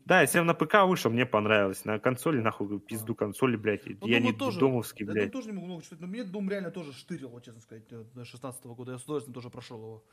Да, 0.04 0.22
если 0.22 0.40
на 0.40 0.54
ПК 0.54 0.84
вышел, 0.86 1.10
мне 1.10 1.26
понравилось. 1.26 1.84
На 1.84 1.98
консоли, 1.98 2.40
нахуй, 2.40 2.80
пизду 2.80 3.14
консоли, 3.14 3.56
блядь. 3.56 3.86
Ну, 3.86 4.06
я 4.06 4.20
не 4.20 4.32
тоже, 4.32 4.58
домовский, 4.58 5.04
блядь. 5.04 5.26
Я 5.26 5.30
тоже 5.30 5.48
не 5.48 5.52
могу 5.54 5.66
много 5.66 5.82
читать, 5.82 6.00
но 6.00 6.06
мне 6.06 6.22
Doom 6.22 6.48
реально 6.48 6.70
тоже 6.70 6.92
штырил, 6.92 7.28
вот, 7.28 7.44
честно 7.44 7.60
сказать, 7.60 7.84
э, 7.90 8.04
до 8.14 8.24
16 8.24 8.64
-го 8.64 8.74
года. 8.74 8.92
Я 8.92 8.98
с 8.98 9.04
удовольствием 9.04 9.34
тоже 9.34 9.50
прошел 9.50 9.78
его. 9.78 10.04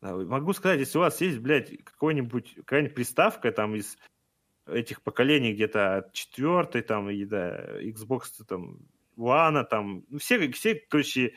Да, 0.00 0.14
могу 0.14 0.52
сказать, 0.52 0.80
если 0.80 0.98
у 0.98 1.00
вас 1.00 1.20
есть, 1.20 1.38
блядь, 1.38 1.82
какой-нибудь, 1.84 2.54
какая-нибудь 2.56 2.94
приставка 2.94 3.50
там 3.52 3.74
из 3.74 3.98
этих 4.66 5.02
поколений 5.02 5.52
где-то 5.52 5.98
от 5.98 6.12
четвертой 6.12 6.82
там 6.82 7.08
и 7.08 7.24
да, 7.24 7.80
Xbox 7.80 8.44
там 8.46 8.78
One, 9.16 9.64
там, 9.64 10.04
ну, 10.08 10.18
все, 10.18 10.50
все, 10.52 10.74
короче, 10.74 11.34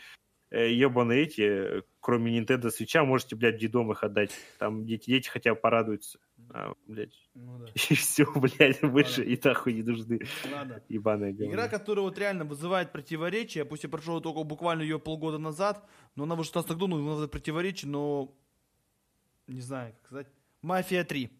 э, 0.49 0.71
ебаные 0.71 1.23
эти, 1.23 1.83
кроме 1.99 2.37
Nintendo 2.37 2.67
Switch, 2.67 3.01
можете, 3.03 3.35
блядь, 3.35 3.57
дедом 3.57 3.91
их 3.91 4.03
отдать. 4.03 4.31
Там 4.57 4.85
дети, 4.85 5.09
дети 5.09 5.29
хотя 5.29 5.53
бы 5.53 5.59
порадуются. 5.59 6.19
А, 6.51 6.73
блядь. 6.87 7.13
Ну, 7.35 7.59
да. 7.59 7.67
И 7.73 7.93
все, 7.95 8.25
блядь, 8.33 8.81
выше 8.81 9.21
Ладно. 9.21 9.31
и 9.31 9.41
нахуй 9.43 9.73
не 9.73 9.83
нужны. 9.83 10.19
Ладно. 10.51 10.83
Ебаная 10.89 11.31
говно. 11.31 11.53
Игра, 11.53 11.67
которая 11.67 12.03
вот 12.03 12.17
реально 12.17 12.45
вызывает 12.45 12.91
противоречия, 12.91 13.65
пусть 13.65 13.83
я 13.83 13.89
прошел 13.89 14.19
только 14.21 14.43
буквально 14.43 14.81
ее 14.81 14.99
полгода 14.99 15.37
назад, 15.37 15.87
но 16.15 16.23
она 16.23 16.35
в 16.35 16.43
16 16.43 16.71
году 16.71 16.97
вызывает 16.97 17.31
противоречия, 17.31 17.87
но 17.87 18.35
не 19.47 19.61
знаю, 19.61 19.93
как 19.93 20.05
сказать. 20.05 20.27
Мафия 20.61 21.03
3. 21.03 21.31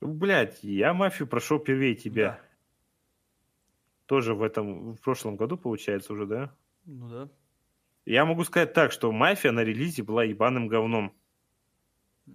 Блять, 0.00 0.62
я 0.62 0.92
мафию 0.92 1.26
прошел 1.26 1.58
первее 1.58 1.94
тебя. 1.94 2.32
Да. 2.32 2.40
Тоже 4.06 4.34
в 4.34 4.42
этом, 4.42 4.94
в 4.94 5.00
прошлом 5.00 5.36
году, 5.36 5.56
получается, 5.56 6.12
уже, 6.12 6.26
да? 6.26 6.54
Ну 6.84 7.08
да. 7.08 7.30
Я 8.04 8.26
могу 8.26 8.44
сказать 8.44 8.74
так, 8.74 8.92
что 8.92 9.10
мафия 9.12 9.50
на 9.50 9.64
релизе 9.64 10.02
была 10.02 10.24
ебаным 10.24 10.68
говном. 10.68 11.16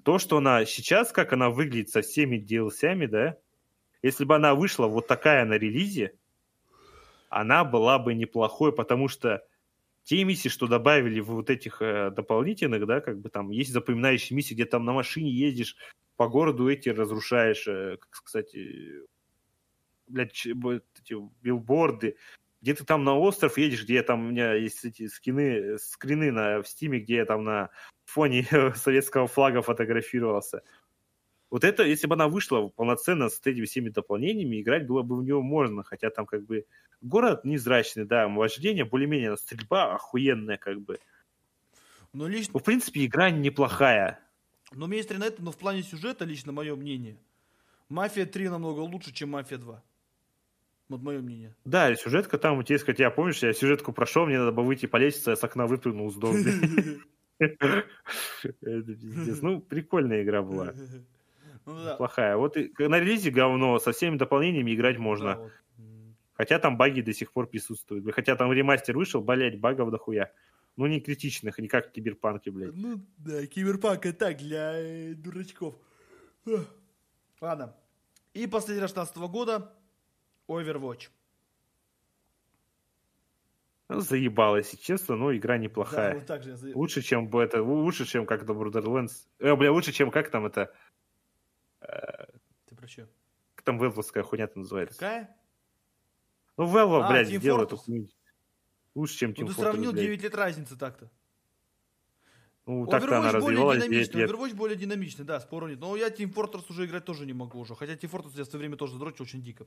То, 0.03 0.19
что 0.19 0.37
она 0.37 0.65
сейчас, 0.65 1.11
как 1.11 1.33
она 1.33 1.49
выглядит 1.49 1.89
со 1.89 2.01
всеми 2.01 2.37
DLC, 2.37 3.07
да, 3.07 3.37
если 4.01 4.23
бы 4.23 4.35
она 4.35 4.55
вышла 4.55 4.87
вот 4.87 5.07
такая 5.07 5.45
на 5.45 5.53
релизе, 5.53 6.13
она 7.29 7.63
была 7.63 7.99
бы 7.99 8.13
неплохой, 8.13 8.73
потому 8.73 9.07
что 9.07 9.43
те 10.03 10.23
миссии, 10.23 10.49
что 10.49 10.67
добавили 10.67 11.19
в 11.19 11.27
вот 11.27 11.49
этих 11.49 11.81
э, 11.81 12.11
дополнительных, 12.11 12.85
да, 12.87 13.01
как 13.01 13.19
бы 13.19 13.29
там 13.29 13.51
есть 13.51 13.71
запоминающие 13.71 14.35
миссии, 14.35 14.53
где 14.53 14.65
там 14.65 14.85
на 14.85 14.93
машине 14.93 15.31
ездишь, 15.31 15.75
по 16.17 16.27
городу 16.27 16.69
эти 16.69 16.89
разрушаешь, 16.89 17.67
э, 17.67 17.97
как 17.99 18.15
сказать, 18.15 18.55
э, 18.55 19.05
блядь, 20.07 20.45
эти 20.45 21.15
билборды, 21.41 22.17
где 22.61 22.73
ты 22.73 22.83
там 22.83 23.03
на 23.03 23.15
остров 23.15 23.57
едешь, 23.57 23.83
где 23.83 24.01
там 24.01 24.27
у 24.27 24.29
меня 24.31 24.53
есть 24.53 24.83
эти 24.83 25.07
скины, 25.07 25.77
скрины 25.77 26.31
на, 26.31 26.61
в 26.61 26.67
стиме, 26.67 26.99
где 26.99 27.17
я 27.17 27.25
там 27.25 27.43
на 27.43 27.69
фоне 28.09 28.45
советского 28.75 29.27
флага 29.27 29.61
фотографировался. 29.61 30.63
Вот 31.49 31.63
это, 31.63 31.83
если 31.83 32.05
бы 32.05 32.13
она 32.13 32.27
вышла 32.27 32.67
полноценно 32.67 33.29
с 33.29 33.39
этими 33.43 33.65
всеми 33.65 33.89
дополнениями, 33.89 34.61
играть 34.61 34.85
было 34.85 35.01
бы 35.01 35.17
в 35.17 35.23
него 35.23 35.41
можно, 35.41 35.83
хотя 35.83 36.09
там 36.11 36.25
как 36.25 36.45
бы 36.45 36.65
город 37.01 37.43
незрачный, 37.43 38.05
да, 38.05 38.27
вождение, 38.27 38.85
более-менее 38.85 39.35
стрельба 39.37 39.95
охуенная 39.95 40.57
как 40.57 40.79
бы. 40.81 40.99
Но 42.13 42.27
лично... 42.27 42.51
Ну, 42.53 42.59
в 42.59 42.63
принципе, 42.63 43.05
игра 43.05 43.31
неплохая. 43.31 44.19
Но 44.71 44.85
мне 44.85 44.97
есть 44.97 45.09
на 45.09 45.23
это, 45.23 45.41
но 45.41 45.51
в 45.51 45.57
плане 45.57 45.81
сюжета, 45.81 46.25
лично 46.25 46.51
мое 46.51 46.75
мнение, 46.75 47.17
Мафия 47.87 48.27
3 48.27 48.49
намного 48.49 48.81
лучше, 48.81 49.11
чем 49.11 49.29
Мафия 49.29 49.57
2. 49.57 49.83
Вот 50.89 51.01
мое 51.01 51.21
мнение. 51.21 51.55
Да, 51.65 51.95
сюжетка 51.95 52.37
там, 52.37 52.59
у 52.59 52.63
тебя, 52.63 52.77
я 52.97 53.11
помнишь, 53.11 53.41
я 53.41 53.53
сюжетку 53.53 53.91
прошел, 53.91 54.25
мне 54.25 54.37
надо 54.37 54.51
было 54.51 54.65
выйти 54.65 54.85
по 54.85 54.97
лестнице, 54.97 55.31
я 55.31 55.35
с 55.35 55.43
окна 55.43 55.65
выпрыгнул 55.65 56.11
с 56.11 56.15
дома. 56.15 56.39
Это 57.39 58.93
пиздец. 58.95 59.41
Ну, 59.41 59.61
прикольная 59.61 60.23
игра 60.23 60.41
была. 60.41 60.73
Ну, 61.65 61.97
Плохая. 61.97 62.35
Вот 62.35 62.55
на 62.55 62.99
релизе 62.99 63.29
говно, 63.29 63.77
со 63.77 63.91
всеми 63.91 64.17
дополнениями 64.17 64.73
играть 64.73 64.97
можно. 64.97 65.51
Хотя 66.33 66.57
там 66.57 66.77
баги 66.77 67.01
до 67.01 67.13
сих 67.13 67.31
пор 67.31 67.45
присутствуют. 67.45 68.11
Хотя 68.15 68.35
там 68.35 68.51
ремастер 68.51 68.97
вышел, 68.97 69.21
блять, 69.21 69.59
багов 69.59 69.91
дохуя. 69.91 70.31
Ну, 70.77 70.87
не 70.87 70.99
критичных, 70.99 71.59
не 71.59 71.67
как 71.67 71.89
в 71.89 71.91
киберпанке, 71.91 72.49
блядь. 72.49 72.73
Ну, 72.73 73.05
да, 73.17 73.45
киберпанк 73.45 74.05
это 74.05 74.17
так, 74.17 74.37
для 74.37 74.79
э, 74.79 75.13
дурачков. 75.13 75.75
Ладно. 77.39 77.75
И 78.33 78.47
последний 78.47 78.81
раз 78.81 78.91
16 78.91 79.17
года 79.17 79.71
Overwatch. 80.47 81.09
Ну, 83.89 84.01
заебало, 84.01 84.57
если 84.57 84.77
честно, 84.77 85.15
но 85.15 85.35
игра 85.35 85.57
неплохая. 85.57 86.11
Да, 86.11 86.19
вот 86.19 86.27
так 86.27 86.43
же 86.43 86.55
за... 86.55 86.77
Лучше, 86.77 87.01
чем 87.01 87.27
это, 87.35 87.63
лучше, 87.63 88.05
чем 88.05 88.27
как 88.27 88.45
то 88.45 88.53
Borderlands. 88.53 89.27
Э, 89.39 89.55
бля, 89.55 89.71
лучше, 89.71 89.91
чем 89.91 90.11
как 90.11 90.29
там 90.29 90.45
это... 90.45 90.71
Э, 91.81 92.25
Ты 92.67 92.75
про 92.75 92.87
что? 92.87 93.07
Как 93.55 93.65
там 93.65 93.79
велвовская 93.79 94.23
хуйня 94.23 94.45
там 94.45 94.61
называется? 94.61 94.99
Какая? 94.99 95.35
Ну, 96.55 96.65
Велва, 96.71 97.07
а, 97.07 97.09
блядь, 97.09 97.29
сделал 97.29 97.63
эту 97.63 97.77
хуйню. 97.77 98.07
Лучше, 98.93 99.17
чем 99.17 99.31
Team 99.31 99.41
ну, 99.41 99.47
ты 99.47 99.53
сравнил 99.53 99.91
блядь. 99.91 100.05
9 100.05 100.23
лет 100.23 100.35
разницы 100.35 100.77
так-то. 100.77 101.09
Ну, 102.67 102.85
так-то 102.85 103.17
она 103.17 103.31
более 103.31 103.49
развивалась 103.49 103.83
9 103.85 104.11
динамичный. 104.11 104.25
Overwatch 104.25 104.55
более 104.55 104.77
динамичный, 104.77 105.25
да, 105.25 105.39
спору 105.39 105.67
нет. 105.67 105.79
Но 105.79 105.95
я 105.95 106.09
Team 106.09 106.31
Fortress 106.31 106.65
уже 106.69 106.85
играть 106.85 107.05
тоже 107.05 107.25
не 107.25 107.33
могу 107.33 107.57
уже. 107.57 107.73
Хотя 107.73 107.93
Team 107.93 108.11
Fortress 108.11 108.33
я 108.35 108.43
в 108.43 108.47
свое 108.47 108.59
время 108.59 108.77
тоже 108.77 108.93
задрочил 108.93 109.23
очень 109.23 109.41
дико. 109.41 109.65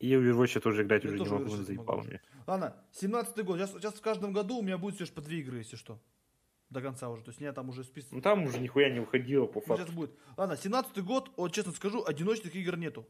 И 0.00 0.12
Overwatch 0.12 0.60
тоже 0.60 0.82
играть 0.82 1.04
Я 1.04 1.10
уже 1.10 1.18
не 1.18 1.24
тоже 1.24 1.38
могу, 1.38 1.56
не 1.56 1.62
заебал 1.62 1.96
могу. 1.96 2.08
мне. 2.08 2.20
Ладно, 2.46 2.76
17 2.92 3.44
год. 3.44 3.58
Сейчас, 3.58 3.70
сейчас 3.72 3.94
в 3.94 4.00
каждом 4.00 4.32
году 4.32 4.58
у 4.58 4.62
меня 4.62 4.76
будет 4.76 4.96
все 4.96 5.06
же 5.06 5.12
по 5.12 5.20
две 5.20 5.38
игры, 5.38 5.58
если 5.58 5.76
что. 5.76 5.98
До 6.70 6.80
конца 6.80 7.08
уже. 7.08 7.22
То 7.22 7.30
есть 7.30 7.40
у 7.40 7.44
меня 7.44 7.52
там 7.52 7.68
уже 7.68 7.84
список. 7.84 8.12
Ну 8.12 8.20
там 8.20 8.42
уже 8.44 8.58
нихуя 8.58 8.90
не 8.90 9.00
выходило 9.00 9.46
по 9.46 9.60
Ну, 9.60 9.66
факту. 9.66 9.84
сейчас 9.84 9.94
будет. 9.94 10.10
Ладно, 10.36 10.56
17 10.56 11.02
год, 11.04 11.30
вот 11.36 11.52
честно 11.52 11.72
скажу, 11.72 12.04
одиночных 12.04 12.54
игр 12.56 12.76
нету. 12.76 13.06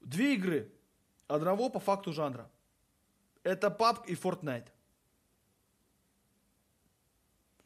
Две 0.00 0.34
игры. 0.34 0.72
Одного 1.28 1.68
по 1.70 1.78
факту 1.80 2.12
жанра. 2.12 2.50
Это 3.42 3.68
PUBG 3.68 4.06
и 4.08 4.14
Fortnite. 4.14 4.66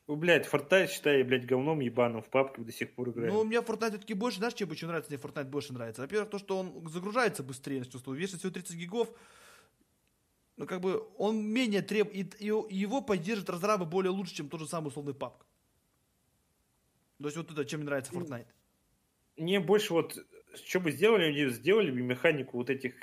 Ну, 0.06 0.14
блядь, 0.14 0.46
Fortnite 0.46 0.88
считай, 0.88 1.22
блядь, 1.24 1.46
говном 1.46 1.80
ебаным 1.80 2.22
в 2.22 2.28
папке 2.28 2.62
до 2.62 2.70
сих 2.70 2.94
пор 2.94 3.10
играю. 3.10 3.32
Ну, 3.32 3.44
мне 3.44 3.56
Fortnite 3.56 3.90
все-таки 3.90 4.14
больше, 4.14 4.38
знаешь, 4.38 4.54
чем 4.54 4.70
еще 4.70 4.86
нравится? 4.86 5.10
Мне 5.10 5.20
Fortnite 5.20 5.48
больше 5.48 5.72
нравится. 5.72 6.02
Во-первых, 6.02 6.30
то, 6.30 6.38
что 6.38 6.58
он 6.58 6.88
загружается 6.88 7.42
быстрее, 7.42 7.80
на 7.80 7.86
чувство. 7.86 8.12
Вешает 8.12 8.38
всего 8.38 8.52
30 8.52 8.76
гигов. 8.76 9.10
Ну, 10.56 10.66
как 10.66 10.80
бы, 10.80 11.02
он 11.18 11.44
менее 11.44 11.82
треб... 11.82 12.08
И, 12.12 12.20
и 12.38 12.46
его 12.46 13.00
поддержит 13.00 13.50
разрабы 13.50 13.84
более 13.84 14.10
лучше, 14.10 14.34
чем 14.34 14.48
тот 14.48 14.60
же 14.60 14.68
самый 14.68 14.88
условный 14.88 15.12
PUBG. 15.12 15.34
То 17.18 17.24
есть 17.24 17.36
вот 17.36 17.50
это, 17.50 17.64
чем 17.64 17.80
мне 17.80 17.86
нравится 17.86 18.12
Fortnite. 18.12 18.46
Мне 19.36 19.58
больше 19.58 19.92
вот, 19.92 20.16
что 20.64 20.80
бы 20.80 20.92
сделали, 20.92 21.50
сделали 21.50 21.90
бы 21.90 22.00
механику 22.00 22.58
вот 22.58 22.70
этих 22.70 22.94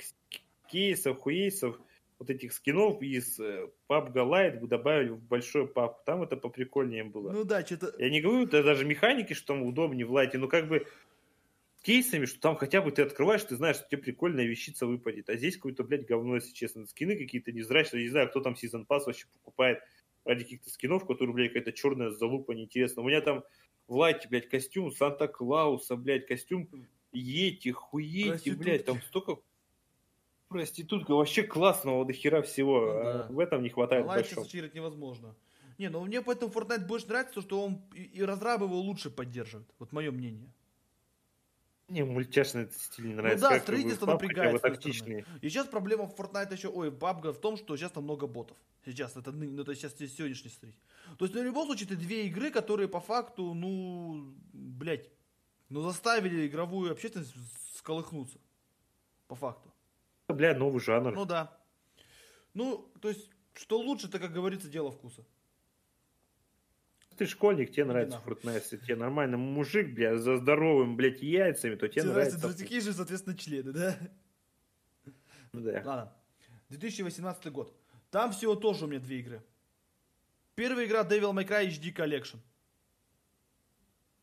кейсов, 0.68 1.20
хуейсов, 1.20 1.78
вот 2.20 2.30
этих 2.30 2.54
скинов 2.54 3.02
из 3.02 3.40
э, 3.40 3.70
PUBG 3.90 4.14
Lite 4.14 4.68
добавили 4.68 5.10
в 5.10 5.22
большой 5.22 5.66
PUBG. 5.66 5.96
Там 6.06 6.24
это 6.24 6.38
поприкольнее 6.38 7.04
было. 7.04 7.32
Ну 7.32 7.44
да, 7.44 7.66
что-то... 7.66 7.94
Я 7.98 8.10
не 8.10 8.22
говорю, 8.22 8.46
это 8.46 8.64
даже 8.64 8.86
механики, 8.86 9.34
что 9.34 9.54
там 9.54 9.64
удобнее 9.64 10.06
в 10.06 10.12
лайте, 10.12 10.38
но 10.38 10.48
как 10.48 10.68
бы 10.68 10.88
кейсами, 11.82 12.26
что 12.26 12.40
там 12.40 12.56
хотя 12.56 12.82
бы 12.82 12.92
ты 12.92 13.02
открываешь, 13.02 13.44
ты 13.44 13.56
знаешь, 13.56 13.76
что 13.76 13.88
тебе 13.90 14.02
прикольная 14.02 14.46
вещица 14.46 14.86
выпадет. 14.86 15.30
А 15.30 15.36
здесь 15.36 15.56
какое-то, 15.56 15.84
блядь, 15.84 16.06
говно, 16.06 16.36
если 16.36 16.54
честно. 16.54 16.86
Скины 16.86 17.16
какие-то 17.16 17.52
невзрачные. 17.52 18.04
Не 18.04 18.10
знаю, 18.10 18.30
кто 18.30 18.40
там 18.40 18.54
Season 18.54 18.86
Pass 18.88 19.02
вообще 19.06 19.28
покупает 19.34 19.80
ради 20.26 20.44
каких-то 20.44 20.70
скинов, 20.70 21.06
которые, 21.06 21.34
блядь, 21.34 21.50
какая-то 21.50 21.74
черная 21.74 22.10
залупа 22.10 22.54
неинтересна. 22.54 23.02
У 23.02 23.08
меня 23.08 23.22
там 23.22 23.44
в 23.88 23.96
лайте, 23.96 24.28
блядь, 24.30 24.50
костюм 24.50 24.92
Санта-Клауса, 24.92 25.96
блядь, 25.96 26.26
костюм 26.26 26.70
Ети, 27.12 27.70
хуети, 27.70 28.52
блядь, 28.52 28.86
там 28.86 29.00
столько 29.04 29.38
проститутка, 30.54 31.12
вообще 31.14 31.44
классного 31.44 32.06
до 32.06 32.14
хера 32.14 32.42
всего. 32.42 32.80
Ну 32.80 33.00
А 33.00 33.14
да. 33.14 33.28
В 33.30 33.40
этом 33.40 33.62
не 33.64 33.70
хватает 33.70 34.06
Лайт 34.06 34.26
большого. 34.26 34.48
играть 34.58 34.74
невозможно. 34.74 35.36
Не, 35.78 35.90
ну 35.90 36.06
мне 36.06 36.22
поэтому 36.22 36.52
Fortnite 36.52 36.86
больше 36.86 37.08
нравится, 37.08 37.34
то, 37.36 37.42
что 37.42 37.64
он 37.64 37.82
и, 37.94 38.04
и 38.04 38.22
разрабы 38.24 38.66
его 38.66 38.80
лучше 38.80 39.10
поддерживают. 39.10 39.68
Вот 39.80 39.92
мое 39.92 40.12
мнение. 40.12 40.50
Мне 41.90 42.06
мультяшный 42.06 42.70
стиль 42.72 43.08
не 43.08 43.14
нравится. 43.14 43.44
Ну 43.44 43.50
да, 43.50 43.56
как 43.56 43.64
строительство 43.64 44.06
PUBG 44.06 44.12
напрягает, 44.12 44.62
тактичнее. 44.62 45.26
И 45.42 45.50
сейчас 45.50 45.68
проблема 45.68 46.08
в 46.08 46.16
Fortnite 46.16 46.54
еще, 46.54 46.70
ой, 46.70 46.90
PUBG 46.92 47.34
в 47.34 47.40
том, 47.40 47.58
что 47.58 47.76
сейчас 47.76 47.92
там 47.92 48.04
много 48.06 48.26
ботов. 48.28 48.56
Сейчас, 48.86 49.16
это, 49.18 49.32
ны- 49.32 49.50
ну, 49.50 49.64
это 49.64 49.76
сейчас 49.76 49.94
сегодняшний 49.98 50.50
стрит. 50.50 50.76
То 51.18 51.26
есть, 51.26 51.36
ну, 51.36 51.42
в 51.42 51.46
любом 51.46 51.66
случае, 51.66 51.88
это 51.88 51.96
две 51.96 52.28
игры, 52.28 52.52
которые 52.52 52.88
по 52.88 53.00
факту, 53.00 53.54
ну, 53.54 54.34
блядь, 54.54 55.10
ну, 55.70 55.82
заставили 55.82 56.48
игровую 56.48 56.92
общественность 56.92 57.34
сколыхнуться. 57.78 58.40
По 59.28 59.36
факту. 59.36 59.73
Бля, 60.34 60.56
новый 60.56 60.82
жанр. 60.82 61.14
Ну 61.14 61.26
да. 61.26 61.58
Ну, 62.54 62.92
то 63.02 63.10
есть, 63.10 63.30
что 63.54 63.80
лучше, 63.80 64.08
это, 64.08 64.20
как 64.20 64.32
говорится, 64.34 64.68
дело 64.68 64.92
вкуса. 64.92 65.24
Ты 67.18 67.26
школьник, 67.28 67.72
тебе 67.72 67.86
нравится. 67.86 68.20
Fortnite, 68.26 68.56
если 68.56 68.78
тебе 68.78 68.96
нормальный 68.96 69.38
мужик, 69.38 69.94
бля, 69.94 70.18
за 70.18 70.38
здоровым, 70.38 70.96
блядь, 70.96 71.22
яйцами, 71.22 71.76
то 71.76 71.88
тебе 71.88 72.02
Тебе 72.02 72.12
нравится. 72.12 72.40
нравятся 72.40 72.64
такие 72.64 72.82
же, 72.82 72.94
соответственно, 72.94 73.38
члены, 73.38 73.72
да? 73.72 73.98
Ну 75.52 75.62
Да. 75.62 75.82
Ладно. 75.86 76.14
2018 76.70 77.52
год. 77.52 77.72
Там 78.10 78.32
всего 78.32 78.56
тоже 78.56 78.86
у 78.86 78.88
меня 78.88 79.00
две 79.00 79.20
игры. 79.20 79.44
Первая 80.56 80.86
игра 80.88 81.04
Devil 81.04 81.34
May 81.34 81.48
Cry 81.48 81.68
HD 81.68 81.94
Collection. 81.94 82.40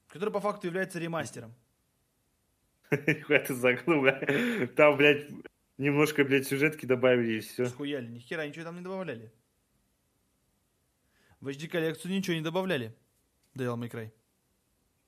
Которая 0.09 0.33
по 0.33 0.41
факту 0.41 0.67
является 0.67 0.99
ремастером. 0.99 1.55
Нихуя 2.91 3.39
ты 3.41 3.55
загнул. 3.55 4.05
Там, 4.75 4.97
блядь, 4.97 5.29
немножко, 5.81 6.25
блядь, 6.25 6.47
сюжетки 6.47 6.87
добавили 6.87 7.39
и 7.39 7.41
все. 7.41 7.67
Схуяли, 7.67 8.07
ни 8.07 8.19
хера 8.19 8.47
ничего 8.47 8.65
там 8.65 8.77
не 8.77 8.83
добавляли. 8.83 9.33
В 11.41 11.49
HD 11.49 11.69
коллекцию 11.69 12.13
ничего 12.13 12.37
не 12.37 12.43
добавляли. 12.43 12.95
Devil 13.57 13.77
May 13.77 13.91
Cry. 13.91 14.11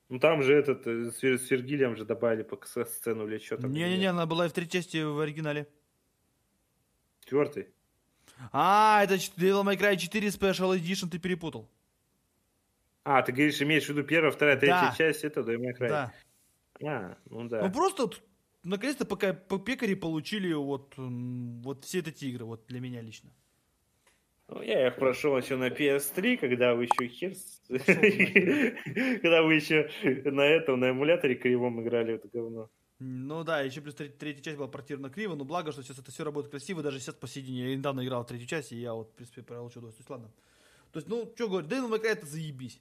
Ну 0.09 0.19
там 0.19 0.41
же 0.43 0.53
этот, 0.53 0.85
э, 0.85 1.11
с, 1.11 1.23
Вер- 1.23 1.37
с 1.37 1.49
Вергилием 1.49 1.95
же 1.95 2.05
добавили 2.05 2.43
по 2.43 2.59
сцену 2.85 3.27
или 3.27 3.37
что 3.37 3.57
там. 3.57 3.71
Не-не-не, 3.71 4.07
она 4.09 4.25
была 4.25 4.45
и 4.45 4.49
в 4.49 4.53
третьей 4.53 4.81
части 4.81 5.01
в 5.03 5.19
оригинале. 5.19 5.67
Четвертый. 7.21 7.67
А, 8.51 9.01
это 9.03 9.15
Devil 9.15 9.63
May 9.63 9.77
Cry 9.77 9.95
4 9.97 10.27
Special 10.27 10.77
Edition 10.77 11.09
ты 11.09 11.19
перепутал. 11.19 11.69
А, 13.05 13.21
ты 13.21 13.31
говоришь, 13.31 13.61
имеешь 13.61 13.85
в 13.85 13.89
виду 13.89 14.03
первая, 14.03 14.31
вторая, 14.31 14.57
третья 14.57 14.89
Да. 14.89 14.95
часть, 14.97 15.23
это 15.23 15.41
Devil 15.41 15.59
May 15.59 15.77
Cry. 15.77 15.87
Да. 15.89 16.13
А, 16.83 17.17
ну 17.29 17.41
Ну 17.43 17.49
да. 17.49 17.69
просто 17.69 18.03
вот, 18.03 18.21
наконец-то 18.63 19.05
пока 19.05 19.33
по 19.33 19.59
пекари 19.59 19.93
получили 19.93 20.53
вот, 20.53 20.93
вот 20.97 21.85
все 21.85 21.99
эти 21.99 22.25
игры, 22.25 22.45
вот 22.45 22.65
для 22.67 22.79
меня 22.79 23.01
лично. 23.01 23.31
Ну, 24.49 24.61
я 24.61 24.87
их 24.87 24.97
прошел 24.97 25.37
еще 25.37 25.55
на 25.55 25.69
PS3, 25.69 26.37
когда 26.37 26.75
вы 26.75 26.83
еще 26.83 27.07
хер... 27.07 27.33
Когда 29.21 29.41
вы 29.41 29.55
еще 29.55 29.89
на 30.29 30.45
этом, 30.45 30.79
на 30.79 30.91
эмуляторе 30.91 31.35
кривом 31.35 31.81
играли 31.81 32.15
это 32.15 32.27
говно. 32.27 32.69
Ну 32.99 33.43
да, 33.43 33.61
еще 33.61 33.81
плюс 33.81 33.95
треть- 33.95 34.17
третья 34.17 34.43
часть 34.43 34.57
была 34.57 34.67
противно 34.67 35.09
криво, 35.09 35.35
но 35.35 35.43
благо, 35.43 35.71
что 35.71 35.81
сейчас 35.81 35.99
это 35.99 36.11
все 36.11 36.23
работает 36.23 36.51
красиво, 36.51 36.83
даже 36.83 36.99
сейчас 36.99 37.15
по 37.15 37.27
сей 37.27 37.41
день. 37.41 37.55
Я 37.55 37.75
недавно 37.75 38.05
играл 38.05 38.23
в 38.23 38.27
третью 38.27 38.47
часть, 38.47 38.71
и 38.71 38.77
я 38.77 38.93
вот, 38.93 39.11
в 39.11 39.13
принципе, 39.13 39.41
получил 39.41 39.79
удовольствие. 39.79 39.91
То 39.91 39.99
есть, 40.01 40.09
ладно. 40.09 40.31
То 40.91 40.99
есть, 40.99 41.09
ну, 41.09 41.31
что 41.35 41.49
говорю, 41.49 41.67
Devil 41.67 41.89
May 41.89 42.01
Cry 42.01 42.09
это 42.09 42.25
заебись. 42.25 42.79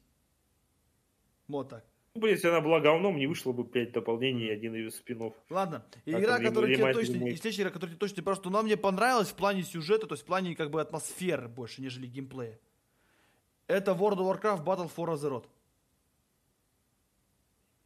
Вот 1.49 1.71
так. 1.71 1.85
Ну, 2.15 2.21
блин, 2.21 2.35
если 2.35 2.49
она 2.49 2.61
была 2.61 2.81
говном, 2.81 3.17
не 3.17 3.27
вышло 3.27 3.53
бы 3.53 3.65
5 3.65 3.93
дополнений 3.93 4.49
и 4.49 4.51
один 4.51 4.75
из 4.75 4.97
спинов. 4.97 5.35
Ладно. 5.49 5.83
И 6.05 6.13
Как 6.13 6.21
игра, 6.21 6.39
которая 6.39 6.75
тебе 6.75 6.93
точно... 6.93 7.17
И 7.27 7.37
следующая 7.37 7.63
игра, 7.63 7.71
которая 7.71 7.95
тебе 7.95 8.01
точно 8.01 8.23
просто, 8.23 8.51
но 8.51 8.59
она 8.59 8.67
мне 8.67 8.77
понравилась 8.77 9.29
в 9.29 9.35
плане 9.35 9.63
сюжета, 9.63 10.07
то 10.07 10.13
есть 10.15 10.25
в 10.25 10.27
плане 10.27 10.55
как 10.55 10.71
бы 10.71 10.81
атмосферы 10.81 11.49
больше, 11.49 11.81
нежели 11.81 12.07
геймплея. 12.07 12.59
Это 13.67 13.93
World 13.93 14.19
of 14.19 14.41
Warcraft 14.41 14.65
Battle 14.65 14.91
for 14.95 15.15
Azeroth. 15.15 15.47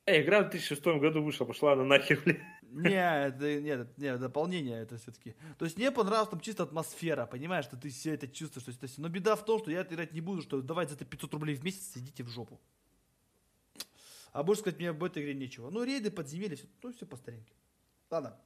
Эй, 0.06 0.22
игра 0.22 0.40
в 0.40 0.50
2006 0.50 0.84
году 0.84 1.22
вышла, 1.22 1.44
пошла 1.44 1.74
она 1.74 1.84
нахер, 1.84 2.20
блин. 2.24 2.40
Не, 2.62 3.26
это, 3.26 3.60
нет, 3.60 3.96
нет, 3.96 4.18
дополнение 4.18 4.82
это 4.82 4.98
все-таки. 4.98 5.36
То 5.56 5.64
есть 5.64 5.76
мне 5.76 5.92
понравилась 5.92 6.28
там 6.28 6.40
чисто 6.40 6.64
атмосфера, 6.64 7.26
понимаешь, 7.26 7.64
что 7.64 7.76
ты 7.76 7.90
все 7.90 8.14
это 8.14 8.26
чувствуешь. 8.26 8.76
То 8.76 8.84
есть, 8.84 8.98
но 8.98 9.08
беда 9.08 9.36
в 9.36 9.44
том, 9.44 9.60
что 9.60 9.70
я 9.70 9.80
это 9.80 9.94
играть 9.94 10.12
не 10.12 10.20
буду, 10.20 10.42
что 10.42 10.60
давать 10.62 10.88
за 10.88 10.96
это 10.96 11.04
500 11.04 11.34
рублей 11.34 11.54
в 11.54 11.64
месяц, 11.64 11.96
идите 11.96 12.24
в 12.24 12.28
жопу. 12.28 12.60
А 14.36 14.42
больше 14.42 14.60
сказать 14.60 14.78
мне 14.78 14.90
об 14.90 15.02
этой 15.02 15.22
игре 15.22 15.32
нечего. 15.32 15.70
Ну, 15.70 15.82
рейды, 15.82 16.10
подземелья, 16.10 16.56
все, 16.56 16.66
ну, 16.82 16.92
все 16.92 17.06
по 17.06 17.16
старинке. 17.16 17.54
Ладно. 18.10 18.38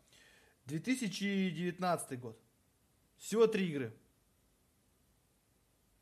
2019 0.66 2.20
год. 2.20 2.40
Всего 3.16 3.48
три 3.48 3.68
игры. 3.70 3.92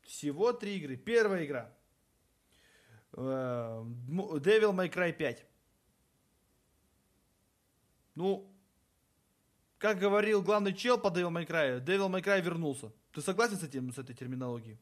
Всего 0.03 0.53
три 0.53 0.77
игры. 0.77 0.95
Первая 0.95 1.43
игра. 1.43 1.75
Э, 3.13 3.81
Devil 3.81 4.75
May 4.75 4.93
Cry 4.93 5.11
5. 5.11 5.43
Ну, 8.13 8.47
как 9.79 9.97
говорил 9.97 10.43
главный 10.43 10.75
чел 10.75 10.99
по 10.99 11.07
Devil 11.07 11.31
May 11.31 11.47
Cry, 11.47 11.83
Devil 11.83 12.11
May 12.11 12.21
Cry 12.21 12.39
вернулся. 12.41 12.93
Ты 13.11 13.21
согласен 13.21 13.57
с 13.57 13.63
этим, 13.63 13.91
с 13.91 13.97
этой 13.97 14.13
терминологией? 14.13 14.77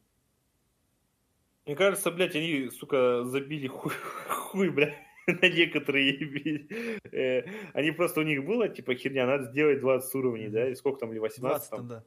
Мне 1.68 1.76
кажется, 1.76 2.12
блядь, 2.12 2.34
они, 2.36 2.70
сука, 2.70 3.26
забили 3.26 3.68
хуй, 3.68 3.92
хуй 4.30 4.70
блядь, 4.70 4.96
на 5.28 5.50
некоторые. 5.50 6.98
э, 7.12 7.44
Они 7.74 7.92
просто, 7.92 8.22
у 8.22 8.24
них 8.24 8.46
было, 8.46 8.70
типа, 8.70 8.96
херня, 8.96 9.26
надо 9.28 9.44
сделать 9.52 9.82
20 9.82 10.16
уровней, 10.16 10.48
да, 10.48 10.70
и 10.70 10.76
сколько 10.76 11.02
там, 11.02 11.12
или 11.12 11.20
18 11.20 11.70
20 11.70 11.70
там. 11.70 11.88
да. 11.90 12.04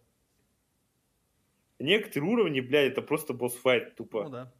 Некоторые 1.78 2.30
уровни, 2.30 2.60
блядь, 2.60 2.92
это 2.92 3.02
просто 3.02 3.34
босс-файт, 3.34 3.94
тупо. 3.96 4.24
Ну 4.24 4.30
да. 4.30 4.52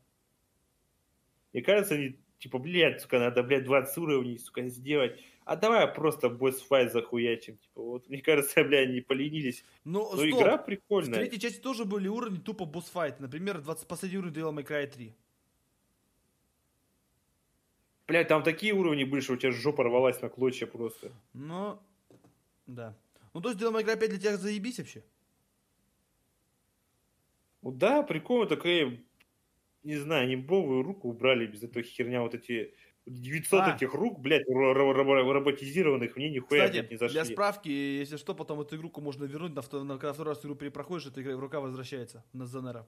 Мне 1.54 1.62
кажется, 1.62 1.94
они, 1.94 2.20
типа, 2.40 2.58
блядь, 2.58 3.00
сука, 3.00 3.18
надо, 3.18 3.42
блядь, 3.42 3.64
20 3.64 3.98
уровней, 3.98 4.38
сука, 4.38 4.66
сделать. 4.68 5.20
А 5.44 5.56
давай 5.56 5.86
просто 5.86 6.28
босс-файт 6.28 6.92
захуячим. 6.92 7.56
Типа, 7.58 7.82
вот, 7.82 8.08
мне 8.08 8.20
кажется, 8.20 8.64
блядь, 8.64 8.88
они 8.88 9.00
поленились. 9.00 9.64
Ну, 9.84 10.00
Но 10.00 10.06
стоп. 10.16 10.24
игра 10.26 10.58
В 10.58 10.64
прикольная. 10.64 11.20
третьей 11.20 11.38
части 11.38 11.60
тоже 11.60 11.84
были 11.84 12.08
уровни 12.08 12.38
тупо 12.38 12.64
босс-файт. 12.64 13.20
Например, 13.20 13.60
20 13.60 13.86
последний 13.86 14.18
уровень 14.18 14.34
Devil 14.34 14.54
May 14.54 14.66
Cry 14.66 14.86
3. 14.86 15.14
Блядь, 18.08 18.28
там 18.28 18.42
такие 18.42 18.72
уровни 18.72 19.04
были, 19.04 19.20
что 19.20 19.34
у 19.34 19.36
тебя 19.36 19.52
жопа 19.52 19.84
рвалась 19.84 20.20
на 20.20 20.28
клочья 20.28 20.66
просто. 20.66 21.12
Ну, 21.32 21.78
да. 22.66 22.96
Ну, 23.34 23.40
то 23.40 23.50
есть 23.50 23.60
Devil 23.60 23.72
May 23.72 23.84
Cry 23.84 23.98
5 23.98 24.10
для 24.10 24.18
тебя 24.18 24.36
заебись 24.36 24.78
вообще? 24.78 25.04
Ну 27.62 27.70
да, 27.72 28.02
прикольно 28.02 28.46
такая 28.46 28.98
не 29.82 29.96
знаю, 29.96 30.24
они 30.24 30.36
бовую 30.36 30.82
руку 30.82 31.08
убрали 31.08 31.46
без 31.46 31.62
этой 31.62 31.82
херня, 31.82 32.22
вот 32.22 32.34
эти 32.34 32.74
900 33.06 33.60
А. 33.62 33.74
этих 33.76 33.94
рук, 33.94 34.20
блядь, 34.20 34.46
ро- 34.48 34.74
ро- 34.74 34.92
ро- 34.94 35.32
роботизированных, 35.32 36.16
мне 36.16 36.30
нихуя, 36.30 36.66
Кстати, 36.68 36.86
не 36.90 36.96
зашли. 36.96 37.14
для 37.14 37.24
справки, 37.24 37.68
если 37.68 38.16
что, 38.16 38.34
потом 38.34 38.60
эту 38.60 38.76
игру 38.76 38.92
можно 38.98 39.24
вернуть, 39.24 39.54
на 39.54 39.60
втор- 39.60 39.84
на- 39.84 39.94
когда 39.98 40.12
второй 40.12 40.34
раз 40.34 40.44
игру 40.44 40.54
перепроходишь, 40.54 41.06
эта 41.06 41.22
игра- 41.22 41.38
рука 41.38 41.60
возвращается 41.60 42.24
на 42.32 42.46
Занера. 42.46 42.86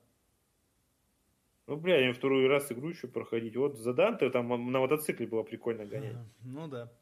Ну, 1.66 1.76
бля, 1.76 1.98
я 2.06 2.12
второй 2.12 2.46
раз 2.48 2.70
игру 2.72 2.90
еще 2.90 3.08
проходить. 3.08 3.56
Вот 3.56 3.78
за 3.78 3.94
Данте 3.94 4.28
там 4.30 4.48
на 4.48 4.80
мотоцикле 4.80 5.26
было 5.26 5.42
прикольно 5.44 5.86
гонять. 5.86 6.16
Ну 6.44 6.68
да. 6.68 6.92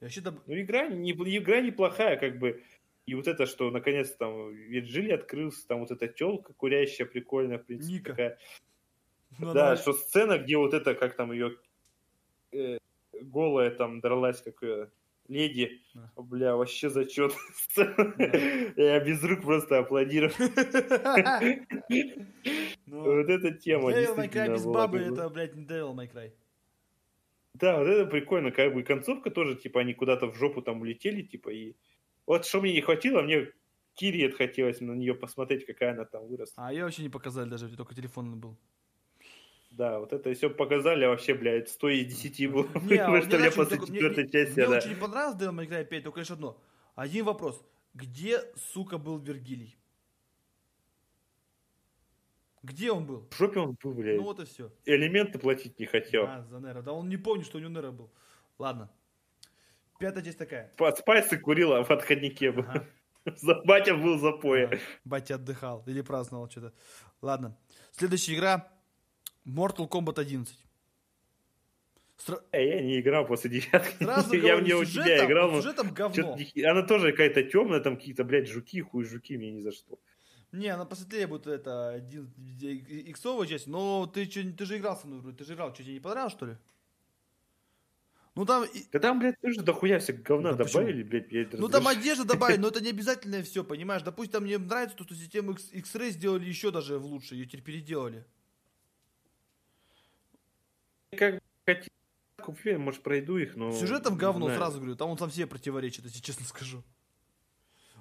Вообще, 0.00 0.20
доб- 0.20 0.40
Ну, 0.46 0.60
игра, 0.60 0.88
не, 0.88 1.12
игра 1.12 1.60
неплохая, 1.60 2.16
как 2.18 2.38
бы. 2.38 2.62
И 3.06 3.14
вот 3.14 3.28
это, 3.28 3.46
что 3.46 3.70
наконец 3.70 4.10
там 4.16 4.52
Вирджиль 4.52 5.12
открылся, 5.14 5.66
там 5.68 5.80
вот 5.80 5.90
эта 5.90 6.08
телка 6.08 6.52
курящая, 6.54 7.06
прикольная, 7.06 7.58
в 7.58 7.64
принципе, 7.64 7.94
Ника. 7.94 8.10
такая. 8.10 8.38
Ну, 9.38 9.52
да, 9.52 9.68
она- 9.68 9.76
что 9.76 9.92
сцена, 9.92 10.38
где 10.38 10.56
вот 10.56 10.74
это, 10.74 10.94
как 10.94 11.14
там 11.16 11.32
ее 11.32 11.56
э, 12.52 12.78
голая 13.20 13.70
там 13.70 14.00
дралась, 14.00 14.40
как 14.42 14.62
э, 14.62 14.88
леди. 15.28 15.82
Да. 15.94 16.10
Бля, 16.16 16.56
вообще 16.56 16.90
зачет. 16.90 17.32
Я 17.76 19.00
без 19.00 19.22
рук 19.24 19.42
просто 19.42 19.78
аплодировал. 19.78 20.34
Ну, 22.86 23.02
Вот 23.02 23.28
эта 23.28 23.50
тема 23.52 23.90
Devil 23.92 24.16
May 24.16 24.30
Cry 24.30 24.52
без 24.52 24.64
бабы, 24.66 24.98
это, 24.98 25.28
блядь, 25.28 25.54
не 25.54 25.64
Devil 25.64 25.94
May 25.94 26.12
Cry. 26.12 26.32
Да, 27.54 27.78
вот 27.78 27.86
это 27.86 28.06
прикольно, 28.10 28.50
как 28.50 28.74
бы 28.74 28.82
концовка 28.82 29.30
тоже, 29.30 29.54
типа, 29.54 29.80
они 29.80 29.94
куда-то 29.94 30.26
в 30.26 30.34
жопу 30.36 30.60
там 30.60 30.80
улетели, 30.80 31.22
типа, 31.22 31.50
и 31.50 31.74
вот 32.26 32.44
что 32.46 32.60
мне 32.60 32.72
не 32.72 32.80
хватило, 32.80 33.22
мне 33.22 33.52
Кириет 33.94 34.34
хотелось 34.34 34.80
на 34.80 34.92
нее 34.92 35.14
посмотреть, 35.14 35.64
какая 35.64 35.92
она 35.92 36.04
там 36.04 36.26
выросла. 36.26 36.54
А 36.66 36.72
ее 36.72 36.82
вообще 36.82 37.02
не 37.02 37.08
показали 37.08 37.48
даже, 37.48 37.74
только 37.76 37.94
телефон 37.94 38.40
был. 38.40 38.56
Да, 39.76 39.98
вот 39.98 40.12
это 40.12 40.32
все 40.34 40.48
показали, 40.50 41.04
а 41.04 41.08
вообще, 41.08 41.34
блядь, 41.34 41.68
100 41.68 41.88
из 41.88 42.06
10 42.22 42.50
было. 42.52 42.68
Не, 42.82 42.96
а 42.98 43.22
что 43.22 43.38
мне 43.38 43.50
после 43.50 43.76
только- 43.76 43.86
четвертой 43.92 44.24
мне- 44.24 44.32
части, 44.32 44.60
Мне 44.60 44.68
да. 44.68 44.76
очень 44.76 44.88
не 44.90 44.94
понравилось 44.94 45.36
Devil 45.36 45.52
May 45.54 45.68
Cry 45.68 45.84
5, 45.84 46.02
только 46.04 46.20
лишь 46.20 46.30
одно. 46.30 46.60
Один 46.94 47.24
вопрос. 47.24 47.60
Где, 47.92 48.40
сука, 48.72 48.98
был 48.98 49.18
Вергилий? 49.18 49.76
Где 52.62 52.92
он 52.92 53.04
был? 53.06 53.28
В 53.30 53.36
жопе 53.36 53.60
он 53.60 53.76
был, 53.82 53.92
блядь. 53.94 54.16
Ну 54.16 54.22
вот 54.22 54.40
и 54.40 54.44
все. 54.46 54.72
Элементы 54.86 55.38
платить 55.38 55.78
не 55.78 55.86
хотел. 55.86 56.24
А, 56.26 56.42
за 56.48 56.60
Нера. 56.60 56.80
Да 56.80 56.92
он 56.92 57.08
не 57.08 57.16
помнит, 57.16 57.44
что 57.46 57.58
у 57.58 57.60
него 57.60 57.70
Нера 57.72 57.90
был. 57.90 58.10
Ладно. 58.58 58.90
Пятая 59.98 60.24
часть 60.24 60.38
такая. 60.38 60.72
Спайсы 60.96 61.38
курил, 61.38 61.72
а 61.74 61.84
в 61.84 61.90
отходнике 61.90 62.52
был. 62.52 62.62
Ага. 62.68 62.86
За- 63.36 63.60
Батя 63.64 63.94
был 63.94 64.18
запоя. 64.18 64.66
Ага. 64.68 64.78
Батя 65.04 65.34
отдыхал 65.34 65.82
или 65.86 66.00
праздновал 66.00 66.48
что-то. 66.50 66.72
Ладно. 67.20 67.56
Следующая 67.92 68.34
игра. 68.36 68.70
Mortal 69.46 69.88
Kombat 69.88 70.18
11. 70.18 70.56
Стра- 72.16 72.42
Э, 72.52 72.64
Я 72.76 72.80
не 72.82 73.00
играл 73.00 73.26
после 73.26 73.50
девятки. 73.50 74.02
Сразу 74.04 74.34
Я 74.36 74.56
в 74.56 74.62
нее 74.62 74.76
у 74.76 74.84
тебя 74.84 75.24
играл, 75.26 75.50
но 75.50 75.60
сюжетом 75.60 75.92
говно. 75.92 76.36
Она 76.64 76.82
тоже 76.82 77.10
какая-то 77.10 77.42
темная, 77.42 77.80
там 77.80 77.96
какие-то, 77.96 78.24
блядь, 78.24 78.48
жуки, 78.48 78.80
хуй 78.80 79.04
жуки, 79.04 79.36
мне 79.36 79.50
ни 79.50 79.60
за 79.60 79.72
что. 79.72 79.98
Не, 80.52 80.68
она 80.68 80.84
посветлее 80.84 81.26
будет 81.26 81.48
это 81.48 82.00
иксовая 82.60 83.48
часть, 83.48 83.66
но 83.66 84.06
ты, 84.06 84.24
чё, 84.26 84.42
ты 84.56 84.64
же 84.64 84.78
играл 84.78 84.96
со 84.96 85.08
мной, 85.08 85.34
ты 85.34 85.44
же 85.44 85.54
играл, 85.54 85.74
что 85.74 85.82
тебе 85.82 85.94
не 85.94 86.00
понравилось, 86.00 86.32
что 86.32 86.46
ли? 86.46 86.56
Ну 88.36 88.46
там, 88.46 88.64
Да 88.92 88.98
там, 89.00 89.18
блядь, 89.18 89.40
тоже 89.40 89.62
дохуя 89.62 89.98
всякого 89.98 90.22
говна 90.24 90.52
Да 90.52 90.64
почему? 90.64 90.82
добавили, 90.82 91.02
блядь, 91.02 91.32
я 91.32 91.42
это 91.42 91.56
ну 91.56 91.68
там 91.68 91.86
одежда 91.88 92.24
добавить, 92.24 92.58
но 92.60 92.68
это 92.68 92.80
не 92.80 92.90
обязательно 92.90 93.42
все, 93.42 93.64
понимаешь? 93.64 94.02
Допустим, 94.02 94.42
мне 94.44 94.58
нравится, 94.58 94.96
то, 94.96 95.04
что 95.04 95.14
систему 95.16 95.52
X-Ray 95.52 96.10
сделали 96.10 96.44
еще 96.46 96.70
даже 96.70 96.98
в 96.98 97.04
лучше, 97.06 97.34
ее 97.34 97.46
теперь 97.46 97.62
переделали. 97.62 98.24
Как 101.14 101.34
бы 101.34 101.40
хотел 101.66 101.88
куплю, 102.42 102.78
может, 102.78 103.02
пройду 103.02 103.38
их, 103.38 103.56
но... 103.56 103.72
Сюжетом 103.72 104.14
не 104.14 104.18
говно, 104.20 104.46
знаю. 104.46 104.58
сразу 104.58 104.78
говорю, 104.78 104.96
там 104.96 105.08
он 105.10 105.18
сам 105.18 105.30
себе 105.30 105.46
противоречит, 105.46 106.04
если 106.04 106.20
честно 106.20 106.44
скажу. 106.44 106.82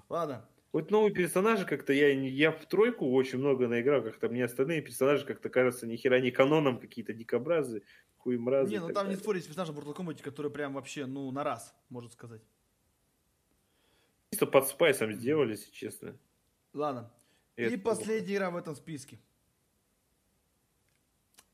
Ладно. 0.09 0.45
Вот 0.73 0.89
новые 0.91 1.13
персонажи 1.13 1.65
как-то, 1.65 1.93
я, 1.93 2.13
не- 2.15 2.29
я 2.29 2.51
в 2.51 2.65
тройку 2.65 3.09
очень 3.13 3.37
много 3.37 3.67
наиграл, 3.67 4.01
как-то 4.01 4.27
мне 4.27 4.43
остальные 4.43 4.81
персонажи 4.81 5.25
как-то 5.25 5.49
кажутся 5.49 5.85
ни 5.87 5.95
хера 5.95 6.19
не 6.19 6.31
каноном, 6.31 6.79
какие-то 6.79 7.13
дикобразы, 7.13 7.83
хуемразы. 8.17 8.69
не, 8.71 8.77
и 8.77 8.79
ну 8.79 8.87
там 8.87 9.05
не 9.05 9.11
далее. 9.11 9.17
спорить 9.17 9.43
с 9.43 9.47
персонажем 9.47 9.77
Mortal 9.77 9.95
Kombat, 9.95 10.21
который 10.23 10.51
прям 10.51 10.73
вообще, 10.73 11.05
ну, 11.05 11.31
на 11.31 11.43
раз, 11.43 11.73
можно 11.89 12.09
сказать. 12.09 12.41
Чисто 14.31 14.47
под 14.47 14.67
спайсом 14.67 15.13
сделали, 15.13 15.51
если 15.51 15.71
честно. 15.71 16.17
Ладно. 16.73 17.11
И 17.55 17.61
Это 17.61 17.77
последняя 17.77 18.35
игра 18.35 18.49
в 18.49 18.57
этом 18.57 18.75
списке. 18.75 19.19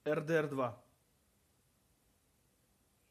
RDR 0.06 0.48
2. 0.48 0.84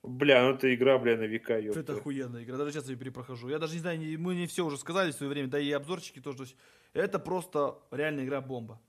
Бля, 0.09 0.43
ну 0.43 0.55
это 0.55 0.75
игра, 0.75 0.99
бля, 0.99 1.17
на 1.17 1.25
века, 1.25 1.59
ёпта. 1.59 1.81
Это 1.81 1.93
охуенная 1.93 2.43
игра, 2.43 2.57
даже 2.57 2.73
сейчас 2.73 2.89
ее 2.89 2.97
перепрохожу. 2.97 3.49
Я 3.49 3.59
даже 3.59 3.75
не 3.75 3.81
знаю, 3.81 4.01
мы 4.19 4.35
не 4.35 4.47
все 4.47 4.65
уже 4.65 4.79
сказали 4.79 5.11
в 5.11 5.15
свое 5.15 5.31
время, 5.31 5.49
да 5.49 5.59
и 5.59 5.71
обзорчики 5.71 6.21
тоже. 6.21 6.39
то 6.39 6.43
есть 6.45 6.57
Это 6.95 7.19
просто 7.19 7.79
реальная 7.91 8.25
игра 8.25 8.41
бомба. 8.41 8.81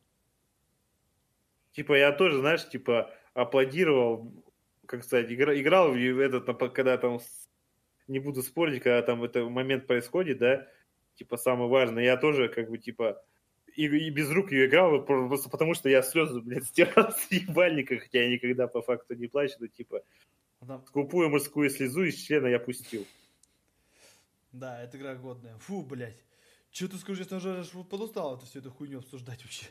Типа 1.74 1.94
я 1.94 2.12
тоже, 2.14 2.40
знаешь, 2.40 2.68
типа 2.68 3.12
аплодировал, 3.34 4.32
как 4.86 5.04
сказать, 5.04 5.32
игра, 5.32 5.54
играл 5.60 5.92
в 5.92 6.20
этот, 6.20 6.46
когда 6.74 6.98
там, 6.98 7.20
не 8.08 8.20
буду 8.20 8.42
спорить, 8.42 8.82
когда 8.82 9.02
там 9.02 9.24
этот 9.24 9.50
момент 9.50 9.88
происходит, 9.88 10.40
да, 10.40 10.68
типа 11.16 11.38
самое 11.38 11.70
важное, 11.70 12.04
я 12.04 12.18
тоже 12.18 12.48
как 12.48 12.70
бы 12.70 12.78
типа 12.78 13.22
и, 13.76 13.86
и 13.86 14.10
без 14.10 14.32
рук 14.32 14.52
ее 14.52 14.66
играл, 14.66 15.04
просто 15.04 15.50
потому 15.50 15.74
что 15.74 15.90
я 15.90 16.02
слезы, 16.02 16.42
блядь, 16.42 16.66
стирал 16.68 17.12
с 17.12 17.32
ебальника, 17.32 17.98
хотя 17.98 18.24
я 18.24 18.30
никогда 18.30 18.68
по 18.68 18.82
факту 18.82 19.16
не 19.16 19.28
плачу, 19.28 19.56
но 19.60 19.68
типа 19.68 20.02
А 20.60 20.66
там- 20.66 20.86
скупую 20.86 21.30
мужскую 21.30 21.70
слезу 21.70 22.04
из 22.04 22.16
члена 22.16 22.48
я 22.48 22.60
пустил. 22.60 23.06
Да, 24.52 24.82
эта 24.82 24.98
игра 24.98 25.16
годная. 25.16 25.58
Фу, 25.60 25.84
блядь. 25.84 26.24
Че 26.72 26.88
ты 26.88 26.98
скажешь, 26.98 27.28
я 27.30 27.38
уже 27.38 27.60
аж 27.60 27.70
подустал 27.90 28.38
это 28.38 28.46
все 28.46 28.60
эту 28.60 28.72
хуйню 28.72 29.00
обсуждать 29.00 29.42
вообще. 29.44 29.66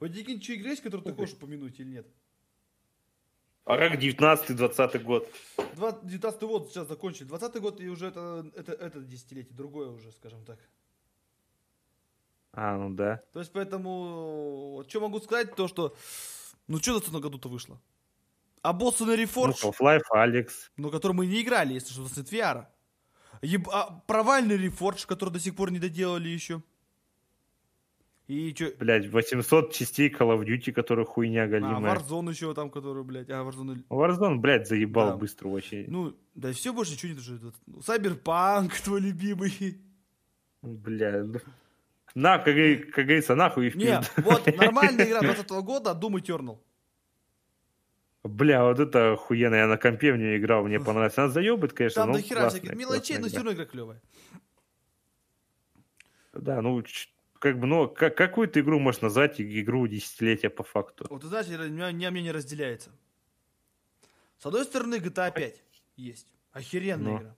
Вот 0.00 0.10
какие 0.12 0.40
что 0.40 0.52
игры 0.52 0.70
есть, 0.70 0.82
которые 0.82 1.04
ты 1.04 1.12
хочешь 1.12 1.34
упомянуть 1.34 1.78
или 1.78 1.88
нет? 1.88 2.06
А 3.64 3.76
как 3.76 4.00
19-20 4.00 4.98
год? 5.02 5.28
19 5.76 6.42
год 6.42 6.70
сейчас 6.70 6.88
закончили. 6.88 7.28
20 7.28 7.60
год 7.60 7.80
и 7.80 7.88
уже 7.88 8.06
это, 8.06 8.50
это, 8.56 8.72
это 8.72 9.00
десятилетие, 9.00 9.54
другое 9.54 9.90
уже, 9.90 10.10
скажем 10.12 10.44
так. 10.44 10.58
А, 12.52 12.76
ну 12.76 12.90
да. 12.94 13.22
То 13.32 13.40
есть 13.40 13.52
поэтому, 13.52 14.84
что 14.88 15.00
могу 15.00 15.20
сказать, 15.20 15.54
то 15.54 15.68
что, 15.68 15.94
ну 16.66 16.78
что 16.78 16.98
в 16.98 17.02
20 17.02 17.22
году-то 17.22 17.48
вышло? 17.48 17.80
А 18.62 18.72
боссы 18.72 19.04
на 19.04 19.16
Ну, 19.16 19.22
Reforged, 19.22 19.62
Half-Life, 19.62 20.02
Алекс. 20.10 20.70
но 20.76 20.90
который 20.90 21.12
мы 21.12 21.26
не 21.26 21.40
играли, 21.42 21.74
если 21.74 21.92
что, 21.92 22.06
с 22.06 22.18
VR. 22.18 22.66
Еб- 23.42 23.68
а 23.72 24.02
провальный 24.06 24.58
Reforged, 24.58 25.06
который 25.06 25.30
до 25.30 25.40
сих 25.40 25.56
пор 25.56 25.70
не 25.70 25.78
доделали 25.78 26.28
еще. 26.28 26.62
И 28.28 28.54
что? 28.54 28.70
Блядь, 28.78 29.08
800 29.08 29.72
частей 29.72 30.08
Call 30.08 30.36
of 30.38 30.44
Duty, 30.44 30.72
которые 30.72 31.04
хуйня 31.06 31.44
А, 31.44 31.46
галимая. 31.48 31.96
Warzone 31.96 32.30
еще 32.30 32.54
там, 32.54 32.70
который, 32.70 33.02
блядь, 33.02 33.28
а, 33.30 33.42
Warzone... 33.42 33.82
Warzone, 33.88 34.36
блядь, 34.36 34.68
заебал 34.68 35.08
Да. 35.12 35.16
быстро 35.16 35.48
очень. 35.48 35.86
Ну, 35.90 36.14
да 36.34 36.52
все 36.52 36.72
больше 36.72 36.92
ничего 36.92 37.12
не. 37.12 37.50
Ну, 37.66 37.78
Cyberpunk, 37.78 38.72
твой 38.84 39.00
любимый. 39.00 39.80
Бля, 40.62 41.24
ну, 41.24 41.40
на, 42.14 42.38
как, 42.38 42.54
как 42.92 43.04
говорится, 43.06 43.34
нахуй 43.34 43.68
и 43.68 43.70
в 43.70 43.76
Не, 43.76 44.00
вот 44.18 44.46
нормальная 44.56 45.06
игра 45.06 45.22
20 45.22 45.50
года, 45.64 45.98
Doom 46.00 46.20
Eternal. 46.20 46.58
Бля, 48.22 48.64
вот 48.64 48.78
это 48.78 49.12
охуенно, 49.14 49.54
я 49.54 49.66
на 49.66 49.78
компе 49.78 50.12
в 50.12 50.16
нее 50.18 50.36
играл, 50.36 50.64
мне 50.64 50.78
понравилось. 50.78 51.16
Она 51.16 51.28
заебает, 51.28 51.72
конечно, 51.72 52.02
Там 52.02 52.10
но 52.12 52.16
до 52.18 52.22
хера 52.22 52.40
классная, 52.40 52.60
всяких 52.60 52.76
мелочей, 52.78 53.18
но 53.18 53.28
все 53.28 53.36
равно 53.36 53.52
игра 53.52 53.64
клевая. 53.64 54.02
Да, 56.34 56.60
ну, 56.60 56.84
как 57.38 57.58
бы, 57.58 57.66
ну, 57.66 57.88
как, 57.88 58.16
какую 58.16 58.48
ты 58.48 58.60
игру 58.60 58.78
можешь 58.78 59.00
назвать 59.00 59.40
игру 59.40 59.86
десятилетия 59.86 60.50
по 60.50 60.62
факту? 60.62 61.06
Вот 61.08 61.22
знаешь, 61.24 61.46
я- 61.46 61.58
у 61.60 61.68
меня, 61.68 61.88
у 61.88 61.92
меня 61.92 62.10
мнение 62.10 62.32
разделяется. 62.32 62.90
С 64.38 64.46
одной 64.46 64.64
стороны, 64.64 64.96
GTA 64.96 65.32
5 65.32 65.62
есть. 65.96 66.32
Охеренная 66.52 67.12
Ну. 67.12 67.18
игра. 67.20 67.36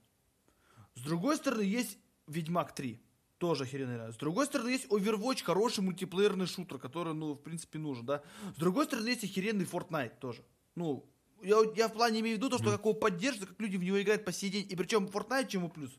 С 0.95 1.01
другой 1.03 1.37
стороны, 1.37 1.63
есть 1.63 1.99
Ведьмак 2.27 2.75
3. 2.75 3.01
Тоже 3.39 3.65
охеренная 3.65 3.97
игра. 3.97 4.13
С 4.13 4.17
другой 4.17 4.47
стороны, 4.47 4.69
есть 4.71 4.87
Overwatch, 4.87 5.43
хороший 5.45 5.83
мультиплеерный 5.83 6.47
шутер, 6.47 6.79
который, 6.79 7.15
ну, 7.15 7.35
в 7.35 7.43
принципе, 7.43 7.79
нужен, 7.79 8.05
да. 8.05 8.23
С 8.57 8.59
другой 8.59 8.85
стороны, 8.85 9.09
есть 9.09 9.25
охеренный 9.25 9.65
Fortnite 9.65 10.19
тоже. 10.21 10.43
Ну, 10.75 11.05
я, 11.43 11.57
я 11.75 11.89
в 11.89 11.93
плане 11.93 12.21
имею 12.21 12.37
в 12.37 12.39
виду 12.39 12.51
то, 12.51 12.59
что 12.59 12.71
как 12.71 12.81
его 12.81 12.95
поддерживают, 12.95 13.51
как 13.51 13.61
люди 13.61 13.77
в 13.77 13.85
него 13.85 14.01
играют 14.01 14.25
по 14.25 14.33
сей 14.33 14.51
день. 14.51 14.67
И 14.69 14.77
причем 14.77 15.07
Fortnite, 15.07 15.49
чему 15.49 15.69
плюс, 15.69 15.91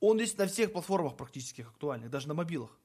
он 0.00 0.18
есть 0.18 0.38
на 0.38 0.46
всех 0.46 0.72
платформах 0.72 1.16
практически 1.16 1.62
актуальных, 1.62 2.10
даже 2.10 2.28
на 2.28 2.34
мобилах. 2.34 2.78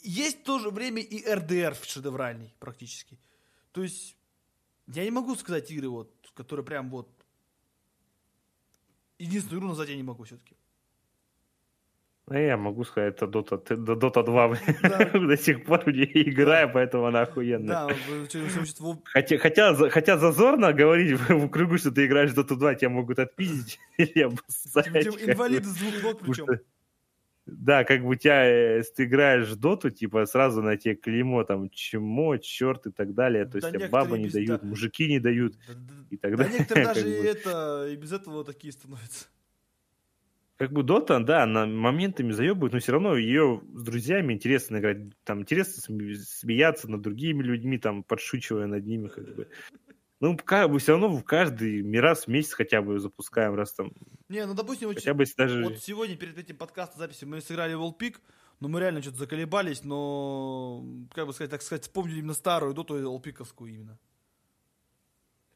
Есть 0.00 0.40
в 0.40 0.44
то 0.44 0.58
же 0.58 0.70
время 0.70 1.02
и 1.02 1.24
RDR 1.24 1.76
шедевральный 1.86 2.54
практически. 2.58 3.18
То 3.72 3.82
есть, 3.82 4.16
я 4.86 5.04
не 5.04 5.10
могу 5.10 5.34
сказать 5.34 5.70
игры, 5.70 5.88
вот, 5.88 6.12
которые 6.34 6.64
прям 6.64 6.90
вот... 6.90 7.08
Единственную 9.18 9.60
игру 9.60 9.68
назвать 9.68 9.88
я 9.88 9.96
не 9.96 10.02
могу 10.02 10.24
все-таки. 10.24 10.56
Ну, 12.26 12.38
я 12.38 12.56
могу 12.56 12.84
сказать, 12.84 13.16
это 13.16 13.26
Dota, 13.26 13.62
Dota 13.62 14.24
2 14.24 14.58
да. 14.82 15.10
до 15.12 15.36
сих 15.36 15.64
пор 15.64 15.86
не 15.92 16.04
играю, 16.04 16.70
поэтому 16.72 17.04
она 17.04 17.22
охуенная. 17.22 17.86
Да, 17.86 17.94
хотя, 19.04 19.36
хотя, 19.36 19.74
хотя 19.90 20.16
зазорно 20.16 20.72
говорить 20.72 21.20
в 21.20 21.48
кругу, 21.50 21.76
что 21.76 21.90
ты 21.90 22.06
играешь 22.06 22.30
в 22.30 22.38
Dota 22.38 22.56
2, 22.56 22.76
тебя 22.76 22.88
могут 22.88 23.18
отпиздить 23.18 23.78
или 23.98 24.22
обоссать. 24.22 25.06
Инвалид 25.06 25.66
с 25.66 25.76
двух 25.76 26.02
ног 26.02 26.20
причем. 26.20 26.46
Да, 27.46 27.84
как 27.84 28.02
бы 28.02 28.16
тебя, 28.16 28.42
э, 28.46 28.78
если 28.78 28.94
ты 28.94 29.04
играешь 29.04 29.48
в 29.48 29.56
доту, 29.56 29.90
типа 29.90 30.24
сразу 30.24 30.62
на 30.62 30.78
тебе 30.78 30.94
клеймо, 30.94 31.44
там, 31.44 31.68
чмо, 31.68 32.38
черт 32.38 32.86
и 32.86 32.90
так 32.90 33.12
далее. 33.12 33.44
То 33.44 33.60
да 33.60 33.68
есть 33.68 33.90
бабы 33.90 34.18
не 34.18 34.30
дают, 34.30 34.62
да. 34.62 34.66
мужики 34.66 35.06
не 35.06 35.20
дают 35.20 35.54
да, 35.68 35.74
и 36.08 36.16
так 36.16 36.36
да 36.36 36.44
далее. 36.44 36.58
некоторые 36.58 36.86
даже 36.86 37.10
и, 37.10 37.22
это, 37.22 37.88
и 37.90 37.96
без 37.96 38.12
этого 38.12 38.46
такие 38.46 38.72
становятся. 38.72 39.26
Как 40.56 40.72
бы 40.72 40.84
Дота, 40.84 41.18
да, 41.18 41.42
она 41.42 41.66
моментами 41.66 42.30
заебывает, 42.30 42.74
но 42.74 42.78
все 42.78 42.92
равно 42.92 43.16
ее 43.16 43.60
с 43.74 43.82
друзьями 43.82 44.32
интересно 44.32 44.76
играть. 44.78 44.98
Там 45.24 45.40
интересно 45.40 45.82
смеяться 45.82 46.88
над 46.88 47.00
другими 47.00 47.42
людьми, 47.42 47.78
там, 47.78 48.04
подшучивая 48.04 48.66
над 48.66 48.86
ними, 48.86 49.08
как 49.08 49.34
бы. 49.34 49.48
Ну, 50.20 50.36
как 50.36 50.70
бы 50.70 50.78
все 50.78 50.92
равно 50.92 51.08
в 51.08 51.24
каждый 51.24 51.82
раз 52.00 52.24
в 52.24 52.28
месяц 52.28 52.52
хотя 52.52 52.82
бы 52.82 53.00
запускаем, 53.00 53.54
раз 53.54 53.74
там... 53.74 53.92
Не, 54.28 54.46
ну, 54.46 54.54
допустим, 54.54 54.94
хотя 54.94 55.12
бы 55.12 55.24
если 55.24 55.36
даже... 55.36 55.64
вот 55.64 55.78
сегодня 55.78 56.16
перед 56.16 56.38
этим 56.38 56.56
подкастом 56.56 57.00
записи 57.00 57.24
мы 57.24 57.40
сыграли 57.40 57.74
Peak, 57.74 58.16
но 58.60 58.68
мы 58.68 58.80
реально 58.80 59.02
что-то 59.02 59.18
заколебались, 59.18 59.82
но, 59.82 60.84
как 61.12 61.26
бы 61.26 61.32
сказать, 61.32 61.50
так 61.50 61.62
сказать, 61.62 61.82
вспомнили 61.82 62.20
именно 62.20 62.32
старую 62.32 62.74
доту 62.74 62.94
Волпиковскую 62.94 63.74
именно. 63.74 63.98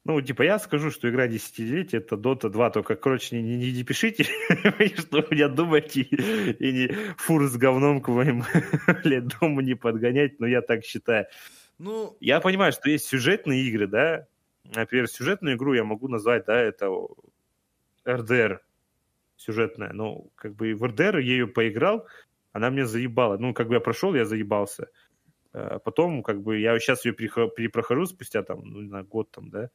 Ну, 0.08 0.22
типа, 0.22 0.40
я 0.40 0.58
скажу, 0.58 0.90
что 0.90 1.10
игра 1.10 1.28
десятилетия 1.28 1.98
это 1.98 2.16
Dota 2.16 2.48
2, 2.48 2.70
только, 2.70 2.96
короче, 2.96 3.36
не, 3.42 3.58
не, 3.58 3.72
не 3.72 3.84
пишите, 3.84 4.24
что 4.96 5.18
вы 5.18 5.26
меня 5.32 5.48
думаете, 5.48 6.00
и 6.00 6.72
не 6.72 6.88
фур 7.18 7.46
с 7.46 7.58
говном 7.58 8.00
к 8.00 8.08
моим 8.08 8.42
дому 9.40 9.60
не 9.60 9.74
подгонять, 9.74 10.40
но 10.40 10.46
я 10.46 10.62
так 10.62 10.82
считаю. 10.82 11.26
Ну, 11.76 12.16
я 12.20 12.40
понимаю, 12.40 12.72
что 12.72 12.88
есть 12.88 13.04
сюжетные 13.04 13.64
игры, 13.64 13.86
да, 13.86 14.26
например, 14.64 15.08
сюжетную 15.08 15.56
игру 15.56 15.74
я 15.74 15.84
могу 15.84 16.08
назвать, 16.08 16.46
да, 16.46 16.58
это 16.58 16.90
РДР 18.08 18.62
сюжетная, 19.36 19.92
ну, 19.92 20.32
как 20.36 20.54
бы 20.54 20.74
в 20.74 20.86
РДР 20.86 21.18
я 21.18 21.32
ее 21.32 21.46
поиграл, 21.46 22.06
она 22.52 22.70
мне 22.70 22.86
заебала, 22.86 23.36
ну, 23.36 23.52
как 23.52 23.68
бы 23.68 23.74
я 23.74 23.80
прошел, 23.80 24.14
я 24.14 24.24
заебался. 24.24 24.88
А 25.52 25.78
потом, 25.78 26.22
как 26.22 26.40
бы, 26.40 26.58
я 26.58 26.78
сейчас 26.78 27.04
ее 27.04 27.12
перепрохожу 27.12 28.06
спустя, 28.06 28.42
там, 28.42 28.62
ну, 28.64 28.80
на 28.80 29.02
год, 29.02 29.30
там, 29.30 29.50
да, 29.50 29.68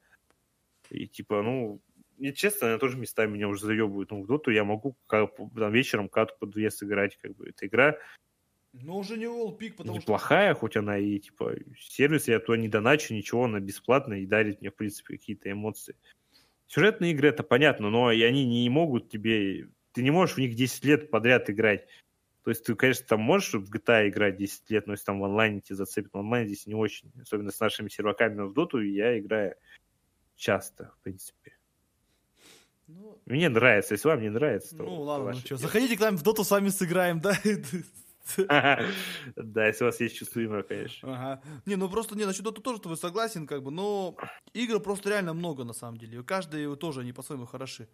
и 0.94 1.08
типа, 1.08 1.42
ну, 1.42 1.82
и, 2.18 2.32
честно, 2.32 2.68
она 2.68 2.78
тоже 2.78 2.98
местами 2.98 3.34
меня 3.34 3.50
уже 3.50 3.66
заебывает. 3.66 4.12
Ну, 4.12 4.24
в 4.24 4.28
доту 4.28 4.52
я 4.52 4.64
могу 4.64 4.96
как, 5.08 5.36
там, 5.36 5.74
вечером 5.74 6.10
катку 6.10 6.40
под 6.40 6.56
вес 6.56 6.82
играть, 6.84 7.18
как 7.18 7.36
бы. 7.36 7.50
Эта 7.50 7.68
игра 7.68 7.98
но 8.74 8.98
уже 8.98 9.18
не 9.18 9.26
Peak, 9.26 9.74
потому 9.74 9.98
неплохая, 9.98 10.52
что... 10.54 10.62
хоть 10.62 10.78
она 10.78 10.98
и, 10.98 11.20
типа, 11.20 11.54
сервис, 11.80 12.28
я 12.28 12.40
туда 12.40 12.58
не 12.58 12.68
доначу, 12.68 13.14
ничего, 13.14 13.46
она 13.46 13.60
бесплатная 13.60 14.20
и 14.20 14.26
дарит 14.26 14.62
мне, 14.62 14.72
в 14.72 14.76
принципе, 14.76 15.18
какие-то 15.18 15.52
эмоции. 15.52 15.96
Сюжетные 16.68 17.12
игры, 17.12 17.30
это 17.30 17.44
понятно, 17.44 17.92
но 17.92 18.12
и 18.12 18.22
они 18.24 18.46
не 18.46 18.68
могут 18.70 19.10
тебе... 19.10 19.70
Ты 19.92 20.02
не 20.02 20.10
можешь 20.10 20.36
в 20.36 20.40
них 20.40 20.56
10 20.56 20.86
лет 20.86 21.12
подряд 21.12 21.52
играть. 21.52 21.88
То 22.44 22.50
есть 22.50 22.66
ты, 22.66 22.74
конечно, 22.74 23.06
там 23.08 23.22
можешь 23.22 23.54
в 23.54 23.72
GTA 23.72 24.10
играть 24.10 24.38
10 24.38 24.72
лет, 24.72 24.88
но 24.88 24.94
если 24.94 25.06
там 25.06 25.20
в 25.20 25.24
онлайне 25.24 25.62
тебя 25.62 25.76
зацепит, 25.76 26.12
в 26.12 26.18
онлайне 26.18 26.48
здесь 26.48 26.66
не 26.66 26.74
очень. 26.74 27.12
Особенно 27.22 27.52
с 27.52 27.60
нашими 27.60 27.90
серваками 27.90 28.42
в 28.42 28.54
доту 28.54 28.82
я 28.82 29.20
играю 29.20 29.56
часто, 30.44 30.92
в 31.00 31.04
принципе. 31.04 31.58
Ну, 32.88 33.22
Мне 33.26 33.50
нравится, 33.50 33.94
если 33.94 34.10
вам 34.10 34.22
не 34.22 34.30
нравится, 34.30 34.76
то... 34.76 34.84
Ну 34.84 35.02
ладно, 35.02 35.32
ну 35.32 35.40
что, 35.40 35.56
заходите 35.56 35.96
к 35.98 36.02
нам 36.02 36.18
в 36.18 36.24
доту, 36.24 36.44
с 36.44 36.52
вами 36.52 36.70
сыграем, 36.70 37.22
да? 37.22 37.34
Да, 39.36 39.68
если 39.68 39.84
у 39.84 39.88
вас 39.88 40.00
есть 40.00 40.16
чувство 40.16 40.40
юмора, 40.40 40.64
конечно. 40.64 41.14
Ага. 41.14 41.42
Не, 41.66 41.76
ну 41.76 41.90
просто, 41.90 42.16
не, 42.16 42.26
насчет 42.26 42.44
Доту 42.44 42.62
тоже 42.62 42.82
ты 42.82 42.96
согласен, 42.96 43.48
как 43.48 43.64
бы, 43.64 43.72
но 43.72 44.16
игр 44.54 44.80
просто 44.80 45.10
реально 45.10 45.34
много, 45.34 45.64
на 45.66 45.74
самом 45.74 45.98
деле. 45.98 46.24
Каждый 46.24 46.76
тоже, 46.78 47.02
они 47.02 47.12
по-своему 47.12 47.46
хороши. 47.46 47.90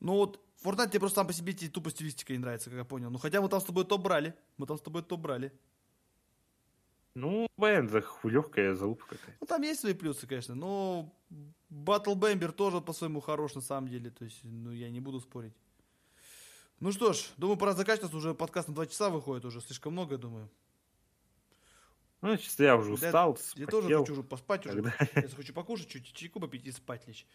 Ну 0.00 0.12
вот, 0.12 0.40
Fortnite 0.62 0.90
тебе 0.90 1.00
просто 1.00 1.16
сам 1.16 1.26
по 1.26 1.32
себе 1.32 1.54
тупо 1.54 1.90
стилистика 1.90 2.34
не 2.34 2.38
нравится, 2.38 2.68
как 2.68 2.78
я 2.78 2.84
понял. 2.84 3.10
Ну 3.10 3.18
хотя 3.18 3.40
мы 3.40 3.48
там 3.48 3.60
с 3.60 3.64
тобой 3.64 3.84
топ 3.84 4.02
брали. 4.02 4.34
Мы 4.58 4.66
там 4.66 4.76
с 4.76 4.82
тобой 4.82 5.02
топ 5.02 5.20
брали. 5.20 5.52
Ну, 7.16 7.46
Бэнд, 7.56 7.90
легкая 8.24 8.74
залупа 8.74 9.06
какая-то. 9.06 9.38
Ну, 9.40 9.46
там 9.46 9.62
есть 9.62 9.80
свои 9.80 9.94
плюсы, 9.94 10.26
конечно, 10.26 10.54
но 10.54 11.10
Battle 11.70 12.14
Bamber 12.14 12.52
тоже 12.52 12.80
по-своему 12.80 13.20
хорош 13.20 13.54
на 13.54 13.60
самом 13.60 13.88
деле, 13.88 14.10
то 14.10 14.24
есть, 14.24 14.40
ну, 14.44 14.72
я 14.72 14.90
не 14.90 15.00
буду 15.00 15.20
спорить. 15.20 15.54
Ну 16.78 16.92
что 16.92 17.12
ж, 17.12 17.32
думаю, 17.36 17.56
пора 17.56 17.72
заканчивать, 17.72 18.14
уже 18.14 18.34
подкаст 18.34 18.68
на 18.68 18.74
два 18.74 18.86
часа 18.86 19.08
выходит, 19.08 19.44
уже 19.44 19.60
слишком 19.60 19.92
много, 19.92 20.18
думаю. 20.18 20.50
Ну, 22.22 22.36
чисто 22.36 22.64
я 22.64 22.76
уже 22.76 22.92
устал, 22.92 23.38
Я, 23.54 23.62
я 23.62 23.66
тоже 23.66 23.98
хочу 23.98 24.12
уже 24.12 24.22
поспать 24.22 24.66
уже. 24.66 24.82
Я 25.14 25.28
хочу 25.28 25.54
покушать, 25.54 25.88
чуть 25.88 26.12
чайку 26.12 26.40
попить 26.40 26.66
и 26.66 26.72
спать 26.72 27.06
лечь. 27.06 27.26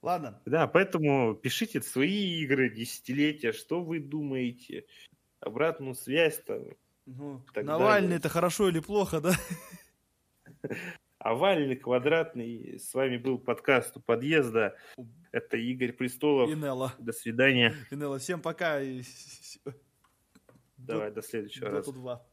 Ладно. 0.00 0.40
Да, 0.46 0.66
поэтому 0.68 1.34
пишите 1.34 1.82
свои 1.82 2.40
игры, 2.42 2.70
десятилетия, 2.70 3.52
что 3.52 3.82
вы 3.82 3.98
думаете, 4.00 4.86
обратную 5.40 5.94
связь-то, 5.94 6.76
ну, 7.06 7.42
Навальный 7.54 8.08
далее. 8.08 8.18
это 8.18 8.28
хорошо 8.28 8.68
или 8.68 8.80
плохо, 8.80 9.20
да? 9.20 9.34
Овальный, 11.18 11.74
квадратный. 11.74 12.78
С 12.78 12.94
вами 12.94 13.16
был 13.16 13.38
подкаст 13.38 13.96
у 13.96 14.00
подъезда. 14.00 14.76
Это 15.32 15.56
Игорь 15.56 15.92
Престолов. 15.92 16.50
Инелла. 16.50 16.94
До 16.98 17.12
свидания. 17.12 17.74
Инелла, 17.90 18.18
всем 18.18 18.40
пока. 18.40 18.80
Давай, 20.76 21.08
до, 21.08 21.16
до 21.16 21.22
следующего 21.22 21.70
до 21.70 21.76
раза. 21.76 21.92
2. 21.92 22.26